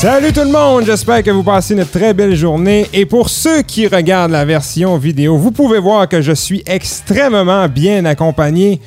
Salut 0.00 0.32
tout 0.32 0.40
le 0.40 0.50
monde, 0.50 0.84
j'espère 0.86 1.22
que 1.22 1.30
vous 1.30 1.42
passez 1.42 1.74
une 1.74 1.84
très 1.84 2.14
belle 2.14 2.34
journée. 2.34 2.86
Et 2.92 3.06
pour 3.06 3.28
ceux 3.28 3.62
qui 3.62 3.86
regardent 3.86 4.32
la 4.32 4.44
version 4.44 4.96
vidéo, 4.96 5.36
vous 5.36 5.50
pouvez 5.50 5.78
voir 5.78 6.08
que 6.08 6.22
je 6.22 6.32
suis 6.32 6.62
extrêmement 6.66 7.68
bien 7.68 8.04
accompagné. 8.04 8.80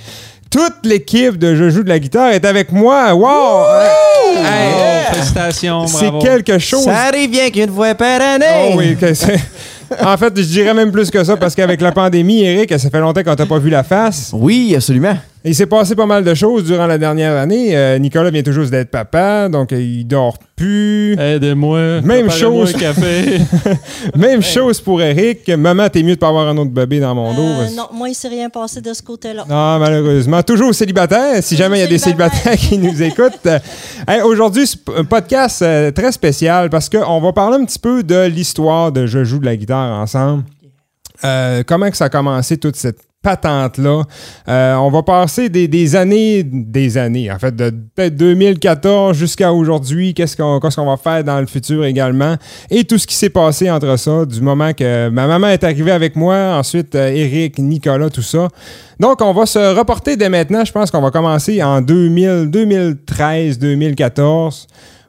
Toute 0.54 0.86
l'équipe 0.86 1.38
de 1.40 1.56
Je 1.56 1.70
joue 1.72 1.82
de 1.84 1.90
la 1.90 1.98
guitare 1.98 2.32
est 2.32 2.46
avec 2.46 2.72
moi. 2.72 3.12
Wow! 3.16 3.66
Hey, 4.46 4.72
Oh, 4.76 5.14
félicitations, 5.14 5.88
c'est 5.88 6.12
quelque 6.22 6.60
chose. 6.60 6.84
Ça 6.84 7.08
arrive 7.08 7.32
bien 7.32 7.50
qu'une 7.50 7.74
fois 7.74 7.96
par 7.96 8.22
année. 8.22 8.46
Oh 8.72 8.74
oui, 8.78 8.96
que 8.96 9.14
c'est- 9.16 9.40
En 10.02 10.16
fait, 10.18 10.32
je 10.38 10.44
dirais 10.44 10.74
même 10.74 10.92
plus 10.92 11.10
que 11.12 11.24
ça 11.24 11.38
parce 11.38 11.54
qu'avec 11.56 11.82
la 11.82 11.92
pandémie, 11.92 12.44
Eric, 12.44 12.72
ça 12.80 12.90
fait 12.90 13.00
longtemps 13.00 13.24
qu'on 13.24 13.36
t'a 13.36 13.46
pas 13.46 13.58
vu 13.60 13.70
la 13.70 13.84
face. 13.84 14.30
Oui, 14.34 14.74
absolument. 14.76 15.18
Il 15.46 15.54
s'est 15.54 15.66
passé 15.66 15.94
pas 15.94 16.06
mal 16.06 16.24
de 16.24 16.34
choses 16.34 16.64
durant 16.64 16.88
la 16.88 16.98
dernière 16.98 17.36
année. 17.36 17.76
Euh, 17.76 18.00
Nicolas 18.00 18.30
vient 18.30 18.44
toujours 18.44 18.66
d'être 18.68 18.90
papa, 18.92 19.50
donc 19.50 19.74
euh, 19.74 19.82
il 19.82 20.06
dort 20.06 20.38
plus. 20.56 21.20
Aidez-moi. 21.20 22.00
Même 22.02 22.32
chose. 22.32 22.74
un 22.74 22.80
café. 22.80 23.40
Même 24.16 24.42
chose 24.42 24.80
pour 24.80 25.02
Eric. 25.02 25.50
Maman, 25.50 25.90
t'es 25.90 26.02
mieux 26.02 26.16
de 26.16 26.20
pas 26.20 26.30
avoir 26.30 26.48
un 26.48 26.56
autre 26.58 26.72
bébé 26.72 27.02
dans 27.02 27.14
mon 27.14 27.34
dos. 27.34 27.42
Euh, 27.42 27.58
parce- 27.64 27.76
non, 27.76 27.88
moi, 27.94 28.08
il 28.08 28.16
s'est 28.16 28.30
rien 28.30 28.50
passé 28.50 28.80
de 28.80 28.94
ce 28.94 29.02
côté-là. 29.02 29.44
Non, 29.50 29.80
malheureusement. 29.80 30.42
Toujours 30.44 30.74
célibataire, 30.74 31.44
si 31.44 31.58
jamais 31.58 31.80
il 31.80 31.82
y 31.82 31.84
a 31.84 31.88
des 31.88 31.98
célibataire. 31.98 32.58
célibataires 32.58 32.70
qui 32.70 32.78
nous 32.78 33.04
écoutent. 33.04 33.48
Hey, 34.08 34.22
Aujourd'hui, 34.22 34.66
c'est 34.66 34.80
un 34.98 35.04
podcast 35.04 35.62
euh, 35.62 35.92
très 35.92 36.14
spécial 36.14 36.70
parce 36.70 36.88
qu'on 36.88 37.20
va 37.20 37.34
parler 37.34 37.58
un 37.58 37.66
petit 37.66 37.80
peu 37.80 38.02
de 38.02 38.28
l'histoire 38.28 38.94
de 38.94 39.06
Je 39.06 39.26
joue 39.26 39.40
de 39.40 39.46
la 39.46 39.58
guitare 39.58 40.00
ensemble. 40.00 40.44
Euh, 41.26 41.64
comment 41.68 41.90
que 41.90 41.98
ça 41.98 42.06
a 42.06 42.10
commencé 42.10 42.56
toute 42.58 42.78
cette 42.78 43.00
patente-là. 43.24 44.04
Euh, 44.48 44.76
on 44.76 44.92
va 44.92 45.02
passer 45.02 45.50
des, 45.50 45.68
des 45.68 45.96
années, 45.96 46.44
des 46.44 46.98
années, 46.98 47.32
en 47.32 47.40
fait, 47.40 47.56
de 47.56 47.72
peut-être 47.96 48.16
2014 48.16 49.18
jusqu'à 49.18 49.52
aujourd'hui. 49.52 50.14
Qu'est-ce 50.14 50.38
qu'on 50.38 50.60
qu'est-ce 50.60 50.76
qu'on 50.76 50.86
va 50.86 50.98
faire 50.98 51.24
dans 51.24 51.40
le 51.40 51.48
futur 51.48 51.86
également. 51.86 52.36
Et 52.70 52.84
tout 52.84 52.98
ce 52.98 53.08
qui 53.08 53.16
s'est 53.16 53.30
passé 53.30 53.72
entre 53.72 53.98
ça, 53.98 54.26
du 54.26 54.42
moment 54.42 54.74
que 54.74 55.10
ma 55.10 55.26
maman 55.26 55.48
est 55.48 55.64
arrivée 55.64 55.92
avec 55.92 56.16
moi, 56.16 56.56
ensuite 56.58 56.94
euh, 56.96 57.08
Eric, 57.08 57.58
Nicolas, 57.60 58.10
tout 58.10 58.22
ça. 58.22 58.50
Donc, 59.00 59.22
on 59.22 59.34
va 59.34 59.46
se 59.46 59.76
reporter 59.76 60.18
dès 60.18 60.30
maintenant. 60.30 60.64
Je 60.66 60.72
pense 60.72 60.92
qu'on 60.92 61.02
va 61.02 61.12
commencer 61.12 61.64
en 61.64 61.82
2000, 61.82 62.50
2013, 62.50 63.58
2014, 63.58 64.68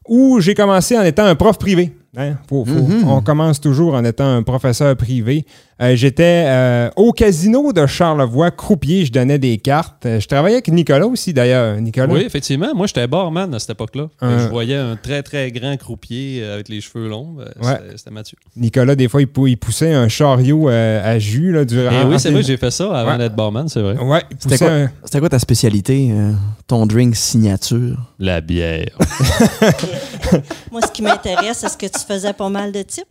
où 0.09 0.41
j'ai 0.41 0.55
commencé 0.55 0.97
en 0.97 1.03
étant 1.03 1.25
un 1.25 1.35
prof 1.35 1.59
privé. 1.59 1.93
Hein? 2.17 2.35
Faut- 2.49 2.65
faut- 2.65 2.87
On 3.09 3.21
commence 3.23 3.61
toujours 3.61 3.95
en 3.95 4.05
étant 4.05 4.27
un 4.37 4.43
professeur 4.43 4.97
privé. 4.97 5.45
Euh, 5.83 5.97
J'étais 5.97 6.45
euh, 6.47 6.89
au 6.95 7.11
casino 7.11 7.73
de 7.73 7.85
Charlevoix, 7.87 8.53
croupier, 8.53 9.05
je 9.05 9.11
donnais 9.11 9.41
des 9.41 9.59
cartes. 9.59 10.07
Euh, 10.07 10.21
je 10.21 10.29
travaillais 10.29 10.55
avec 10.57 10.69
Nicolas 10.69 11.07
aussi, 11.09 11.33
d'ailleurs. 11.33 11.81
Nicolas? 11.81 12.15
oui, 12.15 12.21
effectivement. 12.25 12.73
Moi, 12.77 12.87
j'étais 12.87 13.09
barman 13.09 13.53
à 13.53 13.59
cette 13.59 13.71
époque-là. 13.71 14.07
Un- 14.21 14.39
Je 14.39 14.49
voyais 14.49 14.77
un 14.77 14.95
très, 14.95 15.25
très 15.25 15.51
grand 15.51 15.77
croupier 15.77 16.45
avec 16.45 16.69
les 16.69 16.81
cheveux 16.81 17.09
longs. 17.09 17.35
Ouais. 17.61 17.75
c'était- 17.97 18.13
Mathieu. 18.13 18.39
Nicolas, 18.57 18.95
des 18.95 19.09
fois, 19.09 19.21
il, 19.23 19.27
pou- 19.27 19.49
il 19.49 19.57
poussait 19.57 19.93
un 19.93 20.07
chariot 20.07 20.69
euh, 20.71 21.01
à 21.05 21.19
jus. 21.19 21.51
Là, 21.51 21.65
durant, 21.65 21.91
Et 21.91 22.05
oui, 22.05 22.21
c'est 22.21 22.31
vrai 22.31 22.43
que 22.43 22.47
j'ai 22.47 22.57
fait 22.57 22.71
ça 22.71 22.97
avant 22.97 23.11
Ouais. 23.13 23.19
d'être 23.19 23.35
barman, 23.35 23.69
c'est 23.69 23.83
vrai. 23.83 23.97
Ouais, 23.99 24.23
C'était 24.39 24.59
quoi, 24.59 24.71
un- 24.71 24.91
c'était 25.05 25.19
quoi 25.19 25.29
ta 25.29 25.41
spécialité, 25.41 26.11
euh, 26.13 26.31
ton 26.69 26.87
drink 26.87 27.17
signature? 27.17 27.97
La 28.21 28.41
bière. 28.41 28.87
Moi, 30.73 30.81
ce 30.87 30.91
qui 30.93 31.03
m'intéresse, 31.03 31.63
est-ce 31.65 31.77
que 31.77 31.87
tu 31.87 32.01
faisais 32.07 32.33
pas 32.33 32.49
mal 32.49 32.73
de 32.73 32.83
types? 32.83 33.05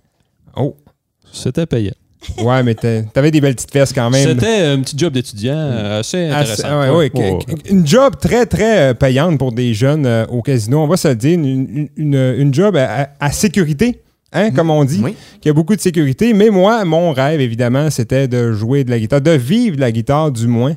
Oh, 0.56 0.76
C'était 1.32 1.66
payant. 1.66 1.94
ouais, 2.38 2.64
mais 2.64 2.74
t'avais 2.76 3.32
des 3.32 3.42
belles 3.42 3.56
petites 3.56 3.72
fesses 3.72 3.92
quand 3.92 4.10
même. 4.10 4.26
C'était 4.30 4.62
un 4.68 4.80
petit 4.82 4.98
job 4.98 5.12
d'étudiant 5.14 5.56
euh, 5.58 6.00
assez 6.00 6.28
intéressant. 6.30 6.56
c'est- 6.56 6.90
ouais, 6.90 7.10
ouais, 7.12 7.38
Une 7.70 7.86
job 7.86 8.14
très, 8.22 8.46
très 8.46 8.80
euh, 8.92 8.94
payante 8.94 9.38
pour 9.38 9.52
des 9.52 9.74
jeunes 9.74 10.06
euh, 10.06 10.26
au 10.28 10.42
casino. 10.42 10.82
On 10.84 10.88
va 10.88 10.96
se 10.96 11.10
le 11.10 11.16
dire, 11.16 11.34
une, 11.34 11.46
une- 11.46 11.90
une- 11.98 12.36
une 12.38 12.54
job 12.54 12.78
à, 12.78 13.10
à 13.20 13.32
sécurité, 13.32 14.03
hein, 14.34 14.52
comme 14.52 14.70
on 14.70 14.84
dit, 14.84 15.00
Oui. 15.04 15.16
qui 15.40 15.50
a 15.50 15.54
beaucoup 15.54 15.76
de 15.76 15.82
sécurité. 15.82 16.34
Mais 16.34 16.50
moi, 16.50 16.84
mon 16.86 17.12
rêve, 17.14 17.40
évidemment, 17.40 17.90
c'était 17.90 18.28
de 18.28 18.52
jouer 18.52 18.84
de 18.84 18.90
la 18.90 19.00
guitare, 19.00 19.22
de 19.22 19.32
vivre 19.32 19.76
de 19.76 19.82
la 19.82 19.92
guitare, 19.92 20.32
du 20.32 20.48
moins. 20.48 20.74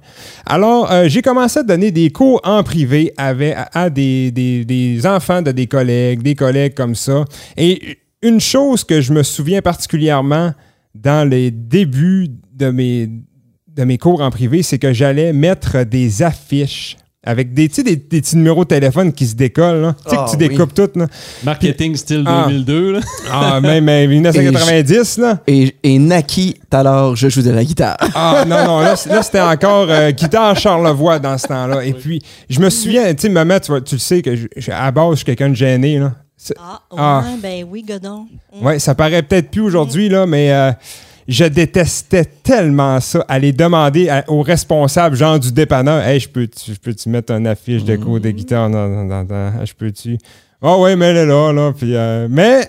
Alors, 0.46 0.90
euh, 0.92 1.04
j'ai 1.08 1.22
commencé 1.22 1.58
à 1.58 1.62
donner 1.62 1.90
des 1.90 2.10
cours 2.10 2.40
en 2.44 2.62
privé 2.62 3.12
avec, 3.16 3.54
à, 3.56 3.68
à 3.72 3.90
des, 3.90 4.30
des- 4.30 4.64
des 4.64 5.06
enfants 5.06 5.42
de 5.42 5.52
des 5.52 5.66
collègues, 5.66 6.22
des 6.22 6.34
collègues 6.34 6.74
comme 6.74 6.94
ça. 6.94 7.24
Et 7.56 7.98
une 8.22 8.40
chose 8.40 8.84
que 8.84 9.00
je 9.00 9.12
me 9.12 9.22
souviens 9.22 9.62
particulièrement 9.62 10.52
dans 10.94 11.28
les 11.28 11.50
débuts 11.50 12.28
de 12.54 12.70
mes, 12.70 13.08
de 13.68 13.84
mes 13.84 13.98
cours 13.98 14.20
en 14.22 14.30
privé, 14.30 14.62
c'est 14.62 14.78
que 14.78 14.92
j'allais 14.92 15.32
mettre 15.32 15.84
des 15.84 16.22
affiches 16.22 16.96
avec 17.26 17.52
des, 17.52 17.68
tu 17.68 17.74
sais, 17.76 17.82
des, 17.82 17.96
des 17.96 18.20
petits 18.22 18.36
numéros 18.36 18.64
de 18.64 18.68
téléphone 18.68 19.12
qui 19.12 19.26
se 19.26 19.34
décollent. 19.34 19.82
là. 19.82 19.94
Tu 20.04 20.10
sais 20.10 20.16
Ah, 20.18 20.24
que 20.24 20.30
tu 20.30 20.36
oui. 20.42 20.48
découpes 20.48 20.72
tout. 20.72 20.88
Là. 20.94 21.06
Marketing 21.44 21.94
style 21.96 22.24
Ah. 22.26 22.44
2002. 22.48 22.92
là. 22.92 23.00
Ah, 23.30 23.60
même 23.60 23.88
euh, 23.88 24.06
1990. 24.08 25.18
Là. 25.18 25.38
Et, 25.46 25.74
et 25.82 25.98
Naki, 25.98 26.54
tout 26.70 26.76
à 26.76 26.82
l'heure, 26.82 27.16
je 27.16 27.28
joue 27.28 27.42
de 27.42 27.50
la 27.50 27.64
guitare. 27.64 27.96
Ah 28.14 28.44
non, 28.46 28.64
non, 28.64 28.80
là, 28.80 28.96
c'était 28.96 29.40
encore 29.40 29.86
euh, 29.90 30.10
guitare 30.12 30.56
Charlevoix 30.56 31.18
dans 31.18 31.36
ce 31.36 31.46
temps-là. 31.48 31.84
Et 31.84 31.92
puis, 31.92 32.22
je 32.48 32.60
me 32.60 32.70
souviens, 32.70 33.12
tu 33.14 33.22
sais, 33.22 33.28
maman, 33.28 33.58
tu, 33.60 33.72
vois, 33.72 33.80
tu 33.80 33.96
le 33.96 34.00
sais 34.00 34.22
que 34.22 34.34
je- 34.36 34.46
je- 34.56 34.70
à 34.70 34.90
base, 34.90 35.10
je 35.10 35.16
suis 35.16 35.24
quelqu'un 35.24 35.48
de 35.50 35.54
gêné. 35.54 35.98
Là. 35.98 36.12
C'est- 36.36 36.54
Ah, 36.58 36.80
ouais, 36.92 36.98
Ah. 37.00 37.24
ben 37.42 37.64
oui, 37.70 37.82
Godon. 37.86 38.26
Ouais, 38.62 38.78
ça 38.78 38.94
paraît 38.94 39.22
peut-être 39.22 39.50
plus 39.50 39.62
aujourd'hui, 39.62 40.08
là, 40.08 40.26
mais 40.26 40.52
euh, 40.52 40.70
je 41.28 41.44
détestais 41.44 42.24
tellement 42.24 43.00
ça, 43.00 43.24
aller 43.28 43.52
demander 43.52 44.08
à- 44.08 44.24
au 44.28 44.42
responsable, 44.42 45.16
genre 45.16 45.38
du 45.38 45.52
dépanneur, 45.52 46.02
Hey, 46.04 46.20
je 46.20 46.28
peux-tu 46.28 46.72
je 46.72 46.78
peux-tu 46.78 47.08
mettre 47.08 47.32
une 47.32 47.46
affiche 47.46 47.84
de 47.84 47.96
cours 47.96 48.20
de 48.20 48.30
guitare? 48.30 48.70
Dans, 48.70 48.88
dans- 48.88 49.04
dans- 49.04 49.24
dans- 49.24 49.64
Je 49.64 49.74
peux-tu 49.74 50.18
Ah 50.62 50.78
ouais, 50.78 50.96
mais 50.96 51.06
elle 51.06 51.16
est 51.18 51.26
là, 51.26 51.52
là. 51.52 51.72
Puis, 51.76 51.94
euh, 51.94 52.28
mais 52.30 52.68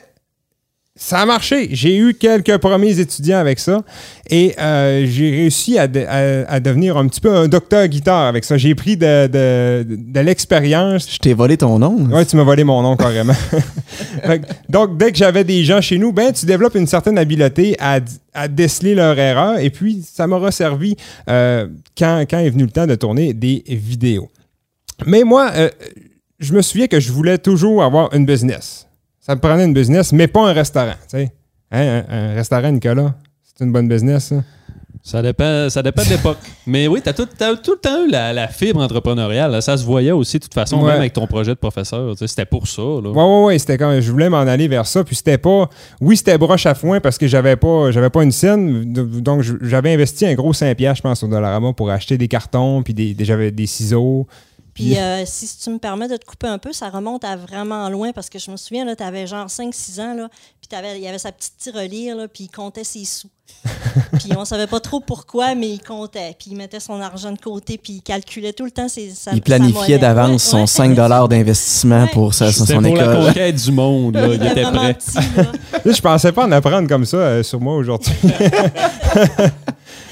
ça 1.00 1.20
a 1.20 1.26
marché. 1.26 1.70
J'ai 1.72 1.96
eu 1.96 2.14
quelques 2.16 2.58
premiers 2.58 3.00
étudiants 3.00 3.38
avec 3.38 3.60
ça 3.60 3.84
et 4.30 4.56
euh, 4.60 5.06
j'ai 5.08 5.30
réussi 5.32 5.78
à, 5.78 5.88
de- 5.88 6.02
à- 6.08 6.50
à 6.52 6.60
devenir 6.60 6.98
un 6.98 7.08
petit 7.08 7.22
peu 7.22 7.34
un 7.34 7.48
docteur 7.48 7.88
guitare 7.88 8.26
avec 8.26 8.44
ça. 8.44 8.58
J'ai 8.58 8.74
pris 8.76 8.98
de, 8.98 9.28
de- 9.28 9.86
de 9.88 10.20
l'expérience. 10.20 11.08
Je 11.12 11.20
t'ai 11.20 11.34
volé 11.34 11.56
ton 11.58 11.80
nom. 11.80 11.96
Ouais, 12.12 12.26
tu 12.26 12.36
m'as 12.36 12.44
volé 12.44 12.64
mon 12.64 12.82
nom 12.82 12.96
carrément. 12.98 13.34
Donc, 14.70 14.98
dès 14.98 15.12
que 15.12 15.18
j'avais 15.18 15.44
des 15.44 15.64
gens 15.64 15.82
chez 15.82 15.98
nous, 15.98 16.12
ben, 16.12 16.32
tu 16.34 16.46
développes 16.46 16.76
une 16.76 16.88
certaine 16.88 17.18
habileté 17.18 17.76
à, 17.80 18.00
à 18.34 18.48
déceler 18.48 18.96
leur 18.96 19.18
erreur. 19.18 19.60
Et 19.60 19.70
puis, 19.70 20.04
ça 20.10 20.28
m'aura 20.28 20.52
servi 20.52 20.96
euh, 21.30 21.68
quand, 21.98 22.26
quand 22.30 22.40
est 22.40 22.50
venu 22.50 22.64
le 22.64 22.72
temps 22.72 22.88
de 22.88 22.96
tourner 22.96 23.34
des 23.34 23.64
vidéos. 23.68 24.30
Mais 25.06 25.24
moi, 25.24 25.52
euh, 25.56 25.70
je 26.40 26.54
me 26.54 26.62
souviens 26.62 26.88
que 26.88 27.00
je 27.00 27.12
voulais 27.12 27.38
toujours 27.38 27.84
avoir 27.84 28.14
une 28.14 28.26
business. 28.26 28.87
Ça 29.28 29.36
me 29.36 29.40
prenait 29.42 29.66
une 29.66 29.74
business, 29.74 30.12
mais 30.14 30.28
pas 30.28 30.48
un 30.50 30.54
restaurant. 30.54 30.94
tu 31.10 31.18
sais. 31.18 31.32
Hein, 31.72 32.04
un, 32.10 32.32
un 32.32 32.34
restaurant, 32.34 32.72
Nicolas, 32.72 33.14
c'est 33.44 33.64
une 33.66 33.72
bonne 33.74 33.88
business, 33.90 34.28
ça? 34.30 34.36
Ça 35.04 35.22
dépend, 35.22 35.70
ça 35.70 35.84
dépend 35.84 36.04
de 36.04 36.10
l'époque. 36.10 36.38
Mais 36.68 36.88
oui, 36.90 37.00
t'as 37.02 37.14
tout, 37.14 37.26
t'as 37.38 37.56
tout 37.56 37.72
le 37.72 37.78
temps 37.78 38.06
eu 38.06 38.10
la, 38.12 38.34
la 38.34 38.48
fibre 38.50 38.82
entrepreneuriale. 38.82 39.52
là. 39.52 39.62
Ça 39.62 39.78
se 39.78 39.86
voyait 39.86 40.12
aussi, 40.12 40.38
de 40.38 40.44
toute 40.44 40.54
façon, 40.54 40.80
Ouais. 40.82 40.92
même 40.92 41.00
avec 41.00 41.14
ton 41.14 41.28
projet 41.28 41.52
de 41.52 41.60
professeur. 41.60 42.14
Tu 42.18 42.28
C'était 42.28 42.46
pour 42.46 42.68
ça. 42.68 42.82
Là. 42.82 43.10
Ouais, 43.12 43.24
ouais, 43.24 43.44
ouais, 43.46 43.60
c'était 43.60 43.78
je 44.02 44.12
voulais 44.12 44.30
m'en 44.30 44.40
aller 44.40 44.68
vers 44.68 44.86
ça, 44.86 45.04
puis 45.06 45.16
c'était 45.16 45.38
pas 45.38 45.70
oui, 46.02 46.18
c'était 46.18 46.38
broche 46.38 46.66
à 46.66 46.74
foin 46.76 47.00
parce 47.00 47.18
que 47.18 47.26
j'avais 47.28 47.56
pas 47.56 47.92
j'avais 47.92 48.10
pas 48.10 48.24
une 48.24 48.34
scène, 48.34 48.92
donc 48.94 49.44
j'avais 49.62 49.94
investi 49.94 50.26
un 50.26 50.34
gros 50.34 50.52
5 50.52 50.76
piastres, 50.76 50.98
je 50.98 51.04
pense 51.04 51.24
au 51.24 51.28
Dollarama 51.28 51.72
pour 51.74 51.90
acheter 51.90 52.18
des 52.18 52.28
cartons 52.28 52.82
puis 52.84 52.94
des, 52.94 53.14
des- 53.14 53.24
j'avais 53.26 53.52
des 53.52 53.68
ciseaux. 53.68 54.28
Puis 54.78 54.96
euh, 54.96 55.24
si 55.26 55.48
tu 55.58 55.72
me 55.72 55.80
permets 55.80 56.08
de 56.08 56.18
te 56.18 56.26
couper 56.26 56.46
un 56.48 56.60
peu, 56.60 56.72
ça 56.72 56.90
remonte 56.90 57.24
à 57.24 57.36
vraiment 57.36 57.90
loin 57.90 58.12
parce 58.14 58.30
que 58.30 58.38
je 58.38 58.52
me 58.52 58.58
souviens, 58.58 58.86
tu 58.96 59.02
avais 59.04 59.26
genre 59.26 59.48
5-6 59.48 60.00
ans, 60.00 60.14
là, 60.14 60.30
puis 60.62 60.68
t'avais- 60.70 60.98
il 60.98 61.04
y 61.04 61.08
avait 61.08 61.18
sa 61.18 61.32
petite 61.32 61.54
tirelire, 61.58 62.16
là, 62.16 62.28
puis 62.28 62.44
il 62.44 62.50
comptait 62.50 62.84
ses 62.84 63.04
sous. 63.04 63.28
puis 64.20 64.30
on 64.38 64.46
savait 64.46 64.68
pas 64.68 64.80
trop 64.80 65.00
pourquoi, 65.00 65.56
mais 65.56 65.70
il 65.70 65.80
comptait. 65.82 66.36
Puis 66.38 66.50
il 66.52 66.58
mettait 66.58 66.80
son 66.80 67.02
argent 67.02 67.32
de 67.32 67.40
côté, 67.40 67.80
puis 67.80 67.94
il 67.94 68.02
calculait 68.04 68.54
tout 68.54 68.66
le 68.66 68.72
temps 68.72 68.88
ses, 68.88 69.10
sa, 69.12 69.32
Il 69.34 69.42
planifiait 69.42 69.98
d'avance 69.98 70.44
Ouais, 70.46 70.52
son 70.52 70.60
ouais. 70.62 70.68
5 70.96 71.28
d'investissement 71.28 72.04
Ouais. 72.04 72.10
pour 72.14 72.34
sa, 72.36 72.52
C'était 72.52 72.74
son 72.76 72.82
pour 72.84 72.96
la 72.96 73.04
école. 73.04 73.26
conquête 73.28 73.56
du 73.56 73.72
monde. 73.72 74.16
Là. 74.16 74.28
Il 74.28 74.46
était 74.46 74.62
prêt. 74.64 74.94
petit. 74.94 75.18
Là, 75.86 75.92
je 75.94 76.02
pensais 76.02 76.32
pas 76.34 76.46
en 76.46 76.52
apprendre 76.52 76.88
comme 76.88 77.06
ça 77.06 77.18
euh, 77.18 77.42
sur 77.44 77.60
moi 77.60 77.76
aujourd'hui. 77.78 78.14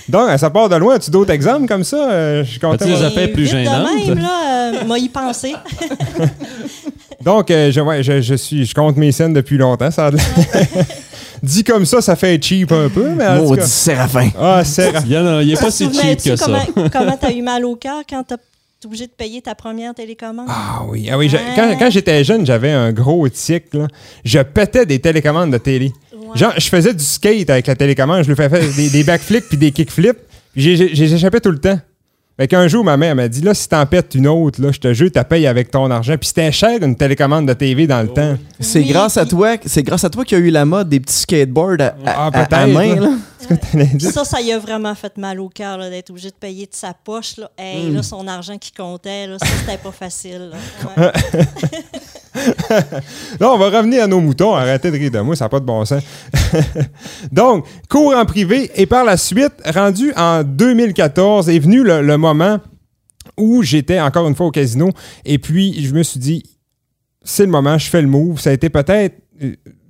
donc 0.10 0.30
ça 0.38 0.50
part 0.50 0.70
de 0.70 0.76
loin, 0.76 0.96
as-tu 0.96 1.12
d'autres 1.12 1.32
exemples 1.32 1.68
comme 1.68 1.84
ça? 1.84 2.10
Euh, 2.12 2.44
Je 2.44 2.52
suis 2.52 2.60
content. 2.60 2.86
As-tu 2.86 3.16
des 3.16 3.28
plus 3.30 3.46
gênantes? 3.48 3.88
même, 4.08 4.20
là, 4.20 4.74
euh, 4.82 4.86
m'a 4.86 4.98
y 5.00 5.10
pensé. 5.10 5.54
Donc 7.24 7.50
euh, 7.50 7.72
je, 7.72 7.82
ouais, 7.82 8.04
je, 8.04 8.22
je 8.22 8.36
suis 8.36 8.66
je 8.66 8.76
compte 8.76 8.98
mes 8.98 9.12
scènes 9.12 9.34
depuis 9.34 9.58
longtemps, 9.58 9.90
ça 9.92 10.12
Dit 11.44 11.64
comme 11.64 11.86
ça, 11.86 12.02
ça 12.02 12.16
fait 12.16 12.42
cheap 12.44 12.72
un 12.72 12.90
peu, 12.90 13.10
mais 13.10 13.26
en 13.28 13.38
Maudit 13.44 13.60
cas- 13.62 13.66
Séraphin. 13.68 14.30
Ah, 14.40 14.64
c'est 14.64 14.92
Il 15.06 15.12
y 15.12 15.18
en 15.18 15.26
a- 15.28 15.44
il 15.44 15.52
est 15.52 15.60
pas 15.60 15.70
si 15.72 15.92
cheap 15.94 16.22
que 16.24 16.36
ça. 16.36 16.46
comment, 16.46 16.90
comment 16.94 17.18
t'as 17.20 17.32
eu 17.32 17.42
mal 17.42 17.66
au 17.66 17.76
cœur 17.76 18.02
quand 18.10 18.24
t'as 18.24 18.38
obligé 18.86 19.06
de 19.08 19.12
payer 19.12 19.42
ta 19.42 19.54
première 19.56 19.94
télécommande? 19.94 20.46
Ah 20.50 20.82
oui, 20.88 21.10
ah 21.12 21.18
oui. 21.18 21.30
Ouais. 21.32 21.40
quand 21.56 21.76
quand 21.78 21.90
j'étais 21.90 22.24
jeune, 22.24 22.46
j'avais 22.46 22.72
un 22.72 22.92
gros 22.94 23.28
tic. 23.30 23.66
là. 23.74 23.88
Je 24.24 24.40
pétais 24.40 24.86
des 24.86 25.00
télécommandes 25.00 25.52
de 25.52 25.58
télé. 25.58 25.92
Genre, 26.36 26.54
je 26.58 26.68
faisais 26.68 26.94
du 26.94 27.04
skate 27.04 27.50
avec 27.50 27.68
la 27.68 27.76
télécommande. 27.76 28.24
Je 28.24 28.30
lui 28.30 28.36
faisais 28.36 28.50
faire 28.50 28.74
des, 28.76 28.90
des 28.90 29.04
backflips 29.04 29.48
puis 29.48 29.58
des 29.58 29.72
kickflips. 29.72 30.18
Puis 30.54 30.76
j'ai- 30.76 31.14
échappé 31.14 31.40
tout 31.40 31.52
le 31.52 31.60
temps. 31.60 31.80
Fait 32.38 32.50
qu'un 32.50 32.68
jour, 32.68 32.84
ma 32.84 32.98
mère 32.98 33.16
m'a 33.16 33.30
dit, 33.30 33.40
là, 33.40 33.54
si 33.54 33.70
t'en 33.70 33.86
pètes 33.86 34.14
une 34.14 34.28
autre, 34.28 34.62
là, 34.62 34.70
je 34.74 34.80
te 34.80 34.94
jure, 34.94 35.10
t'as 35.10 35.24
payé 35.24 35.48
avec 35.48 35.72
ton 35.72 35.90
argent. 35.90 36.18
Puis 36.18 36.28
c'était 36.28 36.52
cher, 36.52 36.84
une 36.84 36.98
télécommande 36.98 37.48
de 37.48 37.54
TV 37.54 37.88
dans 37.88 38.02
le 38.02 38.10
temps. 38.10 38.38
C'est 38.60 38.80
Oui, 38.80 38.90
grâce 38.90 39.16
à 39.16 39.26
toi, 39.26 39.56
c'est 39.66 39.84
grâce 39.84 40.04
à 40.04 40.10
toi 40.10 40.26
qu'il 40.26 40.38
y 40.38 40.42
a 40.42 40.44
eu 40.44 40.50
la 40.50 40.66
mode 40.66 40.90
des 40.90 41.00
petits 41.00 41.16
skateboards 41.16 41.80
à, 41.80 41.96
Ah, 42.06 42.30
à- 42.34 42.68
main. 42.68 42.96
là. 43.00 43.12
Ça, 44.12 44.26
ça 44.26 44.42
y 44.42 44.52
a 44.52 44.60
vraiment 44.60 44.94
fait 44.96 45.16
mal 45.18 45.40
au 45.40 45.48
cœur 45.48 45.78
là, 45.78 45.90
d'être 45.90 46.10
obligé 46.10 46.30
de 46.30 46.36
payer 46.36 46.66
de 46.66 46.74
sa 46.74 46.94
poche. 46.94 47.38
Là. 47.38 47.50
Hey, 47.58 47.90
là, 47.94 48.04
son 48.04 48.28
argent 48.28 48.58
qui 48.58 48.74
comptait, 48.74 49.28
là, 49.28 49.38
ça, 49.40 49.46
c'était 49.66 49.78
pas 49.82 49.92
facile. 49.94 50.52
là. 50.52 50.58
Ouais. 51.34 51.46
Là, 53.40 53.52
on 53.52 53.58
va 53.58 53.70
revenir 53.70 54.04
à 54.04 54.08
nos 54.08 54.20
moutons. 54.20 54.54
Arrêtez 54.54 54.92
de 54.92 54.98
rire 54.98 55.12
de 55.12 55.20
moi, 55.20 55.36
ça 55.36 55.46
n'a 55.46 55.50
pas 55.50 55.60
de 55.60 55.66
bon 55.66 55.84
sens. 55.86 56.04
Donc, 57.32 57.66
cours 57.90 58.16
en 58.16 58.26
privé. 58.26 58.72
Et 58.76 58.86
par 58.86 59.06
la 59.06 59.18
suite, 59.18 59.54
rendu 59.74 60.12
en 60.16 60.44
2014, 60.44 61.50
est 61.50 61.60
venu 61.60 61.84
le, 61.84 62.02
le 62.02 62.18
moment 62.18 62.60
où 63.38 63.64
j'étais 63.64 64.00
encore 64.00 64.28
une 64.28 64.36
fois 64.36 64.48
au 64.48 64.52
casino. 64.52 64.90
Et 65.24 65.40
puis, 65.40 65.84
je 65.84 65.94
me 65.94 66.04
suis 66.04 66.20
dit, 66.20 66.44
c'est 67.24 67.46
le 67.46 67.52
moment, 67.52 67.78
je 67.78 67.90
fais 67.90 68.02
le 68.02 68.08
move. 68.08 68.40
Ça 68.40 68.52
a 68.52 68.54
été 68.54 68.70
peut-être. 68.70 69.16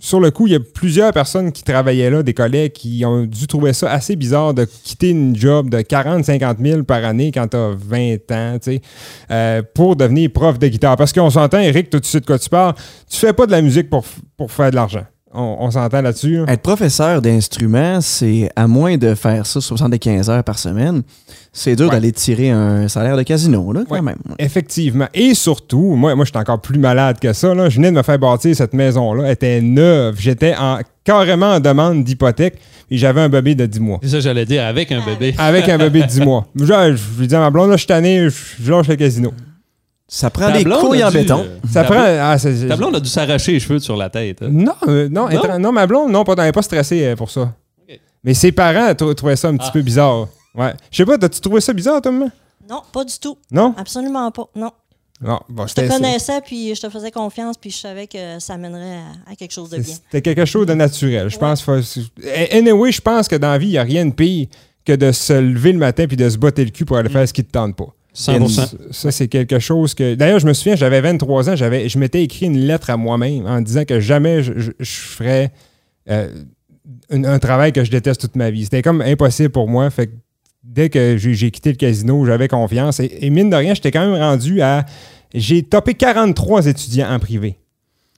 Sur 0.06 0.20
le 0.20 0.30
coup, 0.30 0.46
il 0.46 0.54
y 0.54 0.56
a 0.56 0.60
plusieurs 0.60 1.12
personnes 1.12 1.52
qui 1.52 1.64
travaillaient 1.64 2.12
là, 2.12 2.22
des 2.22 2.36
collègues 2.36 2.74
qui 2.74 3.04
ont 3.08 3.24
dû 3.24 3.48
trouver 3.48 3.74
ça 3.74 3.92
assez 3.92 4.16
bizarre 4.16 4.54
de 4.54 4.64
quitter 4.64 5.10
une 5.10 5.36
job 5.36 5.72
de 5.72 5.80
40-50 5.80 6.58
000 6.64 6.84
par 6.84 7.04
année 7.04 7.32
quand 7.32 7.48
tu 7.48 7.58
as 7.58 7.72
20 7.76 8.32
ans, 8.32 8.60
tu 8.62 8.74
sais, 8.74 8.82
euh, 9.32 9.64
pour 9.74 9.96
devenir 9.96 10.30
prof 10.32 10.60
de 10.60 10.68
guitare. 10.68 10.96
Parce 10.96 11.12
qu'on 11.12 11.32
s'entend, 11.32 11.58
Eric, 11.58 11.90
tu 11.90 11.98
sais 12.04 12.20
de 12.20 12.26
quoi 12.28 12.38
tu 12.38 12.50
parles? 12.50 12.76
Tu 13.10 13.18
fais 13.18 13.34
pas 13.34 13.48
de 13.48 13.52
la 13.52 13.64
musique 13.64 13.90
pour 13.90 14.06
faire 14.52 14.70
de 14.70 14.76
l'argent. 14.76 15.08
On, 15.36 15.58
on 15.60 15.72
s'entend 15.72 16.02
là-dessus. 16.02 16.38
là. 16.38 16.46
Être 16.54 16.62
professeur 16.62 17.22
d'instruments, 17.22 18.00
c'est 18.02 18.50
à 18.56 18.68
moins 18.68 18.98
de 18.98 19.14
faire 19.16 19.46
ça 19.46 19.60
75 19.62 20.30
heures 20.30 20.44
par 20.44 20.58
semaine, 20.58 21.02
c'est 21.52 21.76
dur 21.76 21.86
Ouais. 21.88 21.92
d'aller 21.92 22.12
tirer 22.12 22.52
un 22.52 22.88
salaire 22.88 23.18
de 23.18 23.24
casino, 23.24 23.72
là, 23.74 23.82
quand 23.88 23.96
Ouais. 23.96 24.02
même. 24.02 24.18
Effectivement. 24.40 25.08
Et 25.14 25.34
surtout, 25.34 25.96
moi, 25.96 26.16
moi 26.16 26.26
je 26.26 26.32
suis 26.32 26.40
encore 26.40 26.60
plus 26.62 26.80
malade 26.80 27.18
que 27.20 27.34
ça. 27.34 27.54
Là. 27.54 27.70
Je 27.70 27.76
venais 27.78 27.92
de 27.92 27.96
me 27.98 28.04
faire 28.04 28.20
bâtir 28.20 28.56
cette 28.56 28.74
maison-là. 28.74 29.24
Elle 29.26 29.32
était 29.32 29.62
neuve. 29.62 30.16
J'étais 30.20 30.56
en, 30.56 30.80
carrément 31.04 31.52
en 31.54 31.60
demande 31.60 32.04
d'hypothèque 32.04 32.56
et 32.90 32.98
j'avais 32.98 33.22
un 33.22 33.30
bébé 33.30 33.56
de 33.56 33.66
10 33.66 33.80
mois. 33.80 34.00
C'est 34.04 34.10
ça, 34.10 34.20
j'allais 34.20 34.46
dire, 34.46 34.64
avec 34.64 34.92
un 34.92 35.04
bébé. 35.06 35.34
Avec 35.38 35.68
un 35.70 35.78
bébé 35.78 36.02
de 36.02 36.08
10 36.08 36.22
mois. 36.22 36.48
Je 36.56 37.20
lui 37.20 37.28
dis 37.28 37.36
à 37.36 37.40
ma 37.40 37.50
blonde, 37.50 37.70
là, 37.70 37.76
je 37.76 37.80
suis 37.80 37.88
tanné, 37.88 38.30
je 38.30 38.36
je 38.64 38.72
lâche 38.72 38.88
le 38.88 38.96
casino. 38.96 39.32
Ça 40.08 40.30
prend 40.30 40.52
des 40.52 40.64
couilles 40.64 41.02
a 41.02 41.08
en 41.08 41.12
dû, 41.12 41.18
béton. 41.18 41.40
euh, 41.40 41.58
Ça 41.72 41.84
ta 41.84 41.90
prend. 41.90 41.98
ah, 42.00 42.38
c'est- 42.38 42.68
Ta 42.68 42.76
blonde 42.78 42.96
a 42.96 43.00
dû 43.00 43.10
s'arracher 43.10 43.54
les 43.54 43.60
cheveux 43.60 43.80
sur 43.80 43.98
la 43.98 44.10
tête. 44.10 44.42
hein? 44.44 44.50
Non, 44.52 44.76
euh, 44.88 45.10
non, 45.10 45.24
Non? 45.24 45.30
étrange- 45.30 45.60
non, 45.60 45.72
ma 45.72 45.88
blonde, 45.88 46.12
non, 46.12 46.24
pas, 46.24 46.34
elle 46.38 46.44
n'est 46.44 46.52
pas 46.52 46.62
stressée 46.62 47.04
euh, 47.06 47.16
pour 47.16 47.32
ça. 47.32 47.54
Ok. 47.90 48.00
Mais 48.24 48.34
ses 48.36 48.52
parents 48.52 48.94
trou- 48.94 49.14
trouvaient 49.16 49.36
ça 49.36 49.48
un 49.50 49.58
petit 49.58 49.68
Ah. 49.70 49.74
peu 49.74 49.82
bizarre. 49.82 50.28
Ouais. 50.54 50.74
Je 50.92 50.98
sais 50.98 51.06
pas, 51.06 51.18
t'as-tu 51.18 51.42
trouvé 51.42 51.60
ça 51.60 51.74
bizarre, 51.74 52.02
maman? 52.06 52.30
Non, 52.70 52.82
pas 52.94 53.04
du 53.04 53.18
tout. 53.20 53.38
Non? 53.52 53.74
Absolument 53.78 54.30
pas. 54.32 54.46
Non. 54.56 54.72
Non. 55.22 55.40
Bon, 55.50 55.66
Je 55.66 55.74
te 55.74 55.82
c'était- 55.82 55.94
connaissais, 55.94 56.42
puis 56.46 56.76
je 56.76 56.82
te 56.82 56.90
faisais 56.90 57.10
confiance, 57.10 57.58
puis 57.58 57.72
je 57.72 57.78
savais 57.78 58.06
que 58.06 58.38
ça 58.40 58.58
mènerait 58.58 58.98
à, 59.28 59.32
à 59.32 59.36
quelque 59.36 59.52
chose 59.54 59.70
de 59.70 59.78
bien. 59.78 59.94
C'était 59.96 60.22
quelque 60.22 60.46
chose 60.46 60.66
de 60.68 60.74
naturel. 60.74 61.30
Je 61.30 61.36
Ouais. 61.36 61.40
pense. 61.40 61.62
faut- 61.62 61.80
Anyway, 62.52 62.92
je 62.92 63.02
pense 63.02 63.28
que 63.28 63.36
dans 63.38 63.50
la 63.52 63.58
vie, 63.58 63.68
il 63.68 63.72
n'y 63.72 63.78
a 63.78 63.84
rien 63.84 64.06
de 64.06 64.12
pire 64.14 64.48
que 64.86 64.94
de 64.94 65.12
se 65.12 65.34
lever 65.34 65.72
le 65.72 65.80
matin 65.80 66.06
puis 66.08 66.18
de 66.18 66.30
se 66.30 66.38
botter 66.38 66.64
le 66.66 66.72
cul 66.72 66.86
pour 66.86 66.98
aller 66.98 67.10
faire 67.10 67.28
ce 67.28 67.34
qui 67.34 67.44
te 67.44 67.52
tente 67.52 67.76
pas. 67.76 67.88
100%. 68.16 68.92
Ça, 68.92 69.12
c'est 69.12 69.28
quelque 69.28 69.60
chose 69.60 69.94
que. 69.94 70.16
D'ailleurs, 70.16 70.40
je 70.40 70.48
me 70.48 70.54
souviens, 70.54 70.76
j'avais 70.76 71.02
23 71.02 71.50
ans, 71.50 71.56
j'avais, 71.56 71.90
je 71.90 72.00
m'étais 72.00 72.24
écrit 72.24 72.46
une 72.46 72.60
lettre 72.60 72.90
à 72.90 72.98
moi-même 72.98 73.46
en 73.46 73.62
disant 73.62 73.84
que 73.84 74.00
jamais 74.00 74.42
je, 74.42 74.72
ferais 74.80 75.52
euh, 76.10 76.30
un, 77.12 77.40
travail 77.40 77.74
que 77.74 77.84
je 77.84 77.92
déteste 77.92 78.22
toute 78.22 78.36
ma 78.36 78.52
vie. 78.52 78.64
C'était 78.64 78.82
comme 78.82 79.02
impossible 79.02 79.50
pour 79.50 79.68
moi. 79.68 79.90
Dès 80.64 80.90
que 80.90 81.18
j'ai, 81.18 81.34
j'ai 81.34 81.52
quitté 81.52 81.72
le 81.72 81.76
casino, 81.76 82.26
j'avais 82.26 82.48
confiance. 82.48 83.00
Et, 83.00 83.12
et 83.22 83.30
mine 83.30 83.50
de 83.50 83.56
rien, 83.56 83.74
j'étais 83.74 83.92
quand 83.92 84.10
même 84.10 84.20
rendu 84.20 84.62
à. 84.62 84.86
J'ai 85.34 85.64
topé 85.64 85.94
43 85.94 86.68
étudiants 86.68 87.12
en 87.12 87.20
privé. 87.20 87.58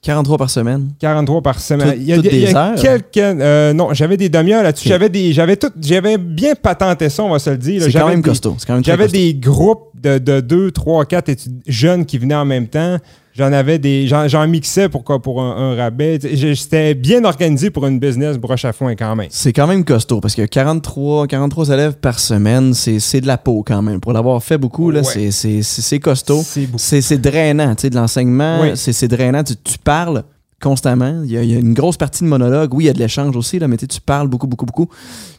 43 0.07 0.37
par 0.37 0.49
semaine. 0.49 0.89
43 0.99 1.41
par 1.41 1.59
semaine. 1.59 1.91
Tout- 1.91 1.97
il 1.99 2.03
y 2.05 2.13
a, 2.13 2.15
toutes 2.15 2.25
il 2.31 2.39
y 2.39 2.43
a 2.45 2.47
des 2.47 2.55
heures? 2.55 2.75
quelques. 2.75 3.17
euh, 3.17 3.73
non, 3.73 3.93
j'avais 3.93 4.15
des 4.15 4.29
demi-heures 4.29 4.63
là-dessus. 4.63 4.87
J'avais 4.87 5.09
des. 5.09 5.33
J'avais 5.33 5.57
tout. 5.57 5.69
J'avais 5.81 6.17
bien 6.17 6.55
patenté 6.55 7.09
ça, 7.09 7.23
on 7.23 7.29
va 7.29 7.39
se 7.39 7.49
le 7.49 7.57
dire. 7.57 7.81
C'est 7.81 7.91
quand 7.91 7.99
J'avais 7.99 8.11
même 8.11 8.21
des- 8.21 8.29
costaud. 8.29 8.55
J'avais 8.83 9.07
des 9.09 9.33
groupes 9.33 9.89
de, 10.01 10.17
de 10.17 10.39
2, 10.39 10.71
3, 10.71 11.05
4 11.05 11.29
jeunes 11.67 12.05
qui 12.05 12.17
venaient 12.17 12.35
en 12.35 12.45
même 12.45 12.67
temps. 12.67 12.97
J'en 13.37 13.53
avais 13.53 13.77
des. 13.77 14.07
J'en, 14.07 14.47
mixais 14.47 14.89
pour, 14.89 15.03
quoi, 15.03 15.21
pour 15.21 15.41
un, 15.41 15.55
un 15.55 15.75
rabais. 15.75 16.17
Tu 16.17 16.55
C'était 16.55 16.95
bien 16.95 17.23
organisé 17.23 17.69
pour 17.69 17.85
une 17.85 17.99
business 17.99 18.37
broche 18.37 18.65
à 18.65 18.73
foin 18.73 18.95
quand 18.95 19.15
même. 19.15 19.27
C'est 19.29 19.53
quand 19.53 19.67
même 19.67 19.85
costaud 19.85 20.19
parce 20.21 20.33
que 20.33 20.41
43, 20.45 21.27
43 21.27 21.69
élèves 21.69 21.93
par 21.97 22.17
semaine, 22.19 22.73
c'est 22.73 23.21
de 23.21 23.27
la 23.27 23.37
peau 23.37 23.63
quand 23.65 23.81
même. 23.83 23.99
Pour 23.99 24.13
l'avoir 24.13 24.41
fait 24.43 24.57
beaucoup, 24.57 24.89
là, 24.89 25.01
Ouais. 25.01 25.29
c'est- 25.31 25.99
costaud. 25.99 26.43
C'est 26.77 27.21
drainant, 27.21 27.75
tu 27.75 27.83
sais, 27.83 27.89
de 27.91 27.95
l'enseignement. 27.95 28.61
C'est 28.75 29.07
drainant. 29.07 29.43
Tu, 29.43 29.55
tu 29.55 29.77
parles 29.77 30.23
constamment. 30.59 31.21
Il 31.23 31.31
y, 31.31 31.37
a, 31.37 31.43
il 31.43 31.51
y 31.51 31.55
a 31.55 31.59
une 31.59 31.75
grosse 31.75 31.97
partie 31.97 32.23
de 32.23 32.29
monologue. 32.29 32.73
Oui, 32.73 32.85
il 32.85 32.87
y 32.87 32.89
a 32.89 32.93
de 32.93 32.99
l'échange 32.99 33.35
aussi, 33.35 33.59
là, 33.59 33.67
mais 33.67 33.77
tu 33.77 33.87
tu 33.87 34.01
parles 34.01 34.27
beaucoup, 34.27 34.47
beaucoup, 34.47 34.65
beaucoup. 34.65 34.89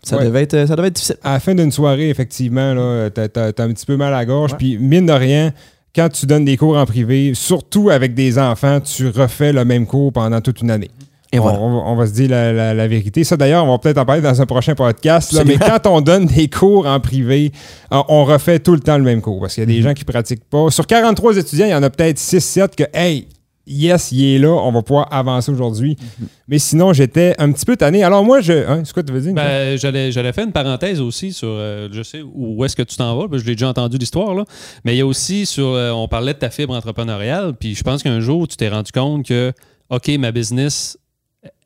Ça, 0.05 0.17
Ouais. 0.17 0.25
devait, 0.25 0.43
être, 0.45 0.67
ça 0.69 0.77
devait 0.77 0.87
être 0.89 0.95
difficile. 0.95 1.17
À 1.25 1.33
la 1.33 1.41
fin 1.41 1.57
d'une 1.57 1.73
soirée, 1.73 2.09
effectivement, 2.11 2.75
t'as- 3.13 3.29
t'as 3.29 3.65
un 3.65 3.73
petit 3.73 3.85
peu 3.87 3.97
mal 3.97 4.15
à 4.15 4.19
la 4.19 4.25
gorge. 4.25 4.57
Puis, 4.57 4.79
mine 4.79 5.07
de 5.07 5.13
rien, 5.13 5.53
quand 5.95 6.09
tu 6.11 6.27
donnes 6.27 6.45
des 6.45 6.57
cours 6.57 6.77
en 6.77 6.87
privé, 6.87 7.33
surtout 7.35 7.91
avec 7.91 8.15
des 8.15 8.39
enfants, 8.39 8.81
tu 8.81 9.09
refais 9.09 9.53
le 9.53 9.65
même 9.65 9.87
cours 9.87 10.13
pendant 10.13 10.41
toute 10.41 10.61
une 10.61 10.71
année. 10.71 10.91
Et 11.31 11.39
On- 11.39 11.43
voilà. 11.43 11.59
on, 11.61 11.71
va- 11.71 11.83
on 11.91 11.95
va 11.97 12.07
se 12.07 12.13
dire 12.13 12.31
la, 12.31 12.53
la- 12.55 12.73
la 12.75 12.89
vérité. 12.89 13.23
Ça, 13.23 13.37
d'ailleurs, 13.37 13.63
on 13.65 13.71
va 13.71 13.79
peut-être 13.79 13.99
en 13.99 14.07
parler 14.07 14.23
dans 14.23 14.41
un 14.41 14.47
prochain 14.47 14.75
podcast. 14.75 15.33
là, 15.33 15.45
mais 15.45 15.59
quand 15.59 15.87
on 15.87 16.01
donne 16.01 16.25
des 16.27 16.49
cours 16.49 16.87
en 16.87 17.01
privé, 17.01 17.53
euh, 17.93 18.01
on 18.09 18.25
refait 18.25 18.59
tout 18.61 18.73
le 18.73 18.81
temps 18.81 18.97
le 18.97 19.05
même 19.05 19.21
cours 19.21 19.39
parce 19.41 19.55
qu'il 19.55 19.63
y 19.63 19.65
a 19.65 19.67
des 19.67 19.83
gens 19.83 19.93
qui 19.93 20.05
pratiquent 20.05 20.49
pas. 20.49 20.71
Sur 20.71 20.87
43 20.87 21.37
étudiants, 21.37 21.67
il 21.67 21.73
y 21.73 21.75
en 21.75 21.83
a 21.83 21.91
peut-être 21.91 22.19
6-7 22.19 22.75
que, 22.77 22.85
hey, 22.95 23.27
yes, 23.69 24.11
il 24.13 24.25
est 24.35 24.39
là, 24.39 24.49
on 24.51 24.73
va 24.73 24.83
pouvoir 24.83 25.09
avancer 25.13 25.51
aujourd'hui. 25.53 25.97
Mhm. 26.21 26.27
Mais 26.49 26.59
sinon, 26.59 26.93
j'étais 26.93 27.35
un 27.39 27.53
petit 27.53 27.65
peu 27.67 27.77
tanné. 27.77 28.03
Alors, 28.03 28.25
moi, 28.25 28.41
je. 28.41 28.53
hein, 28.53 28.83
c'est 28.85 28.93
quoi 28.93 29.03
tu 29.03 29.13
veux 29.13 29.21
dire? 29.21 29.35
Ben, 29.35 29.77
j'allais, 29.79 30.11
j'allais 30.11 30.33
faire 30.33 30.45
une 30.47 30.53
parenthèse 30.53 31.01
aussi 31.01 31.33
sur, 31.33 31.49
euh, 31.51 31.89
je 31.93 32.03
sais 32.03 32.23
où 32.23 32.65
est-ce 32.65 32.75
que 32.77 32.83
tu 32.83 32.97
t'en 32.97 33.15
vas, 33.17 33.29
parce 33.29 33.43
que 33.43 33.45
je 33.45 33.51
l'ai 33.51 33.55
déjà 33.55 33.69
entendu 33.69 33.99
l'histoire, 33.99 34.35
là. 34.35 34.45
mais 34.85 34.95
il 34.95 34.99
y 34.99 35.03
a 35.03 35.07
aussi 35.07 35.45
sur, 35.47 35.67
euh, 35.67 35.91
on 35.91 36.09
parlait 36.09 36.35
de 36.35 36.39
ta 36.39 36.51
fibre 36.51 36.75
entrepreneuriale, 36.75 37.55
puis 37.55 37.75
je 37.75 37.83
pense 37.83 38.03
qu'un 38.03 38.21
jour, 38.21 38.49
tu 38.49 38.57
t'es 38.57 38.69
rendu 38.69 38.91
compte 38.93 39.27
que, 39.27 39.53
OK, 39.91 40.09
ma 40.19 40.33
business 40.33 40.97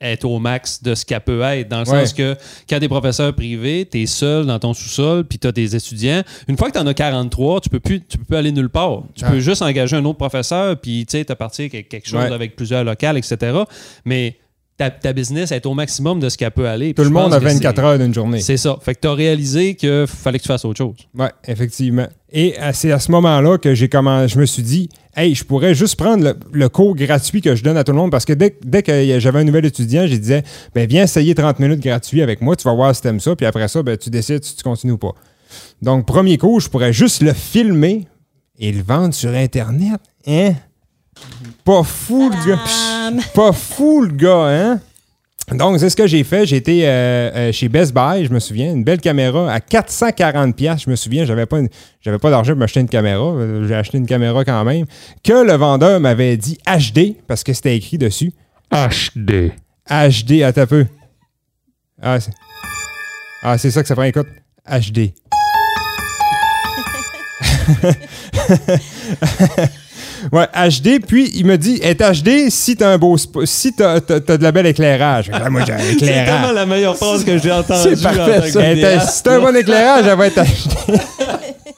est 0.01 0.25
au 0.25 0.39
max 0.39 0.83
de 0.83 0.95
ce 0.95 1.05
qu'elle 1.05 1.21
peut 1.21 1.41
être, 1.43 1.69
dans 1.69 1.83
le 1.83 1.89
Ouais. 1.89 2.01
sens 2.07 2.13
que 2.13 2.37
quand 2.69 2.79
t'es 2.81 2.89
professeur 2.89 3.33
privé, 3.35 3.87
t'es 3.89 4.07
seul 4.07 4.47
dans 4.47 4.59
ton 4.59 4.75
sous-sol, 4.75 5.25
puis 5.25 5.39
t'as 5.39 5.53
des 5.53 5.77
étudiants. 5.77 6.23
Une 6.49 6.57
fois 6.57 6.71
que 6.71 6.79
t'en 6.79 6.87
as 6.87 6.95
43, 6.95 7.61
tu 7.61 7.69
peux 7.69 7.81
plus, 7.81 8.01
tu 8.01 8.19
peux 8.19 8.25
plus 8.25 8.37
aller 8.37 8.53
nulle 8.53 8.69
part. 8.69 9.03
Tu 9.15 9.25
Ah. 9.25 9.31
peux 9.31 9.41
juste 9.41 9.63
engager 9.63 9.97
un 9.97 10.05
autre 10.05 10.19
professeur, 10.19 10.77
puis 10.81 11.07
tu 11.07 11.19
sais, 11.19 11.25
t'as 11.25 11.35
parti 11.37 11.63
avec 11.73 11.89
quelque 11.89 12.09
chose 12.09 12.21
Ouais. 12.21 12.33
avec 12.33 12.57
plusieurs 12.57 12.85
locales, 12.85 13.17
etc. 13.17 13.37
Mais 14.05 14.37
ta, 14.83 14.91
ta 14.91 15.13
business 15.13 15.53
est 15.53 15.65
au 15.67 15.75
maximum 15.75 16.19
de 16.21 16.29
ce 16.29 16.37
qu'elle 16.37 16.51
peut 16.51 16.67
aller. 16.69 16.95
tout 16.95 17.03
le 17.05 17.11
monde 17.11 17.33
a 17.33 17.39
que 17.39 17.45
24 17.45 17.77
c'est- 17.77 17.83
heures 17.83 17.99
d'une 17.99 18.13
journée. 18.15 18.41
C'est 18.41 18.57
ça. 18.57 18.77
Fait 18.83 18.95
que 18.95 19.01
tu 19.01 19.09
as 19.09 19.13
réalisé 19.15 19.75
qu'il 19.75 20.07
fallait 20.07 20.39
que 20.39 20.43
tu 20.43 20.49
fasses 20.49 20.65
autre 20.65 20.79
chose. 20.79 20.97
Oui, 21.19 21.27
effectivement. 21.47 22.07
Et 22.33 22.55
euh, 22.61 22.71
c'est 22.73 22.91
à 22.93 22.99
ce 22.99 23.11
moment-là 23.13 23.59
que 23.59 23.75
j'ai 23.75 23.89
comment 23.89 24.27
je 24.27 24.39
me 24.39 24.47
suis 24.47 24.63
dit, 24.63 24.89
hey, 25.17 25.35
je 25.35 25.45
pourrais 25.45 25.75
juste 25.75 25.97
prendre 25.97 26.25
le, 26.25 26.35
le 26.53 26.69
cours 26.69 26.97
gratuit 26.97 27.41
que 27.43 27.55
je 27.55 27.63
donne 27.63 27.77
à 27.77 27.85
tout 27.85 27.93
le 27.93 27.99
monde 27.99 28.11
parce 28.11 28.25
que 28.25 28.33
dès, 28.33 28.57
dès 28.65 28.83
que 28.83 29.19
j'avais 29.21 29.41
un 29.41 29.45
nouvel 29.45 29.67
étudiant, 29.67 30.07
je 30.07 30.17
disais, 30.17 30.43
ben 30.75 30.89
viens 30.89 31.05
essayer 31.05 31.35
30 31.35 31.59
minutes 31.61 31.81
gratuit 31.81 32.23
avec 32.23 32.41
moi, 32.41 32.57
tu 32.57 32.65
vas 32.65 32.75
voir 32.75 32.95
si 32.97 33.03
t'aimes 33.03 33.21
ça, 33.21 33.37
puis 33.37 33.47
après 33.47 33.69
ça, 33.69 33.83
ben, 33.83 33.97
tu 33.97 34.11
décides 34.11 34.43
si 34.45 34.57
tu 34.57 34.63
continues 34.63 34.95
ou 34.95 34.99
pas. 34.99 35.13
Donc, 35.83 36.07
premier 36.07 36.39
cours, 36.39 36.61
je 36.61 36.69
pourrais 36.71 36.93
juste 36.93 37.23
le 37.23 37.33
filmer 37.35 38.07
et 38.59 38.73
le 38.73 38.83
vendre 38.83 39.13
sur 39.15 39.31
Internet. 39.31 40.01
Hein? 40.27 40.55
Pas 41.65 41.83
fou, 41.83 42.31
le 42.31 42.47
gars. 42.49 43.23
Pas 43.35 43.53
fou, 43.53 44.03
le 44.03 44.13
gars, 44.13 44.47
hein? 44.49 44.81
Donc, 45.51 45.79
c'est 45.81 45.91
ce 45.91 45.97
que 45.97 46.07
j'ai 46.07 46.23
fait. 46.25 46.47
J'ai 46.47 46.57
été 46.57 46.87
euh, 46.87 47.31
euh, 47.35 47.53
chez 47.53 47.69
Best 47.69 47.93
Buy, 47.93 48.25
je 48.25 48.33
me 48.33 48.39
souviens, 48.39 48.73
une 48.73 48.85
belle 48.85 49.01
caméra 49.01 49.53
à 49.53 49.61
440 49.61 50.55
pièces. 50.57 50.83
Je 50.85 50.91
me 50.91 50.97
souviens, 50.97 51.25
j'avais 51.25 51.47
pas, 51.47 51.59
une- 51.59 51.69
j'avais 52.01 52.19
pas 52.19 52.31
d'argent 52.31 52.53
pour 52.53 52.61
m'acheter 52.61 52.81
une 52.81 52.89
caméra. 52.89 53.35
J'ai 53.67 53.75
acheté 53.75 53.99
une 53.99 54.07
caméra 54.07 54.45
quand 54.45 54.65
même. 54.65 54.87
Que 55.25 55.45
le 55.45 55.53
vendeur 55.55 55.99
m'avait 56.01 56.37
dit 56.37 56.59
HD, 56.67 57.17
parce 57.27 57.43
que 57.45 57.53
c'était 57.53 57.77
écrit 57.77 57.99
dessus. 57.99 58.33
HD. 58.71 59.53
HD, 59.91 60.43
attends 60.43 60.63
un 60.63 60.67
peu. 60.67 60.87
Ah, 62.01 62.21
c'est, 62.21 62.33
ah, 63.43 63.59
c'est 63.59 63.71
ça 63.73 63.83
que 63.83 63.89
ça 63.89 63.95
prend. 63.95 64.05
Écoute, 64.05 64.29
HD. 64.67 65.13
ouais, 70.31 70.47
HD, 70.55 71.01
puis 71.07 71.31
il 71.35 71.47
me 71.47 71.57
dit, 71.59 71.81
est 71.83 72.01
HD 72.01 72.51
si 72.51 72.77
t'as 72.77 72.91
un 72.91 72.99
beau 72.99 73.17
si 73.45 73.73
t'as, 73.75 74.01
t'as- 74.01 74.21
t'as 74.21 74.37
de 74.37 74.43
la 74.43 74.53
belle 74.53 74.67
éclairage. 74.67 75.31
Ah, 75.33 75.49
moi, 75.51 75.63
j'ai 75.67 75.73
un 75.73 75.79
éclairage. 75.93 76.55
la 76.55 76.67
meilleure 76.67 76.97
phrase 76.97 77.25
que 77.25 77.39
j'ai 77.39 77.51
entendue. 77.53 77.97
C'est 77.97 78.03
parfait, 78.03 78.51
ça. 78.51 78.71
Était- 78.71 79.01
si 79.01 79.23
t'as 79.23 79.37
un 79.37 79.41
bon 79.41 79.57
éclairage, 79.57 80.05
elle 80.07 80.17
va 80.17 80.27
être 80.27 80.41
HD. 80.43 81.01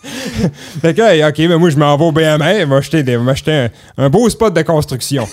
fait 0.83 0.95
que, 0.95 1.29
OK, 1.29 1.39
mais 1.39 1.57
moi, 1.59 1.71
je 1.71 1.77
m'en 1.77 1.97
vais 1.97 2.05
au 2.05 2.13
BMR, 2.13 2.61
je 2.61 2.65
vais 2.67 2.77
acheter, 2.77 3.03
des- 3.03 3.17
m'acheter 3.17 3.53
un, 3.53 4.05
un 4.05 4.11
beau 4.11 4.29
spot 4.29 4.53
de 4.55 4.63
construction. 4.63 5.27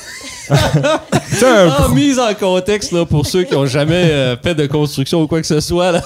Ah, 0.51 1.87
mise 1.93 2.19
en 2.19 2.33
contexte 2.33 2.91
là, 2.91 3.05
pour 3.05 3.25
ceux 3.25 3.43
qui 3.43 3.55
ont 3.55 3.65
jamais 3.65 4.11
euh, 4.11 4.35
fait 4.37 4.53
de 4.53 4.67
construction 4.67 5.21
ou 5.21 5.27
quoi 5.27 5.41
que 5.41 5.47
ce 5.47 5.59
soit. 5.59 5.91
Là. 5.91 6.01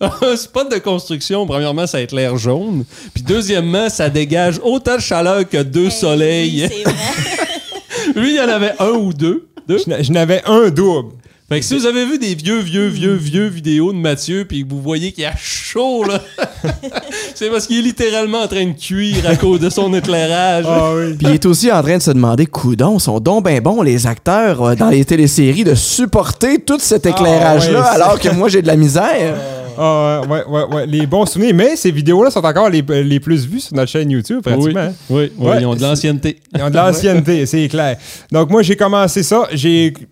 un 0.22 0.36
spot 0.36 0.70
de 0.70 0.78
construction, 0.78 1.46
premièrement, 1.46 1.86
ça 1.86 2.00
éclaire 2.00 2.36
jaune. 2.36 2.84
Puis 3.14 3.22
deuxièmement, 3.22 3.88
ça 3.88 4.08
dégage 4.08 4.60
autant 4.62 4.96
de 4.96 5.00
chaleur 5.00 5.48
que 5.48 5.62
deux 5.62 5.90
soleils. 5.90 6.68
Oui, 6.70 6.84
c'est 6.84 6.90
vrai. 6.90 8.14
Lui, 8.16 8.34
il 8.34 8.36
y 8.36 8.40
en 8.40 8.48
avait 8.48 8.74
un 8.78 8.90
ou 8.90 9.12
deux. 9.12 9.48
deux? 9.66 9.78
je 9.78 10.12
n'avais 10.12 10.42
un 10.46 10.70
double. 10.70 11.12
Fait 11.52 11.60
que 11.60 11.66
si 11.66 11.76
vous 11.76 11.84
avez 11.84 12.06
vu 12.06 12.16
des 12.18 12.34
vieux, 12.34 12.60
vieux, 12.60 12.86
vieux, 12.86 13.12
vieux 13.12 13.46
vidéos 13.46 13.92
de 13.92 13.98
Mathieu, 13.98 14.46
puis 14.48 14.64
que 14.64 14.70
vous 14.70 14.80
voyez 14.80 15.12
qu'il 15.12 15.26
a 15.26 15.36
chaud, 15.36 16.02
là, 16.02 16.18
c'est 17.34 17.50
parce 17.50 17.66
qu'il 17.66 17.80
est 17.80 17.82
littéralement 17.82 18.40
en 18.40 18.48
train 18.48 18.64
de 18.64 18.72
cuire 18.72 19.28
à 19.28 19.36
cause 19.36 19.60
de 19.60 19.68
son 19.68 19.92
éclairage. 19.92 20.64
Ah 20.66 20.94
oui. 20.96 21.12
Puis 21.12 21.26
il 21.28 21.34
est 21.34 21.44
aussi 21.44 21.70
en 21.70 21.82
train 21.82 21.98
de 21.98 22.02
se 22.02 22.10
demander, 22.10 22.46
coudon, 22.46 22.98
sont 22.98 23.20
donc 23.20 23.44
ben 23.44 23.60
bons 23.60 23.82
les 23.82 24.06
acteurs 24.06 24.62
euh, 24.62 24.74
dans 24.76 24.88
les 24.88 25.04
téléséries 25.04 25.64
de 25.64 25.74
supporter 25.74 26.58
tout 26.58 26.78
cet 26.78 27.04
éclairage-là 27.04 27.82
Ah 27.84 27.90
ouais, 27.90 28.02
alors 28.02 28.18
que 28.18 28.30
moi 28.30 28.48
j'ai 28.48 28.62
de 28.62 28.66
la 28.66 28.76
misère? 28.76 29.34
Ah, 29.78 30.20
ouais, 30.28 30.44
ouais, 30.48 30.74
ouais, 30.74 30.86
les 30.86 31.06
bons 31.06 31.26
souvenirs. 31.26 31.54
Mais 31.54 31.76
ces 31.76 31.90
vidéos-là 31.90 32.30
sont 32.30 32.44
encore 32.44 32.68
les, 32.70 32.82
les 33.02 33.20
plus 33.20 33.46
vues 33.46 33.60
sur 33.60 33.74
notre 33.76 33.90
chaîne 33.90 34.10
YouTube, 34.10 34.42
pratiquement. 34.42 34.80
hein. 34.80 34.92
oui, 35.10 35.30
oui, 35.38 35.46
Ouais, 35.48 35.60
ils 35.60 35.66
ont 35.66 35.74
de 35.74 35.82
l'ancienneté. 35.82 36.38
Ils 36.54 36.62
ont 36.62 36.70
de 36.70 36.76
l'ancienneté, 36.76 37.46
c'est 37.46 37.68
clair. 37.68 37.96
Donc, 38.30 38.50
moi, 38.50 38.62
j'ai 38.62 38.76
commencé 38.76 39.22
ça. 39.22 39.48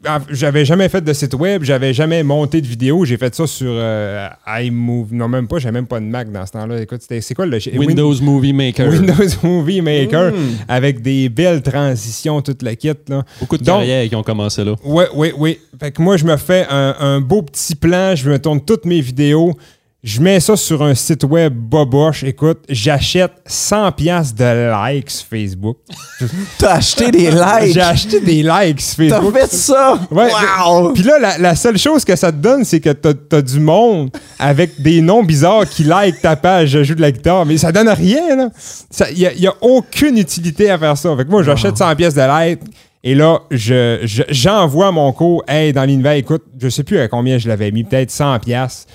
Ah, 0.07 0.19
j'avais 0.31 0.64
jamais 0.64 0.88
fait 0.88 1.00
de 1.00 1.12
site 1.12 1.35
web, 1.35 1.62
j'avais 1.64 1.93
jamais 1.95 2.23
monté 2.23 2.61
de 2.61 2.67
vidéo. 2.67 3.05
J'ai 3.05 3.17
fait 3.17 3.35
ça 3.35 3.47
sur 3.47 3.71
euh, 3.71 4.29
iMovie. 4.47 5.14
Non, 5.17 5.29
même 5.29 5.47
pas, 5.49 5.59
j'avais 5.59 5.73
même 5.73 5.87
pas 5.87 6.00
de 6.00 6.05
Mac 6.07 6.31
dans 6.31 6.45
ce 6.47 6.52
temps-là. 6.52 6.81
Écoute, 6.83 7.02
c'est 7.09 7.35
quoi 7.35 7.47
le? 7.47 7.59
Windows 7.75 8.14
Movie 8.21 8.52
Maker. 8.52 8.88
Windows 8.88 9.14
Movie 9.43 9.81
Maker 9.81 10.33
avec 10.69 11.02
des 11.02 11.29
belles 11.29 11.62
transitions, 11.62 12.40
toute 12.43 12.62
la 12.62 12.75
kit. 12.76 12.90
Là. 13.09 13.25
Beaucoup 13.40 13.57
de 13.59 13.64
Donc- 13.64 13.76
carrières 13.79 14.09
qui 14.09 14.17
ont 14.17 14.23
commencé 14.23 14.64
là. 14.64 14.75
Oui, 14.85 15.05
oui, 15.14 15.33
oui. 15.37 15.59
Fait 15.79 15.90
que 15.90 16.02
moi, 16.02 16.17
je 16.17 16.25
me 16.25 16.37
fais 16.37 16.67
un, 16.71 16.95
un 17.00 17.21
beau 17.21 17.43
petit 17.43 17.75
plan, 17.75 18.14
je 18.14 18.29
me 18.29 18.38
tourne 18.38 18.61
toutes 18.61 18.85
mes 18.85 19.00
vidéos, 19.00 19.50
je 20.02 20.21
mets 20.23 20.40
ça 20.40 20.57
sur 20.57 20.83
un 20.83 20.95
site 20.95 21.25
web 21.25 21.52
boboche. 21.54 22.25
Écoute, 22.25 22.61
j'achète 22.71 23.33
100 23.45 23.92
pièces 23.92 24.35
de 24.35 24.73
likes 24.95 25.26
Facebook. 25.28 25.76
T'as 26.59 26.76
acheté 26.76 27.11
des 27.11 27.30
likes? 27.30 27.75
J'ai 27.75 27.80
acheté 27.83 28.21
des 28.21 28.42
likes 28.42 28.76
T'as 28.78 28.95
Facebook. 28.97 29.35
fait 29.37 29.52
ça? 29.52 29.99
Ouais, 30.11 30.30
wow. 30.66 30.92
Puis 30.95 31.02
là, 31.02 31.19
la, 31.19 31.37
la 31.38 31.54
seule 31.54 31.76
chose 31.76 32.02
que 32.04 32.16
ça 32.16 32.33
te 32.33 32.38
donne, 32.38 32.64
c'est 32.64 32.80
que 32.80 32.90
t'as 32.90 33.12
as 33.37 33.42
du 33.42 33.61
monde 33.61 34.11
avec 34.38 34.80
des 34.80 35.02
noms 35.02 35.23
bizarres 35.23 35.69
qui 35.69 35.85
like 35.85 36.21
ta 36.23 36.35
page 36.35 36.71
Je 36.71 36.83
joue 36.83 36.95
de 36.95 37.02
la 37.02 37.12
guitare, 37.12 37.45
mais 37.45 37.59
ça 37.59 37.71
donne 37.71 37.90
rien, 37.90 38.37
là. 38.37 38.49
Il 39.11 39.19
n'y 39.19 39.26
a, 39.26 39.35
y 39.35 39.47
a 39.47 39.54
aucune 39.61 40.16
utilité 40.16 40.71
à 40.71 40.78
faire 40.78 40.97
ça. 40.97 41.14
Fait 41.14 41.25
que 41.26 41.30
moi, 41.30 41.42
j'achète 41.42 41.76
100 41.76 41.95
pièces 41.97 42.14
de 42.14 42.23
likes 42.49 42.61
et 43.04 43.14
là, 43.14 43.40
je- 43.50 44.00
je- 44.04 44.23
j'envoie 44.30 44.92
mon 44.92 45.12
cours, 45.12 45.42
hey, 45.49 45.73
dans 45.75 45.85
l'univers, 45.85 46.12
écoute, 46.12 46.42
je 46.59 46.69
sais 46.71 46.85
plus 46.85 46.99
à 47.00 47.09
combien 47.09 47.37
je 47.38 47.49
l'avais 47.49 47.71
mis, 47.71 47.85
peut-être 47.85 48.11
100 48.11 48.38
pièces. 48.40 48.87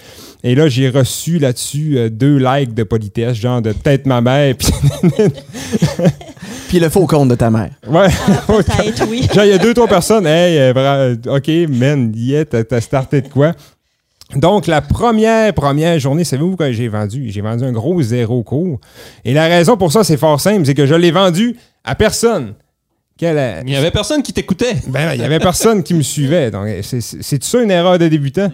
Et 0.47 0.53
là, 0.53 0.67
j'ai 0.69 0.89
reçu 0.89 1.39
là-dessus 1.39 1.97
euh, 1.97 2.09
deux 2.09 2.37
likes 2.37 2.73
de 2.75 2.83
politesse, 2.83 3.35
genre 3.35 3.61
de 3.63 3.71
peut-être 3.73 4.05
ma 4.05 4.21
mère, 4.21 4.55
puis 4.55 4.67
Puis 6.67 6.79
le 6.79 6.89
faux 6.89 7.05
compte 7.07 7.29
de 7.29 7.35
ta 7.35 7.49
mère. 7.49 7.69
ouais. 7.87 8.07
Peut-être, 8.47 9.05
oui. 9.09 9.27
Genre, 9.33 9.43
il 9.45 9.49
y 9.49 9.53
a 9.53 9.57
deux, 9.57 9.73
trois 9.73 9.87
personnes. 9.87 10.25
Hey, 10.27 10.57
euh, 10.57 10.73
vra- 10.73 11.37
OK, 11.37 11.69
man, 11.69 12.11
yeah, 12.15 12.45
t'as 12.45 12.63
t'as 12.63 12.81
starté 12.81 13.21
de 13.21 13.27
quoi? 13.27 13.53
Donc, 14.35 14.65
la 14.67 14.81
première, 14.81 15.53
première 15.53 15.99
journée, 15.99 16.23
savez-vous 16.23 16.55
que 16.55 16.71
j'ai 16.71 16.87
vendu? 16.87 17.29
J'ai 17.29 17.41
vendu 17.41 17.63
un 17.63 17.71
gros 17.71 18.01
zéro 18.01 18.43
cours. 18.43 18.79
Et 19.23 19.33
la 19.33 19.45
raison 19.47 19.77
pour 19.77 19.91
ça, 19.91 20.03
c'est 20.03 20.17
fort 20.17 20.39
simple, 20.41 20.65
c'est 20.65 20.73
que 20.73 20.85
je 20.87 20.95
l'ai 20.95 21.11
vendu 21.11 21.55
à 21.83 21.95
personne. 21.95 22.53
Quelle, 23.17 23.37
euh, 23.37 23.61
Il 23.65 23.71
y 23.71 23.75
avait 23.77 23.91
personne 23.91 24.21
qui 24.23 24.33
t'écoutait. 24.33 24.75
ben, 24.87 25.13
il 25.13 25.21
y 25.21 25.23
avait 25.23 25.39
personne 25.39 25.83
qui 25.83 25.93
me 25.93 26.01
suivait. 26.01 26.51
Donc, 26.51 26.67
c'est- 26.81 27.01
c'est 27.01 27.23
c'est 27.23 27.43
ça 27.43 27.61
une 27.61 27.71
erreur 27.71 27.97
de 27.99 28.07
débutant? 28.07 28.51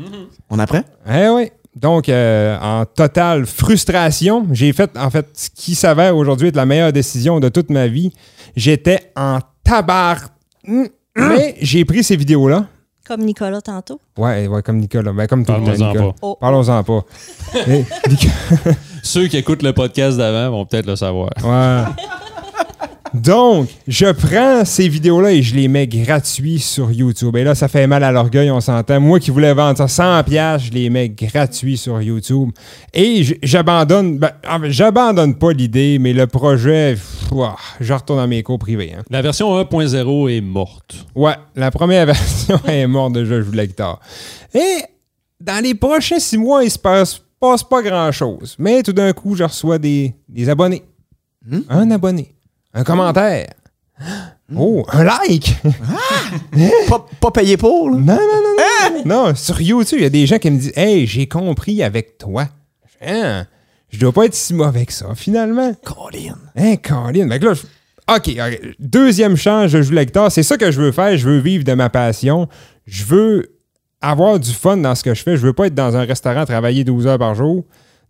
On 0.50 0.60
apprend? 0.60 0.84
Eh 1.10 1.30
oui. 1.30 1.50
Donc, 1.76 2.10
euh, 2.10 2.58
en 2.60 2.86
totale 2.86 3.46
frustration, 3.46 4.46
j'ai 4.52 4.74
fait, 4.74 4.92
en 4.98 5.10
fait, 5.10 5.28
ce 5.34 5.50
qui 5.50 5.74
s'avère 5.76 6.16
aujourd'hui 6.18 6.50
être 6.50 6.56
la 6.58 6.66
meilleure 6.66 6.92
décision 6.92 7.40
de 7.40 7.48
toute 7.50 7.70
ma 7.70 7.88
vie. 7.88 8.12
J'étais 8.56 9.12
en 9.16 9.40
tabar. 9.64 10.18
Mais 11.16 11.56
j'ai 11.62 11.86
pris 11.86 12.04
ces 12.04 12.16
vidéos-là. 12.18 12.66
Comme 13.08 13.22
Nicolas 13.22 13.62
tantôt. 13.62 14.00
Ouais, 14.18 14.48
ouais, 14.48 14.62
comme 14.62 14.78
Nicolas. 14.78 15.12
Ben, 15.12 15.28
comme 15.28 15.46
pas. 15.46 15.60
Oh. 16.22 16.38
Parlons-en 16.40 16.84
pas. 16.84 17.02
Eh, 17.68 17.86
Nicolas- 18.10 18.76
Ceux 19.04 19.28
qui 19.28 19.38
écoutent 19.38 19.64
le 19.64 19.74
podcast 19.74 20.18
d'avant 20.18 20.52
vont 20.52 20.66
peut-être 20.66 20.86
le 20.86 20.96
savoir. 20.96 21.30
Ouais. 21.44 21.84
Donc, 23.14 23.68
je 23.88 24.06
prends 24.12 24.64
ces 24.64 24.88
vidéos-là 24.88 25.32
et 25.34 25.42
je 25.42 25.54
les 25.56 25.68
mets 25.68 25.86
gratuits 25.88 26.60
sur 26.60 26.92
YouTube. 26.92 27.36
Et 27.36 27.44
là, 27.44 27.56
ça 27.56 27.68
fait 27.68 27.86
mal 27.88 28.04
à 28.04 28.12
l'orgueil, 28.12 28.50
on 28.52 28.62
s'entend. 28.62 29.00
Moi 29.02 29.20
qui 29.20 29.32
voulais 29.32 29.54
vendre 29.54 29.78
ça 29.78 29.88
100 29.88 30.24
pièces, 30.24 30.64
je 30.64 30.72
les 30.72 30.90
mets 30.90 31.10
gratuits 31.10 31.78
sur 31.78 32.02
YouTube. 32.02 32.52
Et 32.94 33.38
j'abandonne, 33.44 34.18
ben, 34.18 34.32
en 34.50 34.60
fait, 34.62 34.72
j'abandonne 34.72 35.36
pas 35.36 35.52
l'idée, 35.52 35.98
mais 36.00 36.14
le 36.14 36.26
projet, 36.28 36.94
pff, 36.94 37.30
je 37.82 37.94
retourne 37.94 38.20
dans 38.20 38.28
mes 38.28 38.44
cours 38.44 38.60
privés. 38.60 38.94
hein. 38.98 39.04
La 39.10 39.22
version 39.22 39.54
1.0 39.62 40.30
est 40.30 40.42
morte. 40.42 41.06
Ouais, 41.14 41.36
la 41.56 41.70
première 41.72 42.06
version 42.08 42.60
est 42.68 42.88
morte 42.88 43.14
de 43.14 43.26
Je 43.26 43.42
joue 43.42 43.52
de 43.52 43.58
la 43.58 43.68
guitare. 43.68 44.00
Et 44.54 44.84
dans 45.42 45.62
les 45.64 45.74
prochains 45.76 46.20
six 46.20 46.38
mois, 46.38 46.64
il 46.64 46.72
se 46.72 46.80
passe, 46.80 47.22
passe 47.40 47.64
pas 47.64 47.82
grand-chose. 47.82 48.56
Mais 48.58 48.84
tout 48.84 48.94
d'un 48.94 49.12
coup, 49.12 49.36
je 49.36 49.44
reçois 49.44 49.78
des, 49.80 50.14
des 50.30 50.48
abonnés. 50.48 50.84
Un 51.70 51.90
abonné. 51.92 52.36
Un 52.74 52.84
commentaire. 52.84 53.48
Oh, 54.56 54.86
un 54.92 55.04
like! 55.04 55.56
Pas, 56.90 57.06
pas 57.20 57.32
payé 57.32 57.56
pour, 57.58 57.90
là? 57.92 57.98
Non, 57.98 58.16
non, 58.16 58.18
non, 58.18 58.96
non. 59.06 59.26
Non, 59.28 59.36
sur 59.36 59.62
YouTube, 59.62 60.00
il 60.00 60.04
y 60.04 60.06
a 60.06 60.10
des 60.10 60.26
gens 60.26 60.38
qui 60.40 60.50
me 60.52 60.58
disent 60.58 60.74
Hey, 60.76 61.06
j'ai 61.08 61.28
compris 61.28 61.84
avec 61.84 62.18
toi. 62.18 62.48
Hein, 63.02 63.46
je 63.90 64.00
dois 64.00 64.12
pas 64.12 64.26
être 64.26 64.34
si 64.34 64.54
mauvais 64.54 64.86
que 64.86 64.94
ça, 64.94 65.08
finalement. 65.16 65.74
Colin. 65.86 66.36
Hein, 66.56 66.76
Colin? 66.78 67.30
Fait 67.30 67.40
que 67.40 67.46
là, 67.46 67.54
je- 67.54 67.62
OK, 68.14 68.30
ok. 68.30 68.76
deuxième 68.80 69.38
chance, 69.38 69.70
je 69.72 69.82
joue 69.82 69.94
la 69.94 70.06
guitare. 70.06 70.32
C'est 70.32 70.44
ça 70.44 70.58
que 70.58 70.72
je 70.72 70.82
veux 70.82 70.92
faire. 70.92 71.16
Je 71.18 71.30
veux 71.30 71.40
vivre 71.40 71.64
de 71.64 71.74
ma 71.74 71.90
passion. 71.90 72.48
Je 72.86 73.04
veux 73.06 73.56
avoir 74.02 74.40
du 74.40 74.52
fun 74.52 74.78
dans 74.78 74.96
ce 74.96 75.04
que 75.04 75.14
je 75.14 75.24
fais. 75.24 75.38
Je 75.38 75.46
veux 75.46 75.54
pas 75.54 75.68
être 75.68 75.76
dans 75.76 75.96
un 75.96 76.04
restaurant 76.04 76.46
travailler 76.46 76.84
12 76.84 77.08
heures 77.08 77.20
par 77.20 77.36
jour. 77.36 77.64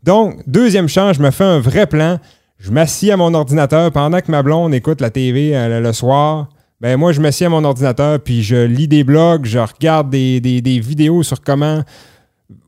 Donc, 0.04 0.42
deuxième 0.48 0.88
chance, 0.88 1.18
je 1.18 1.22
me 1.22 1.30
fais 1.32 1.44
un 1.44 1.60
vrai 1.60 1.86
plan. 1.86 2.20
Je 2.62 2.70
m'assieds 2.70 3.12
à 3.12 3.18
mon 3.18 3.34
ordinateur 3.34 3.92
pendant 3.92 4.22
que 4.22 4.30
ma 4.30 4.44
blonde 4.44 4.76
écoute 4.76 5.02
la 5.02 5.10
TV 5.10 5.56
euh, 5.56 5.80
le, 5.80 5.94
soir. 5.94 6.48
Ben 6.80 6.96
moi, 6.96 7.12
je 7.12 7.20
m'assieds 7.20 7.48
à 7.48 7.50
mon 7.50 7.64
ordinateur 7.64 8.20
puis 8.20 8.44
je 8.44 8.56
lis 8.56 8.88
des 8.88 9.04
blogs, 9.04 9.46
je 9.46 9.58
regarde 9.58 10.12
des, 10.12 10.80
vidéos 10.80 11.24
sur 11.24 11.42
comment, 11.42 11.82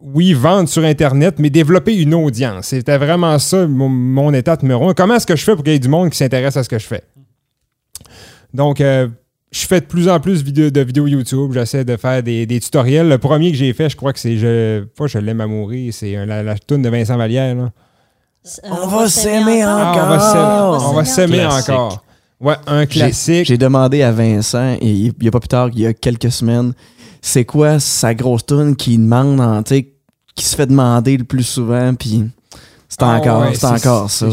oui, 0.02 0.34
vendre 0.34 0.68
sur 0.68 0.84
Internet, 0.84 1.36
mais 1.38 1.52
développer 1.52 1.96
une 1.96 2.16
audience. 2.16 2.70
C'était 2.70 2.98
vraiment 2.98 3.38
ça 3.38 3.68
mon, 3.68 4.34
état 4.34 4.58
numéro 4.64 4.90
un. 4.90 4.96
Comment 4.96 5.14
est-ce 5.16 5.28
que 5.28 5.36
je 5.36 5.44
fais 5.44 5.54
pour 5.54 5.64
qu'il 5.64 5.74
y 5.74 5.76
ait 5.76 5.80
du 5.80 5.90
monde 5.90 6.10
qui 6.10 6.18
s'intéresse 6.18 6.58
à 6.58 6.64
ce 6.64 6.70
que 6.70 6.80
je 6.80 6.88
fais? 6.88 7.04
Donc, 8.52 8.82
euh, 8.82 9.08
je 9.52 9.68
fais 9.68 9.80
de 9.80 9.86
plus 9.86 10.10
en 10.10 10.20
plus 10.20 10.44
de 10.44 10.82
vidéos 10.82 11.06
YouTube. 11.06 11.52
J'essaie 11.54 11.86
de 11.86 11.98
faire 11.98 12.24
des, 12.24 12.48
tutoriels. 12.60 13.10
Le 13.10 13.20
premier 13.20 13.52
que 13.52 13.58
j'ai 13.58 13.74
fait, 13.74 13.90
je 13.90 13.96
crois 13.96 14.12
que 14.12 14.20
c'est 14.20 14.38
je, 14.38 14.86
Je 15.06 15.18
l'aime 15.20 15.42
à 15.42 15.46
mourir, 15.46 15.94
c'est 15.94 16.16
un- 16.16 16.26
la, 16.26 16.42
la 16.42 16.58
toune 16.58 16.82
de 16.82 16.90
Vincent 16.90 17.16
Vallière. 17.16 17.54
là. 17.54 17.72
Euh, 18.46 18.70
On 18.72 18.88
va 18.88 19.08
s'aimer 19.08 19.62
Ah, 19.62 19.92
encore. 19.92 20.90
on 20.90 20.94
va 20.94 21.06
s'aimer, 21.06 21.46
encore. 21.46 22.04
Ouais, 22.42 22.56
un 22.68 22.86
classique. 22.86 23.46
J'ai 23.46 23.58
demandé 23.58 24.02
à 24.02 24.12
Vincent, 24.12 24.74
et 24.82 24.90
il 24.92 25.14
n'y 25.22 25.28
a 25.28 25.32
pas 25.32 25.40
plus 25.40 25.48
tard 25.48 25.70
qu'il 25.72 25.82
y 25.82 25.86
a 25.88 25.94
quelques 25.94 26.32
semaines, 26.32 26.74
c'est 27.22 27.46
quoi 27.46 27.80
sa 27.80 28.14
grosse 28.14 28.46
tune 28.46 28.76
qui 28.76 28.98
demande, 28.98 29.40
en, 29.40 29.64
qui 29.64 30.44
se 30.46 30.56
fait 30.56 30.66
demander 30.68 31.16
le 31.16 31.24
plus 31.24 31.44
souvent, 31.44 31.94
puis 31.94 32.26
c'est 32.90 32.98
Ah 33.02 33.16
encore, 33.16 33.42
ouais, 33.44 33.56
c'est 33.56 33.66
encore 33.66 34.10
ça. 34.12 34.28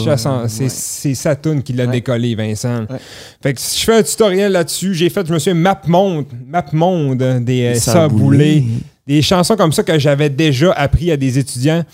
C'est 0.48 1.08
Ouais. 1.08 1.14
sa 1.14 1.36
toune 1.36 1.62
qui 1.62 1.72
l'a 1.72 1.84
Ouais. 1.86 1.92
décollé, 1.92 2.34
Vincent. 2.34 2.80
Ouais. 2.90 2.98
Fait 3.40 3.54
que 3.54 3.60
je 3.60 3.84
fais 3.84 3.98
un 3.98 4.02
tutoriel 4.02 4.50
là-dessus. 4.52 4.92
J'ai 4.94 5.08
fait, 5.08 5.24
je 5.24 5.32
me 5.32 5.38
suis 5.38 5.54
Map 5.54 5.82
Monde, 5.86 6.26
Map 6.48 6.66
Monde, 6.72 7.22
euh, 7.22 7.38
des 7.38 7.76
saboulés, 7.76 8.64
des 9.06 9.22
chansons 9.22 9.54
comme 9.56 9.72
ça 9.72 9.84
que 9.84 9.96
j'avais 10.00 10.28
déjà 10.30 10.72
appris 10.72 11.12
à 11.12 11.16
des 11.16 11.38
étudiants. 11.38 11.84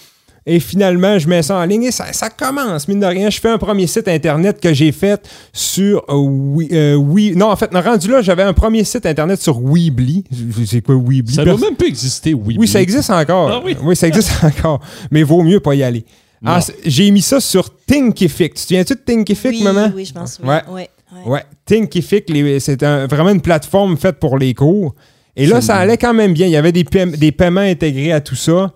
Et 0.48 0.60
finalement, 0.60 1.18
je 1.18 1.28
mets 1.28 1.42
ça 1.42 1.56
en 1.56 1.64
ligne 1.64 1.82
et 1.84 1.90
ça, 1.90 2.12
ça 2.12 2.30
commence, 2.30 2.86
mine 2.86 3.00
de 3.00 3.06
rien. 3.06 3.30
Je 3.30 3.40
fais 3.40 3.48
un 3.48 3.58
premier 3.58 3.88
site 3.88 4.06
internet 4.06 4.60
que 4.60 4.72
j'ai 4.72 4.92
fait 4.92 5.20
sur 5.52 6.04
euh, 6.08 6.14
oui, 6.14 6.68
euh, 6.72 6.94
oui- 6.94 7.32
Non, 7.34 7.50
en 7.50 7.56
fait, 7.56 7.68
rendu 7.74 8.08
là, 8.08 8.22
j'avais 8.22 8.44
un 8.44 8.52
premier 8.52 8.84
site 8.84 9.06
internet 9.06 9.42
sur 9.42 9.58
Weebly. 9.60 10.22
C'est 10.64 10.82
quoi 10.82 10.94
Weebly? 10.94 11.34
Ça 11.34 11.44
doit 11.44 11.56
même 11.58 11.74
plus 11.74 11.88
exister, 11.88 12.32
oui. 12.32 12.56
oui, 12.60 12.68
ça 12.68 12.80
existe 12.80 13.10
encore. 13.10 13.50
Ah 13.50 13.60
oui? 13.64 13.96
ça 13.96 14.06
existe 14.06 14.30
encore. 14.44 14.80
Mais 15.10 15.24
vaut 15.24 15.42
mieux 15.42 15.58
pas 15.58 15.74
y 15.74 15.82
aller. 15.82 16.04
Ah, 16.44 16.60
J'ai 16.84 17.10
mis 17.10 17.22
ça 17.22 17.40
sur 17.40 17.68
Thinkific. 17.86 18.54
Tu 18.54 18.60
te 18.60 18.60
souviens-tu 18.68 18.94
de 18.94 19.00
Thinkific, 19.00 19.50
Oui, 19.50 19.62
maman? 19.64 19.90
oui, 19.96 20.04
je 20.04 20.14
m'en 20.16 20.26
souviens. 20.26 20.62
Ouais. 20.70 20.72
ouais. 20.72 20.88
Ouais. 21.26 21.42
Thinkific, 21.64 22.30
c'est 22.60 22.82
un- 22.84 23.06
vraiment 23.08 23.30
une 23.30 23.40
plateforme 23.40 23.96
faite 23.96 24.20
pour 24.20 24.38
les 24.38 24.54
cours. 24.54 24.94
Et 25.34 25.46
là, 25.46 25.60
ça 25.60 25.76
allait 25.76 25.96
quand 25.98 26.14
même 26.14 26.32
bien. 26.34 26.46
Il 26.46 26.52
y 26.52 26.56
avait 26.56 26.72
des, 26.72 26.84
paie- 26.84 27.06
des 27.16 27.32
paiements 27.32 27.60
intégrés 27.62 28.12
à 28.12 28.20
tout 28.20 28.36
ça. 28.36 28.72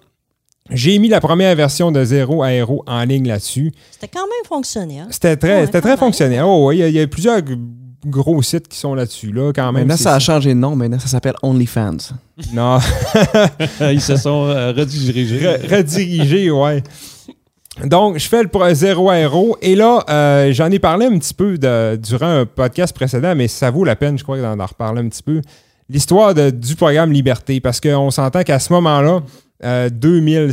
J'ai 0.73 0.99
mis 0.99 1.09
la 1.09 1.21
première 1.21 1.55
version 1.57 1.91
de 1.91 2.03
Zéro 2.05 2.43
à 2.43 2.53
Héros 2.53 2.83
en 2.87 3.03
ligne 3.05 3.27
là-dessus. 3.29 3.73
C'était 3.91 4.09
quand 4.09 4.21
même 4.27 4.47
fonctionnel. 4.49 5.07
C'était 5.11 5.37
très, 5.37 5.61
Ouais, 5.61 5.67
c'était 5.67 5.81
très 5.81 5.97
fonctionnel. 5.97 6.43
Oh, 6.45 6.67
ouais, 6.67 6.77
il 6.77 6.81
y 6.81 6.83
a- 6.85 6.89
il 6.89 6.95
y, 6.95 7.01
a 7.01 7.07
plusieurs 7.09 7.41
gros 8.07 8.41
sites 8.43 8.69
qui 8.69 8.79
sont 8.79 8.95
là-dessus, 8.95 9.33
là, 9.33 9.53
quand 9.55 9.73
même. 9.73 9.87
Maintenant, 9.87 9.97
ça 10.03 10.15
a 10.15 10.19
changé 10.19 10.51
de 10.51 10.59
nom. 10.59 10.75
Maintenant, 10.77 10.99
ça 10.99 11.09
s'appelle 11.09 11.35
OnlyFans. 11.43 11.97
Non, 12.55 12.79
Ils 13.81 14.01
se 14.01 14.17
sont 14.17 14.47
euh, 14.47 14.73
redirigés. 14.73 15.41
Re- 15.41 15.77
redirigé, 15.77 16.51
ouais. 16.51 16.83
Donc, 17.85 18.19
je 18.19 18.27
fais 18.29 18.43
le 18.43 18.75
zéro 18.75 19.11
à 19.11 19.19
héros. 19.19 19.57
Et 19.61 19.75
là, 19.75 20.03
euh, 20.09 20.53
j'en 20.53 20.71
ai 20.71 20.79
parlé 20.79 21.07
un 21.07 21.19
petit 21.19 21.35
peu 21.35 21.59
de- 21.59 21.97
durant 21.97 22.27
un 22.41 22.47
podcast 22.47 22.95
précédent, 22.95 23.35
mais 23.35 23.49
ça 23.49 23.71
vaut 23.71 23.85
la 23.85 23.97
peine, 23.97 24.19
je 24.19 24.23
crois, 24.23 24.41
d'en 24.41 24.59
en 24.59 24.67
reparler 24.67 25.01
un 25.03 25.09
petit 25.09 25.23
peu. 25.23 25.41
L'histoire 25.89 26.35
du 26.35 26.77
programme 26.77 27.13
Liberté, 27.13 27.61
parce 27.61 27.81
qu'on 27.81 28.11
s'entend 28.11 28.43
qu'à 28.43 28.59
ce 28.59 28.73
moment-là, 28.73 29.21
euh, 29.65 29.89
2000 29.91 30.51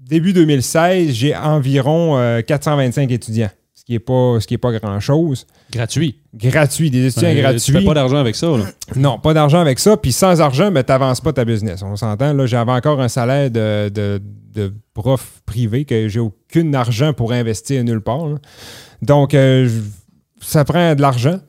début 0.00 0.32
2016, 0.32 1.10
j'ai 1.12 1.34
environ 1.34 2.18
euh, 2.18 2.42
425 2.42 3.10
étudiants, 3.10 3.50
ce 3.74 3.84
qui 3.84 3.92
n'est 3.92 3.98
pas, 3.98 4.38
ce 4.40 4.46
qui 4.46 4.54
est 4.54 4.58
pas 4.58 4.72
grand-chose. 4.78 5.46
Gratuit. 5.72 6.18
Gratuit, 6.34 6.90
des 6.90 7.06
étudiants 7.06 7.28
Ben, 7.30 7.36
Tu 7.36 7.42
gratuits. 7.42 7.72
fais 7.72 7.84
pas 7.84 7.94
d'argent 7.94 8.18
avec 8.18 8.34
ça. 8.36 8.48
Là. 8.48 8.64
Non, 8.94 9.18
pas 9.18 9.32
d'argent 9.32 9.60
avec 9.60 9.78
ça. 9.78 9.96
Puis 9.96 10.12
sans 10.12 10.40
argent, 10.42 10.68
tu 10.70 10.74
n'avances 10.86 11.20
pas 11.22 11.32
ta 11.32 11.44
business. 11.46 11.82
On 11.82 11.96
s'entend. 11.96 12.34
Là, 12.34 12.44
j'avais 12.46 12.72
encore 12.72 13.00
un 13.00 13.08
salaire 13.08 13.50
de, 13.50 13.88
de, 13.88 14.20
de 14.54 14.72
prof 14.92 15.40
privé 15.46 15.84
que 15.86 16.08
j'ai 16.08 16.20
aucun 16.20 16.74
argent 16.74 17.14
pour 17.14 17.32
investir 17.32 17.82
nulle 17.84 18.02
part. 18.02 18.26
là. 18.28 18.36
Donc, 19.00 19.32
euh, 19.34 19.68
ça 20.42 20.64
prend 20.64 20.94
de 20.94 21.00
l'argent. 21.00 21.40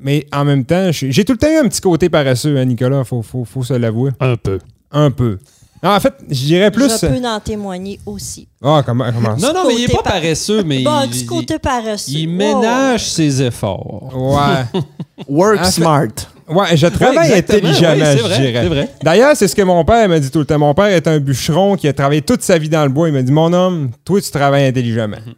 Mais 0.00 0.26
en 0.32 0.44
même 0.44 0.64
temps, 0.64 0.90
j'ai 0.92 1.10
j'ai 1.12 1.24
tout 1.24 1.32
le 1.32 1.38
temps 1.38 1.50
eu 1.50 1.56
un 1.64 1.68
petit 1.68 1.80
côté 1.80 2.08
paresseux, 2.08 2.56
hein, 2.56 2.64
Nicolas. 2.64 3.04
Faut, 3.04 3.22
faut, 3.22 3.44
faut 3.44 3.62
se 3.64 3.74
l'avouer. 3.74 4.10
Un 4.20 4.36
peu. 4.36 4.58
Un 4.90 5.10
peu. 5.10 5.38
Non, 5.82 5.90
en 5.90 6.00
fait, 6.00 6.14
je 6.28 6.44
dirais 6.44 6.70
plus. 6.70 6.88
Je 6.90 7.06
peux 7.06 7.26
en 7.26 7.40
témoigner 7.40 8.00
aussi. 8.04 8.48
Ah, 8.62 8.82
comment, 8.84 9.04
comment? 9.12 9.38
Ça? 9.38 9.46
Non, 9.46 9.54
non, 9.62 9.68
mais 9.68 9.74
il 9.76 9.84
est 9.84 9.86
pas 9.94 10.02
par- 10.02 10.14
paresseux, 10.14 10.62
mais 10.64 10.82
Bon, 10.82 11.02
il, 11.04 11.10
du 11.10 11.26
côté 11.26 11.58
paresseux. 11.58 12.12
il 12.12 12.28
Wow. 12.28 12.34
ménage 12.34 13.08
ses 13.10 13.42
efforts. 13.42 14.10
Ouais. 14.14 14.80
Work 15.28 15.60
En 15.60 15.64
fait- 15.64 15.70
smart. 15.70 16.08
Ouais, 16.48 16.76
je 16.76 16.86
travaille 16.86 17.30
Ouais, 17.30 17.38
intelligemment, 17.38 17.92
Ouais, 18.02 18.04
c'est 18.12 18.18
je 18.18 18.22
vrai, 18.22 18.38
dirais. 18.40 18.60
c'est 18.62 18.68
vrai. 18.68 18.88
D'ailleurs, 19.02 19.36
c'est 19.36 19.46
ce 19.48 19.54
que 19.54 19.60
mon 19.62 19.84
père 19.84 20.08
m'a 20.08 20.18
dit 20.18 20.30
tout 20.30 20.38
le 20.38 20.46
temps. 20.46 20.58
Mon 20.58 20.72
père 20.72 20.86
est 20.86 21.06
un 21.06 21.18
bûcheron 21.20 21.76
qui 21.76 21.86
a 21.86 21.92
travaillé 21.92 22.22
toute 22.22 22.42
sa 22.42 22.56
vie 22.56 22.70
dans 22.70 22.82
le 22.84 22.88
bois. 22.88 23.08
Il 23.08 23.12
m'a 23.14 23.20
dit 23.22 23.30
Mon 23.32 23.52
homme, 23.52 23.90
toi, 24.04 24.18
tu 24.20 24.30
travailles 24.30 24.64
intelligemment. 24.66 25.18
Ouais, 25.18 25.32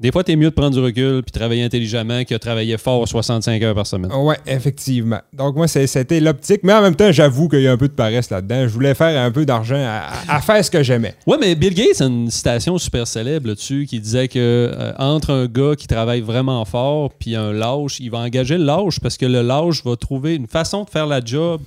Des 0.00 0.10
fois, 0.10 0.24
t'es 0.24 0.34
mieux 0.34 0.48
de 0.48 0.54
prendre 0.54 0.70
du 0.74 0.80
recul 0.80 1.22
puis 1.22 1.30
travailler 1.30 1.62
intelligemment 1.62 2.24
que 2.24 2.32
de 2.32 2.38
travailler 2.38 2.78
fort 2.78 3.06
65 3.06 3.62
heures 3.62 3.74
par 3.74 3.86
semaine. 3.86 4.10
ouais, 4.12 4.38
effectivement. 4.46 5.20
Donc, 5.34 5.56
moi, 5.56 5.68
c'était 5.68 6.20
l'optique. 6.20 6.60
Mais 6.62 6.72
en 6.72 6.80
même 6.80 6.96
temps, 6.96 7.12
j'avoue 7.12 7.48
qu'il 7.48 7.60
y 7.60 7.68
a 7.68 7.72
un 7.72 7.76
peu 7.76 7.88
de 7.88 7.92
paresse 7.92 8.30
là-dedans. 8.30 8.62
Je 8.66 8.72
voulais 8.72 8.94
faire 8.94 9.22
un 9.22 9.30
peu 9.30 9.44
d'argent 9.44 9.76
à, 9.78 10.08
à 10.26 10.40
faire 10.40 10.64
ce 10.64 10.70
que 10.70 10.82
j'aimais. 10.82 11.14
Ouais, 11.26 11.36
mais 11.38 11.54
Bill 11.54 11.74
Gates 11.74 12.00
a 12.00 12.06
une 12.06 12.30
citation 12.30 12.78
super 12.78 13.06
célèbre 13.06 13.48
là-dessus 13.48 13.86
qui 13.86 14.00
disait 14.00 14.28
que 14.28 14.38
euh, 14.38 14.92
entre 14.98 15.30
un 15.34 15.46
gars 15.46 15.76
qui 15.76 15.86
travaille 15.86 16.22
vraiment 16.22 16.64
fort 16.64 17.12
puis 17.18 17.36
un 17.36 17.52
lâche, 17.52 18.00
il 18.00 18.10
va 18.10 18.18
engager 18.20 18.56
le 18.56 18.64
lâche 18.64 19.00
parce 19.00 19.18
que 19.18 19.26
le 19.26 19.42
lâche 19.42 19.84
va 19.84 19.96
trouver 19.96 20.34
une 20.34 20.46
façon 20.46 20.84
de 20.84 20.88
faire 20.90 21.06
la 21.06 21.20
job 21.22 21.60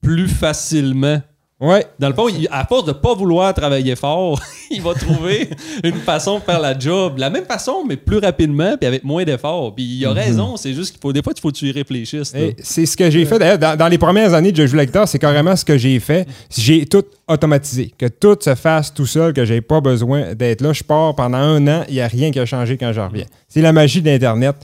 plus 0.00 0.28
facilement. 0.28 1.20
Ouais, 1.64 1.86
Dans 1.98 2.08
le 2.08 2.14
fond, 2.14 2.28
il- 2.28 2.46
à 2.50 2.64
force 2.66 2.84
de 2.84 2.92
pas 2.92 3.14
vouloir 3.14 3.54
travailler 3.54 3.96
fort, 3.96 4.40
il 4.70 4.82
va 4.82 4.92
trouver 4.94 5.48
une 5.84 5.94
façon 5.94 6.38
de 6.38 6.42
faire 6.44 6.60
la 6.60 6.78
job, 6.78 7.14
la 7.18 7.30
même 7.30 7.44
façon, 7.46 7.84
mais 7.88 7.96
plus 7.96 8.18
rapidement, 8.18 8.76
puis 8.78 8.86
avec 8.86 9.02
moins 9.04 9.24
d'efforts. 9.24 9.74
Puis 9.74 9.84
il 9.84 10.04
a 10.06 10.12
raison, 10.12 10.56
c'est 10.56 10.74
juste 10.74 10.90
qu'il 10.92 11.00
faut 11.00 11.12
des 11.12 11.22
fois, 11.22 11.32
il 11.36 11.40
faut 11.40 11.50
que 11.50 11.56
tu 11.56 11.66
y 11.66 11.72
réfléchisses. 11.72 12.32
c'est 12.62 12.86
ce 12.86 12.96
que 12.96 13.10
j'ai 13.10 13.24
fait. 13.24 13.38
D'ailleurs, 13.38 13.58
dans, 13.58 13.76
dans 13.76 13.88
les 13.88 13.98
premières 13.98 14.34
années 14.34 14.52
de 14.52 14.56
Je 14.62 14.66
joue 14.66 14.76
la 14.76 14.86
guitare, 14.86 15.08
c'est 15.08 15.18
carrément 15.18 15.56
ce 15.56 15.64
que 15.64 15.78
j'ai 15.78 15.98
fait. 16.00 16.26
J'ai 16.54 16.86
tout 16.86 17.04
automatisé. 17.28 17.92
Que 17.96 18.06
tout 18.06 18.36
se 18.40 18.54
fasse 18.54 18.92
tout 18.92 19.06
seul, 19.06 19.32
que 19.32 19.44
j'ai 19.44 19.60
pas 19.60 19.80
besoin 19.80 20.34
d'être 20.34 20.60
là. 20.60 20.72
Je 20.72 20.82
pars 20.84 21.14
pendant 21.14 21.38
un 21.38 21.66
an, 21.68 21.84
il 21.88 21.94
n'y 21.94 22.00
a 22.00 22.06
rien 22.08 22.30
qui 22.30 22.38
a 22.40 22.46
changé 22.46 22.76
quand 22.76 22.92
je 22.92 23.00
reviens. 23.00 23.24
C'est 23.48 23.62
la 23.62 23.72
magie 23.72 24.02
d'Internet. 24.02 24.56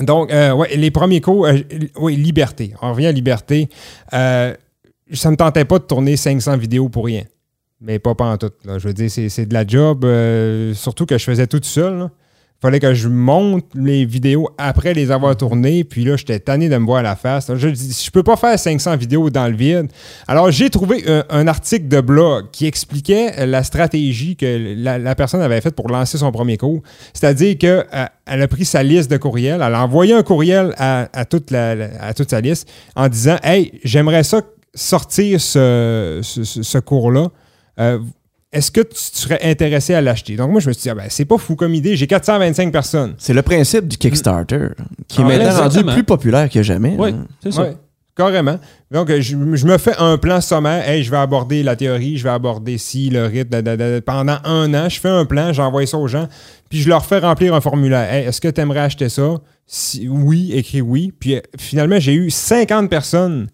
Donc, 0.00 0.30
euh, 0.32 0.52
ouais, 0.52 0.76
les 0.76 0.90
premiers 0.92 1.20
cours, 1.20 1.46
euh, 1.46 1.58
oui, 1.98 2.14
liberté. 2.14 2.72
On 2.82 2.92
revient 2.92 3.06
à 3.06 3.12
liberté. 3.12 3.68
Euh, 4.12 4.54
ça 5.12 5.30
me 5.30 5.36
tentait 5.36 5.64
pas 5.64 5.78
de 5.78 5.84
tourner 5.84 6.16
500 6.16 6.56
vidéos 6.56 6.88
pour 6.88 7.06
rien. 7.06 7.24
Mais 7.80 7.98
pas 7.98 8.14
en 8.18 8.36
tout. 8.36 8.50
Je 8.64 8.88
veux 8.88 8.94
dire, 8.94 9.10
c'est 9.10 9.46
de 9.46 9.54
la 9.54 9.66
job, 9.66 10.04
euh, 10.04 10.74
surtout 10.74 11.06
que 11.06 11.16
je 11.16 11.24
faisais 11.24 11.46
tout 11.46 11.60
seul. 11.62 11.98
là 11.98 12.10
fallait 12.60 12.80
que 12.80 12.92
je 12.92 13.08
monte 13.08 13.66
les 13.74 14.04
vidéos 14.04 14.48
après 14.58 14.92
les 14.92 15.10
avoir 15.10 15.36
tournées. 15.36 15.84
Puis 15.84 16.04
là, 16.04 16.16
j'étais 16.16 16.40
tanné 16.40 16.68
de 16.68 16.76
me 16.76 16.84
voir 16.84 16.98
à 16.98 17.02
la 17.02 17.16
face. 17.16 17.50
Je 17.54 17.68
dis, 17.68 18.02
je 18.04 18.10
peux 18.10 18.22
pas 18.22 18.36
faire 18.36 18.58
500 18.58 18.96
vidéos 18.96 19.30
dans 19.30 19.46
le 19.46 19.54
vide. 19.54 19.88
Alors, 20.26 20.50
j'ai 20.50 20.68
trouvé 20.70 21.04
un, 21.30 21.46
article 21.46 21.88
de 21.88 22.00
blog 22.00 22.46
qui 22.52 22.66
expliquait 22.66 23.46
la 23.46 23.62
stratégie 23.62 24.36
que 24.36 24.74
la, 24.76 25.14
personne 25.14 25.40
avait 25.40 25.60
faite 25.60 25.74
pour 25.74 25.88
lancer 25.88 26.18
son 26.18 26.32
premier 26.32 26.56
cours. 26.56 26.82
C'est-à-dire 27.14 27.56
qu'elle 27.56 27.78
a 28.26 28.48
pris 28.48 28.64
sa 28.64 28.82
liste 28.82 29.10
de 29.10 29.16
courriels, 29.16 29.62
elle 29.64 29.74
a 29.74 29.82
envoyé 29.82 30.14
un 30.14 30.22
courriel 30.22 30.74
à, 30.76 31.24
toute, 31.24 31.50
la- 31.50 31.88
à 32.00 32.12
toute 32.12 32.30
sa 32.30 32.40
liste 32.40 32.68
en 32.96 33.08
disant 33.08 33.36
Hey, 33.42 33.72
j'aimerais 33.84 34.24
ça 34.24 34.42
sortir 34.74 35.40
ce, 35.40 36.20
ce- 36.22 36.78
cours-là. 36.78 37.28
Euh, 37.80 37.98
est-ce 38.52 38.70
que 38.70 38.80
tu 38.80 38.96
serais 38.96 39.40
intéressé 39.42 39.92
à 39.94 40.00
l'acheter? 40.00 40.36
Donc, 40.36 40.50
moi, 40.50 40.60
je 40.60 40.68
me 40.68 40.72
suis 40.72 40.82
dit, 40.82 40.90
ah 40.90 40.94
ben, 40.94 41.06
c'est 41.08 41.24
pas 41.26 41.36
fou 41.38 41.54
comme 41.54 41.74
idée. 41.74 41.96
J'ai 41.96 42.06
425 42.06 42.72
personnes. 42.72 43.14
C'est 43.18 43.34
le 43.34 43.42
principe 43.42 43.86
du 43.86 43.98
Kickstarter, 43.98 44.68
qui 45.06 45.20
est 45.20 45.24
Ah 45.24 45.28
maintenant 45.28 45.62
rendu 45.62 45.84
plus 45.84 46.04
populaire 46.04 46.48
que 46.48 46.62
jamais. 46.62 46.96
Oui, 46.98 47.10
hein. 47.10 47.26
c'est 47.42 47.52
ça. 47.52 47.62
Ouais, 47.62 47.76
carrément. 48.16 48.58
Donc, 48.90 49.10
je, 49.10 49.20
je 49.20 49.66
me 49.66 49.76
fais 49.76 49.94
un 49.98 50.16
plan 50.16 50.40
sommaire. 50.40 50.88
Hey, 50.88 51.02
je 51.04 51.10
vais 51.10 51.18
aborder 51.18 51.62
la 51.62 51.76
théorie, 51.76 52.16
je 52.16 52.24
vais 52.24 52.30
aborder 52.30 52.78
ci, 52.78 53.10
le 53.10 53.26
rythme. 53.26 53.50
da, 53.50 53.60
da, 53.60 53.76
da. 53.76 54.00
Pendant 54.00 54.38
un 54.44 54.72
an, 54.72 54.88
je 54.88 54.98
fais 54.98 55.10
un 55.10 55.26
plan, 55.26 55.52
j'envoie 55.52 55.84
ça 55.86 55.98
aux 55.98 56.08
gens, 56.08 56.26
puis 56.70 56.80
je 56.80 56.88
leur 56.88 57.04
fais 57.04 57.18
remplir 57.18 57.54
un 57.54 57.60
formulaire. 57.60 58.10
Hey, 58.10 58.26
est-ce 58.26 58.40
que 58.40 58.48
tu 58.48 58.60
aimerais 58.62 58.80
acheter 58.80 59.10
ça? 59.10 59.34
Si, 59.66 60.08
oui, 60.08 60.52
écris 60.54 60.80
oui. 60.80 61.12
Puis 61.20 61.36
euh, 61.36 61.40
finalement, 61.58 62.00
j'ai 62.00 62.14
eu 62.14 62.30
50 62.30 62.88
personnes 62.88 63.48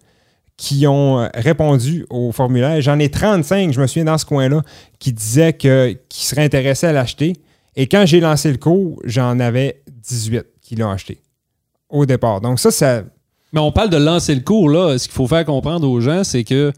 qui 0.56 0.86
ont 0.86 1.20
euh, 1.20 1.28
répondu 1.34 2.06
au 2.10 2.30
formulaire. 2.32 2.80
J'en 2.80 2.98
ai 2.98 3.08
35, 3.10 3.72
je 3.72 3.80
me 3.80 3.86
souviens, 3.86 4.04
dans 4.04 4.18
ce 4.18 4.24
coin-là, 4.24 4.62
qui 4.98 5.12
disaient 5.12 5.52
que, 5.52 5.96
qui 6.08 6.26
seraient 6.26 6.44
intéressés 6.44 6.86
à 6.86 6.92
l'acheter. 6.92 7.32
Et 7.76 7.86
quand 7.88 8.04
j'ai 8.06 8.20
lancé 8.20 8.50
le 8.52 8.58
cours, 8.58 9.00
j'en 9.04 9.40
avais 9.40 9.82
18 10.02 10.44
qui 10.62 10.76
l'ont 10.76 10.90
acheté 10.90 11.20
au 11.90 12.06
départ. 12.06 12.40
Donc 12.40 12.60
ça, 12.60 12.70
ça, 12.70 13.02
Mais 13.52 13.60
on 13.60 13.72
parle 13.72 13.90
de 13.90 13.96
lancer 13.96 14.34
le 14.34 14.40
cours, 14.42 14.68
là. 14.68 14.96
Ce 14.98 15.04
qu'il 15.08 15.14
faut 15.14 15.26
faire 15.26 15.44
comprendre 15.44 15.88
aux 15.88 16.00
gens, 16.00 16.22
c'est 16.24 16.44
que 16.44 16.72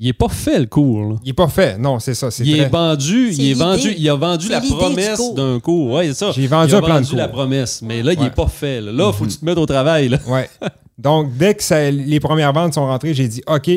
il 0.00 0.06
n'est 0.06 0.12
pas 0.12 0.28
fait 0.28 0.60
le 0.60 0.66
cours. 0.66 1.02
là. 1.10 1.16
Il 1.24 1.30
est 1.30 1.32
pas 1.32 1.48
fait. 1.48 1.76
Non, 1.76 1.98
c'est 1.98 2.14
ça. 2.14 2.30
c'est 2.30 2.44
Il 2.44 2.56
très- 2.56 2.66
est 2.66 2.68
vendu, 2.68 3.32
C'est 3.34 3.42
il 3.42 3.50
est 3.50 3.54
vendu, 3.54 3.94
il 3.98 4.08
a 4.08 4.14
vendu 4.14 4.46
C'est 4.46 4.52
la 4.52 4.60
promesse 4.60 5.16
cours. 5.16 5.34
d'un 5.34 5.58
cours. 5.58 5.92
Ouais, 5.94 6.06
c'est 6.06 6.14
ça. 6.14 6.30
J'ai 6.30 6.46
vendu 6.46 6.70
il 6.70 6.74
a 6.76 6.78
un 6.78 6.82
plan 6.82 7.00
de 7.00 7.04
vendu 7.04 7.16
la 7.16 7.24
cours. 7.24 7.32
promesse, 7.32 7.82
mais 7.82 8.04
là, 8.04 8.12
il 8.12 8.20
n'est 8.20 8.30
pas 8.30 8.46
fait. 8.46 8.80
Là, 8.80 8.92
il 8.92 9.12
faut 9.12 9.24
que 9.24 9.30
tu 9.30 9.38
te 9.38 9.44
mettes 9.44 9.58
au 9.58 9.66
travail. 9.66 10.08
Là. 10.08 10.18
Ouais. 10.28 10.48
Donc, 10.98 11.36
dès 11.36 11.54
que 11.54 11.62
ça- 11.62 11.90
les 11.90 12.20
premières 12.20 12.52
ventes 12.52 12.74
sont 12.74 12.86
rentrées, 12.86 13.14
j'ai 13.14 13.28
dit 13.28 13.42
OK, 13.46 13.70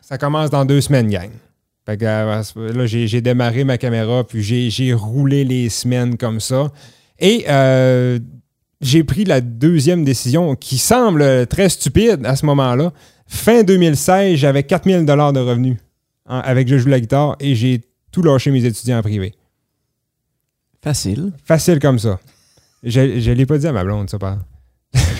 ça 0.00 0.18
commence 0.18 0.50
dans 0.50 0.64
deux 0.64 0.80
semaines, 0.80 1.08
gang. 1.10 1.30
Fait 1.86 1.98
que, 1.98 2.04
euh, 2.06 2.72
là, 2.72 2.86
j'ai 2.86 3.20
démarré 3.20 3.64
ma 3.64 3.76
caméra, 3.76 4.24
puis 4.24 4.42
j'ai- 4.42 4.94
roulé 4.94 5.44
les 5.44 5.68
semaines 5.68 6.16
comme 6.16 6.40
ça. 6.40 6.72
Et 7.18 7.44
euh, 7.48 8.18
j'ai 8.80 9.04
pris 9.04 9.24
la 9.24 9.40
deuxième 9.42 10.02
décision 10.04 10.56
qui 10.56 10.78
semble 10.78 11.46
très 11.46 11.68
stupide 11.68 12.24
à 12.24 12.36
ce 12.36 12.46
moment-là. 12.46 12.92
Fin 13.26 13.62
2016, 13.62 14.36
j'avais 14.38 14.62
4000 14.62 15.04
de 15.04 15.40
revenus 15.40 15.76
hein, 16.26 16.40
avec 16.44 16.68
Je 16.68 16.78
joue 16.78 16.88
la 16.88 17.00
guitare 17.00 17.36
et 17.40 17.54
j'ai 17.54 17.82
tout 18.10 18.22
lâché 18.22 18.50
mes 18.50 18.64
étudiants 18.64 18.98
en 18.98 19.02
privé. 19.02 19.34
Facile. 20.82 21.32
Facile 21.44 21.78
comme 21.78 21.98
ça. 21.98 22.18
Je 22.82 23.00
ne 23.00 23.34
l'ai 23.34 23.46
pas 23.46 23.58
dit 23.58 23.66
à 23.66 23.72
ma 23.72 23.84
blonde, 23.84 24.10
ça, 24.10 24.18
par 24.18 24.38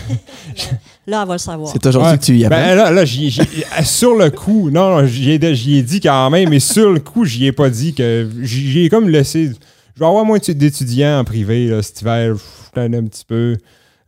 Là, 1.06 1.20
elle 1.22 1.28
va 1.28 1.34
le 1.34 1.38
savoir. 1.38 1.70
C'est 1.72 1.84
aujourd'hui 1.86 2.12
Ouais. 2.12 2.18
que 2.18 2.24
tu 2.24 2.36
y 2.36 2.44
apprends. 2.46 2.58
Ben 2.58 2.74
là, 2.74 2.90
là 2.90 3.04
j'y- 3.04 3.30
j'y- 3.30 3.42
sur 3.82 4.14
le 4.16 4.30
coup, 4.30 4.70
non, 4.70 4.88
non, 5.00 5.06
j'y 5.06 5.32
ai, 5.32 5.54
j'y 5.54 5.76
ai 5.78 5.82
dit 5.82 6.00
quand 6.00 6.30
même, 6.30 6.48
mais 6.48 6.60
sur 6.60 6.90
le 6.92 7.00
coup, 7.00 7.24
j'y 7.26 7.46
ai 7.46 7.52
pas 7.52 7.68
dit 7.68 7.92
que. 7.94 8.28
J'y 8.42 8.84
ai 8.84 8.88
comme 8.88 9.08
laissé. 9.08 9.50
Je 9.94 10.00
vais 10.00 10.06
avoir 10.06 10.24
moins 10.24 10.38
d'étudiants 10.38 11.20
en 11.20 11.24
privé 11.24 11.68
là, 11.68 11.82
cet 11.82 12.00
hiver. 12.00 12.34
Je 12.36 12.80
un 12.80 13.04
petit 13.04 13.24
peu. 13.26 13.56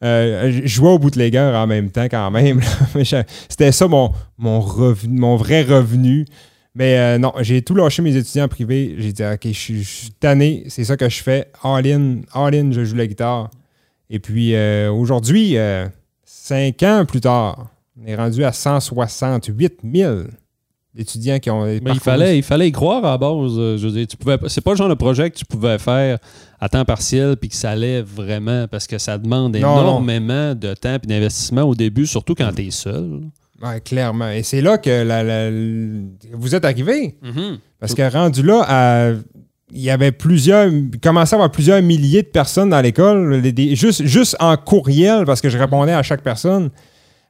Euh, 0.04 0.61
je 0.64 0.66
jouais 0.66 0.90
au 0.90 0.98
bootlegger 0.98 1.38
en 1.54 1.66
même 1.66 1.90
temps 1.90 2.04
quand 2.11 2.30
même. 2.30 2.61
C'était 3.48 3.72
ça 3.72 3.88
mon, 3.88 4.12
mon, 4.38 4.61
revenu, 4.61 5.18
mon 5.18 5.37
vrai 5.37 5.62
revenu. 5.62 6.26
Mais 6.74 6.98
euh, 6.98 7.18
non, 7.18 7.32
j'ai 7.40 7.62
tout 7.62 7.74
lâché 7.74 8.02
mes 8.02 8.14
étudiants 8.16 8.48
privés. 8.48 8.96
J'ai 8.98 9.12
dit, 9.12 9.22
OK, 9.24 9.40
je 9.44 9.52
suis 9.52 9.82
je 9.82 9.88
suis 9.88 10.11
tanné, 10.11 10.64
c'est 10.68 10.85
ça 10.85 10.96
que 10.96 11.09
je 11.09 11.22
fais. 11.22 11.46
All 11.62 11.87
in, 11.87 12.16
all 12.35 12.54
in, 12.54 12.72
je 12.72 12.85
joue 12.85 12.96
la 12.96 13.06
guitare. 13.06 13.50
Et 14.10 14.18
puis 14.18 14.54
euh, 14.54 14.90
aujourd'hui, 14.92 15.56
euh, 15.56 15.86
cinq 16.24 16.82
ans 16.82 17.04
plus 17.06 17.20
tard, 17.20 17.68
on 18.00 18.06
est 18.06 18.14
rendu 18.16 18.44
à 18.44 18.52
168 18.52 19.80
000 19.94 20.14
étudiants 20.96 21.38
qui 21.38 21.50
ont. 21.50 21.64
Mais 21.64 21.80
il 21.92 22.00
fallait, 22.00 22.38
il 22.38 22.42
fallait 22.42 22.68
y 22.68 22.72
croire 22.72 23.04
à 23.04 23.10
la 23.12 23.18
base. 23.18 23.52
euh, 23.58 23.76
Je 23.76 23.86
veux 23.86 23.92
dire, 23.92 24.06
tu 24.06 24.16
pouvais, 24.16 24.38
pas- 24.38 24.48
c'est 24.48 24.60
pas 24.60 24.70
le 24.72 24.76
genre 24.76 24.88
de 24.88 24.94
projet 24.94 25.30
que 25.30 25.36
tu 25.36 25.44
pouvais 25.44 25.78
faire 25.78 26.18
à 26.60 26.68
temps 26.68 26.84
partiel 26.84 27.36
puis 27.36 27.48
que 27.50 27.54
ça 27.56 27.70
allait 27.70 28.00
vraiment 28.02 28.66
parce 28.68 28.86
que 28.86 28.96
ça 28.98 29.18
demande 29.18 29.56
Non, 29.56 29.74
non. 29.76 29.80
énormément 29.82 30.54
de 30.54 30.72
temps 30.74 30.94
et 31.02 31.06
d'investissement 31.06 31.62
au 31.62 31.74
début, 31.74 32.06
surtout 32.06 32.34
quand 32.34 32.50
tu 32.54 32.66
es 32.66 32.70
seul. 32.70 33.22
Ouais, 33.62 33.80
clairement. 33.80 34.28
Et 34.30 34.42
c'est 34.42 34.60
là 34.60 34.78
que 34.78 34.90
la- 34.90 35.22
la- 35.22 35.46
l- 35.48 36.04
vous 36.32 36.54
êtes 36.54 36.64
arrivé. 36.64 37.16
Mhm. 37.22 37.58
Parce 37.80 37.94
que 37.94 38.10
rendu 38.10 38.42
là, 38.42 38.64
à- 38.68 39.12
il 39.72 39.81
y 39.81 39.90
avait 39.90 40.12
plusieurs, 40.12 40.68
il 40.68 40.90
commençait 41.00 41.35
à 41.35 41.38
avoir 41.38 41.50
plusieurs 41.50 41.83
milliers 41.83 42.22
de 42.22 42.29
personnes 42.29 42.70
dans 42.70 42.81
l'école, 42.81 43.42
juste, 43.74 44.05
juste 44.05 44.37
en 44.40 44.57
courriel, 44.57 45.24
parce 45.24 45.40
que 45.40 45.48
je 45.48 45.59
répondais 45.59 45.92
à 45.92 46.02
chaque 46.02 46.22
personne. 46.22 46.70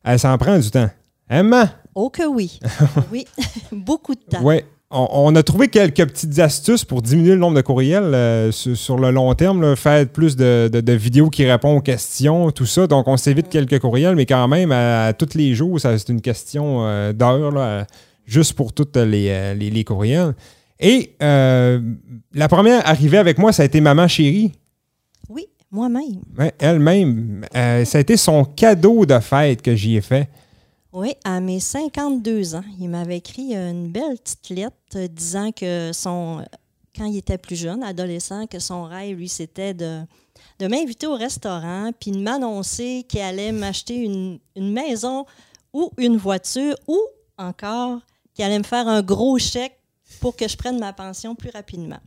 Euh, 0.07 0.19
ça 0.19 0.33
en 0.33 0.39
prend 0.39 0.59
du 0.59 0.71
temps. 0.71 0.91
Emma? 1.31 1.71
Oh 1.95 2.11
que 2.11 2.27
oui. 2.27 2.61
oui, 3.13 3.25
beaucoup 3.73 4.15
de 4.15 4.21
temps. 4.21 4.41
Oui. 4.43 4.57
On, 4.89 5.09
on 5.11 5.35
a 5.35 5.43
trouvé 5.43 5.67
quelques 5.67 6.07
petites 6.07 6.39
astuces 6.39 6.85
pour 6.85 7.03
diminuer 7.03 7.31
le 7.33 7.39
nombre 7.39 7.57
de 7.57 7.61
courriels 7.63 8.05
euh, 8.15 8.53
sur, 8.53 8.77
sur 8.77 8.99
le 8.99 9.11
long 9.11 9.35
terme, 9.35 9.61
là, 9.61 9.75
faire 9.75 10.07
plus 10.07 10.37
de, 10.37 10.71
de- 10.73 10.81
de 10.81 10.93
vidéos 10.93 11.29
qui 11.29 11.45
répondent 11.45 11.79
aux 11.79 11.83
questions, 11.83 12.53
tout 12.53 12.67
ça. 12.67 12.87
Donc, 12.87 13.09
on 13.09 13.17
s'évite 13.17 13.49
quelques 13.49 13.81
courriels, 13.81 14.15
mais 14.15 14.27
quand 14.27 14.47
même, 14.47 14.71
à, 14.71 15.07
à 15.07 15.13
tous 15.13 15.35
les 15.35 15.55
jours, 15.57 15.81
ça, 15.81 15.99
c'est 15.99 16.11
une 16.11 16.21
question 16.21 16.87
euh, 16.87 17.13
d'heure, 17.13 17.51
là, 17.51 17.85
juste 18.27 18.53
pour 18.53 18.73
tous 18.73 18.87
les, 18.95 19.27
euh, 19.31 19.55
les- 19.55 19.71
les 19.71 19.83
courriels. 19.83 20.35
Et 20.79 21.17
euh, 21.23 21.81
la 22.33 22.49
première 22.49 22.87
arrivée 22.87 23.19
avec 23.19 23.39
moi, 23.39 23.53
ça 23.53 23.63
a 23.63 23.67
été 23.67 23.81
Maman 23.81 24.09
Chérie. 24.09 24.53
Oui, 25.29 25.47
moi-même. 25.71 26.23
Ouais, 26.39 26.55
Elle-même. 26.59 27.47
Euh, 27.55 27.85
ça 27.85 27.99
a 27.99 28.01
été 28.01 28.17
son 28.17 28.45
cadeau 28.45 29.07
de 29.07 29.19
fête 29.19 29.63
que 29.63 29.75
j'y 29.75 29.97
ai 29.97 30.01
fait. 30.01 30.29
Oui, 30.93 31.15
à 31.25 31.41
mes 31.41 31.61
52 31.61 32.55
ans, 32.55 32.65
il 32.79 32.89
m'avait 32.89 33.19
écrit 33.19 33.55
une 33.55 33.89
belle 33.89 34.17
petite 34.19 34.49
lettre 34.51 34.77
euh, 34.97 35.09
disant 35.09 35.51
que 35.53 35.91
son, 35.93 36.45
quand 36.97 37.05
il 37.05 37.19
était 37.19 37.39
plus 37.39 37.57
jeune, 37.57 37.83
adolescent, 37.83 38.47
que 38.47 38.59
son 38.59 38.85
rêve, 38.85 39.19
lui, 39.19 39.29
c'était 39.29 39.75
de, 39.75 40.01
de 40.59 40.67
m'inviter 40.67 41.07
au 41.07 41.15
restaurant, 41.15 41.91
puis 41.99 42.11
de 42.11 42.19
m'annoncer 42.19 43.05
qu'il 43.09 43.21
allait 43.21 43.53
m'acheter 43.53 43.97
une, 43.97 44.39
une 44.57 44.73
maison 44.73 45.27
ou 45.73 45.91
une 45.99 46.17
voiture, 46.17 46.75
ou 46.87 46.99
encore 47.37 48.01
qu'il 48.35 48.45
allait 48.45 48.59
me 48.59 48.65
faire 48.65 48.89
un 48.89 49.03
gros 49.03 49.39
chèque 49.39 49.76
pour 50.27 50.35
que 50.35 50.49
je 50.49 50.57
prenne 50.57 50.81
ma 50.81 50.93
pension 50.93 51.37
plus 51.37 51.51
rapidement. 51.51 52.01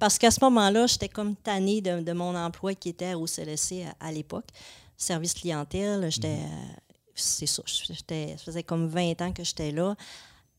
Parce 0.00 0.18
qu'à 0.18 0.32
ce 0.32 0.40
moment-là, 0.42 0.88
j'étais 0.88 1.08
comme 1.08 1.36
tannée 1.36 1.80
de, 1.80 2.00
de 2.00 2.12
mon 2.12 2.34
emploi 2.34 2.74
qui 2.74 2.88
était 2.88 3.14
au 3.14 3.28
CLSC 3.28 3.84
à, 4.00 4.08
à 4.08 4.10
l'époque, 4.10 4.48
service 4.96 5.32
clientèle. 5.32 6.10
J'étais, 6.10 6.38
euh, 6.40 6.72
c'est 7.14 7.46
ça, 7.46 7.62
j'étais, 7.66 8.34
ça 8.36 8.44
faisait 8.46 8.64
comme 8.64 8.88
20 8.88 9.22
ans 9.22 9.30
que 9.32 9.44
j'étais 9.44 9.70
là. 9.70 9.94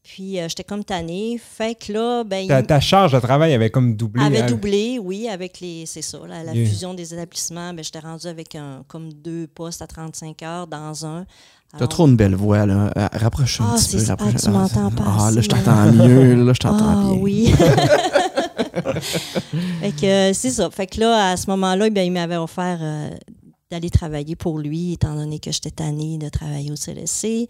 Puis 0.02 0.40
euh, 0.40 0.48
j'étais 0.48 0.64
comme 0.64 0.86
tannée. 0.86 1.38
Fait 1.38 1.76
que 1.76 1.92
là, 1.92 2.24
ben, 2.24 2.48
Ta, 2.48 2.64
ta 2.64 2.80
charge 2.80 3.12
de 3.12 3.20
travail 3.20 3.54
avait 3.54 3.70
comme 3.70 3.98
doublé. 3.98 4.24
avait 4.24 4.42
hein? 4.44 4.46
doublé, 4.46 4.98
oui, 4.98 5.28
avec 5.28 5.60
les, 5.60 5.86
c'est 5.86 6.02
ça, 6.02 6.20
la, 6.26 6.42
la 6.42 6.54
Yeah. 6.54 6.70
fusion 6.70 6.94
des 6.94 7.14
établissements. 7.14 7.74
Ben, 7.74 7.84
j'étais 7.84 8.00
rendue 8.00 8.28
avec 8.28 8.56
un, 8.56 8.86
comme 8.88 9.12
deux 9.12 9.48
postes 9.48 9.82
à 9.82 9.88
35 9.88 10.42
heures 10.44 10.68
dans 10.68 11.06
un. 11.06 11.26
T'as 11.78 11.88
trop 11.88 12.08
une 12.08 12.16
belle 12.16 12.36
voix, 12.36 12.66
là. 12.66 12.92
Euh, 12.96 13.08
Rapproche 13.14 13.60
un 13.62 13.66
Ah, 13.72 13.76
petit 13.76 13.94
peu. 13.94 14.00
c'est 14.00 14.06
ça. 14.06 14.14
rapproche- 14.16 14.34
Ah, 14.36 14.40
tu 14.44 14.50
m'entends 14.52 14.92
pas 14.92 15.04
Ah, 15.20 15.32
là, 15.32 15.42
je 15.42 15.50
t'entends 15.50 15.92
mieux. 15.92 16.36
Là, 16.46 16.54
je 16.54 16.60
t'entends 16.60 16.90
Ah 16.90 16.96
bien. 17.12 17.20
oui. 17.22 17.54
fait 19.82 19.92
que 19.92 20.06
euh, 20.06 20.34
c'est 20.34 20.52
ça. 20.52 20.70
Fait 20.72 20.88
que 20.88 21.00
là, 21.00 21.32
à 21.32 21.38
ce 21.38 21.50
moment-là, 21.50 21.90
ben, 21.90 22.06
il 22.06 22.12
m'avait 22.12 22.38
offert 22.38 22.78
euh, 22.82 23.10
d'aller 23.72 23.90
travailler 23.90 24.36
pour 24.36 24.60
lui, 24.60 24.94
étant 24.94 25.16
donné 25.16 25.40
que 25.40 25.52
j'étais 25.52 25.72
tannée 25.72 26.18
de 26.18 26.30
travailler 26.30 26.72
au 26.72 26.76
CLSC. 26.76 27.48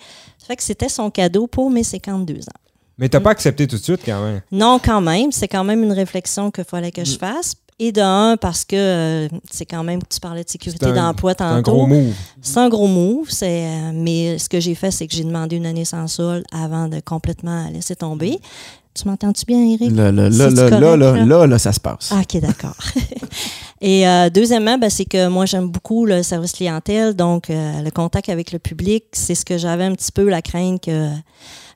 Fait 0.47 0.55
que 0.55 0.63
c'était 0.63 0.89
son 0.89 1.09
cadeau 1.09 1.47
pour 1.47 1.69
mes 1.69 1.83
52 1.83 2.35
ans. 2.41 2.59
Mais 2.97 3.09
t'as 3.09 3.19
pas 3.19 3.31
accepté 3.31 3.65
tout 3.67 3.77
de 3.77 3.81
suite 3.81 4.01
quand 4.05 4.23
même? 4.23 4.41
Non, 4.51 4.79
quand 4.83 5.01
même. 5.01 5.31
C'est 5.31 5.47
quand 5.47 5.63
même 5.63 5.81
une 5.83 5.91
réflexion 5.93 6.51
qu'il 6.51 6.63
fallait 6.63 6.91
que 6.91 7.01
Mm. 7.01 7.05
je 7.05 7.17
fasse. 7.17 7.55
Et 7.79 7.91
de 7.91 8.01
un, 8.01 8.37
parce 8.37 8.63
que 8.63 8.75
euh, 8.75 9.27
c'est 9.49 9.65
quand 9.65 9.83
même, 9.83 9.99
tu 10.09 10.19
parlais 10.19 10.43
de 10.43 10.49
sécurité 10.49 10.91
d'emploi 10.91 11.31
C'est 11.31 11.37
tantôt. 11.37 11.55
un 11.55 11.61
gros 11.61 11.87
move. 11.87 12.13
C'est 12.41 12.57
un 12.59 12.69
gros 12.69 12.87
move. 12.87 13.29
c'est, 13.29 13.65
euh, 13.65 13.91
mais 13.93 14.37
ce 14.37 14.47
que 14.47 14.59
j'ai 14.59 14.75
fait, 14.75 14.91
c'est 14.91 15.07
que 15.07 15.13
j'ai 15.15 15.23
demandé 15.23 15.55
une 15.55 15.65
année 15.65 15.85
sans 15.85 16.07
sol 16.07 16.43
avant 16.51 16.87
de 16.87 16.99
complètement 16.99 17.67
laisser 17.69 17.95
tomber. 17.95 18.39
Tu 18.93 19.07
m'entends-tu 19.07 19.45
bien, 19.45 19.57
Eric? 19.59 19.91
Là, 19.91 20.11
là, 20.11 20.29
là, 20.29 20.49
là, 20.49 20.95
là, 20.95 21.25
là, 21.25 21.47
là? 21.47 21.59
ça 21.59 21.73
se 21.73 21.79
passe. 21.79 22.11
Ah, 22.11 22.21
OK, 22.21 22.39
d'accord. 22.39 22.77
Et 23.81 24.07
euh, 24.07 24.29
deuxièmement, 24.29 24.77
ben, 24.77 24.89
c'est 24.89 25.05
que 25.05 25.27
moi, 25.27 25.47
j'aime 25.47 25.67
beaucoup 25.67 26.05
le 26.05 26.21
service 26.21 26.51
clientèle, 26.51 27.15
donc 27.15 27.45
le 27.49 27.89
contact 27.89 28.29
avec 28.29 28.51
le 28.51 28.59
public, 28.59 29.05
c'est 29.13 29.35
ce 29.35 29.43
que 29.43 29.57
j'avais 29.57 29.85
un 29.85 29.93
petit 29.93 30.11
peu 30.11 30.29
la 30.29 30.41
crainte 30.41 30.83
que. 30.83 31.09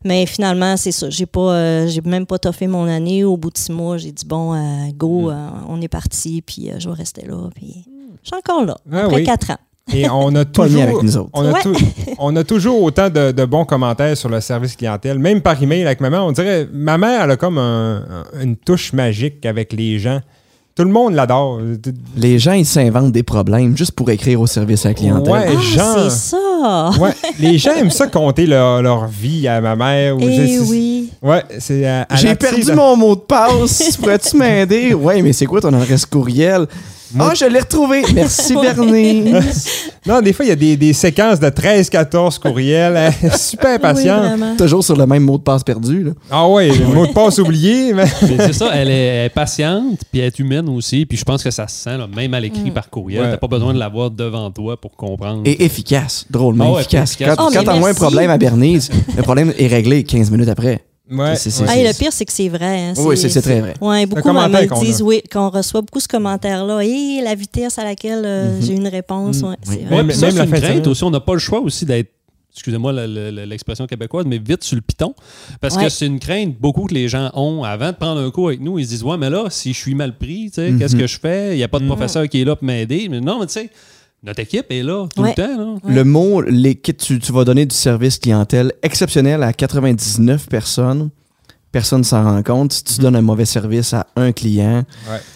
Mais 0.05 0.25
finalement, 0.25 0.77
c'est 0.77 0.91
ça. 0.91 1.09
J'ai 1.09 1.25
pas, 1.25 1.53
euh, 1.53 1.87
j'ai 1.87 2.01
même 2.01 2.25
pas 2.25 2.37
toffé 2.37 2.67
mon 2.67 2.87
année. 2.87 3.23
Au 3.23 3.37
bout 3.37 3.49
de 3.51 3.57
six 3.57 3.71
mois, 3.71 3.97
j'ai 3.97 4.11
dit 4.11 4.25
bon, 4.25 4.53
euh, 4.53 4.57
go, 4.95 5.29
euh, 5.31 5.47
on 5.67 5.81
est 5.81 5.87
parti, 5.87 6.41
puis 6.41 6.69
euh, 6.69 6.75
je 6.79 6.87
vais 6.89 6.95
rester 6.95 7.25
là. 7.25 7.49
Puis 7.55 7.85
je 8.23 8.27
suis 8.27 8.35
encore 8.35 8.65
là 8.65 8.77
Ah 8.91 9.05
après 9.05 9.15
oui. 9.17 9.23
quatre 9.23 9.51
ans. 9.51 9.57
Et 9.93 10.09
on 10.09 10.35
a 10.35 10.43
toujours, 10.45 10.81
avec 10.81 11.01
nous 11.01 11.15
autres. 11.17 11.29
on 11.33 11.45
a, 11.45 11.51
Ouais. 11.53 11.61
tou- 11.63 11.73
on 12.19 12.35
a 12.35 12.43
toujours 12.43 12.81
autant 12.83 13.09
de, 13.09 13.31
de 13.31 13.45
bons 13.45 13.63
commentaires 13.65 14.17
sur 14.17 14.27
le 14.29 14.41
service 14.41 14.75
clientèle, 14.75 15.17
même 15.17 15.41
par 15.41 15.61
email 15.63 15.85
avec 15.85 16.01
ma 16.01 16.09
mère. 16.09 16.25
On 16.25 16.31
dirait, 16.33 16.67
ma 16.73 16.97
mère, 16.97 17.23
elle 17.23 17.31
a 17.31 17.37
comme 17.37 17.57
un- 17.57 17.97
un- 18.35 18.41
une 18.41 18.55
touche 18.57 18.91
magique 18.93 19.45
avec 19.45 19.71
les 19.73 19.97
gens. 19.97 20.19
Tout 20.75 20.83
le 20.83 20.91
monde 20.91 21.13
l'adore. 21.15 21.59
Les 22.17 22.37
gens, 22.37 22.51
ils 22.51 22.65
s'inventent 22.65 23.11
des 23.11 23.23
problèmes 23.23 23.75
juste 23.75 23.93
pour 23.93 24.11
écrire 24.11 24.39
au 24.41 24.45
service 24.45 24.85
à 24.85 24.89
la 24.89 24.93
clientèle. 24.93 25.33
Ouais. 25.33 25.47
Ah, 25.57 25.59
genre- 25.61 25.97
c'est 26.03 26.09
ça! 26.11 26.37
Ouais, 26.99 27.13
les 27.39 27.57
gens 27.57 27.75
aiment 27.75 27.91
ça 27.91 28.07
compter 28.07 28.45
leur, 28.45 28.81
leur 28.81 29.07
vie 29.07 29.47
à 29.47 29.61
ma 29.61 29.75
mère. 29.75 30.15
ou 30.15 30.19
Eh 30.21 30.59
oui! 30.59 31.09
Ouais, 31.21 31.43
c'est 31.59 32.05
J'ai 32.15 32.35
perdu 32.35 32.71
mon 32.73 32.95
mot 32.95 33.15
de 33.15 33.21
passe. 33.21 33.97
Pourrais-tu 33.99 34.37
m'aider? 34.37 34.93
Ouais, 34.93 35.21
mais 35.21 35.33
c'est 35.33 35.45
quoi 35.45 35.61
ton 35.61 35.73
adresse 35.73 36.05
courriel? 36.05 36.67
Moi- 37.13 37.29
Ah, 37.31 37.35
je 37.35 37.45
l'ai 37.45 37.59
retrouvé. 37.59 38.03
Merci. 38.13 38.53
Bernice. 38.61 39.91
Non, 40.05 40.21
des 40.21 40.33
fois, 40.33 40.45
il 40.45 40.49
y 40.49 40.51
a 40.51 40.55
des, 40.55 40.77
des 40.77 40.93
séquences 40.93 41.39
de 41.39 41.47
13-14 41.49 42.39
courriels. 42.39 42.95
Elle 43.21 43.29
est 43.29 43.37
Super 43.37 43.79
Oui, 43.95 44.03
vraiment. 44.05 44.55
Toujours 44.57 44.83
sur 44.83 44.95
le 44.95 45.05
même 45.05 45.23
mot 45.23 45.37
de 45.37 45.43
passe 45.43 45.63
perdu. 45.63 46.03
Là. 46.03 46.11
ah 46.31 46.47
ouais, 46.47 46.69
le 46.69 46.85
mot 46.87 47.05
de 47.07 47.13
passe 47.13 47.39
oublié. 47.39 47.93
mais- 47.95 48.05
c'est 48.21 48.53
ça, 48.53 48.69
elle 48.73 48.89
est, 48.89 49.05
elle 49.07 49.25
est 49.25 49.29
patiente, 49.29 49.99
puis 50.11 50.19
elle 50.21 50.27
est 50.27 50.39
humaine 50.39 50.69
aussi, 50.69 51.05
puis 51.05 51.17
je 51.17 51.23
pense 51.23 51.43
que 51.43 51.51
ça 51.51 51.67
se 51.67 51.75
sent, 51.83 51.97
là, 51.97 52.07
même 52.13 52.33
à 52.33 52.39
l'écrit 52.39 52.71
par 52.71 52.89
courriel. 52.89 53.21
Ouais. 53.23 53.31
T'as 53.31 53.37
pas 53.37 53.47
besoin 53.47 53.73
de 53.73 53.79
l'avoir 53.79 54.11
devant 54.11 54.49
toi 54.51 54.77
pour 54.79 54.95
comprendre. 54.95 55.41
Et 55.45 55.63
efficace. 55.65 56.25
Drôlement 56.29 56.75
Ah 56.75 56.79
efficace. 56.81 57.11
efficace. 57.13 57.35
Quand, 57.37 57.47
Oh, 57.47 57.51
quand 57.53 57.63
t'as 57.63 57.75
moins 57.79 57.91
un 57.91 57.93
problème 57.93 58.29
à 58.29 58.37
Bernice, 58.37 58.89
le 59.15 59.23
problème 59.23 59.53
est 59.57 59.67
réglé 59.67 60.03
15 60.03 60.31
minutes 60.31 60.49
après. 60.49 60.81
Ouais, 61.09 61.35
C'est- 61.37 61.49
c'est- 61.49 61.63
ouais. 61.63 61.69
Ah, 61.71 61.77
et 61.77 61.87
le 61.87 61.93
pire, 61.97 62.11
c'est 62.11 62.25
que 62.25 62.33
c'est 62.33 62.49
vrai. 62.49 62.79
hein. 62.89 62.93
Oui, 62.97 63.15
c'est 63.17 63.29
c'est 63.29 63.41
très 63.41 63.61
vrai. 63.61 63.73
Oui, 63.79 64.05
beaucoup 64.05 64.27
me 64.29 64.67
qu'on 64.67 64.81
disent 64.81 65.01
oui, 65.01 65.21
qu'on 65.31 65.49
reçoit 65.49 65.81
beaucoup 65.81 65.99
ce 66.01 66.07
commentaire-là. 66.07 66.81
Et 66.83 67.21
la 67.23 67.33
vitesse 67.35 67.77
à 67.79 67.83
laquelle 67.85 68.23
euh, 68.25 68.55
Mhm. 68.57 68.61
j'ai 68.65 68.73
une 68.73 68.87
réponse, 68.87 69.41
ouais, 69.41 69.55
c'est 69.63 69.69
Oui. 69.69 69.75
vrai. 69.77 69.83
Ouais, 69.85 70.03
Même- 70.03 70.07
même 70.07 70.15
c'est 70.15 70.31
la 70.31 70.45
crainte 70.47 70.87
aussi. 70.87 71.03
On 71.03 71.09
n'a 71.09 71.19
pas 71.21 71.33
le 71.33 71.39
choix 71.39 71.61
aussi 71.61 71.85
d'être, 71.85 72.09
excusez-moi 72.53 72.91
le- 72.91 73.05
le- 73.07 73.31
le- 73.31 73.45
l'expression 73.45 73.87
québécoise, 73.87 74.25
mais 74.27 74.37
vite 74.37 74.63
sur 74.63 74.75
le 74.75 74.81
piton. 74.81 75.13
Parce 75.61 75.75
Ouais. 75.77 75.83
que 75.85 75.89
c'est 75.89 76.07
une 76.07 76.19
crainte 76.19 76.55
beaucoup 76.59 76.85
que 76.87 76.93
les 76.93 77.07
gens 77.07 77.31
ont. 77.35 77.63
Avant 77.63 77.91
de 77.91 77.95
prendre 77.95 78.19
un 78.19 78.29
cours 78.29 78.49
avec 78.49 78.59
nous, 78.59 78.77
ils 78.77 78.85
se 78.85 78.89
disent 78.89 79.03
Ouais, 79.03 79.17
mais 79.17 79.29
là, 79.29 79.45
si 79.49 79.71
je 79.73 79.79
suis 79.79 79.95
mal 79.95 80.17
pris, 80.17 80.47
tu 80.49 80.55
sais, 80.55 80.73
qu'est-ce 80.77 80.95
que 80.97 81.07
je 81.07 81.19
fais? 81.19 81.53
Il 81.53 81.57
n'y 81.57 81.63
a 81.63 81.67
pas 81.69 81.79
de 81.79 81.85
professeur 81.87 82.27
qui 82.27 82.41
est 82.41 82.45
là 82.45 82.55
pour 82.57 82.65
m'aider. 82.65 83.07
Mais 83.09 83.21
non, 83.21 83.39
mais 83.39 83.45
tu 83.45 83.53
sais, 83.53 83.69
notre 84.23 84.39
équipe 84.41 84.65
est 84.71 84.83
là 84.83 85.07
tout 85.15 85.21
Ouais. 85.21 85.33
le 85.37 85.43
temps. 85.43 85.57
Là. 85.57 85.93
Le 85.93 86.03
mot, 86.03 86.41
l'équipe, 86.41 86.97
tu, 86.97 87.19
tu 87.19 87.31
vas 87.31 87.43
donner 87.45 87.65
du 87.65 87.75
service 87.75 88.17
clientèle 88.17 88.73
exceptionnel 88.83 89.43
à 89.43 89.53
99 89.53 90.47
personnes. 90.49 91.09
Personne 91.69 92.03
s'en 92.05 92.23
rend 92.23 92.41
compte. 92.43 92.71
Si 92.71 92.83
tu 92.83 93.01
donnes 93.01 93.17
un 93.17 93.21
mauvais 93.21 93.43
service 93.45 93.93
à 93.93 94.07
un 94.15 94.31
client, 94.31 94.83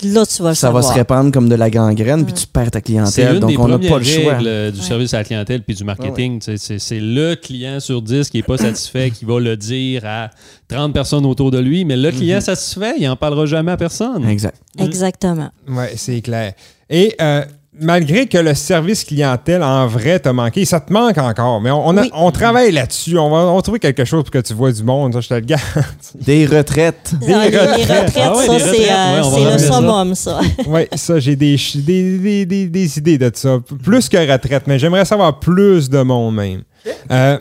Là, 0.03 0.25
tu 0.25 0.41
vas 0.41 0.49
le 0.49 0.55
ça 0.55 0.71
va 0.71 0.81
se 0.81 0.93
répandre 0.93 1.29
comme 1.31 1.49
de 1.49 1.55
la 1.55 1.69
gangrène, 1.69 2.23
puis 2.25 2.33
tu 2.33 2.47
perds 2.47 2.71
ta 2.71 2.79
clientèle. 2.81 3.35
une 3.35 3.39
Donc, 3.41 3.49
des 3.51 3.57
on 3.57 3.67
n'a 3.67 3.77
pas 3.77 3.97
le 3.99 4.03
choix. 4.03 4.37
euh, 4.41 4.71
du 4.71 4.79
service 4.79 5.13
à 5.13 5.17
la 5.19 5.23
clientèle 5.25 5.61
puis 5.61 5.75
du 5.75 5.83
marketing. 5.83 6.39
C'est 6.41 6.99
le 6.99 7.35
client 7.35 7.79
sur 7.81 8.01
10 8.01 8.29
qui 8.29 8.37
n'est 8.37 8.43
pas 8.43 8.57
satisfait 8.57 9.11
qui 9.11 9.25
va 9.25 9.39
le 9.41 9.57
dire 9.57 10.03
à 10.05 10.31
30 10.69 10.93
personnes 10.93 11.25
autour 11.25 11.51
de 11.51 11.59
lui, 11.59 11.83
mais 11.85 11.97
le 11.97 12.09
client 12.11 12.39
satisfait, 12.41 12.93
il 12.97 13.05
n'en 13.05 13.17
parlera 13.17 13.45
jamais 13.45 13.73
à 13.73 13.77
personne. 13.77 14.27
Exact. 14.27 14.57
Exactement. 14.79 15.49
Ouais, 15.67 15.93
c'est 15.97 16.21
clair. 16.21 16.53
Et 16.89 17.13
euh, 17.21 17.43
malgré 17.79 18.27
que 18.27 18.37
le 18.37 18.53
service 18.53 19.03
clientèle 19.05 19.63
en 19.63 19.87
vrai 19.87 20.19
t'a 20.19 20.33
manqué, 20.33 20.65
ça 20.65 20.79
te 20.79 20.91
manque 20.91 21.17
encore, 21.17 21.61
mais 21.61 21.71
on, 21.71 21.87
on 21.87 21.97
a- 21.97 22.01
Oui. 22.01 22.11
on 22.13 22.29
travaille 22.31 22.71
là-dessus. 22.71 23.17
On 23.17 23.29
va, 23.29 23.37
on 23.37 23.55
va 23.55 23.61
trouver 23.61 23.79
quelque 23.79 24.03
chose 24.05 24.23
pour 24.23 24.31
que 24.31 24.39
tu 24.39 24.53
vois 24.53 24.71
du 24.71 24.83
monde, 24.83 25.13
ça, 25.13 25.21
je 25.21 25.29
te 25.29 25.33
le 25.35 25.39
garantis. 25.39 25.71
Des 26.15 26.45
retraites. 26.45 27.11
Ah, 27.13 27.47
les 27.49 27.57
retraites, 27.57 28.13
Ah 28.17 28.35
ouais, 28.37 28.45
ça, 28.45 28.59
c'est 28.59 28.65
retraites, 28.65 28.91
euh, 28.91 29.45
ouais, 29.45 29.53
le 29.53 29.57
summum, 29.59 30.15
ça. 30.15 30.39
Oui, 30.67 30.81
ça, 30.95 31.19
j'ai 31.19 31.35
des, 31.35 31.55
des, 31.75 32.17
des, 32.19 32.45
des- 32.45 32.67
des 32.67 32.97
idées 32.97 33.17
de 33.17 33.31
ça. 33.33 33.57
Plus 33.83 34.09
que 34.09 34.17
retraite, 34.31 34.63
mais 34.67 34.77
j'aimerais 34.77 35.05
savoir 35.05 35.39
plus 35.39 35.89
de 35.89 36.01
monde 36.01 36.35
même. 36.35 36.63
Euh, 37.09 37.37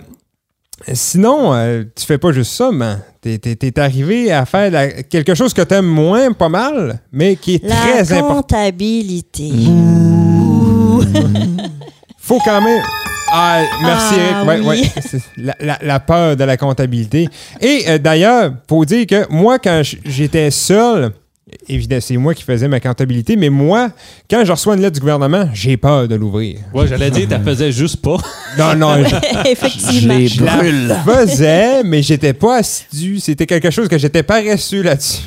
sinon, 0.93 1.53
euh, 1.55 1.83
tu 1.97 2.07
fais 2.07 2.19
pas 2.19 2.33
juste 2.33 2.53
ça, 2.53 2.71
man. 2.71 3.01
T'es, 3.21 3.37
t'es- 3.38 3.55
t'es 3.57 3.79
arrivé 3.79 4.33
à 4.33 4.47
faire 4.47 4.71
la- 4.71 5.03
quelque 5.03 5.35
chose 5.35 5.53
que 5.53 5.61
t'aimes 5.62 5.85
moins, 5.87 6.33
pas 6.33 6.49
mal, 6.49 7.01
mais 7.12 7.37
qui 7.37 7.57
est 7.57 7.64
La 7.69 7.75
très 7.77 8.12
important. 8.14 8.37
comptabilité. 8.37 9.51
Faut 12.18 12.38
quand 12.44 12.60
même. 12.60 12.82
Ah, 13.32 13.62
merci 13.82 14.14
Ah, 14.18 14.42
Eric. 14.44 14.48
Ouais, 14.48 14.60
oui. 14.60 14.66
ouais. 14.94 15.02
C'est 15.04 15.20
La, 15.36 15.54
la- 15.60 15.78
la 15.82 16.00
peur 16.00 16.36
de 16.36 16.44
la 16.44 16.56
comptabilité. 16.56 17.28
Et 17.60 17.84
euh, 17.88 17.98
d'ailleurs, 17.98 18.52
faut 18.68 18.84
dire 18.84 19.06
que 19.06 19.26
moi, 19.32 19.58
quand 19.58 19.82
j'étais 20.04 20.50
seul, 20.50 21.12
évidemment, 21.68 22.00
c'est 22.00 22.16
moi 22.16 22.34
qui 22.34 22.42
faisais 22.42 22.68
ma 22.68 22.80
comptabilité, 22.80 23.36
mais 23.36 23.48
moi, 23.50 23.90
quand 24.30 24.44
je 24.44 24.52
reçois 24.52 24.74
une 24.74 24.82
lettre 24.82 24.94
du 24.94 25.00
gouvernement, 25.00 25.48
j'ai 25.52 25.76
peur 25.76 26.08
de 26.08 26.14
l'ouvrir. 26.14 26.58
Ouais, 26.74 26.86
j'allais 26.86 27.10
dire, 27.10 27.28
tu 27.28 27.44
faisais 27.44 27.72
juste 27.72 27.96
pas. 28.02 28.16
Non, 28.58 28.74
non, 28.76 29.04
je 29.04 29.48
Effectivement. 29.50 30.18
je 30.26 30.44
la 30.44 30.56
brûle. 30.56 30.96
faisais, 31.04 31.82
mais 31.84 32.02
j'étais 32.02 32.32
pas 32.32 32.56
assidu. 32.58 33.20
C'était 33.20 33.46
quelque 33.46 33.70
chose 33.70 33.88
que 33.88 33.98
j'étais 33.98 34.22
paresseux 34.22 34.82
là-dessus. 34.82 35.22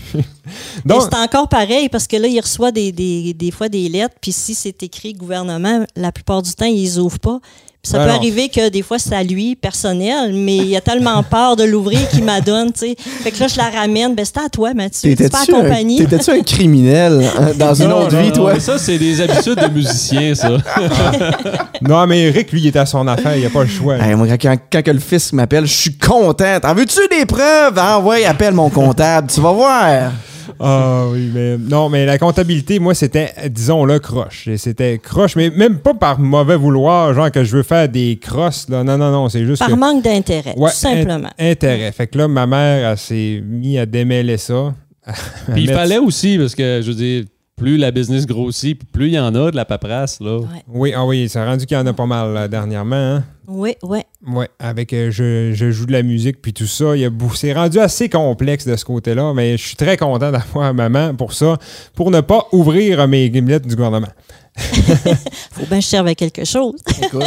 Donc, 0.86 1.04
c'est 1.04 1.18
encore 1.18 1.48
pareil 1.48 1.90
parce 1.90 2.08
que 2.08 2.18
là, 2.18 2.28
il 2.28 2.40
reçoit 2.40 2.72
des, 2.72 2.92
des, 2.92 3.34
des 3.34 3.52
fois 3.52 3.70
des 3.70 3.88
lettres, 3.90 4.16
puis 4.22 4.32
si 4.32 4.56
c'est 4.56 4.84
écrit 4.84 5.14
gouvernement, 5.14 5.86
la 5.96 6.12
plupart 6.12 6.42
du 6.42 6.52
temps, 6.54 6.66
ils 6.66 6.82
les 6.82 7.00
ouvrent 7.00 7.20
pas. 7.20 7.40
Puis 7.84 7.92
ça 7.92 7.98
Ben 7.98 8.06
peut 8.06 8.12
non. 8.12 8.16
arriver 8.16 8.48
que 8.48 8.70
des 8.70 8.82
fois, 8.82 8.98
c'est 8.98 9.14
à 9.14 9.24
lui, 9.24 9.58
personnel, 9.58 10.32
mais 10.34 10.56
il 10.56 10.74
a 10.78 10.80
tellement 10.80 11.22
peur 11.30 11.58
de 11.58 11.66
l'ouvrir 11.66 12.08
qu'il 12.08 12.24
m'adonne, 12.24 12.72
tu 12.72 12.80
sais. 12.80 12.96
Fait 12.98 13.30
que 13.30 13.42
là, 13.42 13.48
je 13.48 13.58
la 13.58 13.70
ramène. 13.70 14.16
Ben, 14.16 14.24
c'était 14.24 14.40
à 14.40 14.48
toi, 14.48 14.74
Mathieu. 14.74 15.14
C'est 15.18 15.30
pas 15.30 15.40
T'étais-tu 15.46 15.54
un, 15.54 15.98
t'étais-tu 15.98 16.32
un 16.32 16.42
criminel 16.44 17.30
hein, 17.38 17.52
dans 17.58 17.74
une 17.74 17.90
Non, 17.90 18.04
autre 18.04 18.16
non, 18.16 18.22
vie, 18.22 18.30
non, 18.30 18.34
toi? 18.36 18.58
Ça, 18.62 18.78
c'est 18.78 18.98
des 18.98 19.20
habitudes 19.20 19.60
de 19.60 19.68
musicien, 19.68 20.34
ça. 20.34 20.52
non, 21.82 22.08
mais 22.08 22.22
Eric, 22.22 22.54
lui, 22.54 22.62
il 22.62 22.68
était 22.68 22.80
à 22.80 22.86
son 22.86 23.06
affaire. 23.06 23.36
Il 23.36 23.42
n'y 23.42 23.46
a 23.46 23.50
pas 23.50 23.64
le 23.64 23.70
choix. 23.70 23.98
Hey, 23.98 24.16
moi, 24.16 24.28
quand, 24.38 24.56
quand 24.72 24.82
que 24.82 24.92
le 24.92 25.00
fils 25.00 25.34
m'appelle, 25.34 25.66
je 25.66 25.74
suis 25.74 25.98
content. 25.98 26.60
T'en 26.62 26.74
veux-tu 26.74 27.02
des 27.10 27.26
preuves? 27.26 27.74
Ah 27.76 28.00
ouais, 28.00 28.24
appelle 28.24 28.54
mon 28.54 28.70
comptable, 28.70 29.28
tu 29.30 29.42
vas 29.42 29.52
voir. 29.52 30.12
Ah 30.60 31.06
oui, 31.12 31.30
mais 31.34 31.58
non, 31.58 31.90
mais 31.90 32.06
la 32.06 32.18
comptabilité, 32.18 32.80
moi, 32.80 32.94
c'était, 32.94 33.32
disons-le, 33.50 34.00
croche. 34.00 34.48
Et 34.48 34.58
C'était 34.58 34.98
croche, 35.00 35.36
mais 35.36 35.50
même 35.50 35.80
pas 35.80 35.94
par 35.94 36.20
mauvais 36.20 36.56
vouloir, 36.56 37.14
genre 37.14 37.32
que 37.32 37.44
je 37.44 37.58
veux 37.58 37.64
faire 37.64 37.90
des 37.90 38.18
crosses. 38.22 38.68
Là. 38.70 38.84
Non, 38.84 38.98
non, 38.98 39.12
non, 39.12 39.30
c'est 39.30 39.46
juste 39.46 39.60
Par 39.60 39.70
que... 39.70 39.74
manque 39.76 40.04
d'intérêt, 40.04 40.54
Ouais, 40.58 40.70
tout 40.72 40.76
simplement. 40.78 41.30
int- 41.40 41.52
intérêt. 41.52 41.92
Fait 41.92 42.08
que 42.08 42.18
là, 42.18 42.28
ma 42.28 42.46
mère, 42.48 42.92
elle 42.92 42.98
s'est 42.98 43.42
mise 43.46 43.78
à 43.80 43.86
démêler 43.86 44.38
ça. 44.38 44.74
Puis 45.52 45.64
il 45.64 45.68
mettre- 45.68 45.80
fallait 45.80 45.98
aussi, 45.98 46.38
parce 46.38 46.56
que, 46.56 46.82
je 46.82 46.88
veux 46.90 46.96
dire, 46.98 47.24
plus 47.56 47.78
la 47.78 47.92
business 47.92 48.26
grossit, 48.26 48.80
plus 48.92 49.08
il 49.08 49.14
y 49.14 49.20
en 49.20 49.34
a 49.36 49.52
de 49.52 49.56
la 49.56 49.66
paperasse, 49.66 50.20
là. 50.20 50.40
Oui, 50.68 50.92
ah 50.96 51.06
oui, 51.06 51.30
ça 51.30 51.44
a 51.44 51.46
rendu 51.46 51.66
qu'il 51.66 51.78
y 51.78 51.80
en 51.80 51.86
a 51.86 51.94
pas 51.94 52.06
mal 52.06 52.34
là, 52.34 52.48
dernièrement. 52.48 52.96
Hein? 52.96 53.24
Oui, 53.48 53.76
oui. 53.84 54.00
Ouais, 54.26 54.50
avec 54.60 54.92
euh, 54.94 55.12
je, 55.12 55.52
je 55.54 55.70
joue 55.72 55.86
de 55.86 55.92
la 55.92 56.02
musique 56.02 56.42
puis 56.42 56.54
tout 56.54 56.66
ça, 56.66 56.96
il 56.96 57.02
y 57.02 57.06
a 57.06 57.10
bou- 57.10 57.34
c'est 57.36 57.54
rendu 57.54 57.78
assez 57.80 58.10
complexe 58.10 58.66
de 58.66 58.76
ce 58.76 58.86
côté-là, 58.86 59.34
mais 59.34 59.58
je 59.58 59.68
suis 59.68 59.76
très 59.76 59.98
content 59.98 60.32
d'avoir 60.32 60.74
maman 60.74 61.14
pour 61.14 61.34
ça, 61.34 61.58
pour 61.94 62.10
ne 62.10 62.22
pas 62.22 62.48
ouvrir 62.54 63.08
mes 63.08 63.30
lettres 63.30 63.68
du 63.68 63.76
gouvernement. 63.76 64.08
Faut 64.56 65.66
bien 65.68 65.78
que 65.80 65.84
je 65.84 65.88
serve 65.88 66.08
à 66.08 66.16
quelque 66.16 66.46
chose. 66.46 66.76
Écoute. 67.02 67.24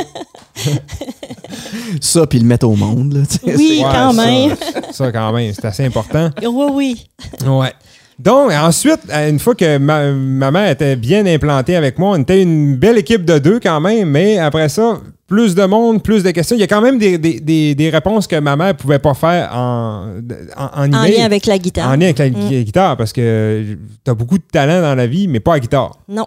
ça, 2.00 2.26
puis 2.26 2.38
le 2.38 2.46
mettre 2.46 2.66
au 2.68 2.76
monde, 2.76 3.12
là, 3.14 3.20
Oui, 3.44 3.78
Ouais, 3.78 3.82
quand 3.82 4.12
ça, 4.12 4.26
même. 4.26 4.56
Ça, 4.92 5.12
quand 5.12 5.32
même, 5.32 5.52
c'est 5.52 5.64
assez 5.64 5.84
important. 5.84 6.30
Oui, 6.42 6.66
oui. 6.72 7.06
Ouais. 7.46 7.72
Donc, 8.18 8.50
ensuite, 8.52 9.00
euh, 9.12 9.28
une 9.28 9.38
fois 9.38 9.54
que 9.54 9.76
ma, 9.78 10.10
ma 10.12 10.50
mère 10.50 10.70
était 10.70 10.96
bien 10.96 11.26
implantée 11.26 11.76
avec 11.76 11.98
moi, 11.98 12.12
on 12.16 12.22
était 12.22 12.40
une 12.42 12.76
belle 12.76 12.96
équipe 12.98 13.24
de 13.24 13.38
deux 13.38 13.60
quand 13.60 13.80
même, 13.80 14.08
mais 14.10 14.38
après 14.38 14.68
ça, 14.70 14.98
plus 15.26 15.54
de 15.54 15.64
monde, 15.66 16.02
plus 16.02 16.22
de 16.22 16.30
questions. 16.30 16.56
Il 16.56 16.60
y 16.60 16.62
a 16.62 16.66
quand 16.66 16.80
même 16.80 16.98
des, 16.98 17.18
des- 17.18 17.40
des- 17.40 17.74
des 17.74 17.90
réponses 17.90 18.26
que 18.26 18.36
ma 18.40 18.56
mère 18.56 18.74
pouvait 18.76 18.98
pas 19.00 19.12
faire 19.12 19.50
en, 19.54 20.12
en, 20.56 20.82
en 20.82 20.86
lien 20.86 21.24
avec 21.24 21.44
la 21.46 21.58
guitare. 21.58 21.88
En 21.90 21.96
lien 21.96 22.06
avec 22.06 22.18
la 22.18 22.30
Mm. 22.30 22.34
gui- 22.48 22.64
guitare, 22.64 22.96
parce 22.96 23.12
que 23.12 23.76
tu 24.04 24.10
as 24.10 24.14
beaucoup 24.14 24.38
de 24.38 24.44
talent 24.50 24.80
dans 24.80 24.94
la 24.94 25.06
vie, 25.06 25.28
mais 25.28 25.40
pas 25.40 25.54
à 25.54 25.60
guitare. 25.60 25.98
Non, 26.08 26.26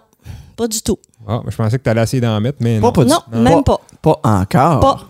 pas 0.55 0.67
du 0.67 0.81
tout. 0.81 0.99
Ah, 1.27 1.41
je 1.47 1.55
pensais 1.55 1.77
que 1.79 1.83
tu 1.83 1.89
allais 1.89 2.03
essayer 2.03 2.21
d'en 2.21 2.39
mettre, 2.41 2.57
mais 2.61 2.79
Pas, 2.79 2.87
non. 2.87 2.91
pas 2.91 3.03
du- 3.05 3.09
Non, 3.09 3.19
non. 3.33 3.41
même 3.41 3.63
pas. 3.63 3.79
Pas 4.01 4.19
encore. 4.23 4.79
Pas. 4.79 5.07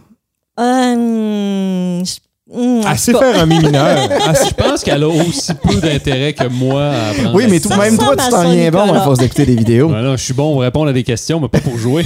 Euh, 0.63 2.03
je- 2.05 2.19
hum, 2.51 2.81
en 2.81 2.87
Assez 2.87 3.13
faire 3.13 3.39
un 3.39 3.45
mi 3.45 3.59
mineur. 3.59 3.97
Assez- 4.27 4.49
Je 4.49 4.53
pense 4.53 4.83
qu'elle 4.83 5.03
a 5.03 5.07
aussi 5.07 5.53
peu 5.53 5.75
d'intérêt 5.75 6.33
que 6.33 6.47
moi 6.47 6.85
à 6.85 7.09
apprendre. 7.09 7.35
Oui, 7.35 7.45
mais 7.49 7.59
tout, 7.59 7.69
même 7.69 7.97
toi, 7.97 8.15
tu 8.15 8.29
t'en 8.29 8.49
viens 8.49 8.71
bon 8.71 8.93
à 8.93 9.01
force 9.01 9.19
d'écouter 9.19 9.45
des 9.45 9.55
vidéos. 9.55 9.89
Ouais, 9.93 10.01
là, 10.01 10.15
je 10.15 10.23
suis 10.23 10.33
bon 10.33 10.51
pour 10.53 10.61
répondre 10.61 10.89
à 10.89 10.93
des 10.93 11.03
questions, 11.03 11.39
mais 11.39 11.47
pas 11.47 11.59
pour 11.59 11.77
jouer. 11.77 12.05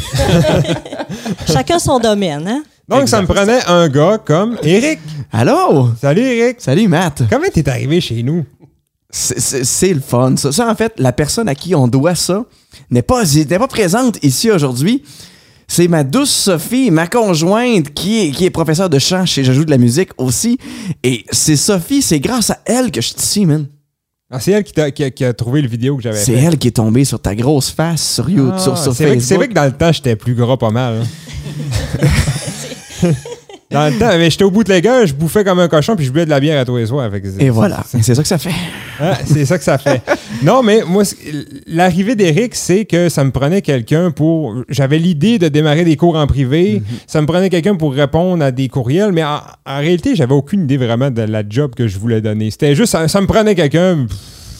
Chacun 1.52 1.80
son 1.80 2.00
domaine, 2.00 2.48
hein? 2.48 2.64
Donc, 2.88 3.08
ça 3.08 3.22
me 3.22 3.28
prenait 3.28 3.64
un 3.68 3.88
gars 3.88 4.18
comme 4.24 4.58
Eric. 4.64 5.00
Allô? 5.32 5.90
Salut, 6.00 6.22
Eric. 6.22 6.58
Salut, 6.60 6.88
Matt. 6.88 7.24
Comment 7.30 7.48
t'es 7.54 7.68
arrivé 7.70 8.02
chez 8.02 8.22
nous? 8.24 8.46
C'est- 9.10 9.94
le 9.94 10.02
fun. 10.02 10.36
Ça. 10.38 10.52
Ça, 10.52 10.68
en 10.70 10.76
fait, 10.76 10.94
la 10.98 11.12
personne 11.14 11.48
à 11.48 11.56
qui 11.56 11.76
on 11.76 11.88
doit 11.88 12.16
ça 12.16 12.44
n'est 12.90 13.02
pas, 13.04 13.24
n'est 13.24 13.60
pas 13.60 13.68
présente 13.68 14.18
ici 14.24 14.52
aujourd'hui. 14.52 15.04
C'est 15.68 15.88
ma 15.88 16.04
douce 16.04 16.30
Sophie, 16.32 16.92
ma 16.92 17.08
conjointe, 17.08 17.94
qui 17.94 18.22
est, 18.28 18.32
qui 18.32 18.46
est 18.46 18.50
professeure 18.50 18.90
de 18.90 19.00
chant 19.00 19.26
chez 19.26 19.44
Je 19.44 19.52
joue 19.54 19.66
de 19.66 19.72
la 19.72 19.78
musique 19.78 20.10
aussi. 20.18 20.58
Et 21.04 21.26
c'est 21.32 21.56
Sophie, 21.56 22.02
c'est 22.02 22.20
grâce 22.20 22.50
à 22.52 22.60
elle 22.66 22.92
que 22.92 23.02
je 23.02 23.08
suis 23.08 23.16
ici, 23.18 23.46
man. 23.46 23.68
Ah, 24.30 24.40
c'est 24.40 24.52
elle 24.52 24.64
qui, 24.64 24.80
a, 24.82 24.90
qui 25.12 25.24
a 25.26 25.34
trouvé 25.34 25.62
le 25.62 25.68
vidéo 25.68 25.96
que 25.96 26.02
j'avais 26.04 26.18
C'est 26.18 26.34
elle 26.34 26.58
qui 26.58 26.68
est 26.70 26.72
tombée 26.72 27.06
sur 27.06 27.20
ta 27.20 27.36
grosse 27.36 27.70
face 27.70 28.16
sur 28.16 28.30
YouTube, 28.30 28.52
Ah, 28.56 28.60
sur, 28.60 28.78
sur 28.78 28.94
c'est 28.94 29.06
vrai, 29.06 29.18
que- 29.18 29.22
c'est 29.24 29.36
vrai 29.36 29.46
Facebook. 29.46 29.50
que 29.50 29.54
dans 29.54 29.66
le 29.66 29.78
temps, 29.78 29.92
j'étais 29.92 30.16
plus 30.16 30.34
gras 30.34 30.58
pas 30.58 30.72
mal. 30.72 31.02
hein. 31.04 32.08
dans 33.74 33.86
le 33.92 33.98
temps, 34.00 34.18
mais 34.18 34.30
j'étais 34.30 34.44
au 34.44 34.52
bout 34.52 34.64
de 34.64 34.70
la 34.70 34.80
gueule, 34.82 35.08
je 35.08 35.14
bouffais 35.14 35.44
comme 35.44 35.60
un 35.60 35.68
cochon 35.68 35.96
puis 35.96 36.06
je 36.06 36.12
buvais 36.12 36.26
de 36.26 36.30
la 36.30 36.40
bière 36.40 36.60
à 36.62 36.66
tous 36.66 36.78
les 36.78 36.86
soirs. 36.86 37.10
Et 37.40 37.50
voilà, 37.50 37.84
c'est 38.02 38.14
ça 38.16 38.22
que 38.22 38.28
ça 38.28 38.38
fait. 38.38 38.52
Hein, 39.02 39.14
c'est 39.26 39.46
ça 39.46 39.58
que 39.58 39.64
ça 39.64 39.78
fait. 39.78 40.02
non, 40.44 40.62
mais 40.64 40.82
moi, 40.88 41.04
l'arrivée 41.68 42.16
d'Eric, 42.16 42.56
c'est 42.56 42.86
que 42.86 43.10
ça 43.10 43.24
me 43.24 43.32
prenait 43.32 43.62
quelqu'un 43.62 44.12
pour. 44.12 44.56
J'avais 44.70 45.00
l'idée 45.00 45.40
de 45.40 45.48
démarrer 45.48 45.84
des 45.84 45.96
cours 45.98 46.16
en 46.16 46.28
privé. 46.28 46.82
Ça 47.08 47.20
me 47.22 47.26
prenait 47.28 47.50
quelqu'un 47.50 47.76
pour 47.76 47.94
répondre 47.94 48.44
à 48.44 48.52
des 48.52 48.70
courriels, 48.70 49.12
mais 49.12 49.24
en, 49.24 49.40
en 49.66 49.78
réalité, 49.80 50.16
j'avais 50.16 50.34
aucune 50.34 50.64
idée 50.64 50.78
vraiment 50.78 51.10
de 51.12 51.22
la 51.24 51.44
job 51.48 51.74
que 51.76 51.88
je 51.88 51.98
voulais 51.98 52.22
donner. 52.22 52.52
C'était 52.52 52.76
juste, 52.76 52.92
ça, 52.92 53.08
ça 53.08 53.20
me 53.22 53.28
prenait 53.28 53.56
quelqu'un. 53.56 54.06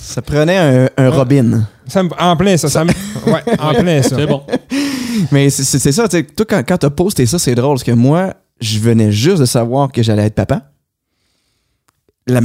Ça 0.02 0.22
prenait 0.22 0.58
un, 0.58 0.90
un 0.98 1.10
Robin. 1.10 1.68
Ça 1.88 2.04
me- 2.04 2.10
en 2.20 2.36
plein 2.36 2.58
ça. 2.58 2.70
ça 2.70 2.84
me- 2.84 2.92
ouais, 3.32 3.42
en 3.60 3.74
plein 3.74 4.02
ça. 4.02 4.16
C'est 4.18 4.26
bon. 4.28 4.42
Mais 5.32 5.50
c'est- 5.50 5.64
ça, 5.92 6.08
tu 6.08 6.18
sais, 6.18 6.24
toi, 6.24 6.46
quand, 6.50 6.64
quand 6.68 6.78
t'as 6.78 6.90
posté 6.90 7.26
ça, 7.26 7.40
c'est 7.40 7.56
drôle, 7.56 7.76
parce 7.76 7.84
que 7.84 7.92
moi, 7.92 8.34
je 8.64 8.80
venais 8.80 9.12
juste 9.12 9.40
de 9.40 9.46
savoir 9.46 9.92
que 9.92 10.02
j'allais 10.04 10.26
être 10.26 10.36
papa. 10.36 10.72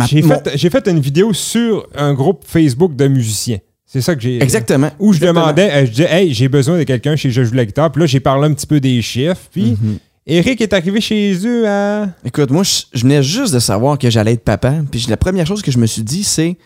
J'ai 0.08 0.22
mon- 0.22 0.34
fait, 0.34 0.50
j'ai 0.56 0.70
fait 0.70 0.88
une 0.88 0.98
vidéo 0.98 1.32
sur 1.32 1.86
un 1.94 2.12
groupe 2.12 2.44
Facebook 2.46 2.96
de 2.96 3.06
musiciens. 3.06 3.58
C'est 3.86 4.00
ça 4.00 4.14
que 4.16 4.20
j'ai. 4.20 4.42
Exactement. 4.42 4.90
Où 4.98 5.12
je 5.12 5.18
Exactement. 5.18 5.40
demandais, 5.42 5.70
euh, 5.72 5.86
je 5.86 5.90
disais, 5.90 6.08
hey, 6.12 6.34
j'ai 6.34 6.48
besoin 6.48 6.76
de 6.78 6.82
quelqu'un 6.82 7.16
chez 7.16 7.30
Je 7.30 7.42
joue 7.44 7.54
la 7.54 7.64
guitare. 7.64 7.90
Puis 7.92 8.00
là, 8.00 8.06
j'ai 8.06 8.20
parlé 8.20 8.48
un 8.48 8.52
petit 8.52 8.66
peu 8.66 8.80
des 8.80 9.00
chiffres. 9.00 9.40
Puis 9.52 9.76
Mhm. 9.80 9.98
Eric 10.26 10.60
est 10.60 10.72
arrivé 10.74 11.00
chez 11.00 11.34
eux 11.46 11.66
à. 11.66 12.08
Écoute, 12.24 12.50
moi, 12.50 12.64
je, 12.64 12.82
je 12.92 13.02
venais 13.02 13.22
juste 13.22 13.54
de 13.54 13.60
savoir 13.60 13.96
que 13.98 14.10
j'allais 14.10 14.32
être 14.34 14.44
papa. 14.44 14.74
Puis 14.90 15.06
la 15.08 15.16
première 15.16 15.46
chose 15.46 15.62
que 15.62 15.70
je 15.70 15.78
me 15.78 15.86
suis 15.86 16.02
dit, 16.02 16.22
c'est 16.24 16.58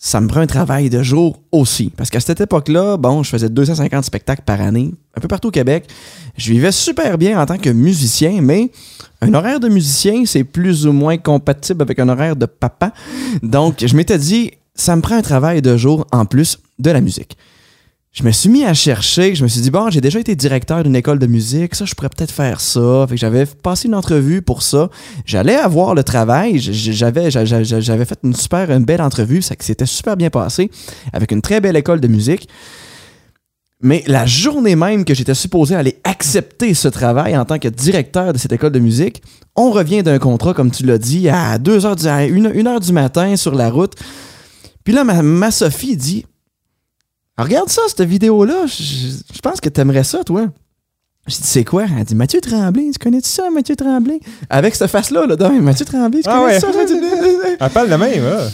ça 0.00 0.20
me 0.20 0.28
prend 0.28 0.40
un 0.40 0.46
travail 0.46 0.90
de 0.90 1.02
jour 1.02 1.42
aussi. 1.50 1.92
Parce 1.96 2.08
qu'à 2.08 2.20
cette 2.20 2.40
époque-là, 2.40 2.96
bon, 2.96 3.24
je 3.24 3.30
faisais 3.30 3.48
250 3.48 4.04
spectacles 4.04 4.42
par 4.46 4.60
année, 4.60 4.94
un 5.16 5.20
peu 5.20 5.26
partout 5.26 5.48
au 5.48 5.50
Québec. 5.50 5.88
Je 6.36 6.52
vivais 6.52 6.70
super 6.70 7.18
bien 7.18 7.40
en 7.40 7.46
tant 7.46 7.58
que 7.58 7.70
musicien, 7.70 8.40
mais 8.40 8.70
un 9.20 9.34
horaire 9.34 9.58
de 9.58 9.68
musicien, 9.68 10.24
c'est 10.24 10.44
plus 10.44 10.86
ou 10.86 10.92
moins 10.92 11.18
compatible 11.18 11.82
avec 11.82 11.98
un 11.98 12.08
horaire 12.08 12.36
de 12.36 12.46
papa. 12.46 12.92
Donc, 13.42 13.84
je 13.84 13.96
m'étais 13.96 14.18
dit, 14.18 14.52
ça 14.76 14.94
me 14.94 15.02
prend 15.02 15.16
un 15.16 15.22
travail 15.22 15.62
de 15.62 15.76
jour 15.76 16.06
en 16.12 16.24
plus 16.24 16.58
de 16.78 16.92
la 16.92 17.00
musique. 17.00 17.36
Je 18.10 18.24
me 18.24 18.30
suis 18.32 18.48
mis 18.48 18.64
à 18.64 18.74
chercher, 18.74 19.34
je 19.34 19.44
me 19.44 19.48
suis 19.48 19.60
dit, 19.60 19.70
bon, 19.70 19.90
j'ai 19.90 20.00
déjà 20.00 20.18
été 20.18 20.34
directeur 20.34 20.82
d'une 20.82 20.96
école 20.96 21.18
de 21.18 21.26
musique, 21.26 21.74
ça, 21.74 21.84
je 21.84 21.94
pourrais 21.94 22.08
peut-être 22.08 22.32
faire 22.32 22.60
ça. 22.60 23.04
Fait 23.08 23.14
que 23.14 23.20
j'avais 23.20 23.46
passé 23.46 23.86
une 23.86 23.94
entrevue 23.94 24.42
pour 24.42 24.62
ça. 24.62 24.88
J'allais 25.24 25.54
avoir 25.54 25.94
le 25.94 26.02
travail, 26.02 26.58
j'avais, 26.58 27.30
j'a- 27.30 27.44
j'a- 27.44 27.62
j'avais 27.62 28.04
fait 28.06 28.18
une 28.24 28.34
super, 28.34 28.70
une 28.72 28.84
belle 28.84 29.02
entrevue, 29.02 29.42
ça 29.42 29.54
que 29.56 29.64
c'était 29.64 29.86
super 29.86 30.16
bien 30.16 30.30
passé, 30.30 30.70
avec 31.12 31.30
une 31.32 31.42
très 31.42 31.60
belle 31.60 31.76
école 31.76 32.00
de 32.00 32.08
musique. 32.08 32.48
Mais 33.80 34.02
la 34.08 34.26
journée 34.26 34.74
même 34.74 35.04
que 35.04 35.14
j'étais 35.14 35.34
supposé 35.34 35.76
aller 35.76 36.00
accepter 36.02 36.74
ce 36.74 36.88
travail 36.88 37.36
en 37.36 37.44
tant 37.44 37.60
que 37.60 37.68
directeur 37.68 38.32
de 38.32 38.38
cette 38.38 38.52
école 38.52 38.72
de 38.72 38.80
musique, 38.80 39.22
on 39.54 39.70
revient 39.70 40.02
d'un 40.02 40.18
contrat, 40.18 40.54
comme 40.54 40.72
tu 40.72 40.84
l'as 40.84 40.98
dit, 40.98 41.28
à 41.28 41.58
2 41.58 41.86
heures 41.86 41.94
du, 41.94 42.08
à 42.08 42.16
1 42.26 42.66
heure 42.66 42.80
du 42.80 42.92
matin 42.92 43.36
sur 43.36 43.54
la 43.54 43.70
route. 43.70 43.92
Puis 44.82 44.92
là, 44.92 45.04
ma 45.04 45.50
Sophie 45.52 45.96
dit 45.96 46.24
Ah, 47.38 47.44
Regarde 47.44 47.68
ça, 47.68 47.82
cette 47.88 48.02
vidéo-là. 48.02 48.66
Je, 48.66 49.40
pense 49.40 49.60
que 49.60 49.68
t'aimerais 49.68 50.04
ça, 50.04 50.24
toi. 50.24 50.46
J'ai 51.26 51.36
dit 51.36 51.42
C'est 51.44 51.64
quoi? 51.64 51.84
Elle 51.96 52.04
dit 52.04 52.14
Mathieu 52.14 52.40
Tremblay. 52.40 52.90
Tu 52.92 52.98
connais-tu 52.98 53.28
ça, 53.28 53.48
Mathieu 53.50 53.76
Tremblay? 53.76 54.18
Avec 54.50 54.74
cette 54.74 54.90
face-là, 54.90 55.24
là, 55.26 55.36
Mathieu 55.60 55.84
Tremblay, 55.86 56.22
tu 56.22 56.28
Ah 56.28 56.32
connais 56.40 56.44
ouais. 56.54 56.60
ça 56.60 56.66
Mathieu- 56.68 57.00
Elle 57.60 57.70
parle 57.70 57.90
de 57.90 57.94
même, 57.94 58.24
hein? 58.24 58.48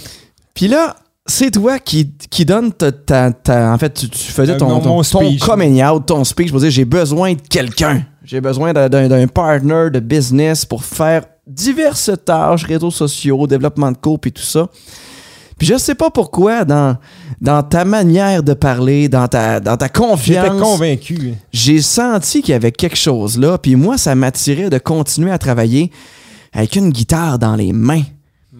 Puis 0.55 0.69
là, 0.69 0.97
c'est 1.27 1.51
toi 1.51 1.79
qui, 1.79 2.13
qui 2.29 2.45
donne 2.45 2.73
ta, 2.73 2.93
ta- 2.93 3.33
ta- 3.33 3.73
En 3.73 3.79
fait, 3.79 3.95
tu, 3.95 4.09
tu 4.11 4.19
faisais 4.19 4.53
Euh, 4.53 4.59
ton, 4.59 4.81
ton, 4.81 5.03
ton 5.03 5.03
speech. 5.03 5.41
coming 5.41 5.83
out, 5.83 6.05
ton 6.07 6.23
speech 6.25 6.51
pour 6.51 6.61
dire 6.61 6.71
j'ai 6.71 6.85
besoin 6.85 7.33
de 7.33 7.41
quelqu'un. 7.41 8.03
J'ai 8.25 8.41
besoin 8.43 8.73
d'un- 8.75 9.27
partner 9.29 9.89
de 9.91 10.01
business 10.01 10.65
pour 10.67 10.85
faire 10.85 11.25
diverses 11.47 12.11
tâches, 12.25 12.65
réseaux 12.65 12.91
sociaux, 12.91 13.47
développement 13.47 13.93
de 13.93 13.97
cours 13.97 14.19
et 14.27 14.31
tout 14.31 14.43
ça. 14.43 14.69
Puis 15.59 15.67
je 15.69 15.77
sais 15.79 15.95
pas 15.95 16.11
pourquoi, 16.11 16.65
dans, 16.65 16.97
dans 17.41 17.63
ta 17.63 17.85
manière 17.85 18.43
de 18.43 18.55
parler, 18.55 19.09
dans 19.09 19.29
ta, 19.29 19.61
dans 19.61 19.77
ta 19.77 19.87
J'étais 19.87 19.99
confiance, 20.01 20.61
convaincu. 20.63 21.35
j'ai 21.53 21.81
senti 21.81 22.43
qu'il 22.43 22.53
y 22.53 22.55
avait 22.57 22.73
quelque 22.73 22.97
chose 22.97 23.39
là. 23.39 23.59
Puis 23.59 23.77
moi, 23.77 23.97
ça 23.99 24.15
m'attirait 24.15 24.71
de 24.71 24.79
continuer 24.79 25.31
à 25.31 25.39
travailler 25.39 25.91
avec 26.53 26.77
une 26.77 26.91
guitare 26.91 27.39
dans 27.39 27.55
les 27.57 27.73
mains. 27.73 28.03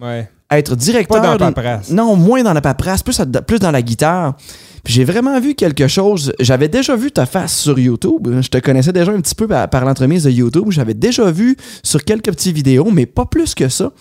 Ouais. 0.01 0.29
être 0.51 0.75
directeur. 0.75 1.21
Pas 1.21 1.27
dans 1.27 1.33
la 1.33 1.51
paperasse. 1.51 1.89
Non, 1.89 2.15
moins 2.15 2.43
dans 2.43 2.53
la 2.53 2.61
paperasse, 2.61 3.03
plus 3.03 3.59
dans 3.59 3.71
la 3.71 3.81
guitare. 3.81 4.35
Puis 4.83 4.93
j'ai 4.93 5.03
vraiment 5.03 5.39
vu 5.39 5.55
quelque 5.55 5.87
chose. 5.87 6.31
J'avais 6.39 6.67
déjà 6.67 6.95
vu 6.95 7.11
ta 7.11 7.25
face 7.25 7.57
sur 7.57 7.79
YouTube. 7.79 8.27
Je 8.41 8.47
te 8.49 8.59
connaissais 8.59 8.93
déjà 8.93 9.11
un 9.11 9.19
petit 9.19 9.33
peu 9.33 9.47
par, 9.47 9.67
par 9.69 9.83
l'entremise 9.83 10.25
de 10.25 10.29
YouTube. 10.29 10.67
J'avais 10.69 10.93
déjà 10.93 11.31
vu 11.31 11.57
sur 11.81 12.03
quelques 12.03 12.29
petites 12.29 12.55
vidéos, 12.55 12.91
mais 12.91 13.05
pas 13.07 13.25
plus 13.25 13.55
que 13.55 13.67
ça. 13.67 13.91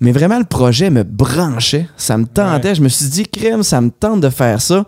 Mais 0.00 0.12
vraiment, 0.12 0.38
le 0.38 0.44
projet 0.44 0.88
me 0.90 1.02
branchait. 1.02 1.86
Ça 1.96 2.16
me 2.16 2.24
tentait. 2.24 2.74
Je 2.74 2.80
me 2.82 2.88
suis 2.88 3.06
dit, 3.06 3.24
crème, 3.24 3.62
ça 3.62 3.80
me 3.80 3.90
tente 3.90 4.20
de 4.20 4.30
faire 4.30 4.60
ça. 4.60 4.84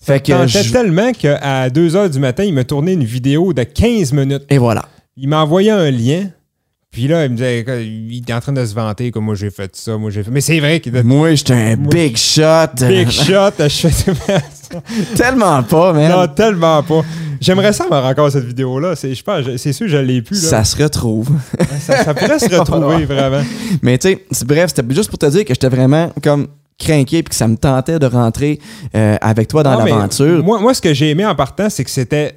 Fait 0.00 0.20
que 0.20 0.32
Tentait 0.32 0.62
je- 0.64 0.72
tellement 0.72 1.12
qu'à 1.12 1.70
2 1.70 1.88
h 1.90 2.10
du 2.10 2.18
matin, 2.18 2.44
il 2.44 2.52
m'a 2.52 2.64
tourné 2.64 2.92
une 2.92 3.04
vidéo 3.04 3.52
de 3.52 3.62
15 3.62 4.12
minutes. 4.12 4.42
Et 4.50 4.58
voilà. 4.58 4.84
Il 5.16 5.28
m'a 5.28 5.40
envoyé 5.42 5.70
un 5.70 5.90
lien. 5.90 6.26
Puis 6.94 7.08
là, 7.08 7.24
il 7.24 7.32
me 7.32 7.36
disait, 7.36 7.64
il 7.84 8.22
est 8.26 8.32
en 8.32 8.38
train 8.40 8.52
de 8.52 8.64
se 8.64 8.72
vanter 8.72 9.10
comme 9.10 9.24
moi 9.24 9.34
j'ai 9.34 9.50
fait 9.50 9.74
ça, 9.74 9.96
moi 9.96 10.10
j'ai 10.12 10.22
fait. 10.22 10.30
Mais 10.30 10.40
c'est 10.40 10.60
vrai 10.60 10.78
qu'il 10.78 10.94
était 10.94 11.02
Moi, 11.02 11.34
j'étais 11.34 11.52
un 11.52 11.74
Moi, 11.76 11.88
big 11.92 12.16
shot. 12.16 12.68
big 12.86 13.10
shot. 13.10 13.50
Je 13.58 13.88
fais 13.88 14.12
Tellement 15.16 15.62
pas, 15.64 15.92
man. 15.92 16.10
Non, 16.10 16.28
tellement 16.28 16.82
pas. 16.84 17.02
J'aimerais 17.40 17.72
ça 17.72 17.84
avoir 17.84 18.04
encore 18.06 18.30
cette 18.30 18.44
vidéo-là. 18.44 18.94
C'est, 18.96 19.12
je 19.12 19.22
pense, 19.24 19.44
c'est 19.56 19.72
sûr 19.72 19.86
que 19.86 19.92
je 19.92 19.96
l'ai 19.98 20.22
plus. 20.22 20.40
Là. 20.42 20.48
Ça 20.50 20.64
se 20.64 20.80
retrouve. 20.80 21.30
Ça, 21.80 22.04
ça 22.04 22.14
pourrait 22.14 22.38
se 22.38 22.54
retrouver 22.58 23.04
vraiment. 23.04 23.42
Mais 23.82 23.98
tu 23.98 24.08
sais, 24.10 24.24
c'est- 24.30 24.46
bref, 24.46 24.72
c'était 24.74 24.94
juste 24.94 25.10
pour 25.10 25.18
te 25.18 25.26
dire 25.26 25.44
que 25.44 25.52
j'étais 25.52 25.68
vraiment 25.68 26.10
comme 26.22 26.46
craqué 26.78 27.22
puis 27.22 27.30
que 27.30 27.34
ça 27.34 27.46
me 27.46 27.56
tentait 27.56 27.98
de 27.98 28.06
rentrer 28.06 28.58
euh, 28.96 29.16
avec 29.20 29.48
toi 29.48 29.62
dans 29.62 29.78
Non, 29.78 29.84
l'aventure. 29.84 30.42
Moi, 30.42 30.58
moi, 30.60 30.74
ce 30.74 30.80
que 30.80 30.92
j'ai 30.94 31.10
aimé 31.10 31.24
en 31.26 31.34
partant, 31.34 31.68
c'est 31.70 31.84
que 31.84 31.90
c'était 31.90 32.34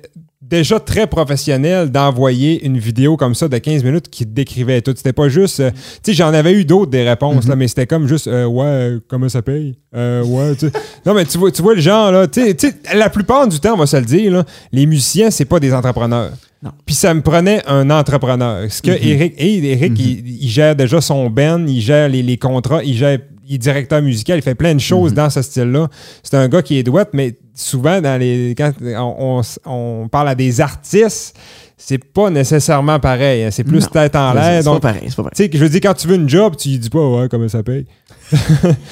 déjà 0.50 0.80
très 0.80 1.08
professionnel 1.08 1.92
d'envoyer 1.92 2.66
une 2.66 2.78
vidéo 2.78 3.18
comme 3.18 3.36
ça 3.36 3.48
de 3.48 3.58
15 3.58 3.84
minutes 3.84 4.10
qui 4.10 4.26
décrivait 4.26 4.82
tout. 4.82 4.94
C'était 4.96 5.14
pas 5.14 5.30
juste. 5.30 5.60
euh, 5.60 5.72
tu 6.04 6.12
sais, 6.12 6.14
j'en 6.14 6.34
avais 6.34 6.54
eu 6.54 6.66
d'autres 6.66 6.92
des 6.92 7.08
réponses, 7.08 7.48
là, 7.48 7.56
mais 7.56 7.68
c'était 7.68 7.88
comme 7.88 8.08
juste 8.08 8.28
euh, 8.28 8.46
Ouais, 8.46 8.66
euh, 8.66 9.00
comment 9.08 9.30
ça 9.30 9.42
paye? 9.42 9.78
Euh, 9.96 10.24
Ouais, 10.24 10.54
tu 10.56 10.68
sais. 10.68 10.72
Non, 11.06 11.14
mais 11.14 11.26
tu 11.26 11.38
vois, 11.38 11.52
tu 11.52 11.62
vois 11.62 11.76
le 11.76 11.82
genre, 11.82 12.12
là. 12.12 12.28
Tu 12.28 12.42
sais- 12.58 12.76
la 12.96 13.10
plupart 13.10 13.48
du 13.48 13.60
temps, 13.60 13.74
on 13.74 13.78
va 13.78 13.86
se 13.86 13.98
le 13.98 14.06
dire, 14.06 14.32
là, 14.32 14.46
les 14.72 14.86
musiciens, 14.86 15.32
c'est 15.32 15.46
pas 15.46 15.60
des 15.60 15.74
entrepreneurs. 15.74 16.32
Non. 16.64 16.72
Puis 16.86 16.96
ça 16.96 17.14
me 17.14 17.22
prenait 17.22 17.62
un 17.68 17.90
entrepreneur. 17.92 18.66
Ce 18.72 18.82
que 18.82 18.92
Mm-hmm. 18.92 19.08
Eric, 19.08 19.34
Eric 19.38 19.94
il, 20.00 20.44
il 20.44 20.50
gère 20.50 20.76
déjà 20.76 21.02
son 21.02 21.30
band, 21.30 21.64
il 21.68 21.82
gère 21.82 22.10
les, 22.10 22.24
les 22.24 22.38
contrats, 22.38 22.84
il 22.84 22.96
gère. 22.96 23.20
Il 23.50 23.56
est 23.56 23.60
directeur 23.60 24.02
musical, 24.02 24.38
il 24.40 24.42
fait 24.42 24.56
plein 24.56 24.76
de 24.76 24.80
choses 24.82 25.14
dans 25.14 25.30
ce 25.30 25.42
style-là. 25.42 25.88
C'est 26.22 26.36
un 26.36 26.50
gars 26.50 26.62
qui 26.62 26.78
est 26.80 26.84
douette, 26.84 27.12
mais 27.14 27.34
souvent, 27.58 28.00
dans 28.02 28.20
les, 28.20 28.54
quand 28.58 28.72
on, 28.82 29.42
on- 29.66 29.72
on 30.04 30.08
parle 30.08 30.30
à 30.30 30.36
des 30.36 30.62
artistes, 30.62 31.36
c'est 31.76 31.98
pas 32.04 32.30
nécessairement 32.30 33.00
pareil. 33.00 33.44
hein. 33.44 33.50
C'est 33.52 33.64
plus 33.64 33.82
Non. 33.82 33.88
tête 33.88 34.16
en 34.16 34.34
l'air. 34.34 34.44
c'est 34.62 34.66
pas 34.66 34.74
Donc, 34.74 34.82
pareil, 34.82 35.04
c'est 35.08 35.16
pas 35.16 35.24
pareil. 35.24 35.36
tu 35.36 35.44
sais, 35.44 35.50
je 35.54 35.64
veux 35.64 35.70
dire, 35.70 35.82
quand 35.82 35.94
tu 35.94 36.08
veux 36.08 36.16
une 36.16 36.30
job, 36.30 36.56
tu 36.58 36.70
dis 36.78 36.90
pas, 36.90 37.00
ouais, 37.08 37.28
comment 37.30 37.48
ça 37.48 37.64
paye? 37.64 37.86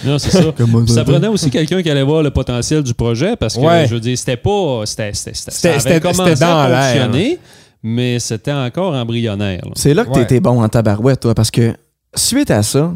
Non, 0.06 0.18
c'est 0.20 0.32
ça. 0.32 0.52
Puis 0.52 0.66
ça 0.88 1.04
prenait 1.04 1.28
aussi 1.28 1.50
quelqu'un 1.50 1.82
qui 1.82 1.90
allait 1.90 2.04
voir 2.04 2.24
le 2.24 2.32
potentiel 2.32 2.84
du 2.84 2.94
projet 2.94 3.36
parce 3.36 3.56
que, 3.56 3.62
Ouais. 3.62 3.86
je 3.88 3.94
veux 3.96 4.00
dire, 4.00 4.18
c'était 4.18 4.38
pas. 4.38 4.82
C'était, 4.86 5.12
c'était, 5.14 5.80
c'était, 5.80 6.00
commencé 6.00 6.36
dans 6.36 6.58
à 6.60 6.70
l'air. 6.70 7.04
fonctionner, 7.06 7.40
mais 7.84 8.20
c'était 8.20 8.52
encore 8.54 8.94
embryonnaire. 8.94 9.62
C'est 9.76 9.94
là 9.94 10.06
que 10.06 10.10
Ouais. 10.12 10.22
t'étais 10.22 10.40
bon 10.40 10.62
en 10.64 10.70
tabarouette, 10.70 11.20
toi, 11.22 11.34
parce 11.36 11.52
que 11.52 11.74
suite 12.16 12.52
à 12.52 12.64
ça, 12.64 12.94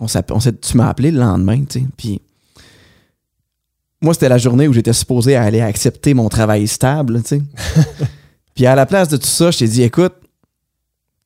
on 0.00 0.06
on 0.30 0.38
tu 0.38 0.76
m'as 0.76 0.88
appelé 0.88 1.10
le 1.10 1.18
lendemain, 1.18 1.64
tu 1.68 1.80
sais, 1.80 1.86
puis 1.96 2.20
moi, 4.00 4.14
c'était 4.14 4.28
la 4.28 4.38
journée 4.38 4.68
où 4.68 4.72
j'étais 4.72 4.92
supposé 4.92 5.34
aller 5.36 5.60
accepter 5.60 6.14
mon 6.14 6.28
travail 6.28 6.68
stable, 6.68 7.22
tu 7.22 7.28
sais. 7.28 7.42
puis 8.54 8.66
à 8.66 8.74
la 8.74 8.86
place 8.86 9.08
de 9.08 9.16
tout 9.16 9.26
ça, 9.26 9.50
je 9.50 9.58
t'ai 9.58 9.68
dit, 9.68 9.82
écoute, 9.82 10.14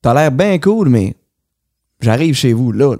t'as 0.00 0.14
l'air 0.14 0.32
bien 0.32 0.58
cool, 0.58 0.88
mais 0.88 1.14
j'arrive 2.00 2.35
chez 2.35 2.52
vous, 2.52 2.72
là, 2.72 2.94
là. 2.94 2.98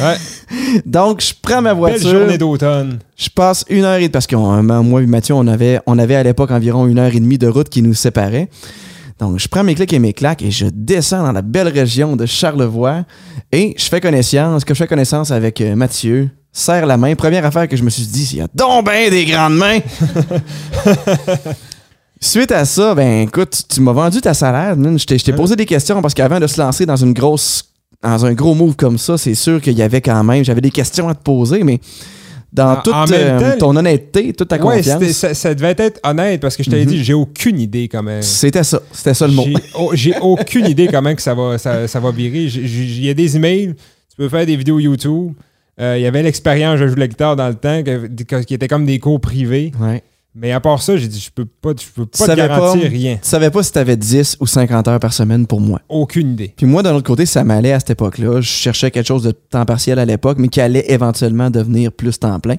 Ouais. 0.00 0.16
Donc, 0.86 1.20
je 1.20 1.32
prends 1.40 1.62
ma 1.62 1.70
Belle 1.74 1.78
voiture. 1.78 2.10
journée 2.10 2.38
d'automne. 2.38 2.98
Je 3.16 3.28
passe 3.28 3.64
une 3.68 3.84
heure 3.84 4.00
et 4.00 4.08
parce 4.08 4.26
que 4.26 4.36
moi 4.36 5.02
et 5.02 5.06
Mathieu, 5.06 5.34
on 5.34 5.46
avait, 5.46 5.80
on 5.86 5.98
avait 5.98 6.16
à 6.16 6.22
l'époque 6.22 6.50
environ 6.50 6.86
une 6.86 6.98
heure 6.98 7.14
et 7.14 7.20
demie 7.20 7.38
de 7.38 7.46
route 7.46 7.68
qui 7.68 7.82
nous 7.82 7.94
séparait. 7.94 8.48
Donc, 9.18 9.38
je 9.38 9.48
prends 9.48 9.62
mes 9.62 9.74
clics 9.74 9.92
et 9.92 9.98
mes 9.98 10.14
claques 10.14 10.42
et 10.42 10.50
je 10.50 10.66
descends 10.72 11.22
dans 11.22 11.32
la 11.32 11.42
belle 11.42 11.68
région 11.68 12.16
de 12.16 12.24
Charlevoix 12.24 13.04
et 13.52 13.74
je 13.76 13.84
fais 13.84 14.00
connaissance, 14.00 14.64
que 14.64 14.74
je 14.74 14.78
fais 14.78 14.86
connaissance 14.86 15.30
avec 15.30 15.60
euh, 15.60 15.76
Mathieu, 15.76 16.30
serre 16.52 16.86
la 16.86 16.96
main. 16.96 17.14
Première 17.14 17.44
affaire 17.46 17.68
que 17.68 17.76
je 17.76 17.82
me 17.82 17.90
suis 17.90 18.02
dit, 18.04 18.28
il 18.32 18.38
y 18.38 18.40
a 18.40 18.46
donc 18.54 18.86
ben 18.86 19.10
des 19.10 19.24
grandes 19.24 19.56
mains. 19.56 19.78
Suite 22.22 22.52
à 22.52 22.66
ça, 22.66 22.94
ben 22.94 23.22
écoute, 23.22 23.50
tu- 23.68 23.76
tu 23.76 23.80
m'as 23.80 23.92
vendu 23.92 24.20
ta 24.20 24.34
salade. 24.34 24.78
man. 24.78 24.98
Je 24.98 25.06
t'ai 25.06 25.32
posé 25.32 25.56
des 25.56 25.64
questions 25.64 26.02
parce 26.02 26.12
qu'avant 26.12 26.38
de 26.38 26.46
se 26.46 26.60
lancer 26.60 26.84
dans 26.84 26.96
une 26.96 27.14
grosse 27.14 27.64
dans 28.02 28.24
un 28.24 28.32
gros 28.32 28.54
move 28.54 28.76
comme 28.76 28.96
ça, 28.98 29.18
c'est 29.18 29.34
sûr 29.34 29.60
qu'il 29.60 29.74
y 29.76 29.82
avait 29.82 30.00
quand 30.00 30.22
même, 30.24 30.42
j'avais 30.42 30.62
des 30.62 30.70
questions 30.70 31.08
à 31.10 31.14
te 31.14 31.22
poser, 31.22 31.62
mais 31.64 31.80
dans 32.50 32.72
En- 32.72 32.76
toute 32.82 32.94
en 32.94 33.04
euh, 33.12 33.52
temps, 33.52 33.58
ton 33.58 33.76
honnêteté, 33.76 34.32
toute 34.32 34.48
ta 34.48 34.56
Ouais, 34.56 34.76
confiance, 34.78 35.04
ça, 35.12 35.34
ça 35.34 35.54
devait 35.54 35.74
être 35.76 36.00
honnête 36.02 36.40
parce 36.40 36.56
que 36.56 36.62
je 36.62 36.70
t'avais 36.70 36.84
Mhm. 36.84 36.88
dit, 36.90 37.04
j'ai 37.04 37.12
aucune 37.14 37.60
idée 37.60 37.88
comment. 37.88 38.20
c'était 38.22 38.64
ça, 38.64 38.80
c'était 38.90 39.12
ça 39.14 39.26
le 39.26 39.34
mot. 39.34 39.44
J'ai 39.92 40.14
oh, 40.22 40.36
aucune 40.38 40.66
idée 40.66 40.88
comment 40.88 41.14
que 41.14 41.20
ça 41.22 41.34
va, 41.34 41.58
ça, 41.58 41.86
ça 41.88 42.00
va 42.00 42.10
virer. 42.10 42.44
Il 42.44 43.04
y 43.04 43.10
a 43.10 43.14
des 43.14 43.36
emails, 43.36 43.74
tu 44.08 44.16
peux 44.16 44.28
faire 44.30 44.46
des 44.46 44.56
vidéos 44.56 44.78
YouTube. 44.78 45.32
Euh, 45.80 45.96
Il 45.98 46.02
y 46.02 46.06
avait 46.06 46.22
l'expérience, 46.22 46.78
je 46.78 46.86
joue 46.86 46.94
de 46.94 47.00
la 47.00 47.08
guitare 47.08 47.36
dans 47.36 47.48
le 47.48 47.54
temps, 47.54 47.82
que- 47.82 48.42
qui 48.42 48.54
était 48.54 48.68
comme 48.68 48.84
des 48.86 48.98
cours 48.98 49.20
privés. 49.20 49.72
Ouais. 49.80 50.02
Mais 50.32 50.52
à 50.52 50.60
part 50.60 50.80
ça, 50.80 50.96
j'ai 50.96 51.08
dit, 51.08 51.18
je 51.18 51.28
peux 51.32 51.44
pas, 51.44 51.70
je 51.70 51.86
peux 51.92 52.06
Tu 52.06 52.18
pas 52.24 52.28
te 52.28 52.36
garantir 52.36 52.82
pas- 52.82 52.88
rien. 52.88 53.14
Tu 53.20 53.28
savais 53.28 53.50
pas 53.50 53.64
si 53.64 53.72
t'avais 53.72 53.96
10 53.96 54.36
ou 54.38 54.46
50 54.46 54.86
heures 54.86 55.00
par 55.00 55.12
semaine 55.12 55.44
pour 55.44 55.60
moi. 55.60 55.80
Aucune 55.88 56.34
idée. 56.34 56.54
Puis 56.56 56.66
moi, 56.66 56.84
d'un 56.84 56.94
autre 56.94 57.06
côté, 57.06 57.26
ça 57.26 57.42
m'allait 57.42 57.72
à 57.72 57.80
cette 57.80 57.90
époque-là. 57.90 58.40
Je 58.40 58.46
cherchais 58.46 58.92
quelque 58.92 59.08
chose 59.08 59.24
de 59.24 59.32
temps 59.32 59.64
partiel 59.64 59.98
à 59.98 60.04
l'époque, 60.04 60.38
mais 60.38 60.46
qui 60.46 60.60
allait 60.60 60.84
éventuellement 60.92 61.50
devenir 61.50 61.90
plus 61.90 62.16
temps 62.20 62.38
plein. 62.38 62.54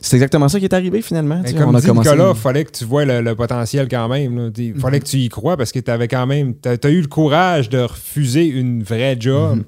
C'est 0.00 0.14
exactement 0.14 0.48
ça 0.48 0.60
qui 0.60 0.66
est 0.66 0.74
arrivé 0.74 1.02
finalement. 1.02 1.38
Mais 1.42 1.48
Tu 1.50 1.54
sais, 1.54 1.58
comme 1.60 1.70
on 1.70 1.74
a 1.74 1.80
dit 1.80 1.88
commencé. 1.88 2.08
Nicolas, 2.10 2.32
il 2.36 2.40
fallait 2.40 2.64
que 2.64 2.70
tu 2.70 2.84
vois 2.84 3.04
le, 3.04 3.20
le 3.20 3.34
potentiel 3.34 3.88
quand 3.90 4.06
même. 4.08 4.52
Il 4.56 4.74
fallait 4.76 5.00
que 5.00 5.06
tu 5.06 5.16
y 5.16 5.28
crois 5.28 5.56
parce 5.56 5.72
que 5.72 5.80
tu 5.80 5.90
avais 5.90 6.06
quand 6.06 6.26
même. 6.28 6.54
Tu 6.62 6.68
as, 6.68 6.90
eu 6.90 7.00
le 7.00 7.08
courage 7.08 7.68
de 7.68 7.80
refuser 7.80 8.46
une 8.46 8.84
vraie 8.84 9.16
job 9.18 9.56
Mhm. 9.56 9.64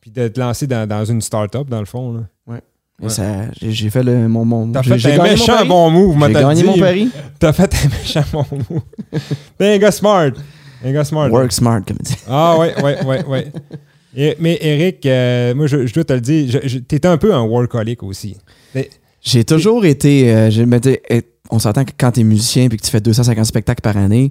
Puis 0.00 0.10
de 0.10 0.28
te 0.28 0.38
lancer 0.40 0.66
dans, 0.66 0.88
dans 0.88 1.04
une 1.04 1.20
start-up, 1.20 1.68
dans 1.68 1.80
le 1.80 1.86
fond. 1.86 2.14
là. 2.14 2.20
Ça- 3.08 3.50
J'ai 3.58 3.72
j'ai 3.72 3.88
fait 3.88 4.02
le, 4.02 4.28
mon. 4.28 4.44
mon 4.44 4.70
T'as 4.72 4.82
fait 4.82 5.18
un 5.18 5.22
méchant 5.22 5.64
bon 5.64 5.88
move, 5.90 6.16
moi, 6.16 6.28
J'ai 6.28 6.34
t'as 6.34 6.42
gagné 6.42 6.62
dit. 6.62 6.68
mon 6.68 6.78
pari. 6.78 7.08
T'as 7.38 7.52
fait 7.54 7.74
un 7.74 7.88
méchant 7.88 8.24
bon 8.30 8.44
move. 8.52 8.80
T'es 9.56 9.74
un 9.74 9.78
gars 9.78 9.90
smart. 9.90 10.30
Un 10.84 10.92
gars 10.92 11.04
smart. 11.04 11.30
Work 11.30 11.50
smart, 11.50 11.80
comme 11.86 11.96
il 12.00 12.04
dit. 12.04 12.16
Ah 12.28 12.58
ouais, 12.58 12.74
ouais, 12.82 13.02
ouais, 13.06 13.24
ouais. 13.24 13.52
Et- 14.14 14.36
mais 14.38 14.58
Eric, 14.60 15.06
euh, 15.06 15.54
moi, 15.54 15.66
je, 15.66 15.86
je 15.86 15.94
dois 15.94 16.04
te 16.04 16.12
le 16.12 16.20
dire, 16.20 16.50
je- 16.62 16.68
je- 16.68 16.78
t'es 16.78 17.06
un 17.06 17.16
peu 17.16 17.32
un 17.32 17.40
workaholic 17.42 18.02
aussi. 18.02 18.36
Mais- 18.74 18.90
J'ai 19.22 19.44
toujours 19.44 19.86
été. 19.86 20.30
euh, 20.34 20.50
je 20.50 20.62
me 20.62 20.78
dis, 20.78 20.98
eh, 21.08 21.22
on 21.50 21.58
s'entend 21.58 21.84
que 21.86 21.92
quand 21.98 22.12
tu 22.12 22.20
es 22.20 22.24
musicien 22.24 22.64
et 22.64 22.68
que 22.68 22.76
tu 22.76 22.90
fais 22.90 23.00
250 23.00 23.46
spectacles 23.46 23.80
par 23.80 23.96
année, 23.96 24.30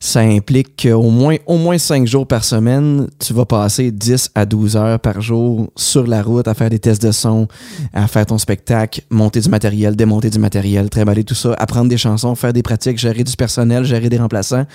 ça 0.00 0.20
implique 0.20 0.82
qu'au 0.82 1.10
moins, 1.10 1.36
au 1.46 1.56
moins 1.56 1.76
5 1.76 2.06
jours 2.06 2.26
par 2.26 2.44
semaine, 2.44 3.08
tu 3.18 3.34
vas 3.34 3.44
passer 3.44 3.90
10 3.90 4.30
à 4.34 4.46
12 4.46 4.76
heures 4.76 5.00
par 5.00 5.20
jour 5.20 5.70
sur 5.74 6.06
la 6.06 6.22
route 6.22 6.46
à 6.46 6.54
faire 6.54 6.70
des 6.70 6.78
tests 6.78 7.02
de 7.02 7.10
son, 7.10 7.48
à 7.92 8.06
faire 8.06 8.24
ton 8.26 8.38
spectacle, 8.38 9.02
monter 9.10 9.40
du 9.40 9.48
matériel, 9.48 9.96
démonter 9.96 10.30
du 10.30 10.38
matériel, 10.38 10.88
trimballer 10.88 11.24
tout 11.24 11.34
ça, 11.34 11.52
apprendre 11.54 11.88
des 11.88 11.96
chansons, 11.96 12.36
faire 12.36 12.52
des 12.52 12.62
pratiques, 12.62 12.98
gérer 12.98 13.24
du 13.24 13.34
personnel, 13.34 13.84
gérer 13.84 14.08
des 14.08 14.18
remplaçants. 14.18 14.66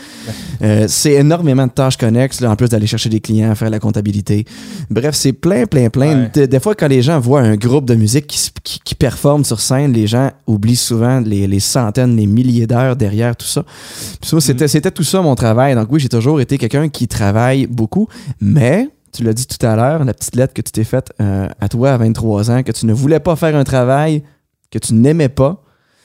Euh, 0.62 0.86
c'est 0.90 1.14
énormément 1.14 1.68
de 1.68 1.72
tâches 1.72 1.98
connexes, 1.98 2.42
là, 2.42 2.52
en 2.52 2.58
plus 2.58 2.68
d'aller 2.68 2.88
chercher 2.88 3.10
des 3.10 3.22
clients, 3.22 3.56
faire 3.56 3.70
la 3.70 3.80
comptabilité. 3.80 4.44
Bref, 4.90 5.16
c'est 5.16 5.34
plein, 5.34 5.66
plein, 5.66 5.90
plein. 5.90 6.24
Ouais. 6.24 6.32
Des, 6.34 6.48
des 6.48 6.60
fois, 6.60 6.76
quand 6.76 6.88
les 6.88 7.02
gens 7.02 7.20
voient 7.22 7.42
un 7.42 7.56
groupe 7.56 7.86
de 7.86 7.96
musique 7.96 8.28
qui, 8.28 8.50
qui, 8.62 8.80
qui 8.84 8.96
performe 8.96 9.46
sur 9.46 9.62
scène, 9.62 9.94
les 9.94 10.08
gens 10.08 10.32
oublient 10.48 10.76
souvent 10.76 11.22
les, 11.22 11.48
les 11.48 11.60
centaines, 11.62 12.18
les 12.18 12.26
milliers 12.26 12.68
d'heures 12.68 12.98
derrière 12.98 13.38
tout 13.38 13.48
ça. 13.48 13.64
Puis 14.20 14.30
ça, 14.30 14.42
c'était, 14.42 14.68
c'était 14.68 14.92
tout 14.92 15.04
ça 15.04 15.13
mon 15.22 15.36
travail. 15.36 15.76
Donc 15.76 15.88
oui, 15.92 16.00
j'ai 16.00 16.10
toujours 16.10 16.42
été 16.42 16.58
quelqu'un 16.58 16.90
qui 16.90 17.08
travaille 17.08 17.68
beaucoup, 17.68 18.08
mais 18.42 18.90
tu 19.12 19.24
l'as 19.24 19.34
dit 19.34 19.46
tout 19.46 19.64
à 19.66 19.76
l'heure, 19.76 20.04
la 20.06 20.14
petite 20.14 20.36
lettre 20.36 20.54
que 20.54 20.62
tu 20.62 20.72
t'es 20.72 20.84
faite 20.84 21.14
euh, 21.22 21.48
à 21.62 21.70
toi 21.70 21.92
à 21.92 21.98
23 21.98 22.50
ans, 22.52 22.64
que 22.64 22.72
tu 22.72 22.86
ne 22.86 22.94
voulais 22.94 23.20
pas 23.20 23.36
faire 23.36 23.56
un 23.56 23.64
travail 23.64 24.24
que 24.72 24.80
tu 24.80 24.94
n'aimais 24.96 25.30
pas. 25.30 25.60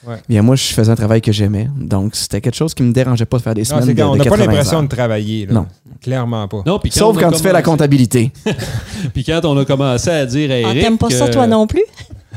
Ouais. 0.06 0.16
Bien, 0.28 0.42
moi, 0.42 0.54
je 0.56 0.62
faisais 0.62 0.92
un 0.92 0.94
travail 0.94 1.20
que 1.20 1.32
j'aimais. 1.32 1.68
Donc, 1.76 2.14
c'était 2.14 2.40
quelque 2.40 2.54
chose 2.54 2.72
qui 2.72 2.82
me 2.84 2.92
dérangeait 2.92 3.24
pas 3.26 3.38
de 3.38 3.42
faire 3.42 3.54
des 3.54 3.62
Non, 3.62 3.66
semaines 3.66 3.82
c'est 3.82 3.94
de, 3.94 3.94
de 3.94 4.02
n'a 4.02 4.24
pas 4.24 4.30
80 4.30 4.46
l'impression 4.46 4.82
de 4.82 4.88
travailler. 4.88 5.46
là. 5.46 5.52
Non. 5.54 5.66
Clairement 6.00 6.46
pas. 6.46 6.62
Non, 6.66 6.78
Sauf 6.90 7.16
on 7.16 7.20
quand 7.20 7.32
tu 7.32 7.42
fais 7.42 7.52
la 7.52 7.62
comptabilité. 7.62 8.30
Puis 9.14 9.24
quand 9.24 9.40
on 9.44 9.56
a 9.58 9.64
commencé 9.64 10.08
à 10.10 10.24
dire 10.24 10.50
à 10.50 10.54
Ah, 10.54 10.58
Eric 10.60 10.82
T'aimes 10.82 10.98
pas 10.98 11.10
ça, 11.10 11.26
que- 11.26 11.32
toi 11.32 11.46
non 11.48 11.66
plus? 11.66 11.82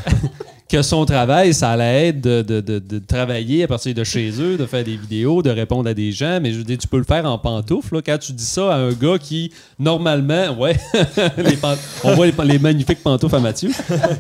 que 0.71 0.81
son 0.81 1.05
travail, 1.05 1.53
ça 1.53 1.71
allait 1.71 2.07
être 2.07 2.21
de, 2.21 2.41
de- 2.41 2.62
de- 2.62 2.79
de 2.79 2.99
travailler 2.99 3.63
à 3.63 3.67
partir 3.67 3.93
de 3.93 4.03
chez 4.03 4.31
eux, 4.39 4.57
de 4.57 4.65
faire 4.65 4.84
des 4.84 4.95
vidéos, 4.95 5.41
de 5.41 5.49
répondre 5.49 5.89
à 5.89 5.93
des 5.93 6.11
gens. 6.11 6.39
Mais 6.41 6.51
je 6.53 6.57
veux 6.59 6.63
dire, 6.63 6.78
tu 6.78 6.88
peux 6.88 6.97
le 6.97 7.03
faire 7.03 7.26
en 7.26 7.38
pantoufle. 7.38 7.95
là. 7.95 8.01
Quand 8.05 8.17
tu 8.17 8.32
dis 8.32 8.43
ça 8.45 8.74
à 8.74 8.78
un 8.78 8.91
gars 8.93 9.17
qui, 9.19 9.51
normalement, 9.78 10.57
ouais, 10.57 10.78
les 11.38 11.57
on 12.03 12.15
voit 12.15 12.26
les, 12.28 12.34
les 12.45 12.59
magnifiques 12.59 13.03
pantoufles 13.03 13.36
à 13.36 13.39
Mathieu. 13.39 13.69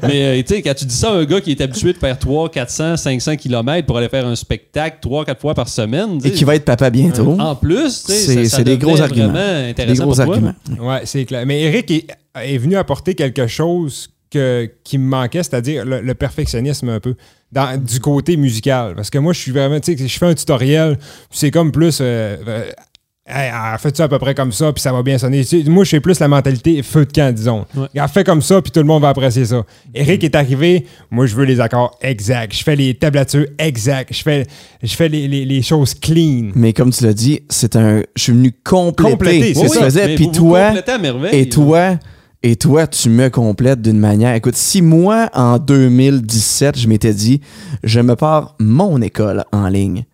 Mais 0.03 0.39
euh, 0.39 0.43
tu 0.43 0.55
sais, 0.55 0.61
quand 0.61 0.73
tu 0.73 0.85
dis 0.85 0.95
ça 0.95 1.11
à 1.11 1.15
un 1.15 1.23
gars 1.25 1.39
qui 1.41 1.51
est 1.51 1.61
habitué 1.61 1.93
de 1.93 1.97
faire 1.97 2.19
300, 2.19 2.49
400, 2.49 2.97
500 2.97 3.35
km 3.37 3.87
pour 3.87 3.97
aller 3.97 4.09
faire 4.09 4.27
un 4.27 4.35
spectacle 4.35 4.97
3-4 5.07 5.39
fois 5.39 5.53
par 5.53 5.69
semaine, 5.69 6.19
Et 6.23 6.31
qui 6.31 6.43
va 6.43 6.55
être 6.55 6.65
papa 6.65 6.89
bientôt. 6.89 7.39
en 7.39 7.55
plus, 7.55 8.03
tu 8.03 8.11
sais, 8.11 8.17
C'est- 8.19 8.43
ça- 8.43 8.49
ça 8.49 8.57
c'est 8.57 8.63
des 8.65 8.77
gros 8.77 8.99
arguments. 9.01 9.33
Des 9.33 9.85
gros 9.93 10.03
pour 10.07 10.15
toi, 10.15 10.25
arguments. 10.25 10.53
Ouais, 10.81 11.01
c'est 11.05 11.25
clair. 11.25 11.45
Mais 11.45 11.61
Eric 11.61 11.89
est 11.91 12.07
est 12.35 12.57
venu 12.57 12.77
apporter 12.77 13.13
quelque 13.13 13.45
chose 13.47 14.09
que, 14.31 14.69
qui 14.83 14.97
me 14.97 15.05
manquait, 15.07 15.43
c'est-à-dire 15.43 15.85
le, 15.85 16.01
le 16.01 16.13
perfectionnisme 16.15 16.89
un 16.89 16.99
peu, 16.99 17.15
dans, 17.51 17.79
du 17.81 17.99
côté 17.99 18.37
musical. 18.37 18.95
Parce 18.95 19.09
que 19.09 19.17
moi, 19.17 19.33
je 19.33 19.39
suis 19.39 19.51
vraiment, 19.51 19.79
tu 19.79 19.97
sais, 19.97 20.07
je 20.07 20.17
fais 20.17 20.25
un 20.27 20.33
tutoriel, 20.33 20.97
puis 20.97 21.07
c'est 21.31 21.51
comme 21.51 21.71
plus. 21.71 21.99
euh, 22.01 22.37
euh, 22.47 22.63
Hey, 23.33 23.49
ah, 23.53 23.77
fais-tu 23.79 24.01
à 24.01 24.07
peu 24.09 24.17
près 24.17 24.33
comme 24.33 24.51
ça, 24.51 24.73
puis 24.73 24.81
ça 24.81 24.91
va 24.91 25.03
bien 25.03 25.17
sonner. 25.17 25.45
Tu 25.45 25.63
moi, 25.69 25.83
je 25.85 25.89
suis 25.89 25.99
plus 26.01 26.19
la 26.19 26.27
mentalité 26.27 26.81
feu 26.81 27.05
de 27.05 27.11
camp, 27.13 27.33
disons. 27.33 27.65
Ouais. 27.77 27.87
Fais 28.11 28.23
comme 28.25 28.41
ça, 28.41 28.61
puis 28.61 28.71
tout 28.71 28.79
le 28.81 28.85
monde 28.87 29.03
va 29.03 29.09
apprécier 29.09 29.45
ça. 29.45 29.63
Eric 29.93 30.23
est 30.23 30.35
arrivé, 30.35 30.85
moi, 31.11 31.27
je 31.27 31.35
veux 31.35 31.45
les 31.45 31.61
accords 31.61 31.97
exacts. 32.01 32.53
Je 32.57 32.63
fais 32.63 32.75
les 32.75 32.93
tablatures 32.95 33.45
exacts. 33.59 34.13
Je 34.13 34.23
fais, 34.23 34.47
je 34.83 34.93
fais 34.95 35.07
les, 35.07 35.27
les- 35.29 35.45
les 35.45 35.61
choses 35.61 35.93
clean. 35.93 36.49
Mais 36.55 36.73
comme 36.73 36.91
tu 36.91 37.05
l'as 37.05 37.13
dit, 37.13 37.41
c'est 37.47 37.75
un. 37.77 38.01
Je 38.15 38.21
suis 38.23 38.31
venu 38.33 38.51
compléter 38.65 39.11
Compléter, 39.11 39.53
ce 39.53 39.61
que 39.61 39.67
tu 39.67 39.73
ça. 39.75 39.83
faisais. 39.83 40.15
Puis 40.15 40.31
toi, 40.31 40.65
complétez 40.69 40.91
à 40.91 40.97
merveille. 40.97 41.39
et 41.39 41.47
toi, 41.47 41.99
et 42.43 42.55
toi, 42.55 42.87
tu 42.87 43.09
me 43.09 43.29
complètes 43.29 43.81
d'une 43.81 43.99
manière. 43.99 44.33
Écoute, 44.33 44.55
si 44.55 44.81
moi, 44.81 45.29
en 45.33 45.59
2017, 45.59 46.77
je 46.77 46.87
m'étais 46.87 47.13
dit, 47.13 47.41
je 47.83 47.99
me 47.99 48.15
pars 48.15 48.55
mon 48.59 49.01
école 49.01 49.45
en 49.51 49.67
ligne, 49.67 50.05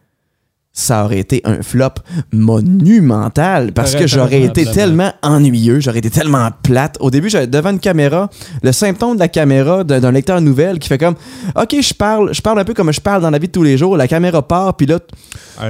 ça 0.77 1.03
aurait 1.03 1.17
été 1.17 1.41
un 1.43 1.63
flop 1.63 1.95
monumental 2.31 3.71
parce 3.73 3.95
que 3.95 4.05
j'aurais 4.05 4.43
été 4.43 4.63
tellement 4.63 5.11
ennuyeux, 5.23 5.79
j'aurais 5.79 5.97
été 5.97 6.11
tellement 6.11 6.49
plate. 6.61 6.97
Au 6.99 7.09
début, 7.09 7.29
j'avais 7.29 7.47
devant 7.47 7.71
une 7.71 7.79
caméra, 7.79 8.29
le 8.61 8.71
symptôme 8.71 9.15
de 9.15 9.19
la 9.19 9.27
caméra 9.27 9.83
d'un 9.83 10.11
lecteur 10.11 10.39
nouvelle 10.39 10.77
qui 10.77 10.87
fait 10.87 10.99
comme 10.99 11.15
OK, 11.55 11.75
je 11.81 11.93
parle, 11.95 12.31
je 12.31 12.41
parle 12.41 12.59
un 12.59 12.63
peu 12.63 12.75
comme 12.75 12.93
je 12.93 13.01
parle 13.01 13.23
dans 13.23 13.31
la 13.31 13.39
vie 13.39 13.47
de 13.47 13.51
tous 13.51 13.63
les 13.63 13.75
jours, 13.75 13.97
la 13.97 14.07
caméra 14.07 14.47
part 14.47 14.77
puis 14.77 14.85
là 14.85 14.99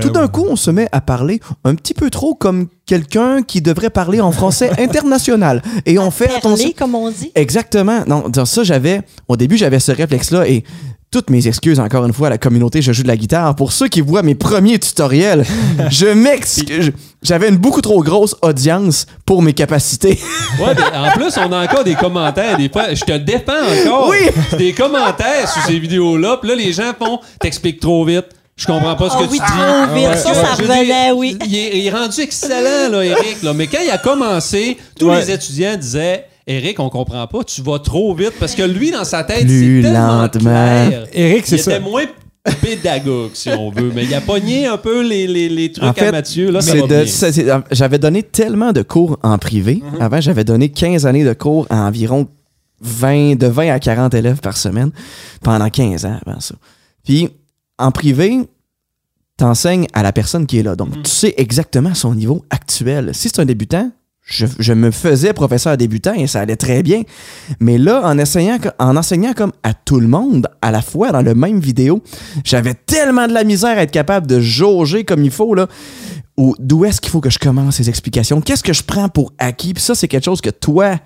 tout 0.01 0.10
d'un 0.10 0.28
coup, 0.28 0.45
on 0.49 0.55
se 0.55 0.70
met 0.72 0.89
à 0.91 1.01
parler 1.01 1.39
un 1.64 1.76
petit 1.76 1.93
peu 1.93 2.10
trop 2.10 2.36
comme 2.36 2.68
quelqu'un 2.86 3.41
qui 3.43 3.62
devrait 3.62 3.89
parler 3.89 4.20
en 4.20 4.32
français 4.32 4.72
international 4.78 5.62
et 5.86 5.97
on 5.99 6.12
fait 6.12 6.36
attention 6.36 6.72
comme 6.78 6.95
on 6.95 7.10
dit? 7.10 7.32
Exactement. 7.36 8.03
Non, 8.08 8.30
dans 8.30 8.45
ça, 8.45 8.64
j'avais. 8.64 9.01
Au 9.28 9.38
début, 9.38 9.58
j'avais 9.58 9.80
ce 9.80 9.91
réflexe-là 9.91 10.47
et 10.47 10.64
toutes 11.10 11.30
mes 11.30 11.47
excuses, 11.47 11.80
encore 11.80 12.05
une 12.05 12.12
fois, 12.14 12.28
à 12.28 12.30
la 12.32 12.38
communauté 12.38 12.82
Je 12.82 12.91
joue 12.91 13.03
de 13.03 13.08
la 13.08 13.16
guitare. 13.18 13.55
Pour 13.55 13.72
ceux 13.72 13.88
qui 13.88 14.01
voient 14.01 14.24
mes 14.24 14.36
premiers 14.36 14.78
tutoriels, 14.78 15.45
je 15.89 16.08
m'excuse. 16.08 16.91
J'avais 17.24 17.49
une 17.49 17.58
beaucoup 17.58 17.82
trop 17.82 18.03
grosse 18.03 18.36
audience 18.41 19.05
pour 19.26 19.41
mes 19.41 19.53
capacités. 19.53 20.20
Ouais, 20.60 20.74
mais 20.76 20.97
en 20.97 21.12
plus, 21.12 21.38
on 21.38 21.51
a 21.51 21.64
encore 21.66 21.84
des 21.84 21.93
commentaires. 21.95 22.58
Des 22.58 22.70
fois, 22.70 22.93
je 22.93 23.03
te 23.03 23.12
défends 23.18 23.51
encore. 23.86 24.10
Oui. 24.10 24.30
Des 24.58 24.74
commentaires 24.74 25.47
sur 25.47 25.62
ces 25.64 25.78
vidéos-là. 25.78 26.38
Puis 26.41 26.49
là, 26.49 26.55
les 26.55 26.74
gens 26.74 26.93
font 26.97 27.20
T'expliques 27.39 27.80
trop 27.80 28.03
vite. 28.05 28.26
Je 28.55 28.66
comprends 28.66 28.95
pas 28.95 29.10
ce 29.10 29.16
Ah 29.18 29.24
que 29.24 29.30
oui, 29.32 29.38
tu 29.38 29.45
dis. 29.45 29.51
trop 29.51 29.95
vite. 29.95 30.08
ouais, 30.08 30.16
ça, 30.18 30.53
revenait, 30.55 31.12
oui. 31.12 31.38
Il 31.45 31.55
est, 31.55 31.78
il 31.78 31.86
est 31.86 31.91
rendu 31.91 32.22
excellent, 32.22 32.89
là, 32.91 33.03
Eric. 33.05 33.43
Là. 33.43 33.53
Mais 33.53 33.68
quand 33.68 33.78
il 33.84 33.91
a 33.91 33.99
commencé, 33.99 34.78
tous 34.97 35.10
Ouais. 35.10 35.20
les 35.20 35.32
étudiants 35.32 35.76
disaient 35.76 36.26
Eric, 36.48 36.80
on 36.80 36.89
comprend 36.89 37.28
pas, 37.28 37.43
tu 37.43 37.62
vas 37.62 37.80
trop 37.80 38.16
vite. 38.16 38.34
Parce 38.39 38.56
que 38.56 38.64
lui, 38.64 38.91
dans 38.91 39.04
sa 39.04 39.24
tête, 39.24 39.45
Plus 39.45 39.82
c'est 39.84 39.89
tellement 39.89 40.22
lentement. 40.22 40.41
clair. 40.88 41.06
Eric, 41.14 41.45
c'est 41.45 41.58
il 41.58 41.62
ça. 41.62 41.72
était 41.76 41.80
moins 41.84 42.06
pédagogue, 42.62 43.32
si 43.34 43.50
on 43.50 43.70
veut. 43.70 43.91
Mais 43.93 44.06
il 44.06 44.14
a 44.14 44.22
pogné 44.22 44.66
un 44.68 44.78
peu 44.78 45.06
les, 45.06 45.28
les, 45.28 45.50
les 45.50 45.72
trucs 45.72 45.84
En 45.84 45.93
fait, 45.93 46.08
à 46.08 46.12
Mathieu. 46.12 46.50
Là, 46.50 46.62
ça 46.62 46.72
c'est 46.72 46.80
va 46.80 46.88
de- 46.88 47.04
bien. 47.04 47.06
c'est- 47.06 47.32
c'est- 47.34 47.48
J'avais 47.72 48.00
donné 48.00 48.24
tellement 48.24 48.72
de 48.72 48.82
cours 48.82 49.20
en 49.24 49.38
privé. 49.38 49.84
Mm-hmm. 49.84 50.02
Avant, 50.02 50.22
j'avais 50.22 50.45
donné 50.45 50.70
15 50.70 51.06
années 51.06 51.26
de 51.26 51.34
cours 51.34 51.68
à 51.70 51.82
environ 51.86 52.28
20, 52.80 53.36
de 53.38 53.48
20 53.48 53.70
à 53.74 53.80
40 53.80 54.14
élèves 54.14 54.39
par 54.39 54.56
semaine 54.56 54.91
pendant 55.43 55.70
15 55.70 56.06
ans 56.06 56.18
avant 56.26 56.39
ça. 56.39 56.56
Puis, 57.04 57.28
en 57.78 57.91
privé, 57.91 58.39
t'enseignes 59.36 59.88
à 59.93 60.02
la 60.04 60.14
personne 60.14 60.45
qui 60.45 60.60
est 60.60 60.64
là. 60.64 60.76
Donc, 60.76 61.04
tu 61.04 61.10
sais 61.12 61.34
exactement 61.38 61.93
son 61.93 62.16
niveau 62.16 62.45
actuel. 62.50 63.12
Si 63.14 63.28
c'est 63.30 63.39
un 63.41 63.45
débutant, 63.45 63.91
je, 64.28 64.45
je 64.59 64.73
me 64.73 64.91
faisais 64.91 65.32
professeur 65.32 65.78
débutant 65.78 66.13
et 66.13 66.28
ça 66.28 66.41
allait 66.41 66.57
très 66.57 66.84
bien. 66.84 67.03
Mais 67.61 67.78
là, 67.78 68.01
en 68.03 68.19
enseignant, 68.19 68.57
en 68.78 68.97
enseignant 68.97 69.34
comme 69.34 69.53
à 69.63 69.73
tout 69.73 70.01
le 70.01 70.07
monde, 70.07 70.47
à 70.61 70.69
la 70.69 70.82
fois 70.82 71.11
dans 71.11 71.21
le 71.21 71.34
même 71.34 71.59
vidéo, 71.59 72.03
j'avais 72.43 72.73
tellement 72.73 73.28
de 73.28 73.34
la 73.34 73.45
misère 73.45 73.78
à 73.78 73.84
être 73.84 73.91
capable 73.91 74.28
de 74.28 74.41
jauger 74.41 75.05
comme 75.05 75.23
il 75.23 75.32
faut, 75.32 75.55
là. 75.55 75.67
Ou 76.36 76.53
d'où 76.59 76.86
est-ce 76.86 77.01
qu'il 77.01 77.09
faut 77.09 77.21
que 77.21 77.32
je 77.32 77.39
commence 77.39 77.78
ces 77.78 77.89
explications? 77.89 78.41
Qu'est-ce 78.41 78.63
que 78.63 78.73
je 78.73 78.84
prends 78.84 79.09
pour 79.09 79.34
acquis? 79.39 79.73
Puis 79.73 79.82
ça, 79.82 79.95
c'est 79.95 80.07
quelque 80.07 80.25
chose 80.25 80.41
que 80.41 80.51
toi, 80.51 80.97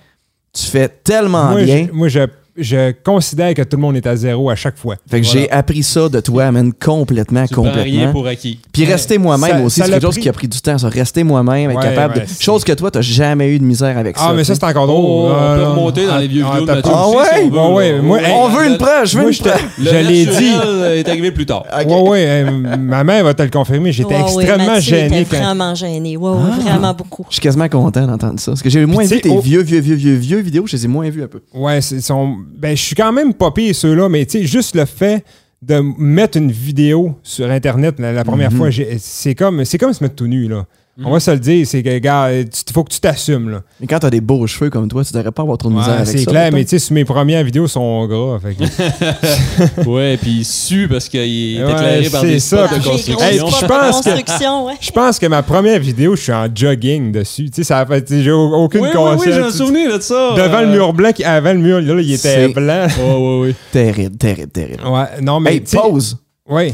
tu 0.52 0.66
fais 0.66 0.90
tellement 0.90 1.52
moi, 1.52 1.64
bien. 1.64 1.88
moi, 1.94 2.10
je, 2.10 2.28
je 2.58 2.92
considère 3.04 3.54
que 3.54 3.62
tout 3.62 3.78
le 3.78 3.82
monde 3.82 3.96
est 3.96 4.06
à 4.08 4.16
zéro 4.16 4.50
à 4.50 4.56
chaque 4.56 4.78
fois. 4.78 4.96
Fait 5.10 5.22
que 5.22 5.26
Voilà. 5.26 5.42
j'ai 5.42 5.52
appris 5.52 5.84
ça 5.84 6.10
de 6.10 6.20
toi, 6.20 6.52
man, 6.52 6.72
complètement, 6.74 7.46
Tu 7.48 7.54
prends 7.54 7.64
rien 7.64 7.72
complètement. 7.74 8.12
pour 8.12 8.28
acquis. 8.28 8.60
Puis 8.74 8.86
rester 8.86 9.18
moi-même 9.18 9.64
aussi, 9.64 9.80
ça 9.80 9.86
c'est 9.86 9.92
l'a 9.92 9.96
quelque 9.98 10.08
chose 10.08 10.16
pris- 10.16 10.22
qui 10.22 10.30
a 10.30 10.34
pris 10.34 10.48
du 10.48 10.60
temps, 10.62 10.78
ça. 10.78 10.90
Rester 10.90 11.24
moi-même, 11.24 11.72
être 11.72 11.78
Ouais, 11.78 11.84
capable 11.84 12.16
ouais, 12.16 12.22
de. 12.26 12.42
Chose 12.42 12.64
que 12.64 12.74
toi, 12.74 12.92
t'as 12.92 13.02
jamais 13.02 13.50
eu 13.56 13.60
de 13.60 13.64
misère 13.64 13.98
avec 13.98 14.18
ça. 14.18 14.28
Ah, 14.30 14.34
mais 14.36 14.44
ça, 14.44 14.54
c'est 14.56 14.64
encore 14.66 14.88
drôle. 14.88 15.02
Oh, 15.06 15.28
on 15.30 15.34
Ah, 15.34 15.56
peut 15.56 15.64
non. 15.64 15.70
remonter 15.72 16.08
dans 16.08 16.18
les 16.18 16.28
vieux 16.28 16.44
Ah, 16.46 16.52
vidéos 16.60 16.62
de 16.62 16.68
t'as 16.68 16.76
Mathieu 16.76 16.92
pas- 16.92 16.98
Ah 17.02 17.08
aussi, 17.08 17.18
ouais? 17.18 17.24
si 17.44 17.50
on 17.52 17.68
veut, 17.70 17.74
Ouais, 17.76 18.02
moi, 18.02 18.20
On 18.36 18.48
veut 18.50 18.68
une 18.68 18.78
preuve, 18.78 19.06
je 19.06 19.18
veux 19.18 19.28
une 19.32 19.38
preuve. 19.38 19.62
Je 19.80 19.96
l'ai 19.96 20.26
dit. 20.26 20.52
naturel 20.52 20.98
est 20.98 21.08
arrivé 21.10 21.32
plus 21.32 21.46
tard. 21.46 21.64
Ouais, 21.86 22.02
ouais, 22.02 22.26
euh, 22.28 22.78
ma 22.78 23.04
mère 23.04 23.24
va 23.24 23.34
te 23.34 23.44
le 23.44 23.50
confirmer. 23.50 23.92
J'étais 23.92 24.20
extrêmement 24.20 24.80
gêné 24.80 25.26
quand. 25.30 25.38
vraiment 25.38 25.74
gêné. 25.76 26.18
Ouais, 26.18 26.30
ouais, 26.32 26.38
Ah. 26.52 26.70
vraiment 26.70 26.94
beaucoup. 26.94 27.26
Je 27.30 27.36
suis 27.36 27.42
quasiment 27.42 27.70
content 27.70 28.06
d'entendre 28.06 28.40
ça. 28.40 28.52
Parce 28.52 28.62
que 28.62 28.70
j'ai 28.70 28.86
moins 28.86 29.04
vu 29.06 29.22
tes 29.22 29.30
au- 29.30 29.40
vieux, 29.40 29.62
vieux, 29.62 29.80
vieux, 29.80 29.96
vieux, 29.96 30.16
vieux 30.16 30.40
vidéos, 30.40 30.66
je 30.68 30.76
les 30.76 30.86
ai 30.86 30.88
moins 30.88 31.10
vus 31.10 31.24
un 31.24 31.28
peu. 31.28 31.40
Ouais, 31.54 31.80
c'est 31.82 32.02
son. 32.02 32.36
Ben, 32.58 32.76
je 32.76 32.82
suis 32.82 32.96
quand 32.96 33.12
même 33.12 33.34
pas 33.34 33.52
pire 33.52 33.74
ceux-là, 33.76 34.10
mais 34.10 34.26
tu 34.26 34.40
sais, 34.40 34.46
juste 34.46 34.76
le 34.76 34.86
fait 34.86 35.24
de 35.62 35.80
mettre 35.98 36.38
une 36.38 36.52
vidéo 36.52 37.16
sur 37.24 37.50
Internet 37.50 38.00
la, 38.00 38.12
la 38.14 38.24
première 38.24 38.52
Mhm. 38.52 38.58
fois, 38.58 38.70
c'est 39.00 39.36
comme, 39.36 39.64
c'est 39.66 39.78
comme 39.78 39.94
se 39.94 40.04
mettre 40.04 40.16
tout 40.16 40.28
nu, 40.28 40.48
là. 40.48 40.66
On 41.04 41.10
va 41.12 41.20
se 41.20 41.32
le 41.32 41.40
dire, 41.40 41.66
c'est 41.66 41.82
que, 41.82 41.98
gars, 42.00 42.32
il 42.32 42.48
faut 42.74 42.84
que 42.84 42.92
tu 42.92 43.00
t'assumes, 43.00 43.50
là. 43.50 43.62
Mais 43.80 43.88
quand 43.88 43.98
t'as 44.00 44.10
des 44.10 44.22
beaux 44.22 44.46
cheveux 44.46 44.70
comme 44.70 44.88
toi, 44.88 45.04
tu 45.04 45.14
devrais 45.14 45.32
pas 45.32 45.42
avoir 45.42 45.58
trop 45.58 45.70
de 45.70 45.74
misère 45.76 45.88
Ouais, 45.90 46.02
avec 46.02 46.08
ça. 46.08 46.18
c'est 46.18 46.26
clair, 46.26 46.50
mais 46.54 46.64
tu 46.66 46.78
sais, 46.78 46.94
mes 46.94 47.06
premières 47.06 47.44
vidéos 47.44 47.68
sont 47.68 48.06
gras. 48.08 48.40
fait 48.40 48.54
que- 48.56 49.86
Ouais, 49.90 50.18
puis 50.18 50.40
il 50.40 50.46
sue 50.46 50.88
parce 50.88 51.08
qu'il 51.10 51.22
est 51.22 51.64
Ouais, 51.64 51.72
éclairé 51.72 52.10
par 52.10 52.22
c'est 52.22 52.28
des 52.28 52.40
ça. 52.40 52.68
spots 52.68 52.76
de 52.78 52.84
construction. 52.84 53.20
Hey, 53.22 53.38
je 53.38 53.66
pense 53.66 54.02
que- 54.02 54.10
construction, 54.10 54.66
ouais. 54.68 54.74
Je 54.80 54.92
pense 54.92 55.18
que 55.18 55.26
ma 55.28 55.42
première 55.44 55.80
vidéo, 55.80 56.16
je 56.16 56.22
suis 56.24 56.34
en 56.34 56.48
jogging 56.54 57.12
dessus. 57.12 57.46
Tu 57.46 57.56
sais, 57.56 57.64
ça 57.64 57.80
a 57.80 57.86
fait. 57.86 58.06
J'ai 58.22 58.32
au- 58.32 58.54
aucune 58.54 58.82
Oui, 58.82 58.90
oui, 58.94 59.00
oui, 59.18 59.20
j'ai 59.26 59.34
un 59.34 59.44
conscience. 59.44 59.54
souvenir 59.58 59.98
de 59.98 60.02
ça. 60.02 60.34
Devant 60.36 60.58
euh, 60.58 60.62
le 60.66 60.68
mur 60.72 60.94
blanc, 60.94 61.12
qui- 61.14 61.24
avant 61.24 61.54
le 61.54 61.60
mur, 61.60 61.82
là, 61.82 62.02
il 62.02 62.12
était 62.12 62.18
C'est- 62.18 62.48
blanc. 62.50 62.88
Ouais, 63.00 63.16
ouais, 63.16 63.40
ouais. 63.48 63.56
Terrible, 63.72 64.18
terrible, 64.18 64.52
terrible. 64.52 64.86
Ouais, 64.86 65.06
non, 65.22 65.40
mais. 65.40 65.54
Hey, 65.56 65.62
pause! 65.62 66.18
Ouais. 66.48 66.74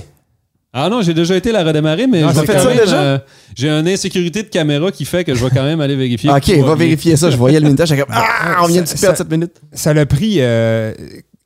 Ah 0.79 0.89
non, 0.89 1.01
j'ai 1.01 1.13
déjà 1.15 1.35
été 1.35 1.51
la 1.51 1.63
redémarrer, 1.63 2.05
mais 2.05 2.21
Non, 2.21 2.29
je 2.29 2.33
ça 2.35 2.41
vais 2.41 2.47
fait 2.47 2.53
quand 2.53 2.59
ça 2.63 2.69
même, 2.69 2.77
déjà? 2.79 2.97
euh, 3.01 3.17
j'ai 3.55 3.67
une 3.69 3.87
insécurité 3.87 4.43
de 4.43 4.47
caméra 4.49 4.91
qui 4.91 5.05
fait 5.05 5.23
que 5.23 5.33
je 5.33 5.43
vais 5.43 5.49
quand 5.49 5.63
même 5.63 5.81
aller 5.81 5.95
vérifier. 5.95 6.29
Ok, 6.29 6.41
que 6.45 6.59
tout 6.59 6.65
va 6.65 6.75
vérifier 6.75 7.15
ça. 7.15 7.31
Je 7.31 7.37
voyais 7.37 7.59
le 7.59 7.65
minutage, 7.65 7.87
j'étais 7.89 8.01
comme 8.01 8.13
Ah, 8.15 8.59
on 8.63 8.67
vient 8.67 8.83
de 8.83 8.87
Ça- 8.87 8.95
se 8.95 9.01
perdre 9.01 9.17
ça- 9.17 9.23
7 9.23 9.31
minutes. 9.31 9.53
ça 9.73 9.93
l'a 9.93 10.05
pris 10.05 10.35
euh, 10.37 10.93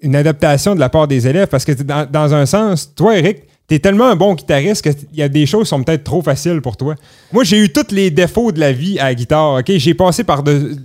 une 0.01 0.15
adaptation 0.17 0.75
de 0.75 0.79
la 0.81 0.89
part 0.89 1.07
des 1.07 1.27
élèves 1.27 1.47
parce 1.47 1.63
que 1.63 1.71
t'es 1.71 1.83
dans, 1.85 2.05
dans 2.11 2.33
un 2.33 2.45
sens, 2.45 2.93
toi, 2.93 3.17
Eric, 3.17 3.37
t'es 3.67 3.79
tellement 3.79 4.07
un 4.09 4.17
bon 4.17 4.33
guitariste 4.35 4.81
qu'il 4.81 4.95
y 5.17 5.21
a 5.21 5.29
des 5.29 5.45
choses 5.45 5.63
qui 5.63 5.69
sont 5.69 5.81
peut-être 5.81 6.03
trop 6.03 6.21
faciles 6.21 6.59
pour 6.59 6.75
toi. 6.75 6.95
Moi, 7.31 7.45
j'ai 7.45 7.57
eu 7.57 7.69
tous 7.71 7.93
les 7.95 8.11
défauts 8.11 8.51
de 8.51 8.59
la 8.59 8.73
vie 8.73 8.99
à 8.99 9.05
la 9.05 9.15
guitare, 9.15 9.53
OK? 9.59 9.71
J'ai 9.77 9.93
passé 9.93 10.25
par 10.25 10.43
de 10.43 10.75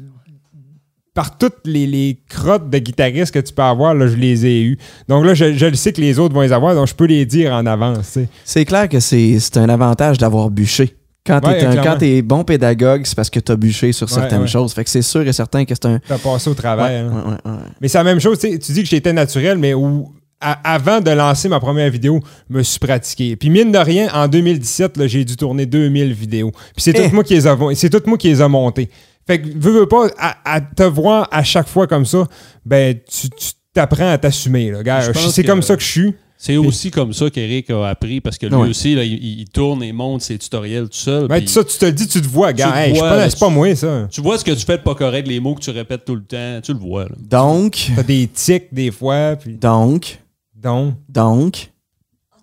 par 1.17 1.37
toutes 1.39 1.57
les, 1.65 1.87
les 1.87 2.21
crottes 2.29 2.71
de 2.71 2.79
guitaristes 2.79 3.33
que 3.35 3.41
tu 3.41 3.53
peux 3.53 3.63
avoir, 3.63 3.95
là, 3.95 4.07
je 4.07 4.15
les 4.15 4.47
ai 4.47 4.61
eues. 4.63 4.79
Donc 5.09 5.25
là, 5.25 5.35
je, 5.35 5.55
je 5.55 5.67
le 5.67 5.75
sais 5.75 5.93
que 5.93 6.01
les 6.01 6.19
autres 6.21 6.35
vont 6.35 6.43
les 6.43 6.53
avoir, 6.53 6.75
donc 6.77 6.87
je 6.87 6.95
peux 6.95 7.07
les 7.07 7.27
dire 7.27 7.53
en 7.53 7.67
avance. 7.67 8.13
tu. 8.13 8.29
C'est 8.45 8.65
clair 8.65 8.89
que 8.89 9.01
c'est 9.01 9.39
c'est 9.41 9.57
un 9.57 9.69
avantage 9.69 10.19
d'avoir 10.19 10.51
bûché. 10.51 10.95
Quand 11.27 11.41
t'es 11.41 11.67
Ouais, 11.67 11.81
quand 11.83 11.97
t'es 11.99 12.23
bon 12.23 12.45
pédagogue, 12.45 13.03
c'est 13.05 13.17
parce 13.17 13.31
que 13.31 13.41
t'as 13.41 13.57
bûché 13.57 13.91
sur 13.91 14.09
certaines 14.09 14.43
ouais. 14.43 14.47
choses. 14.47 14.73
Fait 14.73 14.85
que 14.85 14.91
c'est 14.91 15.03
sûr 15.03 15.27
et 15.27 15.33
certain 15.33 15.65
que 15.65 15.75
c'est 15.75 15.87
un. 15.87 15.99
T'as 16.07 16.19
passé 16.19 16.49
au 16.51 16.55
travail. 16.55 16.97
hein. 16.97 17.39
Mais 17.81 17.89
c'est 17.89 17.99
la 17.99 18.05
même 18.05 18.21
chose, 18.21 18.39
tu 18.39 18.57
tu 18.61 18.71
dis 18.73 18.83
que 18.85 18.89
j'étais 18.89 19.13
naturel, 19.13 19.59
mais 19.59 19.75
où, 19.75 20.13
à- 20.41 20.75
avant 20.75 21.01
de 21.01 21.11
lancer 21.11 21.49
ma 21.49 21.59
première 21.59 21.91
vidéo, 21.91 22.21
je 22.49 22.57
me 22.59 22.63
suis 22.63 22.79
pratiqué. 22.79 23.35
Puis 23.35 23.51
mine 23.51 23.73
de 23.73 23.79
rien, 23.79 24.09
en 24.15 24.29
2017, 24.29 24.97
là, 24.99 25.07
j'ai 25.09 25.25
dû 25.25 25.35
tourner 25.37 25.67
2000 25.67 26.13
vidéos. 26.13 26.53
Puis 26.53 26.83
c'est 26.83 26.93
Eh. 26.97 27.09
tout 27.09 27.15
moi 27.15 27.25
qui 27.25 27.35
les 27.35 27.47
a, 27.49 27.57
c'est 27.75 27.91
tout 27.91 28.03
moi 28.07 28.19
qui 28.19 28.29
les 28.29 28.41
a 28.41 28.47
montées. 28.49 28.89
Fait 29.27 29.41
que, 29.41 29.49
veux, 29.57 29.73
veux 29.81 29.87
pas, 29.89 30.09
à, 30.19 30.37
à 30.57 30.61
te 30.61 30.83
voir 30.85 31.29
à 31.33 31.43
chaque 31.43 31.67
fois 31.69 31.87
comme 31.87 32.07
ça, 32.07 32.27
ben, 32.65 32.97
tu 33.11 33.29
t'apprends 33.73 34.11
à 34.11 34.19
t'assumer, 34.19 34.71
là. 34.71 34.83
Gars, 34.83 35.13
c'est 35.31 35.45
comme 35.45 35.63
ça 35.63 35.77
que 35.77 35.83
je 35.83 35.89
suis. 35.91 36.15
C'est 36.39 36.59
aussi 36.59 36.91
comme 36.91 37.15
ça 37.15 37.31
qu'Eric 37.31 37.71
a 37.71 37.87
appris 37.89 38.21
parce 38.21 38.37
que 38.37 38.45
lui 38.47 38.55
Ouais. 38.55 38.69
aussi, 38.69 38.95
là, 38.95 39.03
il, 39.05 39.15
il 39.41 39.49
tourne 39.49 39.83
et 39.83 39.91
monte 39.93 40.21
ses 40.21 40.37
tutoriels 40.37 40.85
tout 40.91 40.99
seul. 40.99 41.29
Ben, 41.29 41.45
ça, 41.47 41.65
tu 41.65 41.79
te 41.79 41.87
le 41.87 41.93
dis, 41.93 42.07
tu 42.07 42.21
te 42.21 42.29
vois, 42.29 42.53
gars. 42.53 42.73
Hey, 42.77 42.93
pas- 42.99 43.29
c'est 43.31 43.39
pas 43.39 43.47
tu- 43.49 43.53
moi, 43.55 43.75
ça. 43.75 44.07
Tu 44.11 44.21
vois 44.21 44.37
ce 44.37 44.45
que 44.45 44.51
tu 44.51 44.65
fais 44.67 44.77
de 44.77 44.83
pas 44.83 44.95
correct, 44.95 45.27
les 45.27 45.41
mots 45.41 45.55
que 45.55 45.63
tu 45.63 45.71
répètes 45.71 46.05
tout 46.05 46.15
le 46.15 46.23
temps, 46.23 46.61
tu 46.63 46.75
le 46.75 46.79
vois. 46.79 47.05
là. 47.05 47.15
Donc, 47.19 47.91
T'as 47.97 48.03
des 48.03 48.29
tics 48.29 48.73
des 48.73 48.91
fois, 48.91 49.37
puis 49.37 49.55
donc, 49.55 50.19
donc? 50.55 50.95
donc? 51.09 51.71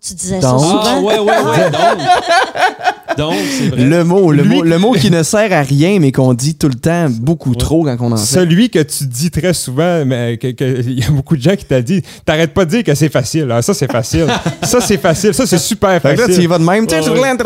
Tu 0.06 0.14
disais 0.16 0.39
Donc. 0.41 0.60
ça 0.60 0.68
Ah, 0.82 0.84
souvent. 0.95 1.01
ouais, 1.04 1.20
ouais, 1.20 1.26
ouais. 1.30 1.72
Donc, 1.72 3.18
donc 3.18 3.34
c'est 3.58 3.68
vrai. 3.70 3.84
Le 3.86 4.04
mot, 4.04 4.32
le, 4.32 4.43
Lui- 4.43 4.56
mot, 4.58 4.62
le 4.64 4.78
mot 4.78 4.91
qui 4.93 5.10
ne 5.10 5.24
sert 5.24 5.54
à 5.54 5.62
rien, 5.62 5.99
mais 5.99 6.12
qu'on 6.12 6.34
dit 6.34 6.56
tout 6.56 6.68
le 6.68 6.74
temps 6.76 7.08
beaucoup 7.10 7.56
trop 7.56 7.84
quand 7.86 7.95
on 8.01 8.12
en 8.12 8.18
fait. 8.18 8.26
Celui 8.39 8.70
que 8.70 8.80
tu 8.80 9.06
dis 9.06 9.32
très 9.32 9.54
souvent, 9.54 10.04
mais 10.06 10.38
que- 10.38 10.51
que- 10.51 10.82
il 10.82 10.99
y 10.99 11.04
a 11.04 11.10
beaucoup 11.12 11.38
de 11.38 11.41
gens 11.41 11.56
qui 11.56 11.64
t'ont 11.66 11.80
dit, 11.82 12.01
t'arrêtes 12.26 12.54
pas 12.54 12.66
de 12.66 12.72
dire 12.72 12.84
que 12.84 12.93
c'est 12.95 13.08
facile. 13.08 13.47
Ah, 13.51 13.62
ça, 13.62 13.74
c'est 13.74 13.89
facile. 13.91 14.26
ça, 14.64 14.82
c'est 14.82 14.97
facile. 14.97 15.34
Ça, 15.34 15.45
c'est 15.45 15.58
super 15.58 16.01
que 16.01 16.08
là, 16.08 16.16
tu 16.16 16.22
y 16.24 16.26
facile. 16.36 16.47
vas 16.49 16.60
de 16.60 16.64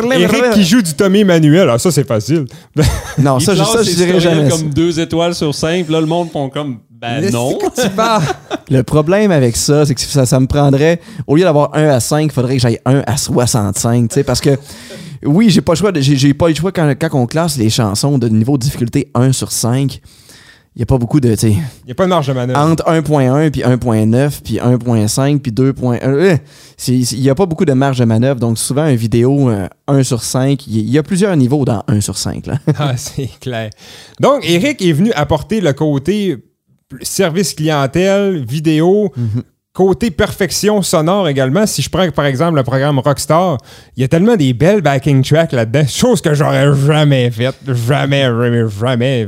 même. 0.07 0.21
Eric 0.21 0.49
qui 0.53 0.63
joue 0.63 0.81
du 0.81 0.93
Tommy 0.93 1.19
Emmanuel, 1.19 1.69
ah, 1.71 1.77
ça, 1.77 1.91
c'est 1.91 2.07
facile. 2.07 2.45
Non, 3.19 3.37
Il 3.39 3.45
ça, 3.45 3.53
je, 3.53 3.63
ça, 3.63 3.83
je 3.83 3.91
dirais 3.91 4.19
jamais. 4.19 4.49
ça. 4.49 4.57
comme 4.57 4.69
deux 4.69 4.99
étoiles 4.99 5.35
sur 5.35 5.53
cinq. 5.53 5.89
Là, 5.89 5.99
le 5.99 6.07
monde 6.07 6.31
font 6.31 6.49
comme, 6.49 6.77
ben 6.99 7.29
non. 7.31 7.57
tu 7.75 7.89
parles? 7.91 8.23
Le 8.69 8.81
problème 8.83 9.31
avec 9.31 9.55
ça, 9.55 9.85
c'est 9.85 9.95
que 9.95 10.01
ça, 10.01 10.25
ça 10.25 10.39
me 10.39 10.47
prendrait, 10.47 10.99
au 11.25 11.35
lieu 11.37 11.43
d'avoir 11.43 11.73
1 11.75 11.87
à 11.89 11.99
5, 11.99 12.23
il 12.25 12.31
faudrait 12.31 12.55
que 12.55 12.61
j'aille 12.61 12.79
1 12.85 13.03
à 13.07 13.15
65, 13.17 14.09
tu 14.09 14.13
sais, 14.15 14.23
parce 14.23 14.41
que 14.41 14.57
oui, 15.25 15.49
j'ai 15.49 15.61
pas 15.61 15.71
le 15.73 15.77
choix, 15.77 15.91
de- 15.91 16.01
j'ai 16.01 16.33
pas 16.33 16.49
le 16.49 16.55
choix 16.55 16.71
quand, 16.71 16.93
quand 16.99 17.09
on 17.13 17.25
classe 17.27 17.57
les 17.57 17.69
chansons 17.69 18.17
de 18.17 18.27
niveau 18.27 18.57
de 18.57 18.63
difficulté 18.63 19.09
1 19.15 19.31
sur 19.31 19.51
5. 19.51 20.01
Il 20.75 20.81
n'y 20.81 20.83
a 20.83 20.85
pas 20.85 20.99
beaucoup 20.99 21.19
de, 21.19 21.31
tu 21.31 21.37
sais, 21.37 21.49
Il 21.51 21.85
n'y 21.87 21.91
a 21.91 21.95
pas 21.95 22.03
de 22.03 22.09
marge 22.09 22.27
de 22.27 22.33
manœuvre. 22.33 22.59
entre 22.59 22.87
1.1 22.87 23.49
puis 23.49 23.61
1.9 23.63 24.41
puis 24.43 24.59
1.5 24.59 25.39
puis 25.39 25.51
2.1. 25.51 25.97
euh, 26.03 26.37
c'est- 26.77 26.93
Il 27.13 27.21
n'y 27.21 27.31
a 27.31 27.35
pas 27.35 27.47
beaucoup 27.47 27.65
de 27.65 27.73
marge 27.73 27.97
de 27.97 28.05
manœuvre. 28.05 28.39
Donc, 28.39 28.59
souvent, 28.59 28.85
une 28.87 28.95
vidéo 28.95 29.49
euh, 29.49 29.67
1 29.87 30.03
sur 30.03 30.21
5, 30.23 30.67
il 30.67 30.77
y- 30.77 30.91
y 30.91 30.97
a 30.99 31.03
plusieurs 31.03 31.35
niveaux 31.35 31.65
dans 31.65 31.83
1 31.87 31.99
sur 31.99 32.15
5. 32.15 32.45
Là. 32.45 32.59
Ah, 32.77 32.95
c'est 32.95 33.29
clair. 33.41 33.71
Donc, 34.19 34.41
Eric 34.47 34.79
est 34.83 34.91
venu 34.91 35.11
apporter 35.13 35.61
le 35.61 35.73
côté 35.73 36.37
service 37.01 37.53
clientèle, 37.53 38.43
vidéo, 38.45 39.11
côté 39.77 40.09
perfection 40.09 40.81
sonore 40.81 41.27
également. 41.27 41.67
Si 41.67 41.83
je 41.83 41.89
prends 41.91 42.09
par 42.09 42.25
exemple 42.25 42.55
le 42.55 42.63
programme 42.63 42.97
Rockstar, 42.97 43.57
il 43.95 44.01
y 44.01 44.03
a 44.03 44.07
tellement 44.07 44.35
des 44.35 44.53
belles 44.53 44.81
backing 44.81 45.21
tracks 45.23 45.51
là-dedans, 45.51 45.85
chose 45.87 46.19
que 46.19 46.33
j'aurais 46.33 46.73
jamais 46.75 47.29
faite. 47.29 47.57
Jamais, 47.87 48.23
jamais, 48.23 48.63
jamais. 48.69 49.27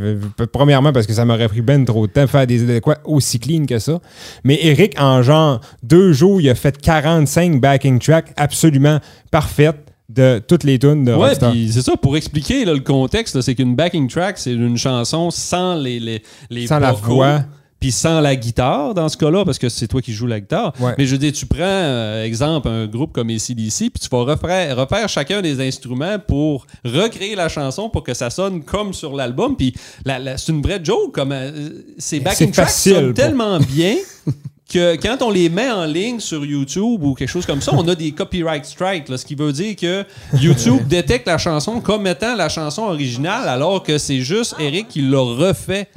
Premièrement, 0.52 0.92
parce 0.92 1.06
que 1.06 1.14
ça 1.14 1.24
m'aurait 1.24 1.50
pris 1.50 1.62
ben 1.62 1.86
trop 1.86 2.08
de 2.08 2.12
temps 2.12 2.24
de 2.24 2.28
faire 2.28 2.48
des 2.48 2.64
de 2.64 2.80
quoi 2.80 2.98
aussi 3.06 3.40
clean 3.40 3.66
que 3.68 3.78
ça. 3.78 4.00
Mais 4.44 4.58
Eric, 4.64 5.00
en 5.00 5.22
genre 5.22 5.62
deux 5.84 6.14
jours, 6.14 6.42
il 6.42 6.50
a 6.50 6.56
fait 6.56 6.82
45 6.82 7.62
backing 7.62 8.00
tracks 8.00 8.34
absolument 8.36 9.00
parfaites 9.30 9.89
de 10.10 10.42
toutes 10.46 10.64
les 10.64 10.80
tunes 10.80 11.06
de 11.06 11.14
Ouais, 11.14 11.36
puis 11.52 11.72
c'est 11.72 11.82
ça, 11.84 11.96
pour 11.96 12.18
expliquer 12.18 12.66
là, 12.66 12.74
le 12.74 12.80
contexte, 12.80 13.40
c'est 13.42 13.56
qu'une 13.56 13.76
backing 13.76 14.08
track, 14.10 14.38
c'est 14.40 14.54
une 14.54 14.78
chanson 14.78 15.30
sans 15.32 15.76
les, 15.76 16.00
les, 16.00 16.24
les 16.50 16.68
Sans 16.68 16.80
la 16.80 16.92
voix. 16.92 17.42
Puis 17.80 17.94
sans 17.94 18.20
la 18.20 18.36
guitare, 18.36 18.94
dans 18.94 19.08
ce 19.08 19.16
cas-là, 19.16 19.46
parce 19.46 19.58
que 19.58 19.70
c'est 19.70 19.88
toi 19.88 20.02
qui 20.02 20.12
joues 20.12 20.28
la 20.28 20.42
guitare. 20.42 20.74
Ouais. 20.82 20.96
Mais 20.98 21.06
je 21.06 21.12
veux 21.14 21.18
dire, 21.18 21.32
tu 21.32 21.46
prends, 21.46 21.60
euh, 21.62 22.26
exemple, 22.26 22.68
un 22.68 22.88
groupe 22.88 23.14
comme 23.14 23.30
ACDC, 23.30 23.90
puis 23.90 24.02
tu 24.02 24.10
vas 24.12 24.24
refaire, 24.24 24.76
refaire 24.76 25.08
chacun 25.08 25.42
des 25.42 25.66
instruments 25.66 26.18
pour 26.20 26.68
recréer 26.84 27.36
la 27.36 27.48
chanson 27.48 27.90
pour 27.90 28.04
que 28.04 28.14
ça 28.14 28.30
sonne 28.30 28.64
comme 28.64 28.92
sur 28.94 29.16
l'album. 29.16 29.56
Puis 29.56 29.74
la- 30.04 30.20
la- 30.20 30.38
c'est 30.38 30.52
une 30.52 30.62
vraie 30.62 30.82
joke. 30.84 31.14
Comme, 31.14 31.32
euh, 31.32 31.70
ces 31.98 32.20
backing 32.20 32.52
tracks 32.52 32.70
sonnent 32.70 33.06
pour- 33.06 33.14
tellement 33.14 33.60
bien 33.60 33.96
que 34.70 34.96
quand 34.98 35.22
on 35.22 35.32
les 35.32 35.50
met 35.50 35.70
en 35.70 35.86
ligne 35.86 36.20
sur 36.20 36.46
YouTube 36.46 37.04
ou 37.04 37.14
quelque 37.16 37.30
chose 37.30 37.46
comme 37.46 37.62
ça, 37.62 37.72
on 37.76 37.88
a 37.88 37.96
des 37.96 38.12
copyright 38.12 38.66
strikes, 38.66 39.10
là, 39.10 39.18
ce 39.18 39.26
qui 39.26 39.36
veut 39.36 39.52
dire 39.52 39.76
que 39.76 40.04
YouTube 40.40 40.82
détecte 40.88 41.28
la 41.28 41.38
chanson 41.38 41.82
comme 41.82 42.06
étant 42.08 42.36
la 42.36 42.50
chanson 42.50 42.84
originale, 42.84 43.48
alors 43.48 43.84
que 43.84 43.98
c'est 43.98 44.20
juste 44.22 44.56
Eric 44.60 44.88
qui 44.88 45.02
l'a 45.02 45.20
refait. 45.20 45.88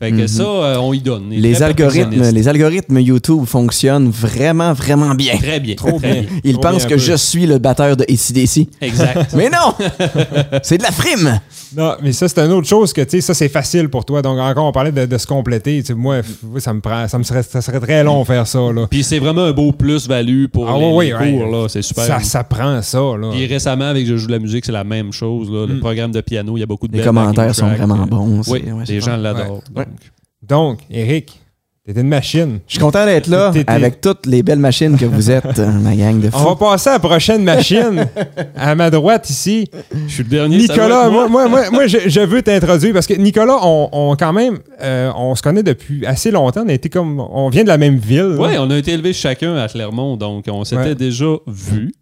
Fait 0.00 0.12
que 0.12 0.26
ça, 0.26 0.42
euh, 0.42 0.76
on 0.78 0.92
y 0.92 1.00
donne. 1.00 1.30
Les 1.30 1.62
algorithmes, 1.62 2.30
les 2.30 2.48
algorithmes 2.48 2.98
YouTube 2.98 3.44
fonctionnent 3.44 4.10
vraiment, 4.10 4.72
vraiment 4.72 5.14
bien. 5.14 5.36
Très 5.36 5.60
bien. 5.60 5.74
Trop 5.74 5.98
très 5.98 6.22
bien. 6.22 6.24
Ils 6.44 6.54
Trop 6.54 6.62
pensent 6.62 6.86
bien, 6.86 6.88
que 6.88 6.94
peu. 6.94 7.00
je 7.00 7.14
suis 7.14 7.46
le 7.46 7.58
batteur 7.58 7.96
de 7.96 8.04
ACDC. 8.04 8.68
Exact. 8.80 9.34
Mais 9.36 9.48
non! 9.48 9.74
c'est 10.62 10.78
de 10.78 10.82
la 10.82 10.90
frime! 10.90 11.40
Non, 11.76 11.94
mais 12.02 12.12
ça, 12.12 12.28
c'est 12.28 12.38
une 12.40 12.52
autre 12.52 12.66
chose 12.66 12.92
que, 12.92 13.00
tu 13.02 13.10
sais, 13.10 13.20
ça, 13.20 13.34
c'est 13.34 13.48
facile 13.48 13.88
pour 13.88 14.04
toi. 14.04 14.22
Donc, 14.22 14.38
encore, 14.38 14.66
on 14.66 14.72
parlait 14.72 14.92
de, 14.92 15.06
de 15.06 15.18
se 15.18 15.26
compléter. 15.26 15.80
Tu 15.80 15.86
sais, 15.88 15.94
moi, 15.94 16.20
ça 16.58 16.72
me 16.74 16.80
prend, 16.80 17.06
ça 17.06 17.18
me 17.18 17.22
serait, 17.22 17.42
ça 17.42 17.62
serait 17.62 17.80
très 17.80 18.02
long 18.02 18.24
faire 18.24 18.46
ça, 18.46 18.58
là. 18.72 18.86
Puis 18.90 19.02
c'est 19.04 19.18
vraiment 19.18 19.44
un 19.44 19.52
beau 19.52 19.72
plus-value 19.72 20.46
pour 20.46 20.68
Ah 20.68 20.78
les, 20.78 20.92
ouais, 20.92 21.06
les 21.06 21.14
ouais, 21.14 21.32
cours, 21.32 21.46
ouais. 21.46 21.62
là. 21.62 21.68
C'est 21.68 21.82
super. 21.82 22.04
Ça, 22.04 22.20
ça 22.20 22.44
prend 22.44 22.82
ça, 22.82 22.98
là. 22.98 23.30
Puis 23.30 23.46
récemment, 23.46 23.86
avec 23.86 24.06
Je 24.06 24.16
joue 24.16 24.26
de 24.26 24.32
la 24.32 24.38
musique, 24.38 24.64
c'est 24.64 24.72
la 24.72 24.84
même 24.84 25.12
chose. 25.12 25.50
Là. 25.50 25.66
Le 25.66 25.78
programme 25.78 26.12
de 26.12 26.20
piano, 26.20 26.56
il 26.56 26.60
y 26.60 26.62
a 26.62 26.66
beaucoup 26.66 26.88
de 26.88 26.96
Les 26.96 27.04
commentaires 27.04 27.54
sont 27.54 27.68
vraiment 27.68 28.06
bons. 28.06 28.42
Oui, 28.48 28.62
ouais, 28.70 28.84
les 28.88 29.00
gens 29.00 29.16
l'adorent. 29.16 29.62
Ouais. 29.76 29.84
donc. 29.84 30.00
Donc, 30.42 30.80
Eric, 30.90 31.38
t'es 31.86 31.98
une 32.00 32.08
machine. 32.08 32.60
Je 32.66 32.72
suis 32.74 32.80
content 32.80 33.04
d'être 33.06 33.26
là 33.26 33.50
T'es- 33.52 33.64
t'es- 33.64 33.70
avec 33.72 34.00
toutes 34.00 34.26
les 34.26 34.42
belles 34.42 34.58
machines 34.58 34.96
que 34.96 35.06
vous 35.06 35.30
êtes, 35.30 35.58
euh, 35.58 35.70
ma 35.72 35.94
gang 35.96 36.20
de 36.20 36.28
On 36.34 36.38
va 36.44 36.50
fous. 36.50 36.56
passer 36.56 36.90
à 36.90 36.92
la 36.94 36.98
prochaine 36.98 37.42
machine. 37.42 38.06
à 38.56 38.74
ma 38.74 38.90
droite, 38.90 39.28
ici. 39.30 39.66
Je 40.06 40.12
suis 40.12 40.22
le 40.22 40.28
dernier. 40.28 40.58
Nicolas, 40.58 41.08
moi, 41.08 41.26
moi, 41.28 41.48
moi, 41.48 41.70
moi, 41.72 41.86
je, 41.88 41.98
je 42.06 42.20
veux 42.20 42.42
t'introduire 42.42 42.92
parce 42.92 43.06
que 43.06 43.14
Nicolas, 43.14 43.58
on, 43.62 43.88
on 43.92 44.16
quand 44.16 44.32
même, 44.32 44.58
euh, 44.82 45.10
on 45.16 45.34
se 45.34 45.42
connaît 45.42 45.62
depuis 45.62 46.06
assez 46.06 46.30
longtemps. 46.30 46.62
On 46.64 46.68
a 46.68 46.72
été 46.74 46.88
comme, 46.90 47.18
on 47.18 47.48
vient 47.48 47.62
de 47.64 47.68
la 47.68 47.78
même 47.78 47.96
ville. 47.96 48.36
Oui, 48.38 48.50
on 48.58 48.70
a 48.70 48.76
été 48.76 48.92
élevés 48.92 49.12
chacun 49.14 49.56
à 49.56 49.66
Clermont, 49.68 50.16
donc 50.16 50.44
on 50.48 50.64
s'était 50.64 50.82
Ouais. 50.82 50.94
déjà 50.94 51.26
vus. 51.46 51.92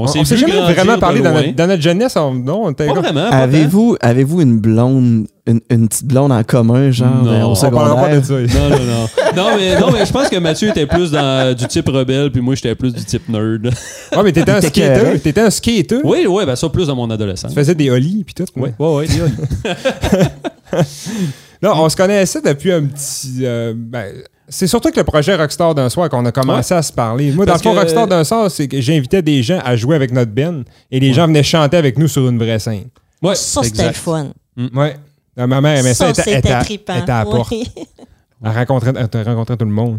On, 0.00 0.04
on, 0.04 0.06
s'est 0.06 0.20
on 0.20 0.24
s'est 0.24 0.36
vu 0.36 0.46
jamais 0.48 0.72
vraiment 0.72 0.96
parlé 0.98 1.20
dans 1.20 1.32
notre, 1.34 1.52
dans 1.56 1.66
notre 1.66 1.82
jeunesse. 1.82 2.14
on- 2.16 2.32
non, 2.32 2.62
on 2.66 2.70
était 2.70 2.86
Pas 2.86 2.94
comme- 2.94 3.02
vraiment. 3.04 3.30
pas. 3.30 3.36
Avez-vous 3.36 3.96
avez-vous 4.00 4.40
une 4.40 4.58
blonde, 4.60 5.26
une, 5.48 5.60
une 5.70 5.88
petite 5.88 6.06
blonde 6.06 6.30
en 6.30 6.42
commun, 6.44 6.90
genre, 6.90 7.24
Non. 7.24 7.30
euh, 7.32 7.42
au 7.44 7.50
on 7.52 7.70
pas 7.70 8.14
de 8.16 8.22
ça. 8.24 8.34
Non, 8.34 8.68
non, 8.70 8.84
non. 8.84 9.08
Non 9.36 9.56
mais, 9.56 9.80
non, 9.80 9.90
mais 9.90 10.04
je 10.06 10.12
pense 10.12 10.28
que 10.28 10.36
Mathieu 10.38 10.68
était 10.68 10.86
plus 10.86 11.10
dans, 11.10 11.56
du 11.56 11.66
type 11.66 11.88
rebelle, 11.88 12.30
puis 12.30 12.40
moi, 12.40 12.54
j'étais 12.54 12.74
plus 12.74 12.92
du 12.94 13.04
type 13.04 13.28
nerd. 13.28 13.70
Ouais, 14.16 14.22
mais 14.24 14.32
t'étais 14.32 14.50
un 14.52 14.60
skater. 14.60 15.18
T'étais 15.20 15.40
un 15.40 15.50
skater. 15.50 16.00
Oui, 16.04 16.26
oui, 16.28 16.44
ben 16.46 16.54
ça, 16.56 16.68
plus 16.68 16.86
dans 16.86 16.96
mon 16.96 17.10
adolescence. 17.10 17.50
Tu 17.52 17.56
faisais 17.58 17.74
des 17.74 17.90
ollies 17.90 18.24
puis 18.24 18.34
tout. 18.34 18.44
Oui, 18.56 18.70
ouais. 18.78 19.08
oui, 19.08 19.20
oui. 19.22 19.72
Non, 21.62 21.72
on 21.76 21.88
se 21.88 21.96
connaissait 21.96 22.40
depuis 22.40 22.70
un 22.72 22.84
petit. 22.86 23.40
euh, 23.42 23.74
ben, 23.76 24.12
c'est 24.48 24.66
surtout 24.68 24.90
que 24.90 24.96
le 24.96 25.04
projet 25.04 25.34
Rockstar 25.34 25.74
d'un 25.74 25.88
soir 25.88 26.08
qu'on 26.08 26.24
a 26.24 26.30
commencé 26.32 26.72
à 26.72 26.82
se 26.82 26.92
parler. 26.92 27.32
Moi, 27.32 27.44
Parce 27.46 27.62
dans 27.62 27.70
le 27.70 27.74
fond, 27.74 27.80
que- 27.80 27.80
Rockstar 27.84 28.06
d'un 28.06 28.22
soir, 28.24 28.50
c'est 28.50 28.68
que 28.68 28.80
j'invitais 28.80 29.22
des 29.22 29.42
gens 29.42 29.58
à 29.64 29.74
jouer 29.76 29.96
avec 29.96 30.12
notre 30.12 30.30
Ben 30.30 30.62
et 30.90 31.00
les 31.00 31.12
gens 31.12 31.26
venaient 31.26 31.42
chanter 31.42 31.76
avec 31.76 31.98
nous 31.98 32.06
sur 32.08 32.28
une 32.28 32.38
vraie 32.38 32.58
scène. 32.60 32.84
Ouais, 33.22 33.34
Ça, 33.34 33.62
c'était 33.64 33.88
le 33.88 33.92
fun. 33.92 34.28
Ouais. 34.74 34.96
Non, 35.38 35.46
ma 35.46 35.60
mère 35.60 35.78
aimait 35.78 35.94
ça. 35.94 36.12
Ça, 36.12 36.22
elle 36.26 36.38
était- 36.38 36.50
à- 36.50 36.62
trippant. 36.64 36.94
elle 36.96 37.02
était 37.02 37.12
à 37.12 37.24
la 37.24 37.30
porte. 37.30 37.50
Oui. 37.52 37.64
Elle 38.44 38.52
rencontrait, 38.52 38.92
elle 38.94 39.22
rencontrait 39.24 39.56
tout 39.56 39.64
le 39.64 39.72
monde. 39.72 39.98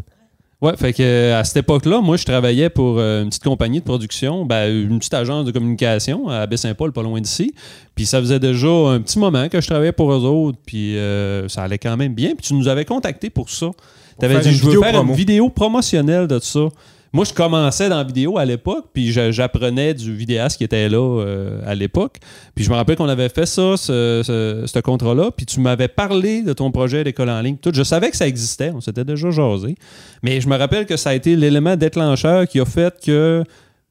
Ouais, 0.61 0.71
fait 0.77 0.93
que 0.93 1.03
euh, 1.03 1.39
à 1.39 1.43
cette 1.43 1.57
époque-là, 1.57 1.99
moi, 1.99 2.15
je 2.15 2.23
travaillais 2.23 2.69
pour 2.69 2.97
euh, 2.97 3.23
une 3.23 3.27
petite 3.29 3.43
compagnie 3.43 3.79
de 3.79 3.83
production, 3.83 4.45
ben, 4.45 4.69
une 4.73 4.97
petite 4.99 5.13
agence 5.13 5.43
de 5.45 5.51
communication 5.51 6.29
à 6.29 6.45
Baie-Saint-Paul, 6.47 6.93
pas 6.93 7.03
loin 7.03 7.19
d'ici. 7.19 7.53
Puis 7.95 8.05
ça 8.05 8.19
faisait 8.21 8.39
déjà 8.39 8.67
un 8.69 9.01
petit 9.01 9.19
moment 9.19 9.49
que 9.49 9.59
je 9.59 9.67
travaillais 9.67 9.91
pour 9.91 10.11
eux 10.13 10.23
autres, 10.25 10.57
puis 10.65 10.97
euh, 10.97 11.49
ça 11.49 11.63
allait 11.63 11.77
quand 11.77 11.97
même 11.97 12.13
bien. 12.13 12.29
Puis 12.29 12.47
tu 12.47 12.53
nous 12.53 12.69
avais 12.69 12.85
contacté 12.85 13.29
pour 13.29 13.49
ça. 13.49 13.67
Tu 14.19 14.25
avais 14.25 14.39
dit, 14.39 14.53
je 14.53 14.63
veux 14.65 14.79
faire 14.81 14.93
promo. 14.93 15.11
une 15.11 15.17
vidéo 15.17 15.49
promotionnelle 15.49 16.27
de 16.27 16.39
ça. 16.39 16.61
Moi, 17.11 17.25
je 17.25 17.33
commençais 17.33 17.89
dans 17.89 17.97
la 17.97 18.03
vidéo 18.03 18.37
à 18.37 18.45
l'époque, 18.45 18.85
puis 18.93 19.11
j'apprenais 19.11 19.93
du 19.95 20.13
vidéaste 20.15 20.57
qui 20.57 20.63
était 20.63 20.87
là 20.89 20.97
euh, 21.21 21.59
à 21.65 21.73
l'époque. 21.73 22.17
Puis 22.53 22.63
je 22.63 22.69
me 22.69 22.75
rappelle 22.75 22.97
qu'on 22.97 23.09
avait 23.09 23.29
fait 23.29 23.47
ça, 23.47 23.77
ce, 23.77 24.21
ce- 24.23 24.63
ce 24.67 24.79
contrat-là, 24.79 25.31
puis 25.35 25.45
tu 25.47 25.59
m'avais 25.59 25.87
parlé 25.87 26.43
de 26.43 26.53
ton 26.53 26.71
projet 26.71 27.03
d'école 27.03 27.29
en 27.31 27.41
ligne. 27.41 27.57
Je 27.73 27.83
savais 27.83 28.11
que 28.11 28.17
ça 28.17 28.27
existait, 28.27 28.71
on 28.75 28.81
s'était 28.81 29.05
déjà 29.05 29.31
jasé. 29.31 29.75
Mais 30.21 30.39
je 30.39 30.47
me 30.47 30.55
rappelle 30.55 30.85
que 30.85 30.97
ça 30.97 31.09
a 31.09 31.13
été 31.15 31.35
l'élément 31.35 31.75
déclencheur 31.75 32.47
qui 32.47 32.59
a 32.59 32.65
fait 32.65 32.93
que 33.03 33.43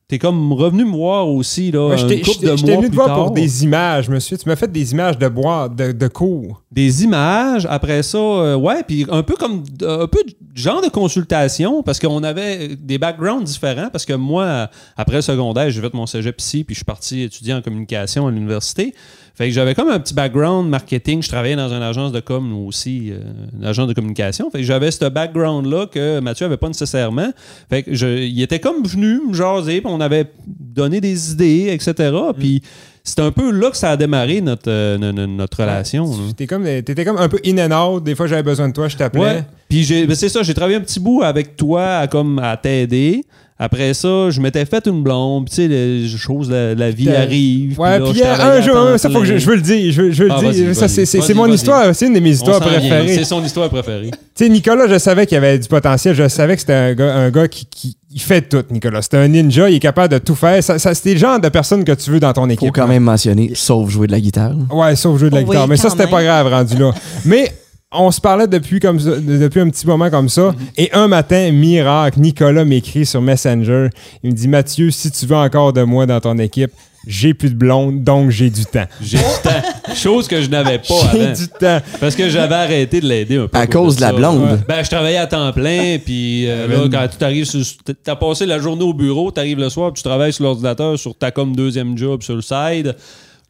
t'es 0.09 0.19
comme 0.19 0.53
revenu 0.55 0.85
me 0.87 0.93
voir 0.93 1.29
aussi, 1.29 1.71
là, 1.71 1.89
Ouais, 1.89 2.07
t'ai- 2.07 2.23
couple 2.23 2.47
de 2.47 2.51
mois 2.53 2.57
venu 2.57 2.83
te 2.85 2.87
plus 2.89 2.97
voir 2.97 3.07
tard. 3.09 3.17
pour 3.27 3.31
des 3.33 3.63
images, 3.65 4.09
monsieur. 4.09 4.39
Tu 4.39 4.49
m'as 4.49 4.57
fait 4.57 4.73
des 4.73 4.93
images 4.93 5.19
de 5.19 5.29
bois, 5.29 5.69
de, 5.69 5.93
de 5.93 6.09
cours. 6.09 6.63
des 6.73 7.05
images. 7.05 7.67
Après 7.71 8.03
ça, 8.03 8.17
euh, 8.19 8.57
ouais, 8.57 8.83
puis 8.87 9.05
un 9.11 9.23
peu 9.23 9.35
comme 9.37 9.63
un 9.83 10.07
peu 10.07 10.21
genre 10.55 10.81
de 10.81 10.89
consultation 10.89 11.83
parce 11.83 11.99
qu'on 11.99 12.23
avait 12.23 12.69
des 12.77 12.97
backgrounds 12.99 13.45
différents. 13.45 13.89
Parce 13.93 14.05
que 14.07 14.15
moi, 14.15 14.71
après 14.97 15.17
le 15.17 15.23
secondaire, 15.23 15.71
j'ai 15.71 15.81
fait 15.81 15.93
mon 15.95 16.07
cégep 16.07 16.41
ici, 16.41 16.65
puis 16.65 16.75
je 16.75 16.79
suis 16.79 16.85
parti 16.85 17.23
étudier 17.23 17.53
en 17.55 17.61
communication 17.63 18.27
à 18.27 18.31
l'université. 18.31 18.95
Fait 19.39 19.47
que 19.47 19.55
j'avais 19.55 19.75
comme 19.77 19.89
un 19.89 20.01
petit 20.01 20.15
background 20.15 20.69
marketing. 20.69 21.23
Je 21.23 21.29
travaillais 21.29 21.55
dans 21.55 21.69
une 21.73 21.81
agence 21.81 22.11
de 22.11 22.19
com 22.19 22.53
aussi, 22.67 23.13
euh, 23.13 23.21
une 23.57 23.65
agence 23.65 23.87
de 23.87 23.93
communication. 23.95 24.51
Fait 24.51 24.59
que 24.59 24.65
j'avais 24.65 24.91
ce 24.91 25.05
background-là 25.09 25.87
que 25.87 26.19
Mathieu 26.19 26.45
avait 26.47 26.57
pas 26.57 26.67
nécessairement. 26.67 27.31
Fait 27.71 27.85
que 27.85 27.95
je, 27.95 28.07
il 28.09 28.43
était 28.43 28.59
comme 28.59 28.83
venu 28.85 29.21
me 29.29 29.33
jaser, 29.33 29.81
puis 29.81 29.91
on 29.93 30.01
avait 30.01 30.25
donné 30.47 31.01
des 31.01 31.31
idées, 31.33 31.69
etc. 31.71 32.11
Puis 32.37 32.63
c'est 33.05 33.21
un 33.21 33.31
peu 33.31 33.53
là 33.53 33.71
que 33.71 33.77
ça 33.77 33.93
a 33.93 33.97
démarré 33.97 34.41
notre, 34.41 34.69
euh, 34.69 34.99
no- 34.99 35.13
no- 35.13 35.27
notre 35.29 35.61
relation. 35.61 36.05
T'étais 36.31 36.47
comme, 36.49 36.65
t'étais 36.65 37.05
comme 37.05 37.17
un 37.19 37.29
peu 37.29 37.39
in 37.47 37.59
and 37.71 37.95
out. 37.95 38.03
Des 38.03 38.17
fois, 38.17 38.27
j'avais 38.27 38.43
besoin 38.43 38.69
de 38.69 38.75
toi, 38.75 38.89
je 38.89 38.97
t'appelais. 38.97 39.23
Ouais. 39.23 39.45
Puis 39.69 39.87
ben 40.07 40.17
c'est 40.17 40.29
ça, 40.29 40.43
j'ai 40.43 40.53
travaillé 40.53 40.77
un 40.79 40.83
petit 40.83 40.99
bout 40.99 41.23
avec 41.23 41.57
toi 41.57 41.99
à, 41.99 42.07
comme 42.09 42.41
à 42.41 42.57
t'aider. 42.57 43.25
Après 43.61 43.93
ça, 43.93 44.31
je 44.31 44.41
m'étais 44.41 44.65
fait 44.65 44.87
une 44.87 45.03
blonde. 45.03 45.49
Tu 45.49 45.57
sais, 45.57 45.67
les 45.69 46.07
choses 46.09 46.49
la 46.51 46.91
vie 46.93 47.07
T'as- 47.07 47.23
arrivent. 47.23 47.79
Ouais, 47.81 47.99
là, 47.99 48.05
puis 48.05 48.15
je 48.15 48.19
il 48.19 48.21
y 48.21 48.23
a 48.23 48.35
travaillais 48.35 48.59
un 48.59 48.63
jour, 48.91 48.99
ça 48.99 49.11
faut 49.11 49.19
que 49.19 49.25
je, 49.25 49.37
je 49.39 49.47
veux 49.51 49.57
le 49.57 49.63
dire, 49.63 49.93
je 49.93 50.03
veux, 50.03 50.11
je 50.13 50.23
veux 50.23 50.31
Ah, 50.33 50.41
le 50.41 50.53
dire. 50.53 50.75
Ça, 50.77 50.87
c'est, 50.87 51.35
mon 51.35 51.47
histoire, 51.51 51.93
c'est 51.95 52.07
une 52.07 52.15
de 52.15 52.21
mes 52.21 52.31
histoires 52.31 52.61
préférées. 52.61 53.15
C'est 53.15 53.25
son 53.25 53.43
histoire 53.45 53.69
préférée. 53.69 54.11
Tu 54.13 54.45
sais, 54.45 54.49
Nicolas, 54.49 54.87
je 54.89 54.97
savais 54.99 55.27
qu'il 55.27 55.37
avait 55.37 55.59
du 55.59 55.67
potentiel. 55.67 56.15
Je 56.15 56.29
savais 56.29 56.55
que 56.55 56.61
c'était 56.61 56.73
un 56.73 56.95
gars, 56.95 57.15
un 57.17 57.31
gars 57.31 57.49
qui, 57.49 57.67
qui, 57.67 57.97
il 58.15 58.21
fait 58.21 58.43
tout, 58.43 58.63
Nicolas. 58.71 59.03
C'est 59.03 59.15
un 59.15 59.27
ninja, 59.27 59.69
il 59.69 59.75
est 59.77 59.81
capable 59.81 60.13
de 60.15 60.19
tout 60.19 60.37
faire. 60.37 60.63
Ça, 60.63 60.79
ça- 60.79 60.95
c'est 60.95 61.15
le 61.15 61.19
genre 61.19 61.41
de 61.41 61.49
personne 61.49 61.83
que 61.83 61.93
tu 61.93 62.11
veux 62.13 62.21
dans 62.21 62.33
ton 62.33 62.49
équipe. 62.49 62.69
Faut 62.69 62.73
quand 62.73 62.87
même 62.87 63.03
mentionner, 63.03 63.51
sauf 63.55 63.91
jouer 63.91 64.07
de 64.07 64.13
la 64.13 64.21
guitare. 64.21 64.53
Ouais, 64.71 64.95
sauf 64.95 65.19
jouer 65.19 65.31
de 65.31 65.35
la 65.35 65.41
Oui, 65.41 65.47
guitare. 65.49 65.67
Mais 65.67 65.77
ça, 65.77 65.91
c'était 65.91 66.07
pas 66.07 66.23
grave 66.23 66.47
rendu 66.47 66.77
là. 66.77 66.93
Mais 67.25 67.53
on 67.93 68.11
se 68.11 68.21
parlait 68.21 68.47
depuis, 68.47 68.81
comme 68.81 69.01
ça- 69.01 69.17
de- 69.19 69.39
depuis 69.39 69.61
un 69.61 69.71
petit 69.71 69.87
moment 69.87 70.11
comme 70.11 70.29
ça. 70.29 70.55
Et 70.77 70.91
un 70.93 71.09
matin, 71.09 71.51
miracle, 71.53 72.21
Nicolas 72.21 72.65
m'écrit 72.65 73.07
sur 73.07 73.23
Messenger. 73.23 73.89
Il 74.23 74.31
me 74.31 74.35
dit 74.37 74.49
Mathieu, 74.49 74.91
si 74.91 75.11
tu 75.11 75.25
veux 75.27 75.37
encore 75.37 75.73
de 75.73 75.83
moi 75.83 76.05
dans 76.05 76.21
ton 76.21 76.37
équipe, 76.39 76.71
j'ai 77.07 77.33
plus 77.33 77.49
de 77.49 77.55
blonde, 77.55 78.05
donc 78.05 78.29
j'ai 78.31 78.51
du 78.51 78.67
temps. 78.67 78.85
J'ai 79.01 79.17
du 79.17 79.23
temps. 79.43 79.95
Chose 79.95 80.29
que 80.29 80.43
je 80.43 80.51
n'avais 80.51 80.79
pas 80.79 80.95
J'ai 81.13 81.33
du 81.33 81.49
temps. 81.49 81.81
Parce 82.01 82.15
que 82.15 82.29
j'avais 82.29 82.55
arrêté 82.57 83.01
de 83.01 83.07
l'aider 83.07 83.37
un 83.39 83.49
peu. 83.49 83.57
À 83.57 83.67
cause 83.67 83.97
de 83.97 84.03
la 84.03 84.09
ça. 84.09 84.13
blonde. 84.13 84.43
Ouais. 84.43 84.59
Ben, 84.69 84.83
je 84.85 84.91
travaillais 84.91 85.17
à 85.17 85.27
temps 85.27 85.51
plein, 85.53 85.97
puis 86.05 86.47
euh, 86.47 86.67
Ouais, 86.67 86.75
là, 86.75 86.81
mais- 86.85 86.91
quand 86.91 87.07
tu 87.19 87.25
arrives 87.25 87.45
sur. 87.47 87.61
T'as 88.05 88.17
passé 88.17 88.45
la 88.45 88.59
journée 88.59 88.85
au 88.85 88.93
bureau, 88.93 89.31
t'arrives 89.31 89.59
le 89.61 89.71
soir, 89.71 89.93
puis 89.95 90.03
tu 90.03 90.09
travailles 90.09 90.33
sur 90.35 90.45
l'ordinateur, 90.45 90.99
sur 90.99 91.17
ta 91.17 91.31
comme 91.31 91.57
deuxième 91.57 91.97
job 91.97 92.23
sur 92.23 92.35
le 92.37 92.43
side. 92.43 92.95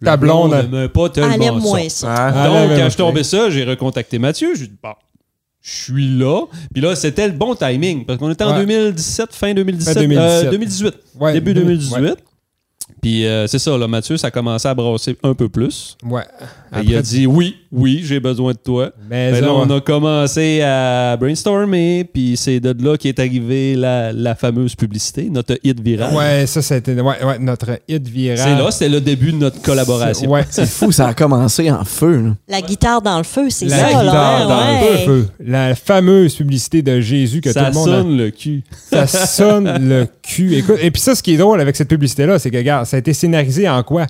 Ta 0.04 0.16
blonde, 0.16 0.88
pas 0.94 1.08
tellement 1.10 1.34
Enlève-moi 1.34 1.80
ça. 1.88 1.88
ça. 1.90 2.14
Ah, 2.14 2.46
Donc, 2.48 2.70
quand 2.76 2.84
je 2.84 2.88
suis 2.90 2.96
tombé 2.98 3.24
ça, 3.24 3.50
j'ai 3.50 3.64
recontacté 3.64 4.18
Mathieu. 4.18 4.54
J'ai 4.54 4.66
dit, 4.68 4.76
bon, 4.82 4.92
je 5.60 5.70
suis 5.70 6.08
là. 6.18 6.44
Puis 6.72 6.80
là, 6.82 6.94
c'était 6.94 7.26
le 7.26 7.34
bon 7.34 7.54
timing. 7.54 8.04
Parce 8.04 8.18
qu'on 8.18 8.30
était 8.30 8.44
en 8.44 8.52
Ouais. 8.52 8.60
2017, 8.64 9.34
fin 9.34 9.52
2017. 9.54 9.94
Fin 9.94 10.00
2017. 10.00 10.46
euh, 10.46 10.50
2018. 10.50 10.94
Ouais, 11.18 11.32
début 11.32 11.52
deux- 11.54 11.62
2018. 11.62 12.00
ouais. 12.00 12.14
Puis 13.02 13.26
euh, 13.26 13.46
c'est 13.46 13.58
ça, 13.58 13.76
là, 13.76 13.86
Mathieu, 13.86 14.16
ça 14.16 14.28
a 14.28 14.30
commencé 14.30 14.66
à 14.66 14.74
brasser 14.74 15.16
un 15.22 15.34
peu 15.34 15.48
plus. 15.48 15.96
Ouais. 16.02 16.22
il 16.72 16.76
a 16.94 16.98
Après- 16.98 17.02
dit 17.02 17.26
oui, 17.26 17.56
oui, 17.70 18.00
j'ai 18.04 18.18
besoin 18.20 18.52
de 18.52 18.58
toi. 18.58 18.90
Mais 19.10 19.32
Ben 19.32 19.40
ça, 19.40 19.46
là, 19.46 19.52
on 19.52 19.68
a 19.70 19.80
commencé 19.80 20.62
à 20.62 21.16
brainstormer, 21.18 22.04
puis 22.10 22.36
c'est 22.36 22.60
de 22.60 22.74
là 22.84 22.96
qu'est 22.96 23.18
arrivée 23.18 23.76
la, 23.76 24.12
la 24.12 24.34
fameuse 24.34 24.74
publicité, 24.74 25.28
notre 25.30 25.58
hit 25.62 25.78
viral. 25.80 26.14
Ouais, 26.14 26.46
ça, 26.46 26.62
c'était 26.62 26.94
ouais, 26.94 27.24
ouais, 27.24 27.38
notre 27.38 27.78
hit 27.86 28.06
viral. 28.08 28.38
C'est 28.38 28.62
là, 28.64 28.70
c'était 28.70 28.88
le 28.88 29.00
début 29.00 29.32
de 29.32 29.36
notre 29.38 29.60
collaboration. 29.62 30.30
Ouais. 30.30 30.44
C'est 30.50 30.66
fou, 30.68 30.92
ça 30.92 31.08
a 31.08 31.14
commencé 31.14 31.70
en 31.70 31.84
feu. 31.84 32.22
là. 32.22 32.30
La 32.48 32.62
guitare 32.62 33.02
dans 33.02 33.18
le 33.18 33.24
feu, 33.24 33.50
c'est 33.50 33.66
La 33.66 33.76
ça, 33.78 33.86
guitare 33.88 34.04
là. 34.04 34.44
dans 34.46 34.80
ouais, 34.86 34.92
le 34.92 34.98
feu. 35.04 35.28
La 35.44 35.74
fameuse 35.74 36.34
publicité 36.34 36.82
de 36.82 37.00
Jésus 37.00 37.40
que 37.40 37.52
ça 37.52 37.64
tout 37.64 37.66
le 37.70 37.74
monde 37.74 37.88
a 37.88 37.92
sonne 37.98 38.16
le 38.16 38.30
cul. 38.30 38.62
ça 38.90 39.06
sonne 39.26 39.88
le 39.88 40.06
cul. 40.22 40.54
Écoute, 40.56 40.76
et 40.80 40.90
puis 40.90 41.00
ça, 41.02 41.14
ce 41.14 41.22
qui 41.22 41.34
est 41.34 41.38
drôle 41.38 41.60
avec 41.60 41.76
cette 41.76 41.88
publicité-là, 41.88 42.38
c'est 42.38 42.50
que, 42.50 42.56
regarde, 42.56 42.86
ça 42.86 42.96
a 42.96 43.00
été 43.00 43.12
scénarisé 43.12 43.68
en 43.68 43.82
quoi? 43.82 44.06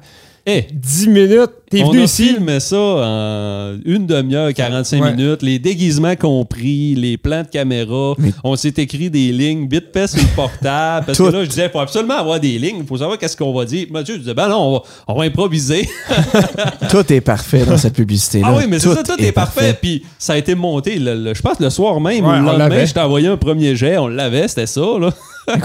Eh, 0.51 0.67
10 0.73 1.09
minutes. 1.09 1.51
T'es 1.71 1.83
on 1.83 1.91
venu 1.91 2.01
a 2.01 2.05
ici. 2.05 2.29
filmé 2.29 2.59
ça 2.59 2.79
en 2.79 3.77
une 3.85 4.07
demi-heure, 4.07 4.55
45 4.55 5.03
Ouais. 5.03 5.15
minutes, 5.15 5.43
les 5.43 5.59
déguisements 5.59 6.17
compris, 6.17 6.95
les 6.95 7.19
plans 7.19 7.43
de 7.43 7.49
caméra. 7.49 8.15
Mais- 8.17 8.33
On 8.43 8.57
s'est 8.57 8.73
écrit 8.79 9.11
des 9.11 9.31
lignes 9.31 9.69
vite 9.69 9.89
fait 9.93 10.07
sur 10.07 10.19
le 10.23 10.35
portable. 10.35 11.05
Parce 11.05 11.19
Tout. 11.19 11.27
que 11.27 11.33
là, 11.33 11.45
je 11.45 11.51
disais, 11.51 11.67
il 11.67 11.71
faut 11.71 11.81
absolument 11.81 12.15
avoir 12.17 12.41
des 12.41 12.59
lignes, 12.59 12.79
il 12.81 12.87
faut 12.87 12.97
savoir 12.97 13.19
qu'est-ce 13.19 13.37
qu'on 13.37 13.53
va 13.53 13.67
dire. 13.67 13.89
Mathieu, 13.91 14.15
je 14.15 14.21
disais, 14.21 14.33
ben 14.33 14.49
non, 14.49 14.57
on 14.57 14.73
va, 14.73 14.83
on 15.09 15.15
va 15.19 15.25
improviser. 15.25 15.87
Tout 16.91 17.13
est 17.13 17.21
parfait 17.21 17.67
dans 17.67 17.77
cette 17.77 17.95
publicité-là. 17.95 18.47
Ah 18.51 18.57
oui, 18.57 18.65
mais 18.67 18.79
c'est 18.79 18.89
ça, 18.95 19.03
tout 19.03 19.23
est 19.23 19.33
parfait. 19.33 19.77
Puis 19.79 20.03
ça 20.19 20.33
a 20.33 20.37
été 20.39 20.55
monté, 20.55 20.99
le- 20.99 21.15
le- 21.23 21.35
je 21.35 21.43
pense, 21.43 21.61
le 21.61 21.69
soir 21.69 22.01
même 22.01 22.25
Ouais, 22.25 22.31
ou 22.31 22.33
le 22.33 22.39
on 22.39 22.43
lendemain, 22.45 22.69
l'avait. 22.71 22.87
je 22.87 22.95
t'ai 22.95 23.01
envoyé 23.01 23.29
un 23.29 23.37
premier 23.37 23.77
jet, 23.77 23.99
on 23.99 24.09
l'avait, 24.09 24.49
c'était 24.49 24.67
ça, 24.67 24.81
là. 24.99 25.13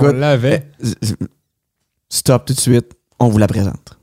On 0.02 0.08
l'avait. 0.12 0.66
Stop 2.10 2.44
tout 2.46 2.54
de 2.54 2.60
suite. 2.60 2.88
On 3.20 3.30
vous 3.30 3.38
la 3.38 3.48
présente. 3.48 3.98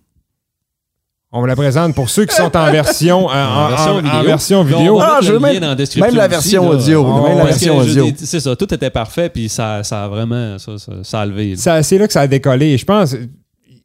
On 1.33 1.39
vous 1.41 1.47
la 1.47 1.55
présente 1.55 1.95
pour 1.95 2.11
ceux 2.11 2.25
qui 2.25 2.35
sont 2.35 2.57
en 2.57 2.73
version, 2.73 3.31
euh, 3.31 3.47
en, 3.47 3.69
version 3.69 3.93
en- 3.93 3.99
en 3.99 4.03
vidéo. 4.03 4.23
version 4.25 4.61
Ah, 5.01 5.19
je 5.23 5.33
même- 5.35 5.61
dans 5.61 5.69
la 5.69 5.75
description 5.77 6.07
même 6.07 6.17
la 6.17 6.27
version 6.27 6.69
audio, 6.69 7.23
même 7.23 7.39
la 7.39 7.45
version 7.45 7.77
audio. 7.79 8.07
C'est 8.17 8.41
ça, 8.41 8.57
tout 8.57 8.75
était 8.75 8.91
parfait, 8.91 9.29
puis 9.29 9.49
ça, 9.49 9.85
ça 9.85 10.05
a 10.05 10.09
vraiment, 10.09 10.59
ça, 10.59 10.77
ça, 10.77 10.93
ça 11.05 11.21
a 11.21 11.27
levé. 11.27 11.55
C'est 11.57 11.99
là 11.99 12.07
que 12.09 12.13
ça 12.13 12.23
a 12.23 12.27
décollé. 12.27 12.67
Et 12.71 12.79
je 12.79 12.85
pense, 12.85 13.15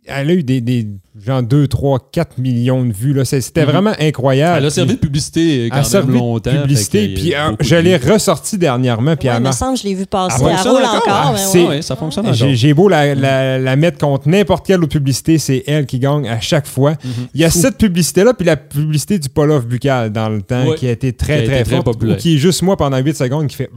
elle 0.07 0.29
a 0.29 0.33
eu 0.33 0.41
des, 0.43 0.59
des 0.59 0.87
genre 1.23 1.41
2, 1.43 1.67
3, 1.67 2.09
4 2.11 2.37
millions 2.39 2.83
de 2.83 2.91
vues. 2.91 3.13
là. 3.13 3.23
C'était 3.25 3.65
Mhm. 3.65 3.71
vraiment 3.71 3.91
incroyable. 3.99 4.57
Elle 4.59 4.65
a 4.65 4.69
servi 4.69 4.95
de 4.95 4.99
publicité 4.99 5.63
Elle 5.65 5.69
quand 5.69 5.75
a 5.75 5.79
même 5.79 5.85
servi 5.89 6.07
de 6.13 6.17
longtemps. 6.17 6.51
publicité. 6.51 7.07
Puis 7.13 7.33
euh, 7.33 7.51
je 7.61 7.75
l'ai 7.77 7.95
ressorti 7.97 8.57
dernièrement. 8.57 9.15
Puis 9.15 9.29
Ouais, 9.29 9.35
elle 9.37 9.43
il 9.43 9.47
me 9.47 9.51
semble 9.53 9.75
que 9.75 9.83
je 9.83 9.87
l'ai 9.87 9.95
vu 9.95 10.05
passer. 10.05 10.37
Elle 10.43 10.49
fonctionne 10.51 10.71
roule 10.73 10.83
encore? 10.83 10.95
encore. 10.97 11.21
Ah, 11.27 11.31
mais 11.33 11.37
c'est- 11.39 11.61
ouais. 11.63 11.67
Ouais, 11.69 11.81
ça 11.81 11.95
fonctionne 11.95 12.25
encore. 12.25 12.35
J'ai 12.37 12.55
j'ai 12.55 12.73
beau 12.73 12.89
la, 12.89 13.15
la- 13.15 13.59
la 13.59 13.75
mettre 13.75 13.97
contre 13.99 14.27
n'importe 14.27 14.65
quelle 14.65 14.83
autre 14.83 14.91
publicité, 14.91 15.37
c'est 15.37 15.63
elle 15.67 15.85
qui 15.85 15.99
gagne 15.99 16.27
à 16.27 16.39
chaque 16.41 16.67
fois. 16.67 16.91
Mhm. 16.91 17.11
Il 17.33 17.41
y 17.41 17.45
a 17.45 17.49
cette 17.49 17.77
publicité-là, 17.77 18.33
puis 18.33 18.45
la 18.45 18.57
publicité 18.57 19.17
du 19.19 19.29
Polof 19.29 19.65
buccal 19.65 20.11
dans 20.11 20.29
le 20.29 20.41
temps, 20.41 20.65
Ouais. 20.67 20.75
qui 20.75 20.87
a 20.87 20.91
été 20.91 21.11
Qui 21.11 21.17
très, 21.17 21.33
a 21.33 21.37
été 21.37 21.47
très, 21.47 21.63
très 21.63 21.75
forte, 21.75 21.85
populaire. 21.85 22.17
ou 22.17 22.19
qui 22.19 22.35
est 22.35 22.37
juste 22.39 22.61
moi 22.61 22.75
pendant 22.77 22.97
8 22.97 23.15
secondes 23.15 23.47
qui 23.47 23.55
fait 23.55 23.69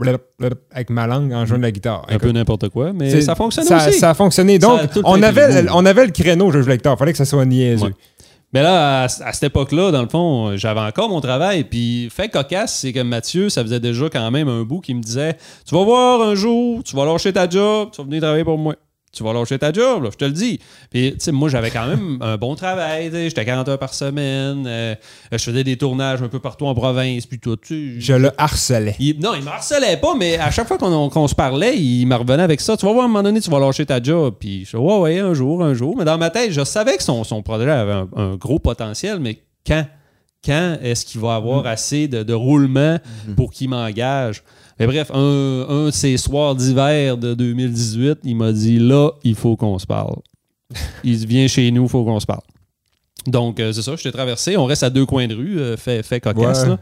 avec 0.73 0.89
ma 0.89 1.07
langue 1.07 1.31
en 1.33 1.45
jouant 1.45 1.57
de 1.57 1.63
la 1.63 1.71
guitare. 1.71 2.05
Un 2.09 2.17
peu 2.19 2.31
n'importe 2.31 2.69
quoi, 2.69 2.91
mais 2.93 3.21
ça 3.21 3.35
fonctionne 3.35 3.65
ça, 3.65 3.87
aussi. 3.87 3.99
Ça 3.99 4.09
a 4.11 4.13
fonctionné. 4.13 4.59
Donc, 4.59 4.79
on, 5.03 5.21
avait, 5.23 5.61
le 5.63 5.69
on 5.73 5.85
avait 5.85 6.05
le 6.05 6.11
créneau, 6.11 6.51
je 6.51 6.59
joue 6.59 6.65
de 6.65 6.69
la 6.69 6.77
guitare. 6.77 6.97
fallait 6.97 7.11
que 7.11 7.17
ça 7.17 7.25
Mais 8.51 8.63
là, 8.63 9.01
à, 9.01 9.03
à 9.03 9.33
cette 9.33 9.43
époque-là, 9.43 9.91
dans 9.91 10.01
le 10.01 10.09
fond, 10.09 10.57
j'avais 10.57 10.79
encore 10.79 11.09
mon 11.09 11.21
travail. 11.21 11.63
Puis, 11.65 12.09
fait 12.09 12.29
cocasse, 12.29 12.79
c'est 12.79 12.91
que 12.93 13.01
Mathieu, 13.01 13.49
ça 13.49 13.61
faisait 13.63 13.79
déjà 13.79 14.09
quand 14.09 14.31
même 14.31 14.47
un 14.47 14.63
bout 14.63 14.79
qui 14.81 14.95
me 14.95 15.01
disait 15.01 15.37
Tu 15.67 15.75
vas 15.75 15.83
voir 15.83 16.21
un 16.21 16.33
jour, 16.33 16.83
tu 16.83 16.95
vas 16.95 17.05
lâcher 17.05 17.31
ta 17.31 17.47
job, 17.47 17.89
tu 17.91 18.01
vas 18.01 18.05
venir 18.05 18.21
travailler 18.21 18.43
pour 18.43 18.57
moi. 18.57 18.75
Tu 19.11 19.23
vas 19.23 19.33
lâcher 19.33 19.57
ta 19.57 19.73
job, 19.73 20.03
là, 20.03 20.09
je 20.11 20.17
te 20.17 20.25
le 20.25 20.31
dis. 20.31 20.59
Puis, 20.91 21.13
tu 21.13 21.17
sais, 21.19 21.31
moi, 21.31 21.49
j'avais 21.49 21.71
quand 21.71 21.87
même 21.87 22.17
un 22.21 22.37
bon 22.37 22.53
travail. 22.55 23.09
J'étais 23.11 23.43
40 23.43 23.67
heures 23.67 23.79
par 23.79 23.93
semaine. 23.95 24.65
euh, 24.67 24.93
je 25.31 25.37
faisais 25.37 25.63
des 25.63 25.77
tournages 25.77 26.21
un 26.21 26.27
peu 26.27 26.39
partout 26.39 26.67
en 26.67 26.75
province. 26.75 27.25
Puis 27.25 27.39
tout. 27.39 27.55
tu 27.55 27.99
Je 27.99 28.13
le 28.13 28.31
harcelais. 28.39 28.95
il- 28.99 29.19
non, 29.19 29.31
il 29.35 29.41
me 29.41 29.47
harcelait 29.49 29.97
pas, 29.97 30.13
mais 30.15 30.37
à 30.37 30.51
chaque 30.51 30.67
fois 30.67 30.77
qu'on 30.77 31.27
se 31.27 31.33
parlait, 31.35 31.75
il 31.75 32.05
me 32.05 32.15
revenait 32.15 32.43
avec 32.43 32.61
ça. 32.61 32.77
Tu 32.77 32.85
vas 32.85 32.91
voir, 32.93 33.03
à 33.03 33.05
un 33.05 33.07
moment 33.07 33.23
donné, 33.23 33.41
tu 33.41 33.49
vas 33.49 33.59
lâcher 33.59 33.85
ta 33.85 34.01
job. 34.01 34.35
Puis 34.39 34.65
je 34.65 34.77
ouais, 34.77 34.97
ouais, 34.99 35.19
un 35.19 35.33
jour, 35.33 35.63
un 35.63 35.73
jour. 35.73 35.95
Mais 35.97 36.05
dans 36.05 36.17
ma 36.19 36.29
tête, 36.29 36.51
je 36.51 36.63
savais 36.63 36.95
que 36.95 37.03
son, 37.03 37.23
son 37.23 37.41
projet 37.41 37.69
avait 37.71 37.91
un, 37.93 38.07
un 38.15 38.35
gros 38.35 38.59
potentiel, 38.59 39.19
mais 39.19 39.39
quand? 39.65 39.85
Quand 40.45 40.77
est-ce 40.81 41.03
qu'il 41.05 41.19
va 41.19 41.35
avoir 41.35 41.65
assez 41.67 42.07
de, 42.07 42.23
de 42.23 42.33
roulement 42.33 42.97
pour 43.35 43.51
qu'il 43.51 43.69
m'engage? 43.69 44.41
Mais 44.79 44.87
bref, 44.87 45.11
un, 45.13 45.65
un 45.69 45.85
de 45.87 45.91
ces 45.91 46.15
soirs 46.17 46.55
d'hiver 46.55 47.17
de 47.17 47.33
2018, 47.33 48.19
il 48.23 48.35
m'a 48.35 48.51
dit, 48.51 48.79
là, 48.79 49.11
il 49.23 49.35
faut 49.35 49.55
qu'on 49.55 49.77
se 49.77 49.85
parle. 49.85 50.15
il 51.03 51.17
dit, 51.17 51.25
viens 51.25 51.47
chez 51.47 51.69
nous, 51.71 51.83
il 51.83 51.89
faut 51.89 52.05
qu'on 52.05 52.19
se 52.19 52.25
parle. 52.25 52.41
Donc, 53.27 53.59
euh, 53.59 53.73
c'est 53.73 53.81
ça, 53.81 53.95
je 53.95 54.03
t'ai 54.03 54.11
traversé. 54.11 54.57
On 54.57 54.65
reste 54.65 54.83
à 54.83 54.89
deux 54.89 55.05
coins 55.05 55.27
de 55.27 55.35
rue, 55.35 55.59
euh, 55.59 55.77
fait, 55.77 56.03
fait 56.03 56.19
cocasse. 56.19 56.63
Ouais. 56.63 56.69
là. 56.69 56.79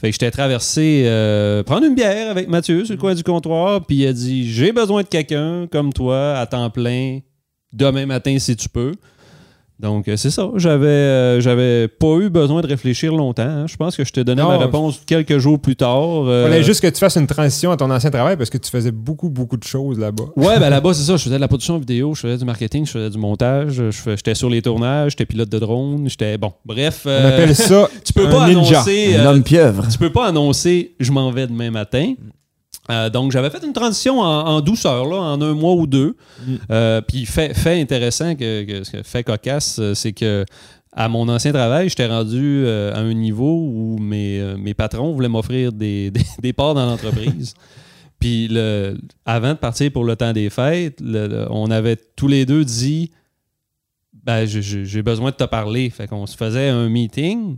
Fait 0.00 0.10
que 0.10 0.14
je 0.14 0.18
t'ai 0.18 0.30
traversé 0.30 1.04
euh, 1.06 1.62
prendre 1.62 1.86
une 1.86 1.94
bière 1.94 2.30
avec 2.30 2.48
Mathieu 2.48 2.84
sur 2.84 2.94
le 2.94 3.00
coin 3.00 3.14
du 3.14 3.22
comptoir, 3.22 3.84
puis 3.84 3.96
il 3.96 4.06
a 4.06 4.12
dit 4.12 4.50
J'ai 4.50 4.70
besoin 4.72 5.02
de 5.02 5.08
quelqu'un 5.08 5.66
comme 5.66 5.92
toi 5.92 6.36
à 6.38 6.46
temps 6.46 6.70
plein 6.70 7.20
demain 7.72 8.06
matin 8.06 8.38
si 8.38 8.54
tu 8.54 8.68
peux. 8.68 8.92
Donc, 9.80 10.08
euh, 10.08 10.16
c'est 10.16 10.30
ça. 10.30 10.50
J'avais 10.56 10.86
euh, 10.88 11.40
j'avais 11.40 11.86
pas 11.86 12.16
eu 12.18 12.30
besoin 12.30 12.62
de 12.62 12.66
réfléchir 12.66 13.14
longtemps. 13.14 13.42
hein. 13.44 13.66
Je 13.68 13.76
pense 13.76 13.96
que 13.96 14.04
je 14.04 14.12
t'ai 14.12 14.24
donné 14.24 14.42
Non. 14.42 14.48
ma 14.48 14.58
réponse 14.58 15.00
quelques 15.06 15.38
jours 15.38 15.60
plus 15.60 15.76
tard. 15.76 16.00
Il 16.24 16.28
Euh, 16.28 16.48
fallait 16.48 16.62
juste 16.64 16.80
que 16.80 16.88
tu 16.88 16.98
fasses 16.98 17.14
une 17.16 17.28
transition 17.28 17.70
à 17.70 17.76
ton 17.76 17.88
ancien 17.90 18.10
travail 18.10 18.36
parce 18.36 18.50
que 18.50 18.58
tu 18.58 18.68
faisais 18.70 18.90
beaucoup, 18.90 19.28
beaucoup 19.28 19.56
de 19.56 19.62
choses 19.62 19.96
là-bas. 19.98 20.24
Ouais, 20.36 20.58
ben 20.58 20.68
là-bas, 20.68 20.94
c'est 20.94 21.04
ça. 21.04 21.16
Je 21.16 21.22
faisais 21.22 21.36
de 21.36 21.40
la 21.40 21.46
production 21.46 21.78
vidéo, 21.78 22.12
je 22.14 22.20
faisais 22.22 22.38
du 22.38 22.44
marketing, 22.44 22.86
je 22.86 22.90
faisais 22.90 23.10
du 23.10 23.18
montage, 23.18 23.74
je 23.74 23.90
fais- 23.92 24.16
j'étais 24.16 24.34
sur 24.34 24.50
les 24.50 24.62
tournages, 24.62 25.12
j'étais 25.12 25.26
pilote 25.26 25.48
de 25.48 25.58
drone, 25.60 26.08
j'étais. 26.08 26.36
Bon, 26.38 26.52
bref. 26.64 27.02
On 27.06 27.10
euh, 27.10 27.28
appelle 27.28 27.54
ça 27.54 27.88
tu 28.04 28.12
peux 28.12 28.26
un 28.26 28.30
pas 28.32 28.48
ninja. 28.48 28.76
annoncer. 28.80 29.14
Un 29.16 29.26
euh, 29.26 29.30
homme 29.30 29.42
pieuvre. 29.44 29.86
tu 29.88 29.98
peux 29.98 30.10
pas 30.10 30.26
annoncer 30.26 30.94
je 30.98 31.12
m'en 31.12 31.30
vais 31.30 31.46
demain 31.46 31.70
matin. 31.70 32.14
Euh, 32.90 33.10
donc, 33.10 33.32
j'avais 33.32 33.50
fait 33.50 33.62
une 33.64 33.72
transition 33.72 34.20
en, 34.20 34.46
en 34.46 34.60
douceur, 34.60 35.04
là, 35.06 35.16
en 35.16 35.40
un 35.42 35.52
mois 35.54 35.74
ou 35.74 35.86
deux. 35.86 36.16
Mm. 36.46 36.54
Euh, 36.70 37.00
Puis, 37.02 37.26
fait, 37.26 37.52
fait 37.54 37.80
intéressant, 37.80 38.34
que, 38.34 38.64
que- 38.82 39.02
fait 39.02 39.24
cocasse, 39.24 39.78
euh, 39.78 39.94
c'est 39.94 40.12
que 40.12 40.44
à 40.92 41.08
mon 41.08 41.28
ancien 41.28 41.52
travail, 41.52 41.88
j'étais 41.90 42.06
rendu 42.06 42.64
euh, 42.64 42.94
à 42.94 43.00
un 43.00 43.12
niveau 43.12 43.60
où 43.62 43.98
mes, 44.00 44.54
mes 44.58 44.72
patrons 44.74 45.12
voulaient 45.12 45.28
m'offrir 45.28 45.70
des, 45.72 46.10
des, 46.12 46.22
des 46.40 46.52
parts 46.52 46.74
dans 46.74 46.86
l'entreprise. 46.86 47.54
Puis, 48.20 48.48
le, 48.50 48.96
avant 49.26 49.50
de 49.52 49.58
partir 49.58 49.92
pour 49.92 50.04
le 50.04 50.16
temps 50.16 50.32
des 50.32 50.48
fêtes, 50.50 51.00
le- 51.00 51.28
le- 51.28 51.46
on 51.50 51.70
avait 51.70 51.96
tous 52.16 52.26
les 52.26 52.46
deux 52.46 52.64
dit 52.64 53.10
ben, 54.24 54.44
j'ai 54.46 55.02
besoin 55.02 55.30
de 55.30 55.36
te 55.36 55.44
parler. 55.44 55.88
Fait 55.90 56.06
qu'on 56.08 56.26
se 56.26 56.36
faisait 56.36 56.68
un 56.68 56.88
meeting. 56.88 57.56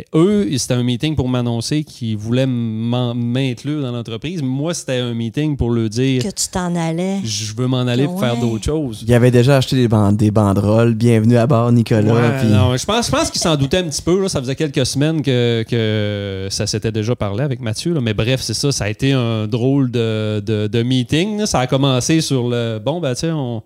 Mais 0.00 0.06
eux, 0.18 0.48
c'était 0.56 0.74
un 0.74 0.82
meeting 0.82 1.14
pour 1.14 1.28
m'annoncer 1.28 1.84
qu'ils 1.84 2.16
voulaient 2.16 2.46
m'inclure 2.46 3.82
dans 3.82 3.92
l'entreprise. 3.92 4.40
Moi, 4.42 4.72
c'était 4.72 4.98
un 4.98 5.12
meeting 5.12 5.56
pour 5.56 5.70
leur 5.70 5.90
dire 5.90 6.22
Que 6.22 6.28
tu 6.28 6.48
t'en 6.50 6.74
allais. 6.74 7.18
je 7.22 7.54
veux 7.54 7.66
m'en 7.66 7.80
aller 7.80 8.04
pour 8.06 8.18
faire 8.20 8.36
d'autres 8.38 8.64
choses. 8.64 9.04
Il 9.06 9.12
avait 9.12 9.30
déjà 9.30 9.58
acheté 9.58 9.76
des, 9.76 9.88
des 10.16 10.30
banderoles. 10.30 10.94
Bienvenue 10.94 11.36
à 11.36 11.46
bord, 11.46 11.70
Nicolas. 11.72 12.14
Ouais, 12.14 12.38
puis- 12.40 12.48
non, 12.48 12.76
je 12.76 12.84
pense, 12.86 13.06
je 13.06 13.10
pense 13.10 13.30
qu'ils 13.30 13.40
s'en 13.42 13.56
doutaient 13.56 13.78
un 13.78 13.88
petit 13.88 14.00
peu. 14.02 14.22
là. 14.22 14.28
Ça 14.28 14.40
faisait 14.40 14.56
quelques 14.56 14.86
semaines 14.86 15.20
que, 15.22 15.64
que 15.68 16.46
ça 16.50 16.66
s'était 16.66 16.92
déjà 16.92 17.14
parlé 17.14 17.42
avec 17.44 17.60
Mathieu. 17.60 17.92
là. 17.92 18.00
Mais 18.00 18.14
bref, 18.14 18.40
c'est 18.40 18.54
ça. 18.54 18.72
Ça 18.72 18.84
a 18.84 18.88
été 18.88 19.12
un 19.12 19.46
drôle 19.46 19.90
de, 19.90 20.40
de- 20.40 20.66
de 20.66 20.82
meeting. 20.82 21.38
là. 21.40 21.46
Ça 21.46 21.60
a 21.60 21.66
commencé 21.66 22.20
sur 22.22 22.48
le 22.48 22.78
bon, 22.82 23.00
ben, 23.00 23.12
tu 23.14 23.20
sais, 23.20 23.30
on, 23.32 23.62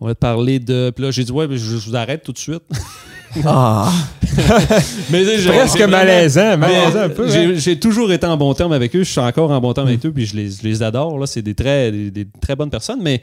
on 0.00 0.06
va 0.06 0.14
te 0.14 0.20
parler 0.20 0.58
de. 0.58 0.90
Puis 0.94 1.04
là, 1.04 1.10
j'ai 1.10 1.24
dit, 1.24 1.32
ouais, 1.32 1.46
je, 1.50 1.56
je 1.56 1.90
vous 1.90 1.96
arrête 1.96 2.22
tout 2.22 2.32
de 2.32 2.38
suite. 2.38 2.62
Ah, 3.44 3.92
Mais, 5.10 5.24
Presque 5.46 5.80
malaisant, 5.82 6.56
malaisant 6.56 7.00
un 7.00 7.08
peu. 7.08 7.28
J'ai 7.28 7.38
hein. 7.46 7.52
j'ai 7.56 7.78
toujours 7.78 8.12
été 8.12 8.26
en 8.26 8.36
bon 8.36 8.52
terme 8.54 8.72
avec 8.72 8.94
eux. 8.96 9.04
Je 9.04 9.10
suis 9.10 9.20
encore 9.20 9.50
en 9.50 9.60
bon 9.60 9.72
terme 9.72 9.88
avec 9.88 10.04
eux, 10.06 10.12
puis 10.12 10.26
je 10.26 10.36
les, 10.36 10.50
je 10.50 10.62
les 10.62 10.82
adore. 10.82 11.18
Là. 11.18 11.26
C'est 11.26 11.42
des 11.42 11.54
très, 11.54 11.90
des, 11.92 12.10
des 12.10 12.26
très 12.40 12.56
bonnes 12.56 12.70
personnes. 12.70 13.00
Mais 13.02 13.20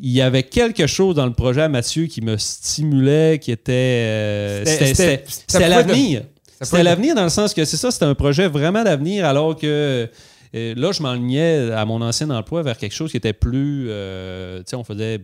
il 0.00 0.10
y 0.10 0.20
avait 0.20 0.42
quelque 0.44 0.86
chose 0.86 1.14
dans 1.16 1.26
le 1.26 1.32
projet 1.32 1.62
à 1.62 1.68
Mathieu 1.68 2.06
qui 2.06 2.20
me 2.20 2.36
stimulait, 2.36 3.38
qui 3.40 3.50
était. 3.52 3.72
euh, 3.72 4.64
C'était- 4.64 5.68
l'avenir. 5.68 6.22
C'était 6.60 6.82
l'avenir 6.82 7.14
dans 7.14 7.22
le 7.24 7.28
sens 7.28 7.54
que 7.54 7.64
c'est 7.64 7.76
ça, 7.76 7.90
c'était 7.92 8.04
un 8.06 8.14
projet 8.16 8.48
vraiment 8.48 8.82
d'avenir, 8.82 9.24
alors 9.24 9.56
que. 9.56 10.08
euh, 10.54 10.74
là, 10.76 10.90
je 10.92 11.02
m'enlignais 11.02 11.70
à 11.72 11.84
mon 11.84 12.00
ancien 12.02 12.30
emploi 12.30 12.62
vers 12.62 12.76
quelque 12.78 12.94
chose 12.94 13.10
qui 13.10 13.16
était 13.16 13.32
plus. 13.32 13.86
euh, 13.90 14.58
tu 14.58 14.64
sais, 14.70 14.76
on 14.76 14.84
faisait 14.84 15.20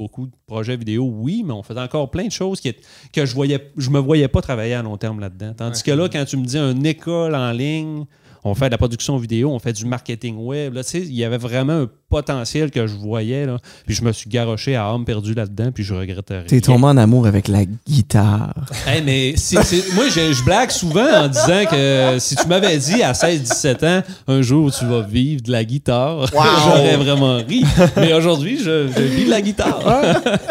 beaucoup 0.00 0.26
de 0.26 0.32
projets 0.46 0.78
vidéo, 0.78 1.04
oui, 1.04 1.42
mais 1.44 1.52
on 1.52 1.62
faisait 1.62 1.80
encore 1.80 2.10
plein 2.10 2.24
de 2.24 2.32
choses 2.32 2.58
qui, 2.58 2.74
que 3.12 3.26
je 3.26 3.34
voyais, 3.34 3.70
je 3.76 3.90
me 3.90 3.98
voyais 3.98 4.28
pas 4.28 4.40
travailler 4.40 4.72
à 4.72 4.82
long 4.82 4.96
terme 4.96 5.20
là-dedans. 5.20 5.52
Tandis 5.54 5.82
que 5.82 5.90
là, 5.90 6.08
quand 6.08 6.24
tu 6.24 6.38
me 6.38 6.46
dis 6.46 6.56
une 6.56 6.86
école 6.86 7.34
en 7.34 7.52
ligne, 7.52 8.06
on 8.44 8.54
fait 8.54 8.66
de 8.66 8.70
la 8.72 8.78
production 8.78 9.16
vidéo, 9.18 9.50
on 9.50 9.58
fait 9.58 9.72
du 9.72 9.84
marketing 9.84 10.36
web, 10.38 10.74
là, 10.74 10.82
tu 10.84 10.90
sais, 10.90 10.98
il 11.00 11.12
y 11.14 11.24
avait 11.24 11.36
vraiment 11.38 11.82
un 11.82 11.88
potentiel 12.08 12.70
que 12.70 12.86
je 12.86 12.94
voyais, 12.94 13.46
là. 13.46 13.58
Puis 13.86 13.94
je 13.94 14.02
me 14.02 14.12
suis 14.12 14.28
garoché 14.30 14.74
à 14.76 14.86
âme 14.86 15.04
perdue 15.04 15.34
là-dedans, 15.34 15.70
puis 15.72 15.84
je 15.84 15.94
regretterais. 15.94 16.44
t'es 16.46 16.60
tombé 16.60 16.84
en 16.86 16.96
amour 16.96 17.26
avec 17.26 17.46
la 17.48 17.64
guitare. 17.86 18.54
Hey, 18.86 19.02
mais 19.04 19.34
c'est- 19.36 19.62
c'est- 19.62 19.94
moi, 19.94 20.04
je, 20.08 20.32
je 20.32 20.42
blague 20.44 20.70
souvent 20.70 21.06
en 21.24 21.28
disant 21.28 21.64
que 21.70 22.16
si 22.18 22.34
tu 22.36 22.46
m'avais 22.48 22.76
dit 22.78 23.02
à 23.02 23.12
16-17 23.14 23.84
ans, 23.84 24.02
un 24.26 24.42
jour 24.42 24.72
tu 24.72 24.84
vas 24.86 25.02
vivre 25.02 25.42
de 25.42 25.52
la 25.52 25.64
guitare, 25.64 26.26
j'aurais 26.32 26.96
vraiment 26.96 27.36
ri. 27.38 27.64
Mais 27.96 28.12
aujourd'hui, 28.12 28.58
je, 28.58 28.88
je 28.88 29.02
vis 29.02 29.26
de 29.26 29.30
la 29.30 29.40
guitare. 29.42 29.82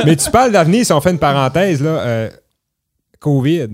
Mais 0.06 0.16
tu 0.16 0.30
parles 0.32 0.52
d'avenir, 0.52 0.86
si 0.86 0.94
on 0.94 1.02
fait 1.02 1.12
une 1.12 1.20
parenthèse, 1.20 1.82
là, 1.82 1.90
euh, 1.90 2.30
COVID. 3.20 3.68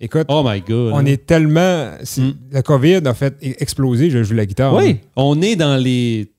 Écoute, 0.00 0.26
Oh 0.28 0.42
my 0.46 0.60
God. 0.60 0.92
on 0.94 1.04
est 1.04 1.26
tellement. 1.26 1.90
c'est- 2.04 2.20
Mm. 2.22 2.34
Le 2.52 2.62
COVID 2.62 3.00
a 3.06 3.14
fait 3.14 3.34
exploser, 3.60 4.10
je 4.10 4.22
joue 4.22 4.34
la 4.34 4.46
guitare. 4.46 4.74
Oui, 4.74 5.00
on 5.16 5.40
est 5.42 5.56
dans 5.56 5.76
les. 5.76 6.30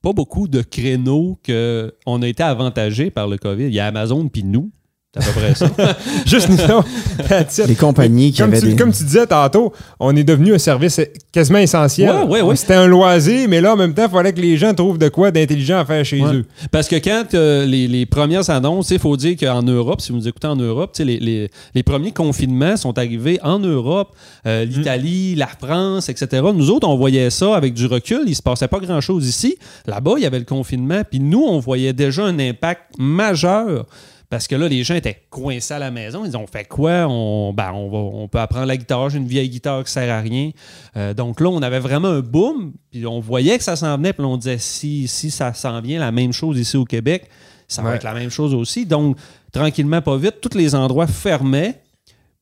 Pas 0.00 0.12
beaucoup 0.12 0.48
de 0.48 0.62
créneaux 0.62 1.38
que 1.44 1.94
on 2.06 2.22
a 2.22 2.26
été 2.28 2.42
avantagés 2.42 3.10
par 3.10 3.28
le 3.28 3.36
COVID. 3.38 3.66
Il 3.66 3.72
y 3.74 3.78
a 3.80 3.86
Amazon 3.86 4.26
puis 4.28 4.42
nous. 4.42 4.70
C'est 5.14 5.20
à 5.28 5.32
peu 5.32 5.40
près 5.40 5.54
ça. 5.54 5.68
Juste 6.26 6.48
nous. 6.48 7.66
Les 7.66 7.74
compagnies 7.74 8.32
qui 8.32 8.38
Comme 8.40 8.50
avaient 8.50 8.60
tu, 8.60 8.68
des. 8.68 8.76
comme 8.76 8.92
tu 8.92 9.04
disais 9.04 9.26
tantôt, 9.26 9.72
on 10.00 10.16
est 10.16 10.24
devenu 10.24 10.54
un 10.54 10.58
service 10.58 11.00
quasiment 11.30 11.58
essentiel. 11.58 12.10
Ouais, 12.10 12.22
ouais, 12.24 12.40
ouais. 12.40 12.56
C'était 12.56 12.74
un 12.74 12.86
loisir, 12.86 13.46
mais 13.48 13.60
là, 13.60 13.74
en 13.74 13.76
même 13.76 13.92
temps, 13.92 14.06
il 14.06 14.10
fallait 14.10 14.32
que 14.32 14.40
les 14.40 14.56
gens 14.56 14.72
trouvent 14.72 14.96
de 14.96 15.08
quoi 15.10 15.30
d'intelligent 15.30 15.78
à 15.78 15.84
faire 15.84 16.02
chez 16.04 16.22
Ouais. 16.22 16.32
eux. 16.36 16.44
Parce 16.70 16.88
que 16.88 16.96
quand 16.96 17.34
euh, 17.34 17.66
les, 17.66 17.88
les 17.88 18.06
premières 18.06 18.48
annonces, 18.48 18.90
il 18.90 18.98
faut 18.98 19.16
dire 19.18 19.36
qu'en 19.38 19.62
Europe, 19.62 20.00
si 20.00 20.12
vous 20.12 20.18
nous 20.18 20.28
écoutez 20.28 20.46
en 20.46 20.56
Europe, 20.56 20.96
les, 20.98 21.18
les- 21.18 21.50
les 21.74 21.82
premiers 21.82 22.12
confinements 22.12 22.76
sont 22.78 22.96
arrivés 22.96 23.38
en 23.42 23.58
Europe, 23.58 24.14
euh, 24.46 24.64
l'Italie, 24.64 25.34
la 25.34 25.46
France, 25.48 26.08
etc. 26.08 26.42
Nous 26.54 26.70
autres, 26.70 26.88
on 26.88 26.96
voyait 26.96 27.28
ça 27.28 27.54
avec 27.54 27.74
du 27.74 27.84
recul. 27.86 28.22
Il 28.26 28.34
se 28.34 28.42
passait 28.42 28.68
pas 28.68 28.78
grand-chose 28.78 29.28
ici. 29.28 29.56
Là-bas, 29.86 30.14
il 30.16 30.22
y 30.22 30.26
avait 30.26 30.38
le 30.38 30.46
confinement. 30.46 31.02
Puis 31.08 31.20
nous, 31.20 31.42
on 31.42 31.58
voyait 31.58 31.92
déjà 31.92 32.24
un 32.24 32.38
impact 32.38 32.82
majeur. 32.98 33.84
Parce 34.32 34.48
que 34.48 34.54
là, 34.54 34.66
les 34.66 34.82
gens 34.82 34.94
étaient 34.94 35.24
coincés 35.28 35.74
à 35.74 35.78
la 35.78 35.90
maison. 35.90 36.24
Ils 36.24 36.34
ont 36.38 36.46
fait 36.46 36.64
quoi? 36.64 37.06
On, 37.06 37.52
ben, 37.52 37.70
on, 37.74 37.90
va, 37.90 37.98
on 37.98 38.28
peut 38.28 38.38
apprendre 38.40 38.64
la 38.64 38.78
guitare. 38.78 39.10
J'ai 39.10 39.18
une 39.18 39.26
vieille 39.26 39.50
guitare 39.50 39.84
qui 39.84 39.92
sert 39.92 40.10
à 40.10 40.20
rien. 40.22 40.52
Euh, 40.96 41.12
donc 41.12 41.38
là, 41.38 41.50
on 41.50 41.60
avait 41.60 41.80
vraiment 41.80 42.08
un 42.08 42.20
boom. 42.20 42.72
Puis 42.90 43.06
on 43.06 43.20
voyait 43.20 43.58
que 43.58 43.62
ça 43.64 43.76
s'en 43.76 43.94
venait. 43.98 44.14
Puis 44.14 44.24
on 44.24 44.38
disait, 44.38 44.56
si, 44.56 45.06
si 45.06 45.30
ça 45.30 45.52
s'en 45.52 45.82
vient, 45.82 46.00
la 46.00 46.12
même 46.12 46.32
chose 46.32 46.58
ici 46.58 46.78
au 46.78 46.86
Québec, 46.86 47.28
ça 47.68 47.82
va 47.82 47.94
être 47.96 48.04
la 48.04 48.14
même 48.14 48.30
chose 48.30 48.54
aussi. 48.54 48.86
Donc, 48.86 49.18
tranquillement, 49.52 50.00
pas 50.00 50.16
vite, 50.16 50.40
tous 50.40 50.56
les 50.56 50.74
endroits 50.74 51.06
fermaient. 51.06 51.82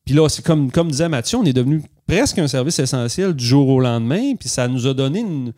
Puis 0.05 0.15
là, 0.15 0.29
c'est 0.29 0.45
comme, 0.45 0.71
comme 0.71 0.93
disait 0.93 1.09
Mathieu, 1.09 1.39
on 1.39 1.45
est 1.45 1.53
devenu 1.53 1.83
presque 2.07 2.39
un 2.39 2.47
service 2.47 2.79
essentiel 2.79 3.35
du 3.35 3.45
jour 3.45 3.69
au 3.69 3.81
lendemain. 3.81 4.37
Puis 4.39 4.49
ça 4.49 4.69
nous 4.69 4.87
a 4.87 4.95
donné 4.95 5.19
une- 5.23 5.53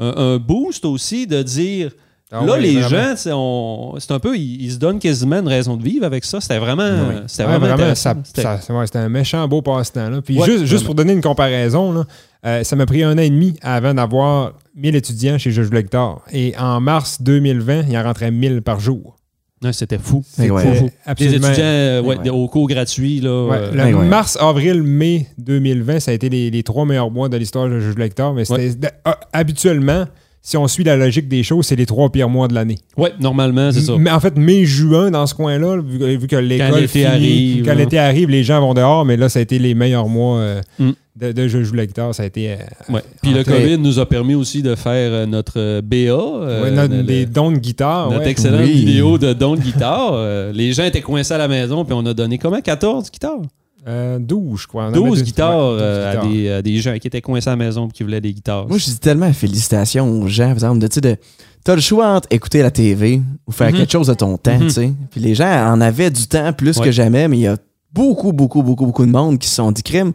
un, 0.00 0.34
un 0.34 0.36
boost 0.38 0.84
aussi 0.84 1.28
de 1.28 1.40
dire 1.40 1.92
Ah 2.30 2.44
là, 2.44 2.58
les 2.58 2.80
vraiment. 2.80 2.88
gens, 2.88 3.14
c'est 3.16 3.32
on- 3.32 3.94
c'est 3.98 4.12
un 4.12 4.18
peu, 4.18 4.36
ils, 4.36 4.62
ils 4.64 4.72
se 4.72 4.76
donnent 4.78 4.98
quasiment 4.98 5.36
une 5.40 5.48
raison 5.48 5.76
de 5.78 5.82
vivre 5.82 6.04
avec 6.04 6.24
ça. 6.26 6.40
C'était 6.42 6.58
vraiment, 6.58 6.82
Oui. 7.08 7.14
c'était 7.26 7.44
Ouais, 7.44 7.48
vraiment, 7.48 7.60
vraiment, 7.60 7.74
intéressant. 7.74 8.10
ça- 8.12 8.16
C'était- 8.24 8.42
ça- 8.42 8.60
ouais, 8.74 8.86
C'était 8.86 8.98
un 8.98 9.08
méchant 9.08 9.48
beau 9.48 9.62
passe-temps. 9.62 10.10
là. 10.10 10.20
Puis 10.20 10.38
Ouais, 10.38 10.66
juste, 10.66 10.84
pour 10.84 10.94
donner 10.94 11.14
une 11.14 11.22
comparaison, 11.22 11.90
là, 11.92 12.04
euh, 12.44 12.64
ça 12.64 12.76
m'a 12.76 12.84
pris 12.84 13.02
un 13.02 13.14
an 13.14 13.18
et 13.22 13.30
demi 13.30 13.56
avant 13.62 13.94
d'avoir 13.94 14.52
1000 14.76 14.94
étudiants 14.94 15.38
chez 15.38 15.50
Je 15.52 15.62
joue 15.62 15.70
guitare. 15.70 16.20
Et 16.30 16.54
en 16.58 16.80
mars 16.80 17.22
2020, 17.22 17.84
il 17.88 17.96
en 17.96 18.02
rentrait 18.02 18.30
1000 18.30 18.60
par 18.60 18.78
jour. 18.78 19.16
Ouais, 19.64 19.72
c'était 19.72 19.98
fou. 19.98 20.22
C'était 20.24 20.48
Des 20.50 20.84
absolument- 21.06 21.46
étudiants 21.48 21.64
euh, 21.64 22.02
ouais, 22.02 22.18
Ouais. 22.18 22.30
au 22.30 22.46
cours 22.46 22.68
gratuit. 22.68 23.20
Là, 23.20 23.44
Ouais, 23.46 23.56
euh, 23.56 23.72
le 23.72 23.82
ouais, 23.84 23.94
ouais. 23.94 24.06
mars, 24.06 24.36
avril, 24.40 24.82
mai 24.84 25.26
2020, 25.38 25.98
ça 25.98 26.10
a 26.10 26.14
été 26.14 26.28
les, 26.28 26.50
les 26.50 26.62
trois 26.62 26.84
meilleurs 26.84 27.10
mois 27.10 27.28
de 27.30 27.36
l'histoire 27.38 27.68
de 27.68 27.80
Je 27.80 27.88
joue 27.90 27.94
guitare. 27.96 28.34
Mais 28.34 28.44
c'était- 28.44 28.92
ah, 29.04 29.18
habituellement, 29.32 30.04
si 30.42 30.56
on 30.56 30.66
suit 30.68 30.84
la 30.84 30.96
logique 30.96 31.28
des 31.28 31.42
choses, 31.42 31.66
c'est 31.66 31.76
les 31.76 31.84
trois 31.86 32.10
pires 32.10 32.28
mois 32.28 32.48
de 32.48 32.54
l'année. 32.54 32.78
ouais, 32.96 33.12
normalement, 33.20 33.70
c'est 33.72 33.80
ça. 33.82 33.94
Mais 33.98 34.10
en 34.10 34.20
fait, 34.20 34.36
mai-juin, 34.36 35.10
dans 35.10 35.26
ce 35.26 35.34
coin-là, 35.34 35.78
vu, 35.82 36.16
vu 36.16 36.26
que 36.26 36.36
l'école 36.36 36.74
l'été 36.80 36.86
finit, 36.88 37.04
arrive, 37.04 37.64
quand 37.66 37.74
l'été 37.74 37.98
arrive, 37.98 38.30
les 38.30 38.44
gens 38.44 38.60
vont 38.60 38.74
dehors, 38.74 39.04
mais 39.04 39.16
là, 39.16 39.28
ça 39.28 39.40
a 39.40 39.42
été 39.42 39.58
les 39.58 39.74
meilleurs 39.74 40.08
mois 40.08 40.38
euh, 40.38 40.60
Mm. 40.78 40.90
de, 41.16 41.32
de 41.32 41.48
Je 41.48 41.62
joue 41.62 41.74
la 41.74 41.84
guitare. 41.86 42.14
Ça 42.14 42.22
a 42.22 42.26
été 42.26 42.52
euh, 42.52 42.56
Ouais. 42.88 43.02
Puis 43.22 43.32
le 43.32 43.42
COVID 43.44 43.78
nous 43.78 43.98
a 43.98 44.06
permis 44.08 44.34
aussi 44.34 44.62
de 44.62 44.74
faire 44.74 45.12
euh, 45.12 45.26
notre 45.26 45.54
euh, 45.58 45.82
BA. 45.82 45.96
euh, 45.96 46.62
ouais, 46.62 46.70
notre- 46.70 46.94
le- 46.94 47.02
des 47.02 47.26
dons 47.26 47.50
de 47.50 47.58
guitare. 47.58 48.10
notre 48.10 48.24
ouais. 48.24 48.30
excellente 48.30 48.62
Oui. 48.64 48.72
vidéo 48.84 49.18
de 49.18 49.32
don 49.32 49.54
de 49.56 49.60
guitare. 49.60 50.10
Euh, 50.14 50.52
les 50.52 50.72
gens 50.72 50.84
étaient 50.84 51.00
coincés 51.02 51.34
à 51.34 51.38
la 51.38 51.48
maison, 51.48 51.84
puis 51.84 51.94
on 51.94 52.06
a 52.06 52.14
donné 52.14 52.38
comment 52.38 52.60
14 52.60 53.10
guitares 53.10 53.40
Euh, 53.86 54.18
12, 54.18 54.60
je 54.62 54.66
crois. 54.66 54.84
On 54.84 54.88
en 54.88 54.92
12 54.92 55.18
avait- 55.18 55.22
guitares, 55.26 55.56
ouais, 55.56 55.72
12 55.72 55.80
euh, 55.82 56.12
à, 56.12 56.26
des, 56.26 56.50
à 56.50 56.62
des 56.62 56.76
gens 56.78 56.98
qui 56.98 57.06
étaient 57.06 57.20
coincés 57.20 57.48
à 57.48 57.52
la 57.52 57.56
maison 57.56 57.88
et 57.88 57.92
qui 57.92 58.02
voulaient 58.02 58.20
des 58.20 58.32
guitares. 58.32 58.66
Moi, 58.68 58.76
je 58.78 58.84
dis 58.86 58.98
tellement 58.98 59.32
félicitations 59.32 60.10
aux 60.20 60.26
gens, 60.28 60.46
par 60.46 60.52
exemple, 60.54 60.78
de, 60.80 60.86
tu 60.88 60.94
sais, 60.94 61.00
de, 61.00 61.16
t'as 61.64 61.74
le 61.74 61.80
choix 61.80 62.08
entre 62.08 62.28
écouter 62.30 62.60
la 62.62 62.70
TV 62.70 63.22
ou 63.46 63.52
faire 63.52 63.70
Mhm. 63.70 63.76
quelque 63.78 63.92
chose 63.92 64.08
de 64.08 64.14
ton 64.14 64.36
temps, 64.36 64.58
Mhm. 64.58 64.66
tu 64.66 64.70
sais. 64.70 64.92
Puis 65.10 65.20
les 65.20 65.34
gens 65.34 65.46
en 65.72 65.80
avaient 65.80 66.10
du 66.10 66.26
temps 66.26 66.52
plus 66.52 66.76
Ouais. 66.78 66.86
que 66.86 66.90
jamais, 66.90 67.28
mais 67.28 67.38
il 67.38 67.42
y 67.42 67.46
a 67.46 67.56
beaucoup, 67.92 68.32
beaucoup, 68.32 68.62
beaucoup, 68.62 68.84
beaucoup 68.86 69.06
de 69.06 69.10
monde 69.12 69.38
qui 69.38 69.48
se 69.48 69.54
sont 69.54 69.70
dit 69.72 69.82
crime. 69.82 70.12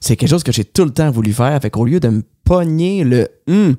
C'est 0.00 0.16
quelque 0.16 0.28
chose 0.28 0.42
que 0.44 0.52
j'ai 0.52 0.64
tout 0.64 0.84
le 0.84 0.90
temps 0.90 1.10
voulu 1.10 1.32
faire. 1.32 1.58
Fait 1.62 1.70
qu'au 1.70 1.84
lieu 1.84 2.00
de 2.00 2.08
me 2.08 2.22
pogner 2.44 3.02
le 3.02 3.28
hum 3.48 3.76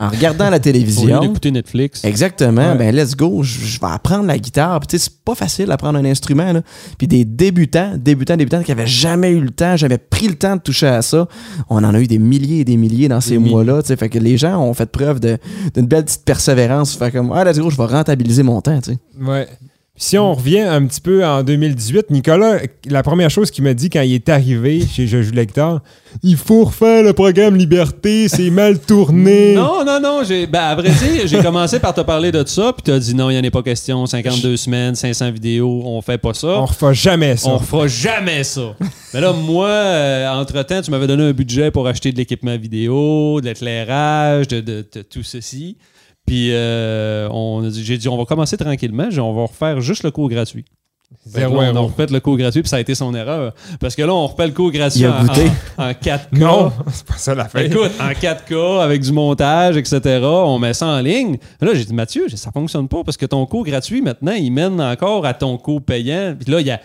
en 0.00 0.08
regardant 0.08 0.48
la 0.50 0.56
Au 0.56 0.60
télévision. 0.60 1.20
d'écouter 1.20 1.50
Netflix. 1.50 2.04
Exactement, 2.04 2.72
Ouais. 2.72 2.78
ben 2.78 2.96
let's 2.96 3.14
go, 3.14 3.42
je 3.42 3.78
vais 3.78 3.86
apprendre 3.86 4.24
la 4.24 4.38
guitare. 4.38 4.80
Puis 4.80 4.86
tu 4.88 4.98
sais, 4.98 5.04
c'est 5.10 5.22
pas 5.24 5.34
facile 5.34 5.66
d'apprendre 5.66 5.98
un 5.98 6.04
instrument. 6.04 6.52
Là. 6.52 6.62
Puis 6.98 7.06
des 7.06 7.24
débutants, 7.24 7.92
débutants, 7.96 8.36
débutants 8.36 8.62
qui 8.62 8.72
avaient 8.72 8.86
jamais 8.86 9.30
eu 9.30 9.40
le 9.40 9.50
temps, 9.50 9.76
jamais 9.76 9.98
pris 9.98 10.26
le 10.28 10.34
temps 10.34 10.56
de 10.56 10.60
toucher 10.62 10.86
à 10.88 11.02
ça. 11.02 11.28
On 11.68 11.84
en 11.84 11.94
a 11.94 12.00
eu 12.00 12.06
des 12.06 12.18
milliers 12.18 12.60
et 12.60 12.64
des 12.64 12.76
milliers 12.76 13.08
dans 13.08 13.20
ces 13.20 13.38
mois-là. 13.38 13.82
tu 13.82 13.88
sais. 13.88 13.96
Fait 13.96 14.08
que 14.08 14.18
les 14.18 14.38
gens 14.38 14.58
ont 14.60 14.74
fait 14.74 14.90
preuve 14.90 15.20
d'une 15.20 15.86
belle 15.86 16.04
petite 16.04 16.24
persévérance. 16.24 16.96
Fait 16.96 17.10
comme, 17.10 17.30
ah 17.32 17.44
let's 17.44 17.58
go, 17.58 17.68
je 17.70 17.76
vais 17.76 17.84
rentabiliser 17.86 18.42
mon 18.42 18.60
temps. 18.60 18.80
tu 18.80 18.92
sais. 18.92 18.98
Ouais. 19.22 19.46
Si 20.02 20.16
on 20.16 20.32
revient 20.32 20.60
un 20.60 20.86
petit 20.86 21.02
peu 21.02 21.22
en 21.26 21.42
2018, 21.42 22.08
Nicolas, 22.08 22.56
la 22.88 23.02
première 23.02 23.28
chose 23.28 23.50
qu'il 23.50 23.64
m'a 23.64 23.74
dit 23.74 23.90
quand 23.90 24.00
il 24.00 24.14
est 24.14 24.30
arrivé 24.30 24.80
chez 24.90 25.06
Je 25.06 25.20
joue 25.20 25.32
la 25.34 25.44
guitare, 25.44 25.80
il 26.22 26.38
faut 26.38 26.64
refaire 26.64 27.02
le 27.02 27.12
programme 27.12 27.54
Liberté, 27.54 28.26
c'est 28.28 28.48
mal 28.48 28.78
tourné. 28.80 29.54
Non, 29.54 29.84
non, 29.84 30.00
non. 30.00 30.22
J'ai, 30.26 30.46
ben, 30.46 30.60
à 30.60 30.74
vrai 30.74 30.88
dire, 30.88 31.26
j'ai 31.26 31.42
commencé 31.42 31.78
par 31.80 31.92
te 31.92 32.00
parler 32.00 32.32
de 32.32 32.42
ça, 32.46 32.72
puis 32.72 32.82
tu 32.82 32.90
as 32.92 32.98
dit 32.98 33.14
non, 33.14 33.28
il 33.28 33.34
n'y 33.34 33.40
en 33.40 33.46
a 33.46 33.50
pas 33.50 33.62
question. 33.62 34.06
52 34.06 34.56
semaines, 34.56 34.94
500 34.94 35.32
vidéos, 35.32 35.82
on 35.84 36.00
fait 36.00 36.16
pas 36.16 36.32
ça. 36.32 36.48
On 36.48 36.64
refait 36.64 36.94
jamais 36.94 37.36
ça. 37.36 37.50
On 37.50 37.58
fera 37.58 37.86
jamais 37.86 38.42
ça. 38.42 38.74
Mais 39.12 39.20
là, 39.20 39.34
moi, 39.34 39.68
euh, 39.68 40.32
entre-temps, 40.32 40.80
tu 40.80 40.90
m'avais 40.90 41.08
donné 41.08 41.24
un 41.24 41.32
budget 41.32 41.70
pour 41.70 41.86
acheter 41.86 42.10
de 42.10 42.16
l'équipement 42.16 42.56
vidéo, 42.56 43.38
de 43.42 43.48
l'éclairage, 43.48 44.48
de, 44.48 44.60
de- 44.60 44.86
de 44.94 45.02
tout 45.02 45.22
ceci. 45.22 45.76
Puis 46.30 46.50
euh, 46.52 47.28
on 47.32 47.64
a 47.66 47.70
dit- 47.70 47.84
j'ai 47.84 47.98
dit, 47.98 48.08
on 48.08 48.16
va 48.16 48.24
commencer 48.24 48.56
tranquillement, 48.56 49.10
j'ai- 49.10 49.20
on 49.20 49.32
va 49.34 49.42
refaire 49.46 49.80
juste 49.80 50.04
le 50.04 50.12
cours 50.12 50.28
gratuit. 50.28 50.64
Zéro 51.26 51.60
là, 51.60 51.72
on 51.74 51.86
refait 51.88 52.06
le 52.06 52.20
cours 52.20 52.36
gratuit, 52.36 52.62
puis 52.62 52.68
ça 52.68 52.76
a 52.76 52.80
été 52.80 52.94
son 52.94 53.12
erreur. 53.16 53.52
Parce 53.80 53.96
que 53.96 54.02
là, 54.02 54.14
on 54.14 54.28
refait 54.28 54.46
le 54.46 54.52
cours 54.52 54.70
gratuit 54.70 55.00
Il 55.00 55.06
a 55.06 55.16
en, 55.18 55.24
goûté. 55.24 55.50
en- 55.76 55.88
en 55.88 55.90
4K. 55.92 56.28
Non, 56.38 56.72
c'est 56.92 57.04
pas 57.04 57.16
ça 57.16 57.34
la 57.34 57.46
fin. 57.48 57.58
Écoute, 57.62 57.90
en 58.00 58.12
4K, 58.14 58.80
avec 58.80 59.00
du 59.02 59.10
montage, 59.10 59.76
etc., 59.76 60.20
on 60.22 60.60
met 60.60 60.72
ça 60.72 60.86
en 60.86 61.00
ligne. 61.00 61.36
Là, 61.60 61.74
j'ai 61.74 61.84
dit, 61.84 61.94
Mathieu, 61.94 62.28
ça 62.28 62.52
fonctionne 62.52 62.86
pas 62.86 63.02
parce 63.02 63.16
que 63.16 63.26
ton 63.26 63.44
cours 63.46 63.64
gratuit, 63.64 64.02
maintenant, 64.02 64.32
il 64.34 64.52
mène 64.52 64.80
encore 64.80 65.26
à 65.26 65.34
ton 65.34 65.58
cours 65.58 65.82
payant. 65.82 66.36
Puis 66.40 66.48
là, 66.52 66.60
il 66.60 66.66
y 66.68 66.70
a, 66.70 66.80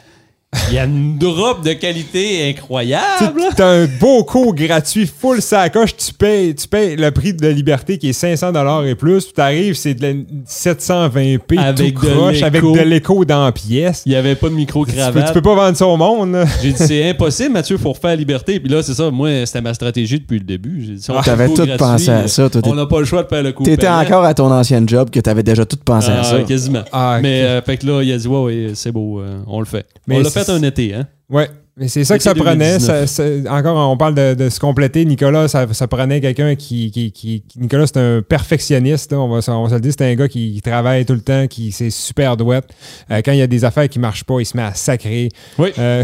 il 0.69 0.75
y 0.75 0.79
a 0.79 0.85
une 0.85 1.17
drop 1.17 1.63
de 1.63 1.73
qualité 1.73 2.49
incroyable. 2.49 3.41
T'as 3.55 3.67
un 3.67 3.85
beau 3.85 4.23
cours 4.23 4.53
gratuit, 4.55 5.07
full 5.07 5.41
sacoche, 5.41 5.95
tu 5.95 6.13
payes, 6.13 6.55
tu 6.55 6.67
payes 6.67 6.95
le 6.95 7.11
prix 7.11 7.33
de 7.33 7.47
Liberté 7.47 7.97
qui 7.97 8.09
est 8.09 8.13
500 8.13 8.51
et 8.85 8.95
plus, 8.95 9.25
puis 9.25 9.33
t'arrives, 9.33 9.75
c'est 9.75 9.93
de 9.93 10.01
la 10.01 10.13
720p 10.47 11.57
Avec 11.59 11.95
tout 11.95 12.05
de 12.05 12.11
croche, 12.11 12.41
avec 12.41 12.61
l'écho. 12.61 12.75
de 12.75 12.81
l'écho 12.81 13.25
dans 13.25 13.45
la 13.45 13.51
pièce. 13.51 14.03
Il 14.05 14.09
n'y 14.09 14.15
avait 14.15 14.35
pas 14.35 14.47
de 14.47 14.53
Tu 14.53 14.57
micro-cravate. 14.59 15.27
tu 15.27 15.33
peux 15.33 15.41
pas 15.41 15.55
vendre 15.55 15.77
ça 15.77 15.87
au 15.87 15.97
monde. 15.97 16.31
là. 16.33 16.45
J'ai 16.61 16.71
dit, 16.71 16.77
c'est 16.77 17.09
impossible, 17.09 17.51
Mathieu, 17.51 17.77
faut 17.77 17.93
refaire 17.93 18.15
liberté. 18.15 18.59
Puis 18.59 18.69
là, 18.69 18.81
c'est 18.83 18.93
ça, 18.93 19.09
moi, 19.11 19.45
c'était 19.45 19.61
ma 19.61 19.73
stratégie 19.73 20.19
depuis 20.19 20.39
le 20.39 20.45
début. 20.45 20.83
J'ai 20.85 20.93
dit, 20.93 21.01
si 21.01 21.11
on 21.11 21.21
fait 21.21 21.31
le 21.31 21.37
T'avais 21.37 21.47
tout 21.49 21.55
gratuit, 21.65 21.77
pensé 21.77 22.09
à 22.11 22.27
ça. 22.27 22.49
toi, 22.49 22.61
On 22.65 22.75
n'a 22.75 22.85
pas 22.85 22.99
le 22.99 23.05
choix 23.05 23.23
de 23.23 23.27
faire 23.27 23.43
le 23.43 23.51
cours 23.51 23.65
T'étais 23.65 23.87
encore 23.87 24.23
à 24.23 24.33
ton 24.33 24.51
ancien 24.51 24.83
job 24.85 25.09
que 25.09 25.19
t'avais 25.19 25.43
déjà 25.43 25.65
tout 25.65 25.77
pensé 25.83 26.09
Ah, 26.11 26.19
à 26.21 26.23
ça. 26.23 26.39
quasiment. 26.43 26.83
Ah, 26.91 27.19
Mais 27.21 27.41
euh, 27.43 27.61
fait 27.61 27.77
que 27.77 27.85
là, 27.87 28.01
il 28.03 28.11
a 28.11 28.17
dit, 28.17 28.27
ouais, 28.27 28.39
ouais, 28.43 28.71
c'est 28.75 28.91
beau, 28.91 29.19
euh, 29.19 29.39
on 29.47 29.59
le 29.59 29.65
fait. 29.65 29.85
Mais 30.07 30.17
on 30.17 30.19
l'a 30.21 30.29
fait 30.29 30.43
fait 30.45 30.51
un 30.51 30.63
été, 30.63 30.93
hein? 30.93 31.07
Ouais, 31.29 31.49
mais 31.75 31.87
c'est 31.87 32.03
ça 32.05 32.17
que 32.17 32.23
ça 32.23 32.33
prenait. 32.35 32.77
2019. 32.77 32.79
Ça- 32.79 33.07
ça- 33.07 33.51
encore, 33.53 33.89
on 33.91 33.97
parle 33.97 34.13
de, 34.15 34.33
de 34.35 34.49
se 34.49 34.59
compléter. 34.59 35.03
Nicolas, 35.05 35.47
ça, 35.47 35.65
ça 35.73 35.87
prenait 35.87 36.21
quelqu'un 36.21 36.55
qui, 36.55 36.91
qui, 36.91 37.43
Nicolas, 37.57 37.87
c'est 37.87 37.97
un 37.97 38.21
perfectionniste. 38.21 39.11
là, 39.11 39.19
on, 39.19 39.27
va, 39.27 39.41
se- 39.41 39.49
on 39.51 39.63
va 39.63 39.69
se 39.69 39.73
le 39.75 39.81
dire. 39.81 39.91
C'est 39.97 40.05
un 40.09 40.15
gars 40.15 40.27
qui, 40.27 40.53
qui 40.53 40.61
travaille 40.61 41.03
tout 41.05 41.13
le 41.13 41.21
temps, 41.21 41.47
qui 41.47 41.71
c'est 41.71 41.89
super 41.89 42.37
douette. 42.37 42.65
Euh, 43.11 43.21
quand 43.25 43.31
il 43.31 43.39
y 43.39 43.41
a 43.41 43.47
des 43.47 43.65
affaires 43.65 43.89
qui 43.89 43.97
marchent 43.99 44.23
pas, 44.23 44.39
il 44.39 44.45
se 44.45 44.55
met 44.55 44.63
à 44.63 44.73
sacrer. 44.75 45.29
Oui. 45.57 45.69
Euh, 45.79 46.03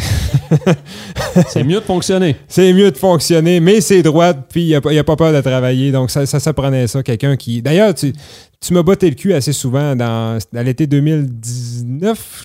C'est 1.47 1.63
mieux 1.63 1.79
de 1.79 1.85
fonctionner. 1.85 2.35
c'est 2.47 2.73
mieux 2.73 2.91
de 2.91 2.97
fonctionner, 2.97 3.59
mais 3.61 3.79
c'est 3.79 4.01
droite, 4.03 4.47
puis 4.49 4.69
il 4.69 4.71
n'a 4.71 4.99
a 4.99 5.03
pas 5.03 5.15
peur 5.15 5.31
de 5.31 5.39
travailler. 5.39 5.91
Donc, 5.91 6.11
ça, 6.11 6.25
ça, 6.25 6.39
ça 6.41 6.51
prenait 6.53 6.87
ça. 6.87 7.03
Quelqu'un 7.03 7.37
qui. 7.37 7.61
D'ailleurs, 7.61 7.93
tu, 7.93 8.11
tu 8.59 8.73
m'as 8.73 8.83
botté 8.83 9.07
le 9.09 9.15
cul 9.15 9.33
assez 9.33 9.53
souvent 9.53 9.95
dans, 9.95 10.37
à 10.55 10.63
l'été 10.63 10.87
2019. 10.87 12.43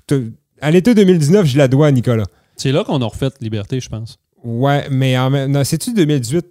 À 0.60 0.70
l'été 0.70 0.94
2019, 0.94 1.46
je 1.46 1.58
la 1.58 1.68
dois 1.68 1.88
à 1.88 1.90
Nicolas. 1.90 2.26
C'est 2.56 2.72
là 2.72 2.84
qu'on 2.84 3.00
a 3.02 3.06
refait 3.06 3.30
Liberté, 3.40 3.80
je 3.80 3.88
pense. 3.88 4.18
Ouais, 4.42 4.86
mais 4.90 5.18
en 5.18 5.30
même. 5.30 5.50
Non, 5.50 5.64
c'est-tu 5.64 5.92
2018 5.92 6.46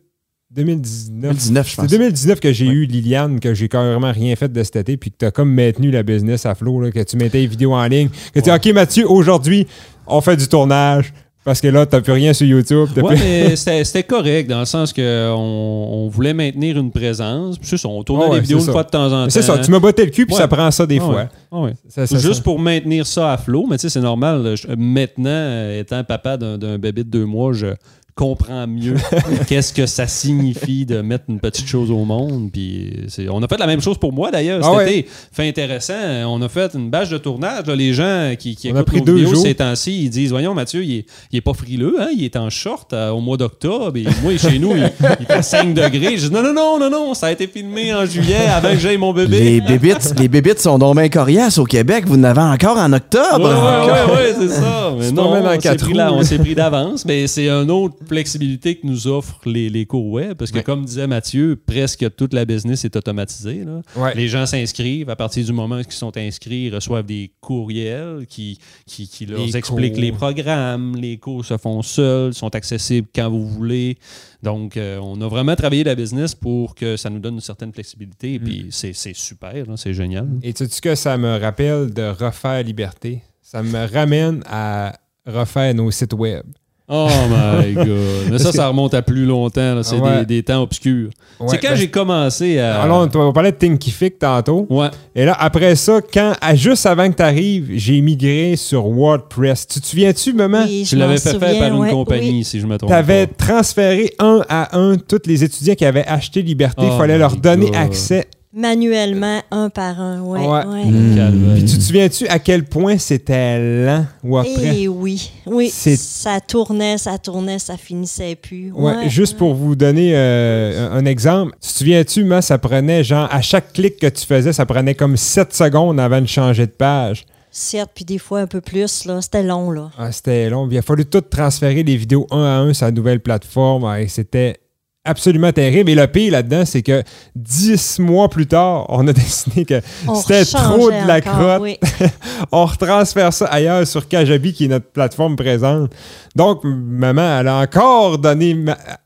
2019 0.51 1.21
2019, 1.21 1.65
je 1.65 1.69
C'est 1.71 1.81
pense. 1.81 1.87
2019 1.91 2.39
que 2.39 2.53
j'ai 2.53 2.67
eu 2.67 2.85
Liliane, 2.85 3.39
que 3.39 3.53
j'ai 3.53 3.67
carrément 3.67 4.11
rien 4.11 4.35
fait 4.35 4.51
de 4.51 4.63
cet 4.63 4.75
été, 4.75 4.95
puis 4.95 5.11
que 5.11 5.17
tu 5.19 5.25
as 5.25 5.31
comme 5.31 5.51
maintenu 5.51 5.91
la 5.91 6.03
business 6.03 6.45
à 6.45 6.55
flot, 6.55 6.81
là, 6.81 6.91
que 6.91 7.03
tu 7.03 7.17
mettais 7.17 7.39
les 7.39 7.47
vidéos 7.47 7.73
en 7.73 7.85
ligne. 7.87 8.09
Que 8.33 8.39
tu 8.39 8.43
dis, 8.43 8.51
OK, 8.51 8.65
Mathieu, 8.73 9.09
aujourd'hui, 9.09 9.67
on 10.07 10.21
fait 10.21 10.37
du 10.37 10.47
tournage. 10.47 11.13
Parce 11.45 11.61
que 11.61 11.67
là, 11.67 11.85
tu 11.85 12.01
plus 12.01 12.11
rien 12.11 12.33
sur 12.33 12.47
YouTube. 12.47 12.89
t'as 12.93 13.01
Ouais, 13.01 13.15
plus- 13.15 13.23
mais 13.23 13.55
c'était 13.85 14.03
correct 14.03 14.49
dans 14.49 14.59
le 14.59 14.65
sens 14.65 14.91
que 14.91 15.31
on, 15.31 16.09
voulait 16.09 16.33
maintenir 16.33 16.77
une 16.77 16.91
présence. 16.91 17.57
Puis 17.59 17.67
c'est 17.69 17.77
ça, 17.77 17.87
on 17.87 18.03
tournait 18.03 18.25
ouais, 18.25 18.35
des 18.35 18.41
vidéos 18.41 18.57
une 18.59 18.65
ça. 18.65 18.71
fois 18.71 18.83
de 18.83 18.89
temps 18.89 19.05
en 19.05 19.25
temps. 19.25 19.29
C'est 19.29 19.43
ça, 19.43 19.57
tu 19.59 19.69
m'as 19.71 19.79
botté 19.79 20.03
le 20.05 20.11
cul, 20.11 20.25
puis 20.25 20.33
Ouais. 20.35 20.41
ça 20.41 20.47
prend 20.47 20.69
ça 20.71 20.85
des 20.87 20.97
Ah 20.99 21.05
fois. 21.05 21.15
ouais. 21.51 21.59
Ouais. 21.61 21.73
Ça- 21.87 22.07
ça- 22.07 22.17
Juste 22.17 22.41
pour 22.43 22.57
maintenir 22.59 23.05
ça 23.05 23.31
à 23.31 23.37
flot, 23.37 23.67
mais 23.69 23.77
tu 23.77 23.83
sais, 23.83 23.89
c'est 23.89 24.01
normal. 24.01 24.55
je- 24.55 24.67
maintenant, 24.75 25.29
euh, 25.29 25.79
étant 25.81 26.03
papa 26.03 26.35
d'un 26.37 26.77
bébé 26.79 27.03
de 27.03 27.09
deux 27.09 27.25
mois, 27.25 27.53
je 27.53 27.67
comprends 28.15 28.65
mieux 28.65 28.95
qu'est-ce 29.47 29.73
que 29.73 29.85
ça 29.85 30.07
signifie 30.07 30.85
de 30.85 31.01
mettre 31.01 31.25
une 31.27 31.39
petite 31.41 31.67
chose 31.67 31.91
au 31.91 32.05
monde. 32.05 32.49
Puis 32.51 32.93
c'est- 33.09 33.27
on 33.29 33.43
a 33.43 33.47
fait 33.47 33.57
la 33.57 33.67
même 33.67 33.81
chose 33.81 33.97
pour 33.97 34.13
moi 34.13 34.31
d'ailleurs 34.31 34.61
Ah 34.63 34.67
cet 34.69 34.77
ouais. 34.77 34.97
été. 34.99 35.09
Fait 35.33 35.47
intéressant. 35.49 35.93
On 36.27 36.41
a 36.41 36.47
fait 36.47 36.73
une 36.75 36.89
bâche 36.89 37.09
de 37.09 37.17
tournage. 37.17 37.65
là. 37.67 37.75
les 37.75 37.93
gens 37.93 38.33
qui, 38.39 38.55
qui 38.55 38.69
On 38.71 38.75
a 38.75 38.79
écoutent 38.79 38.85
pris 38.87 38.99
nos 38.99 39.05
deux 39.05 39.15
vidéos 39.15 39.33
jours. 39.33 39.43
ces 39.43 39.55
temps-ci, 39.55 40.03
ils 40.03 40.09
disent 40.09 40.31
Voyons, 40.31 40.53
Mathieu, 40.53 40.83
il 40.83 40.99
est, 40.99 41.05
il 41.31 41.37
est 41.37 41.41
pas 41.41 41.53
frileux, 41.53 41.95
hein? 41.99 42.07
il 42.15 42.23
est 42.23 42.37
en 42.37 42.49
short 42.49 42.93
euh, 42.93 43.09
au 43.09 43.19
mois 43.19 43.35
d'octobre. 43.37 43.97
Et 43.97 44.05
moi, 44.23 44.37
chez 44.37 44.59
nous, 44.59 44.75
il, 44.77 44.89
il 45.19 45.25
fait 45.25 45.41
5 45.43 45.73
degrés. 45.73 46.15
Je 46.17 46.27
dis 46.27 46.33
Non, 46.33 46.41
non, 46.41 46.53
non, 46.53 46.79
non, 46.79 46.89
non, 46.89 47.13
ça 47.13 47.27
a 47.27 47.31
été 47.31 47.47
filmé 47.47 47.93
en 47.93 48.05
juillet 48.05 48.47
avant 48.49 48.71
que 48.71 48.77
j'aie 48.79 48.95
mon 48.97 49.11
bébé. 49.13 49.39
Les 49.41 49.61
bébites, 49.61 50.13
les 50.17 50.29
bébites 50.29 50.59
sont 50.59 50.77
donc 50.79 50.95
bien 50.97 51.09
coriaces 51.09 51.57
au 51.57 51.65
Québec. 51.65 52.05
Vous 52.07 52.15
en 52.17 52.23
avez 52.23 52.39
encore 52.41 52.77
en 52.77 52.93
octobre. 52.93 53.39
Ouais, 53.41 53.91
ouais, 53.91 53.91
ouais, 53.91 54.15
ouais, 54.15 54.35
c'est 54.39 54.55
ça. 54.61 54.93
Mais 54.97 55.11
non, 55.11 55.33
en 55.33 55.45
on 55.45 55.59
s'est 55.59 55.75
pris, 55.75 55.91
roues, 55.91 55.97
là- 55.97 56.13
on 56.13 56.17
là. 56.19 56.23
s'est 56.23 56.37
pris 56.39 56.55
d'avance, 56.55 57.03
mais 57.05 57.27
c'est 57.27 57.49
une 57.49 57.71
autre 57.71 57.95
flexibilité 58.07 58.75
que 58.75 58.85
nous 58.87 59.07
offrent 59.07 59.41
les, 59.47 59.69
les 59.69 59.85
cours 59.85 60.07
web, 60.09 60.33
parce 60.37 60.51
que 60.51 60.59
comme 60.59 60.85
disait 60.85 61.07
Mathieu, 61.07 61.55
presque 61.65 62.05
toute 62.15 62.33
la 62.33 62.45
business 62.45 62.85
est 62.85 62.95
automatisée. 62.95 63.63
là. 63.63 63.81
Les 64.15 64.27
gens 64.27 64.45
s'inscrivent, 64.45 65.09
à 65.09 65.15
partir 65.15 65.43
du 65.45 65.51
moment 65.53 65.75
où 65.77 65.79
ils 65.79 65.91
sont 65.91 66.15
inscrits, 66.17 66.65
ils 66.67 66.75
reçoivent 66.75 67.05
des 67.05 67.31
courriels 67.41 68.25
qui, 68.27 68.57
qui, 68.85 69.07
qui 69.07 69.25
leur 69.25 69.39
Les 69.45 69.57
expliquent 69.57 69.93
cours. 69.93 70.01
les 70.01 70.11
programmes, 70.11 70.95
les 70.95 71.17
cours 71.17 71.43
se 71.45 71.57
font 71.57 71.81
seuls, 71.81 72.33
sont 72.33 72.53
accessibles 72.55 73.07
quand 73.13 73.29
vous 73.29 73.47
voulez. 73.47 73.97
Donc, 74.43 74.77
euh, 74.77 74.99
on 75.01 75.19
a 75.21 75.27
vraiment 75.27 75.55
travaillé 75.55 75.83
la 75.83 75.95
business 75.95 76.35
pour 76.35 76.75
que 76.75 76.97
ça 76.97 77.09
nous 77.09 77.19
donne 77.19 77.35
une 77.35 77.41
certaine 77.41 77.73
flexibilité, 77.73 78.35
et 78.35 78.39
Mm. 78.39 78.43
puis 78.43 78.65
c'est 78.69 78.93
c'est 78.93 79.15
super, 79.15 79.65
c'est 79.75 79.93
génial. 79.93 80.27
Et 80.43 80.53
tu 80.53 80.65
sais 80.67 80.81
que 80.81 80.95
ça 80.95 81.17
me 81.17 81.37
rappelle 81.39 81.91
de 81.93 82.03
refaire 82.03 82.61
Liberté? 82.63 83.21
Ça 83.41 83.63
me 83.63 83.91
ramène 83.91 84.41
à 84.45 84.93
refaire 85.25 85.73
nos 85.73 85.89
sites 85.91 86.13
web. 86.13 86.43
Oh 86.87 87.07
my 87.29 87.73
god. 87.73 87.87
Mais 88.31 88.37
ça, 88.37 88.51
que- 88.51 88.55
ça 88.57 88.67
remonte 88.67 88.93
à 88.93 89.01
plus 89.01 89.25
longtemps. 89.25 89.75
là. 89.75 89.81
C'est 89.83 89.95
Ouais. 89.97 90.19
des, 90.19 90.25
des 90.37 90.43
temps 90.43 90.61
obscurs. 90.61 91.09
Ouais, 91.39 91.47
c'est 91.49 91.57
quand 91.57 91.69
ben, 91.69 91.75
j'ai 91.75 91.89
commencé 91.89 92.59
à. 92.59 92.81
Alors, 92.83 93.07
on, 93.13 93.19
on 93.19 93.33
parlait 93.33 93.51
de 93.51 93.57
Thinkific 93.57 94.19
tantôt. 94.19 94.67
Ouais. 94.69 94.89
Et 95.15 95.25
là, 95.25 95.35
après 95.39 95.75
ça, 95.75 95.99
quand, 96.13 96.33
à- 96.39 96.55
juste 96.55 96.85
avant 96.85 97.09
que 97.09 97.15
tu 97.17 97.23
arrives, 97.23 97.71
j'ai 97.73 97.99
migré 98.01 98.55
sur 98.55 98.85
WordPress. 98.87 99.67
Tu 99.67 99.81
te 99.81 99.87
souviens-tu, 99.87 100.33
maman? 100.33 100.63
Oui, 100.67 100.83
Tu 100.87 100.95
je 100.95 100.99
l'avais 100.99 101.13
m'en 101.15 101.19
fait 101.19 101.31
souviens, 101.31 101.47
faire 101.49 101.69
par 101.69 101.83
une 101.83 101.91
compagnie, 101.91 102.29
oui. 102.31 102.43
si 102.43 102.59
je 102.59 102.67
me 102.67 102.77
trompe. 102.77 102.89
Tu 102.91 102.95
avais 102.95 103.27
pas. 103.27 103.45
transféré 103.47 104.13
un 104.19 104.41
à 104.47 104.77
un 104.77 104.95
tous 104.97 105.21
les 105.25 105.43
étudiants 105.43 105.75
qui 105.75 105.85
avaient 105.85 106.05
acheté 106.05 106.41
Liberté. 106.43 106.83
Il 106.83 106.89
Oh 106.93 106.97
fallait 106.99 107.17
leur 107.17 107.35
donner 107.35 107.67
God. 107.67 107.75
accès. 107.75 108.27
Manuellement, 108.57 109.41
un 109.51 109.69
par 109.69 109.99
un. 109.99 110.21
Ouais, 110.21 110.39
Ouais. 110.39 110.65
ouais. 110.65 110.85
Hmm. 110.85 111.53
Puis 111.55 111.65
tu 111.65 111.77
te 111.77 111.81
souviens-tu 111.83 112.25
à 112.29 112.39
quel 112.39 112.63
point 112.63 112.97
c'était 112.97 113.85
lent, 113.85 114.05
WordPress? 114.23 114.77
Et 114.77 114.87
oui, 114.87 115.29
oui, 115.45 115.69
C'est- 115.69 115.97
ça 115.99 116.39
tournait, 116.39 116.97
ça 116.97 117.17
tournait, 117.17 117.59
ça 117.59 117.75
finissait 117.75 118.35
plus. 118.35 118.71
Ouais, 118.71 118.95
Ouais, 118.95 119.09
juste 119.09 119.33
ouais. 119.33 119.39
pour 119.39 119.55
vous 119.55 119.75
donner 119.75 120.11
euh, 120.15 120.89
un, 120.89 120.99
un 120.99 121.05
exemple, 121.05 121.51
tu 121.61 121.67
te 121.67 121.77
souviens-tu, 121.79 122.23
moi, 122.23 122.41
ça 122.41 122.57
prenait 122.57 123.03
genre, 123.03 123.27
à 123.29 123.41
chaque 123.41 123.73
clic 123.73 123.97
que 123.99 124.07
tu 124.07 124.25
faisais, 124.25 124.53
ça 124.53 124.65
prenait 124.65 124.95
comme 124.95 125.17
7 125.17 125.53
secondes 125.53 125.99
avant 125.99 126.21
de 126.21 126.27
changer 126.27 126.65
de 126.65 126.71
page? 126.71 127.25
Certes, 127.51 127.91
puis 127.93 128.05
des 128.05 128.17
fois 128.19 128.39
un 128.41 128.47
peu 128.47 128.61
plus, 128.61 129.03
là. 129.05 129.21
C'était 129.21 129.43
long, 129.43 129.69
là. 129.71 129.89
Ah, 129.97 130.11
c'était 130.13 130.49
long. 130.49 130.67
Il 130.71 130.77
a 130.77 130.81
fallu 130.81 131.05
tout 131.05 131.21
transférer 131.21 131.83
les 131.83 131.97
vidéos 131.97 132.25
un 132.31 132.43
à 132.43 132.57
un 132.59 132.73
sur 132.73 132.85
la 132.85 132.91
nouvelle 132.91 133.19
plateforme. 133.19 133.83
Ah, 133.85 134.01
et 134.01 134.07
c'était 134.07 134.57
absolument 135.05 135.51
terrible. 135.51 135.89
Et 135.91 135.95
le 135.95 136.07
pire 136.07 136.31
là-dedans, 136.33 136.63
c'est 136.65 136.81
que 136.81 137.03
10 137.35 137.99
mois 137.99 138.27
plus 138.29 138.47
tard, 138.47 138.85
on 138.89 139.07
a 139.07 139.13
décidé 139.13 139.63
que 139.65 139.79
c'était 140.15 140.45
trop 140.45 140.89
de 140.91 141.07
la 141.07 141.17
encore, 141.17 141.33
crotte. 141.33 141.61
oui. 141.61 141.77
on 142.51 142.65
retransfère 142.65 143.31
ça 143.31 143.45
ailleurs 143.45 143.85
sur 143.87 144.07
Kajabi, 144.07 144.53
qui 144.53 144.65
est 144.65 144.69
notre 144.69 144.87
plateforme 144.91 145.35
présente. 145.35 145.91
Donc, 146.35 146.61
maman, 146.63 147.39
elle 147.39 147.47
a 147.47 147.55
encore 147.59 148.17
donné 148.17 148.57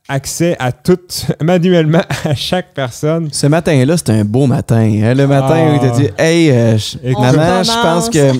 accès 0.07 0.55
à 0.59 0.71
tout, 0.71 0.97
manuellement, 1.41 2.01
à 2.25 2.33
chaque 2.33 2.73
personne. 2.73 3.29
Ce 3.31 3.45
matin-là, 3.47 3.97
c'était 3.97 4.13
un 4.13 4.25
beau 4.25 4.47
matin. 4.47 4.77
hein, 4.81 5.13
Le 5.13 5.27
matin 5.27 5.55
Ah. 5.55 5.71
où 5.71 5.75
il 5.75 5.79
t'a 5.79 5.89
dit 5.95 6.09
Hey, 6.17 6.49
euh, 6.51 6.77
maman, 7.19 7.63
je 7.63 7.81
pense 7.83 8.09
que 8.09 8.31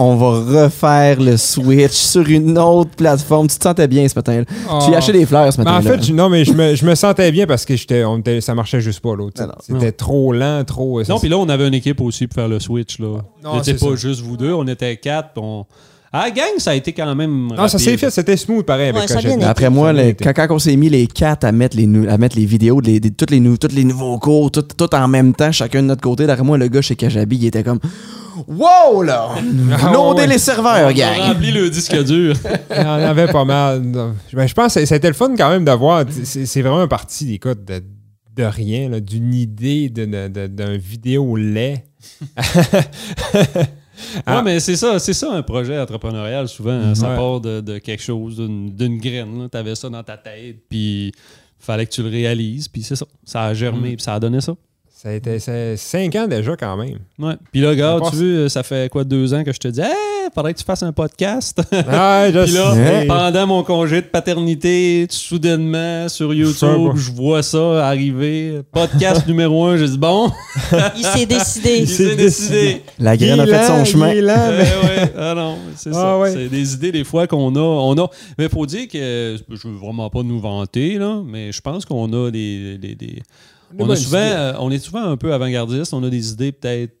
on 0.00 0.14
va 0.16 0.62
refaire 0.62 1.20
le 1.20 1.36
switch 1.36 1.92
sur 1.92 2.26
une 2.28 2.56
autre 2.58 2.90
plateforme. 2.96 3.48
Tu 3.48 3.58
te 3.58 3.64
sentais 3.64 3.88
bien 3.88 4.06
ce 4.08 4.14
matin-là. 4.16 4.44
Tu 4.84 4.90
y 4.90 4.94
as 4.94 4.98
acheté 4.98 5.12
des 5.12 5.26
fleurs 5.26 5.52
ce 5.52 5.58
matin-là. 5.58 5.78
en 5.78 5.82
fait, 5.82 6.02
je- 6.04 6.12
non, 6.12 6.28
mais 6.28 6.44
je 6.44 6.52
me, 6.52 6.74
je 6.76 6.84
me 6.86 6.94
sentais 6.94 7.30
bien 7.32 7.46
parce 7.46 7.64
que 7.64 7.76
j'étais, 7.76 8.04
on 8.04 8.18
était- 8.18 8.40
ça 8.40 8.54
marchait 8.54 8.80
juste 8.80 9.00
pas, 9.00 9.14
l'autre. 9.16 9.42
C'était 9.60 9.92
trop 9.92 10.32
lent, 10.32 10.62
trop. 10.64 11.02
Non, 11.02 11.18
puis 11.18 11.28
là, 11.28 11.36
on 11.38 11.48
avait 11.48 11.66
une 11.68 11.74
équipe 11.74 12.00
aussi 12.00 12.26
pour 12.28 12.36
faire 12.36 12.48
le 12.48 12.60
switch. 12.60 12.98
Là. 13.00 13.18
Non, 13.42 13.58
C'était 13.62 13.78
c'est 13.78 13.84
pas 13.86 13.90
ça. 13.90 13.96
juste 14.08 14.20
vous 14.22 14.36
deux, 14.36 14.52
on 14.52 14.66
était 14.68 14.96
quatre. 14.96 15.30
On... 15.36 15.66
La 16.12 16.30
gang, 16.30 16.44
ça 16.58 16.70
a 16.70 16.74
été 16.74 16.92
quand 16.94 17.14
même. 17.14 17.48
Non, 17.48 17.56
ça 17.56 17.62
rapide. 17.62 17.78
s'est 17.80 17.96
fait, 17.98 18.10
c'était 18.10 18.36
smooth 18.36 18.64
pareil 18.64 18.88
avec 18.88 19.08
ça. 19.08 19.18
Après 19.42 19.68
moi, 19.68 19.92
Ça 19.94 20.12
quand, 20.32 20.32
quand 20.48 20.54
on 20.54 20.58
s'est 20.58 20.74
mis 20.76 20.88
les 20.88 21.06
quatre 21.06 21.44
à 21.44 21.52
mettre 21.52 21.76
les, 21.76 21.84
à 22.08 22.16
mettre 22.16 22.36
les 22.36 22.46
vidéos, 22.46 22.80
les, 22.80 22.98
des- 22.98 23.10
toutes 23.10 23.30
les, 23.30 23.40
tous 23.58 23.74
les 23.74 23.84
nouveaux 23.84 24.18
cours, 24.18 24.50
tout, 24.50 24.62
tout 24.62 24.94
en 24.94 25.06
même 25.08 25.34
temps, 25.34 25.52
chacun 25.52 25.82
de 25.82 25.88
notre 25.88 26.00
côté, 26.00 26.26
d'après 26.26 26.44
moi, 26.44 26.56
le 26.56 26.68
gars 26.68 26.80
chez 26.80 26.96
Kajabi, 26.96 27.36
il 27.36 27.46
était 27.46 27.62
comme 27.62 27.78
Wow 28.46 29.02
là! 29.02 29.30
Ah, 29.82 29.92
Loadez 29.92 30.20
ouais. 30.22 30.26
les 30.28 30.38
serveurs, 30.38 30.86
On 30.86 30.88
a 30.88 30.92
gang! 30.94 31.18
rempli 31.20 31.50
le 31.50 31.68
disque 31.68 32.02
dur. 32.04 32.34
Il 32.70 32.76
y 32.76 32.84
en 32.84 32.92
avait 32.92 33.26
pas 33.26 33.44
mal. 33.44 33.82
Ben, 33.82 34.46
je 34.46 34.54
pense 34.54 34.74
que 34.74 34.86
c'était 34.86 35.08
le 35.08 35.14
fun 35.14 35.34
quand 35.36 35.50
même 35.50 35.64
de 35.64 35.72
voir. 35.72 36.04
C'est 36.22 36.46
c'est 36.46 36.62
vraiment 36.62 36.80
un 36.80 36.88
parti, 36.88 37.34
écoute, 37.34 37.64
de, 37.66 37.82
de 38.36 38.44
rien, 38.44 38.88
d'une 39.00 39.34
idée 39.34 39.88
de- 39.90 40.04
de- 40.06 40.28
de- 40.28 40.46
d'un 40.46 40.76
vidéo 40.78 41.36
lait. 41.36 41.84
Ah. 44.26 44.42
Mais 44.42 44.60
c'est 44.60 44.76
ça, 44.76 44.98
c'est 44.98 45.12
ça 45.12 45.32
un 45.32 45.42
projet 45.42 45.78
entrepreneurial 45.78 46.48
souvent. 46.48 46.70
hein. 46.72 46.94
Ça 46.94 47.08
part 47.16 47.40
de, 47.40 47.60
de 47.60 47.78
quelque 47.78 48.02
chose, 48.02 48.36
d'une 48.36 48.98
graine. 48.98 49.48
Tu 49.50 49.56
avais 49.58 49.74
ça 49.74 49.88
dans 49.88 50.02
ta 50.02 50.16
tête, 50.16 50.56
puis 50.68 51.12
fallait 51.58 51.86
que 51.86 51.90
tu 51.92 52.02
le 52.02 52.08
réalises, 52.08 52.68
puis 52.68 52.82
c'est 52.82 52.96
ça. 52.96 53.06
Ça 53.24 53.42
a 53.44 53.52
Mm. 53.52 53.54
germé, 53.54 53.96
puis 53.96 54.02
ça 54.02 54.14
a 54.14 54.20
donné 54.20 54.40
ça. 54.40 54.54
Ça 55.00 55.10
a 55.10 55.12
été 55.12 55.38
c'est 55.38 55.76
cinq 55.76 56.16
ans 56.16 56.26
déjà 56.26 56.56
quand 56.56 56.76
même. 56.76 56.98
Ouais. 57.20 57.34
Puis 57.52 57.60
là, 57.60 57.72
gars, 57.76 57.98
tu 58.10 58.16
veux, 58.16 58.48
ça 58.48 58.64
fait 58.64 58.90
quoi, 58.90 59.04
deux 59.04 59.32
ans 59.32 59.44
que 59.44 59.52
je 59.52 59.58
te 59.58 59.68
dis, 59.68 59.80
hey, 59.80 59.92
faudrait 60.34 60.52
que 60.54 60.58
tu 60.58 60.64
fasses 60.64 60.82
un 60.82 60.90
podcast? 60.92 61.60
Ah, 61.88 62.26
je 62.32 62.40
Puis 62.42 62.52
là, 62.54 62.74
sais. 62.74 63.06
pendant 63.06 63.46
mon 63.46 63.62
congé 63.62 64.00
de 64.02 64.06
paternité, 64.08 65.06
soudainement, 65.08 66.08
sur 66.08 66.34
YouTube, 66.34 66.96
je 66.96 67.12
vois 67.12 67.44
ça 67.44 67.86
arriver. 67.86 68.60
Podcast 68.72 69.24
numéro 69.28 69.66
un, 69.66 69.76
je 69.76 69.84
dis 69.84 69.98
bon, 69.98 70.32
Il 70.96 71.04
s'est 71.04 71.26
décidé. 71.26 71.76
il 71.78 71.88
s'est 71.88 72.16
décidé. 72.16 72.82
La 72.98 73.16
graine 73.16 73.38
a 73.38 73.44
Il 73.46 73.50
fait 73.54 73.66
son 73.68 73.84
chemin. 73.84 74.12
il 74.12 74.18
est 74.28 74.30
Euh, 74.30 74.58
mais- 74.82 74.88
ouais. 75.02 75.12
Ah 75.16 75.34
non, 75.36 75.58
c'est 75.76 75.90
Ah 75.90 75.92
ça. 75.92 76.18
ouais. 76.18 76.32
C'est 76.32 76.48
des 76.48 76.74
idées 76.74 76.90
des 76.90 77.04
fois 77.04 77.28
qu'on 77.28 77.54
a. 77.54 77.60
On 77.60 77.96
a. 78.02 78.10
Mais 78.36 78.46
il 78.46 78.50
faut 78.50 78.66
dire 78.66 78.88
que 78.88 79.36
je 79.48 79.68
veux 79.68 79.76
vraiment 79.76 80.10
pas 80.10 80.24
nous 80.24 80.40
vanter, 80.40 80.98
là, 80.98 81.22
mais 81.24 81.52
je 81.52 81.60
pense 81.60 81.84
qu'on 81.84 82.12
a 82.12 82.32
des. 82.32 82.78
On, 83.76 83.84
a 83.84 83.86
bonnes 83.86 83.96
souvent, 83.96 84.18
euh, 84.18 84.52
on 84.58 84.70
est 84.70 84.78
souvent 84.78 85.02
un 85.02 85.16
peu 85.16 85.32
avant-gardiste. 85.32 85.92
On 85.92 86.02
a 86.02 86.10
des 86.10 86.32
idées 86.32 86.52
peut-être 86.52 86.97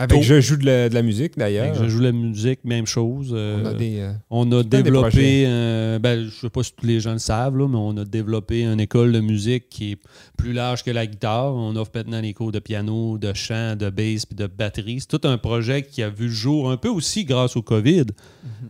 Avec 0.00 0.18
tôt. 0.20 0.22
Je 0.22 0.40
joue 0.40 0.56
de 0.56 0.64
la, 0.64 0.88
de 0.88 0.94
la 0.94 1.02
musique, 1.02 1.36
d'ailleurs. 1.36 1.74
Je 1.74 1.88
joue 1.88 1.98
la 2.00 2.12
musique, 2.12 2.60
même 2.64 2.86
chose. 2.86 3.30
euh, 3.32 3.60
On 3.62 3.66
a 3.66 3.74
des... 3.74 3.98
euh, 3.98 4.12
On 4.30 4.52
a 4.52 4.62
de 4.62 4.68
développé, 4.68 5.44
euh, 5.46 5.98
ben, 5.98 6.24
je 6.24 6.40
sais 6.40 6.48
pas 6.50 6.62
si 6.62 6.72
tous 6.72 6.86
les 6.86 7.00
gens 7.00 7.12
le 7.14 7.18
savent, 7.18 7.56
là, 7.58 7.66
mais 7.68 7.76
on 7.76 7.96
a 7.96 8.04
développé 8.04 8.62
une 8.62 8.78
école 8.80 9.10
de 9.10 9.18
musique 9.20 9.68
qui 9.68 9.92
est 9.92 9.98
plus 10.36 10.52
large 10.52 10.84
que 10.84 10.92
la 10.92 11.04
guitare. 11.06 11.52
On 11.54 11.74
offre 11.74 11.90
maintenant 11.96 12.20
les 12.20 12.32
cours 12.32 12.52
de 12.52 12.60
piano, 12.60 13.18
de 13.18 13.32
chant, 13.34 13.74
de 13.76 13.90
bass 13.90 14.24
puis 14.24 14.36
de 14.36 14.46
batterie. 14.46 14.98
C'est 15.00 15.18
tout 15.18 15.26
un 15.26 15.36
projet 15.36 15.82
qui 15.82 16.02
a 16.04 16.08
vu 16.10 16.26
le 16.26 16.32
jour 16.32 16.70
un 16.70 16.76
peu 16.76 16.88
aussi 16.88 17.24
grâce 17.24 17.56
au 17.56 17.62
COVID. 17.62 18.04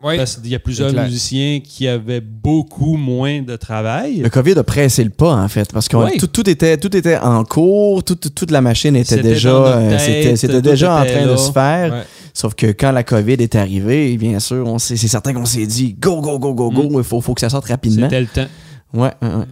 Oui. 0.03 0.17
Parce 0.17 0.37
qu'il 0.37 0.51
y 0.51 0.55
a 0.55 0.59
plusieurs 0.59 0.93
musiciens 0.95 1.61
qui 1.63 1.87
avaient 1.89 2.23
beaucoup 2.23 2.97
moins 2.97 3.43
de 3.43 3.57
travail. 3.57 4.17
Le 4.21 4.31
COVID 4.31 4.53
a 4.59 4.65
pressé 4.65 5.05
le 5.05 5.11
pas, 5.11 5.35
en 5.35 5.49
fait, 5.49 5.71
parce 5.73 5.89
que 5.89 5.97
Oui. 5.99 6.17
tout, 6.19 6.27
tout 6.27 6.49
était, 6.49 6.79
tout 6.79 6.97
était 6.97 7.19
en 7.19 7.45
cours, 7.45 8.03
tout- 8.03 8.15
tout- 8.15 8.31
toute 8.31 8.51
la 8.51 8.61
machine 8.63 8.97
était 8.97 9.21
déjà, 9.23 9.51
euh, 9.51 9.91
tête, 9.91 10.01
c'était, 10.01 10.37
c'était 10.37 10.55
tout 10.55 10.61
déjà 10.63 10.95
en 10.97 11.03
était 11.05 11.18
train 11.25 11.33
de 11.33 11.37
se 11.37 11.53
faire. 11.53 11.93
Ouais. 11.93 12.03
Sauf 12.35 12.55
que 12.55 12.67
quand 12.67 12.93
la 12.93 13.03
COVID 13.03 13.35
est 13.35 13.55
arrivée, 13.57 14.17
bien 14.17 14.39
sûr, 14.39 14.67
on 14.67 14.79
s'est- 14.79 14.97
c'est 14.97 15.09
certain 15.09 15.33
qu'on 15.33 15.45
s'est 15.47 15.67
dit 15.67 15.95
go, 15.99 16.21
go, 16.21 16.39
go, 16.39 16.55
go, 16.55 16.71
go, 16.71 16.89
il 16.99 17.05
faut, 17.05 17.21
faut 17.21 17.35
que 17.35 17.41
ça 17.41 17.49
sorte 17.51 17.67
rapidement. 17.69 18.07
C'était 18.07 18.21
le 18.21 18.27
temps. 18.27 18.47
Ouais, 18.95 19.11
ouais, 19.23 19.29
ouais. 19.29 19.45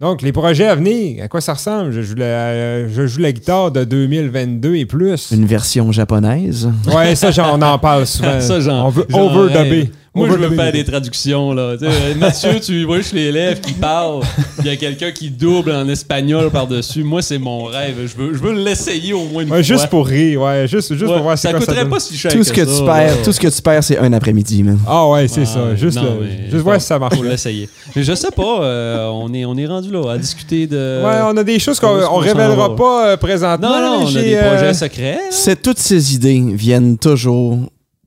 Donc, 0.00 0.20
les 0.22 0.32
projets 0.32 0.66
à 0.66 0.74
venir, 0.74 1.22
à 1.24 1.28
quoi 1.28 1.40
ça 1.40 1.54
ressemble? 1.54 1.92
Je 1.92 2.02
joue 2.02 2.16
la, 2.16 2.24
euh, 2.24 2.88
je 2.92 3.06
joue 3.06 3.20
la 3.20 3.32
guitare 3.32 3.70
de 3.70 3.84
2022 3.84 4.74
et 4.74 4.84
plus. 4.86 5.30
Une 5.30 5.46
version 5.46 5.92
japonaise. 5.92 6.68
Ouais, 6.94 7.14
ça, 7.14 7.30
j'en- 7.30 7.56
on 7.58 7.62
en 7.62 7.78
parle 7.78 8.04
souvent. 8.06 8.40
Ça, 8.40 8.60
j'en- 8.60 8.86
on 8.86 8.88
veut 8.90 9.06
overdubber. 9.12 9.92
Moi, 10.14 10.28
je 10.30 10.34
veux 10.34 10.54
faire 10.54 10.70
des 10.72 10.84
traductions. 10.84 11.52
Là. 11.52 11.74
Mathieu, 12.18 12.60
tu 12.60 12.84
vois 12.84 13.02
chez 13.02 13.16
l'élève 13.16 13.60
qui 13.60 13.72
parle, 13.72 14.20
il 14.60 14.66
y 14.66 14.68
a 14.68 14.76
quelqu'un 14.76 15.10
qui 15.10 15.28
double 15.30 15.72
en 15.72 15.88
espagnol 15.88 16.50
par-dessus. 16.50 17.02
Moi, 17.02 17.20
c'est 17.20 17.38
mon 17.38 17.64
rêve. 17.64 17.96
Je 18.06 18.16
veux, 18.16 18.32
je 18.34 18.38
veux 18.38 18.52
l'essayer 18.52 19.12
au 19.12 19.24
moins 19.24 19.42
une 19.42 19.48
Ouais, 19.50 19.56
fois. 19.56 19.62
juste 19.62 19.88
pour 19.88 20.06
rire, 20.06 20.42
ouais. 20.42 20.66
Juste, 20.68 20.92
juste 20.94 21.02
Ouais, 21.06 21.14
pour 21.14 21.22
voir 21.24 21.36
ça 21.38 21.50
quoi 21.50 21.60
ça 21.60 21.66
coûterait 21.66 21.80
donne. 21.82 21.90
pas 21.90 22.00
si 22.00 22.16
cher 22.16 22.32
Tout 22.32 22.44
ce 22.44 22.52
que 22.52 22.64
ça, 22.64 22.78
tu 22.78 22.84
perds, 22.84 23.22
tout 23.24 23.32
ce 23.32 23.40
que 23.40 23.48
tu 23.48 23.60
perds, 23.62 23.82
c'est 23.82 23.98
un 23.98 24.12
après-midi, 24.12 24.62
man. 24.62 24.78
Ah 24.86 25.08
ouais, 25.08 25.26
c'est 25.26 25.42
Ah, 25.42 25.46
ça. 25.46 25.74
Juste, 25.74 25.96
non, 25.96 26.04
le- 26.20 26.26
mais 26.26 26.50
juste 26.50 26.62
voir 26.62 26.80
si 26.80 26.86
ça 26.86 26.98
marche. 26.98 27.16
Faut 27.16 27.22
l'essayer. 27.24 27.68
Mais 27.96 28.02
je 28.04 28.14
sais 28.14 28.30
pas, 28.30 28.60
euh, 28.62 29.08
on, 29.08 29.32
est, 29.34 29.44
on 29.44 29.56
est 29.56 29.66
rendu 29.66 29.90
là 29.90 30.12
à 30.12 30.18
discuter 30.18 30.66
de. 30.68 31.02
Ouais, 31.04 31.20
on 31.32 31.36
a 31.36 31.42
des 31.44 31.58
choses 31.58 31.80
qu'on 31.80 32.00
s'en 32.00 32.16
révélera 32.18 32.76
pas 32.76 33.08
euh, 33.08 33.16
présentement. 33.16 33.68
Non, 33.68 33.80
non, 33.98 34.04
on 34.04 34.06
a 34.06 34.10
J'ai, 34.10 34.22
des 34.22 34.34
euh, 34.36 34.48
projets 34.56 34.74
secrets. 34.74 35.12
là. 35.14 35.18
C'est 35.30 35.60
toutes 35.60 35.78
ces 35.80 36.14
idées 36.14 36.40
viennent 36.54 36.98
toujours 36.98 37.58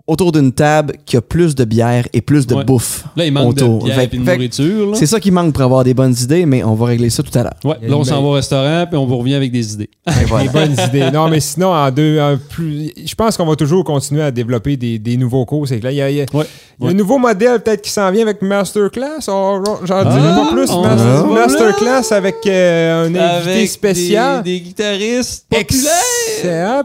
autour 0.08 0.32
d'une 0.32 0.54
table 0.54 0.94
qui 1.06 1.18
a 1.18 1.22
plus 1.22 1.54
de 1.54 1.66
bière 1.66 2.08
et 2.14 2.22
plus 2.22 2.48
de 2.48 2.56
Ouais. 2.56 2.64
bouffe. 2.64 3.04
Là, 3.18 3.26
il 3.26 3.34
manque 3.34 3.50
autour. 3.50 3.80
de 3.80 3.84
bière 3.86 3.96
Fait- 3.98 4.04
et 4.06 4.18
de 4.18 4.24
fait- 4.24 4.34
nourriture. 4.36 4.96
C'est 4.96 5.06
ça 5.06 5.20
qui 5.20 5.32
manque 5.32 5.54
pour 5.54 5.64
avoir 5.64 5.84
des 5.84 5.94
bonnes 5.94 6.16
idées, 6.22 6.46
mais 6.46 6.64
on 6.64 6.76
va 6.76 6.86
régler 6.88 7.10
ça 7.10 7.22
tout 7.24 7.38
à 7.38 7.44
l'heure. 7.44 7.54
Ouais, 7.66 7.76
là, 7.88 7.98
on 7.98 8.04
s'en 8.06 8.22
va 8.22 8.28
au 8.28 8.32
restaurant, 8.32 8.86
puis 8.90 8.98
on 8.98 9.06
vous 9.06 9.18
revient 9.18 9.36
avec 9.36 9.52
des 9.52 9.74
idées. 9.74 9.90
Voilà. 10.28 10.46
des 10.48 10.50
bonnes 10.54 10.76
idées. 10.88 11.12
Non, 11.12 11.28
mais 11.30 11.40
sinon, 11.42 11.74
en 11.74 11.92
deux, 11.92 12.20
en 12.20 12.38
plus, 12.50 12.92
je 13.06 13.16
pense 13.16 13.36
qu'on 13.38 13.46
va 13.46 13.56
toujours 13.58 13.84
continuer 13.84 14.22
à 14.24 14.32
développer 14.32 14.78
des, 14.78 14.98
des 14.98 15.18
nouveaux 15.18 15.46
cours. 15.46 15.68
C'est 15.68 15.80
que 15.80 15.84
là, 15.84 15.92
il 15.92 15.98
y 15.98 16.02
a, 16.02 16.10
il 16.10 16.16
y 16.18 16.22
a- 16.22 16.26
Ouais. 16.34 16.46
il 16.80 16.84
y 16.84 16.84
a 16.84 16.86
Ouais. 16.88 16.92
un 16.92 16.94
nouveau 16.98 17.18
modèle 17.18 17.60
peut-être 17.62 17.82
qui 17.82 17.92
s'en 17.92 18.10
vient 18.12 18.22
avec 18.24 18.42
Masterclass. 18.42 19.28
On- 19.28 19.62
J'en 19.84 20.04
dirai 20.04 20.20
Ah, 20.32 20.46
pas 20.46 20.52
plus. 20.54 20.70
on 20.72 20.82
Mas- 20.84 20.96
va 20.96 21.14
là. 21.14 21.24
Masterclass 21.24 22.12
avec 22.16 22.36
euh, 22.48 23.06
un 23.08 23.16
invité 23.16 23.20
Avec 23.52 23.70
spécial. 23.70 24.44
Des, 24.44 24.54
des 24.54 24.60
guitaristes 24.62 25.46
populaires. 25.50 25.92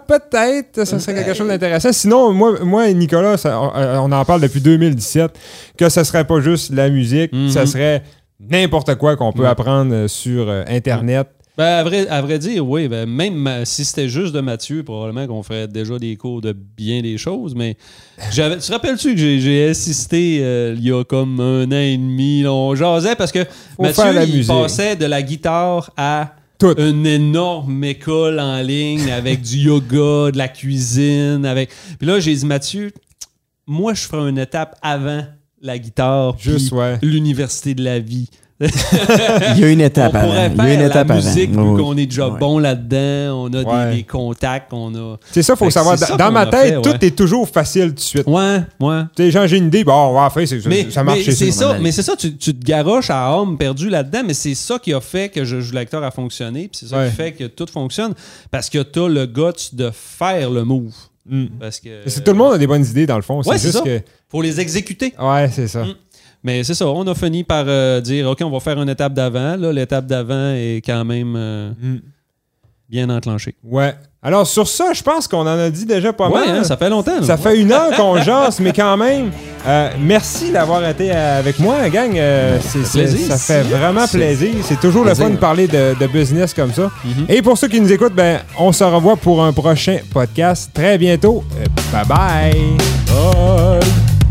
Peut-être, 0.06 0.84
ça 0.84 0.98
serait 0.98 1.14
quelque 1.14 1.34
chose 1.34 1.48
d'intéressant. 1.48 1.92
Sinon, 1.92 2.32
moi, 2.32 2.58
moi 2.64 2.88
et 2.88 2.94
Nicolas, 2.94 3.36
ça- 3.36 3.60
on, 3.60 3.72
euh, 3.76 3.98
on 3.98 4.12
en 4.12 4.24
parle 4.24 4.40
depuis 4.40 4.60
2017, 4.60 5.30
que 5.76 5.88
ce 5.88 6.04
serait 6.04 6.24
pas 6.24 6.40
juste 6.40 6.72
la 6.72 6.88
musique, 6.90 7.32
Mhm. 7.32 7.48
ça 7.50 7.66
serait 7.66 8.02
n'importe 8.40 8.94
quoi 8.96 9.16
qu'on 9.16 9.32
peut 9.32 9.46
apprendre 9.46 9.92
euh, 9.94 10.08
sur 10.08 10.48
euh, 10.48 10.64
Internet. 10.68 11.28
Ben, 11.58 11.64
à, 11.80 11.82
vrai, 11.84 12.08
à 12.08 12.22
vrai 12.22 12.38
dire, 12.38 12.66
oui. 12.66 12.88
Ben, 12.88 13.06
même 13.06 13.46
si 13.66 13.84
c'était 13.84 14.08
juste 14.08 14.32
de 14.34 14.40
Mathieu, 14.40 14.82
probablement 14.84 15.26
qu'on 15.26 15.42
ferait 15.42 15.68
déjà 15.68 15.98
des 15.98 16.16
cours 16.16 16.40
de 16.40 16.52
bien 16.52 17.02
des 17.02 17.18
choses. 17.18 17.54
Mais 17.54 17.76
j'avais, 18.32 18.56
tu 18.56 18.66
te 18.66 18.72
rappelles-tu 18.72 19.14
que 19.14 19.38
j'ai, 19.38 19.68
assisté 19.68 20.38
euh, 20.40 20.74
il 20.76 20.82
y 20.86 20.90
a 20.92 21.04
comme 21.04 21.38
un 21.40 21.66
an 21.66 21.70
et 21.72 21.98
demi? 21.98 22.42
là, 22.42 22.52
on 22.52 22.74
jasait 22.74 23.16
parce 23.16 23.30
que 23.32 23.44
Faut 23.76 23.82
Mathieu, 23.82 24.04
il 24.26 24.36
musique. 24.36 24.48
passait 24.48 24.96
de 24.96 25.04
la 25.04 25.20
guitare 25.20 25.90
à 25.98 26.32
Tout. 26.62 26.74
une 26.78 27.04
énorme 27.06 27.82
école 27.82 28.38
en 28.38 28.60
ligne 28.62 29.10
avec 29.10 29.42
du 29.42 29.56
yoga, 29.66 30.30
de 30.30 30.38
la 30.38 30.46
cuisine. 30.46 31.44
avec 31.44 31.70
Puis 31.98 32.06
là, 32.06 32.20
j'ai 32.20 32.36
dit, 32.36 32.46
Mathieu, 32.46 32.92
moi, 33.66 33.94
je 33.94 34.02
ferai 34.02 34.30
une 34.30 34.38
étape 34.38 34.78
avant 34.80 35.24
la 35.60 35.78
guitare, 35.78 36.36
puis 36.36 36.50
Juste, 36.52 36.70
ouais. 36.70 36.98
l'université 37.02 37.74
de 37.74 37.82
la 37.82 37.98
vie. 37.98 38.28
Il 38.62 39.60
y 39.60 39.64
a 39.64 39.68
une 39.70 39.80
étape 39.80 40.12
on 40.14 40.18
avant. 40.18 40.26
pourrait 40.28 40.50
Il 40.52 40.56
y 40.56 40.60
a 40.60 40.74
une 40.74 40.78
faire 40.80 40.86
étape 40.86 41.08
la 41.08 41.14
avant. 41.16 41.24
musique 41.26 41.50
vu 41.50 41.58
Oui, 41.58 41.82
qu'on 41.82 41.96
est 41.96 42.06
déjà 42.06 42.28
Ouais. 42.28 42.38
bon 42.38 42.58
là-dedans, 42.58 43.42
on 43.44 43.52
a 43.52 43.62
Ouais. 43.62 43.90
des, 43.90 43.96
des 43.98 44.02
contacts, 44.04 44.72
on 44.72 44.94
a... 44.94 45.16
C'est 45.30 45.42
ça, 45.42 45.56
faut 45.56 45.70
savoir. 45.70 45.98
ça 45.98 46.16
Dans 46.16 46.30
ma 46.30 46.46
tête, 46.46 46.74
fait, 46.76 46.80
tout 46.82 46.90
ouais. 46.90 46.98
est 47.08 47.16
toujours 47.16 47.48
facile 47.48 47.88
tout 47.88 47.94
de 47.94 48.00
suite. 48.00 48.26
Ouais, 48.26 48.58
ouais. 48.80 49.02
Tu 49.16 49.24
sais, 49.24 49.30
genre, 49.30 49.46
j'ai 49.46 49.56
une 49.58 49.66
idée, 49.66 49.84
bon, 49.84 49.92
on 49.92 50.14
va 50.14 50.30
faire, 50.30 50.46
c'est- 50.46 50.64
Mais, 50.66 50.90
ça 50.90 51.02
mais 51.02 51.12
marche. 51.16 51.30
c'est 51.30 51.50
ça. 51.50 51.76
mais 51.80 51.92
c'est 51.92 52.02
ça, 52.02 52.14
tu, 52.16 52.36
tu 52.36 52.54
te 52.54 52.64
garoches 52.64 53.10
à 53.10 53.36
homme 53.36 53.56
perdu 53.58 53.88
là-dedans, 53.88 54.22
mais 54.26 54.34
c'est 54.34 54.54
ça 54.54 54.78
qui 54.78 54.92
a 54.92 55.00
fait 55.00 55.28
que 55.28 55.44
je 55.44 55.60
joue 55.60 55.72
l'acteur 55.74 56.02
a 56.04 56.10
fonctionné, 56.10 56.68
puis 56.68 56.80
c'est 56.80 56.86
ça 56.88 56.98
Ouais. 56.98 57.08
qui 57.10 57.16
fait 57.16 57.32
que 57.32 57.44
tout 57.44 57.66
fonctionne, 57.72 58.14
parce 58.50 58.68
que 58.70 58.78
t'as 58.82 59.08
le 59.08 59.26
guts 59.26 59.70
de 59.74 59.90
faire 59.92 60.50
le 60.50 60.64
move. 60.64 60.92
Mm. 61.28 61.44
Parce 61.60 61.78
que... 61.80 61.88
C'est- 62.06 62.22
Tout 62.24 62.32
le 62.32 62.38
monde 62.38 62.54
a 62.54 62.58
des 62.58 62.66
bonnes 62.66 62.84
idées, 62.84 63.06
dans 63.06 63.16
le 63.16 63.22
fond. 63.22 63.38
Ouais, 63.38 63.42
c'est 63.52 63.58
c'est 63.58 63.66
juste 63.68 63.78
ça. 63.78 63.84
que. 63.84 64.00
Faut 64.28 64.42
les 64.42 64.58
exécuter. 64.60 65.12
Ouais, 65.20 65.48
c'est 65.52 65.68
ça. 65.68 65.84
Mm. 65.84 65.94
Mais 66.44 66.64
c'est 66.64 66.74
ça, 66.74 66.86
on 66.88 67.06
a 67.06 67.14
fini 67.14 67.44
par 67.44 67.64
euh, 67.68 68.00
dire, 68.00 68.28
OK, 68.28 68.38
on 68.42 68.50
va 68.50 68.58
faire 68.60 68.80
une 68.82 68.88
étape 68.88 69.12
d'avant. 69.14 69.56
Là, 69.56 69.72
l'étape 69.72 70.06
d'avant 70.06 70.52
est 70.56 70.82
quand 70.84 71.04
même 71.04 71.34
euh, 71.36 71.70
Mm. 71.80 71.96
bien 72.88 73.08
enclenchée. 73.10 73.54
Ouais. 73.62 73.94
Alors, 74.24 74.46
sur 74.46 74.68
ça, 74.68 74.92
je 74.92 75.02
pense 75.02 75.26
qu'on 75.26 75.40
en 75.40 75.46
a 75.58 75.68
dit 75.70 75.84
déjà 75.86 76.12
pas 76.12 76.28
ouais, 76.28 76.46
mal. 76.46 76.58
hein, 76.58 76.64
ça 76.64 76.76
fait 76.76 76.88
longtemps. 76.90 77.18
là. 77.20 77.22
Ça 77.26 77.36
fait 77.36 77.58
une 77.60 77.72
heure 77.72 77.90
qu'on 77.96 78.16
jase, 78.22 78.60
mais 78.60 78.72
quand 78.72 78.96
même, 78.96 79.30
euh, 79.66 79.90
merci 80.00 80.52
d'avoir 80.52 80.84
été 80.88 81.10
avec 81.10 81.58
moi, 81.58 81.88
gang. 81.88 82.12
C'est- 82.60 82.84
c'est- 82.84 82.98
plaisir. 83.00 83.26
ça 83.28 83.38
fait 83.38 83.62
vraiment 83.62 84.06
plaisir. 84.06 84.50
C'est 84.62 84.78
toujours 84.80 85.04
le 85.04 85.14
fun 85.14 85.30
de 85.30 85.36
parler 85.36 85.66
de, 85.66 85.96
de 85.98 86.06
business 86.06 86.54
comme 86.54 86.72
ça. 86.72 86.90
Mhm. 87.04 87.26
Et 87.28 87.42
pour 87.42 87.58
ceux 87.58 87.66
qui 87.68 87.80
nous 87.80 87.92
écoutent, 87.92 88.14
ben, 88.14 88.40
on 88.58 88.70
se 88.72 88.84
revoit 88.84 89.16
pour 89.16 89.42
un 89.44 89.52
prochain 89.52 89.98
podcast 90.12 90.70
très 90.72 90.98
bientôt. 90.98 91.42
Bye 91.92 92.06
bye. 92.06 92.52
Bye. 93.08 94.21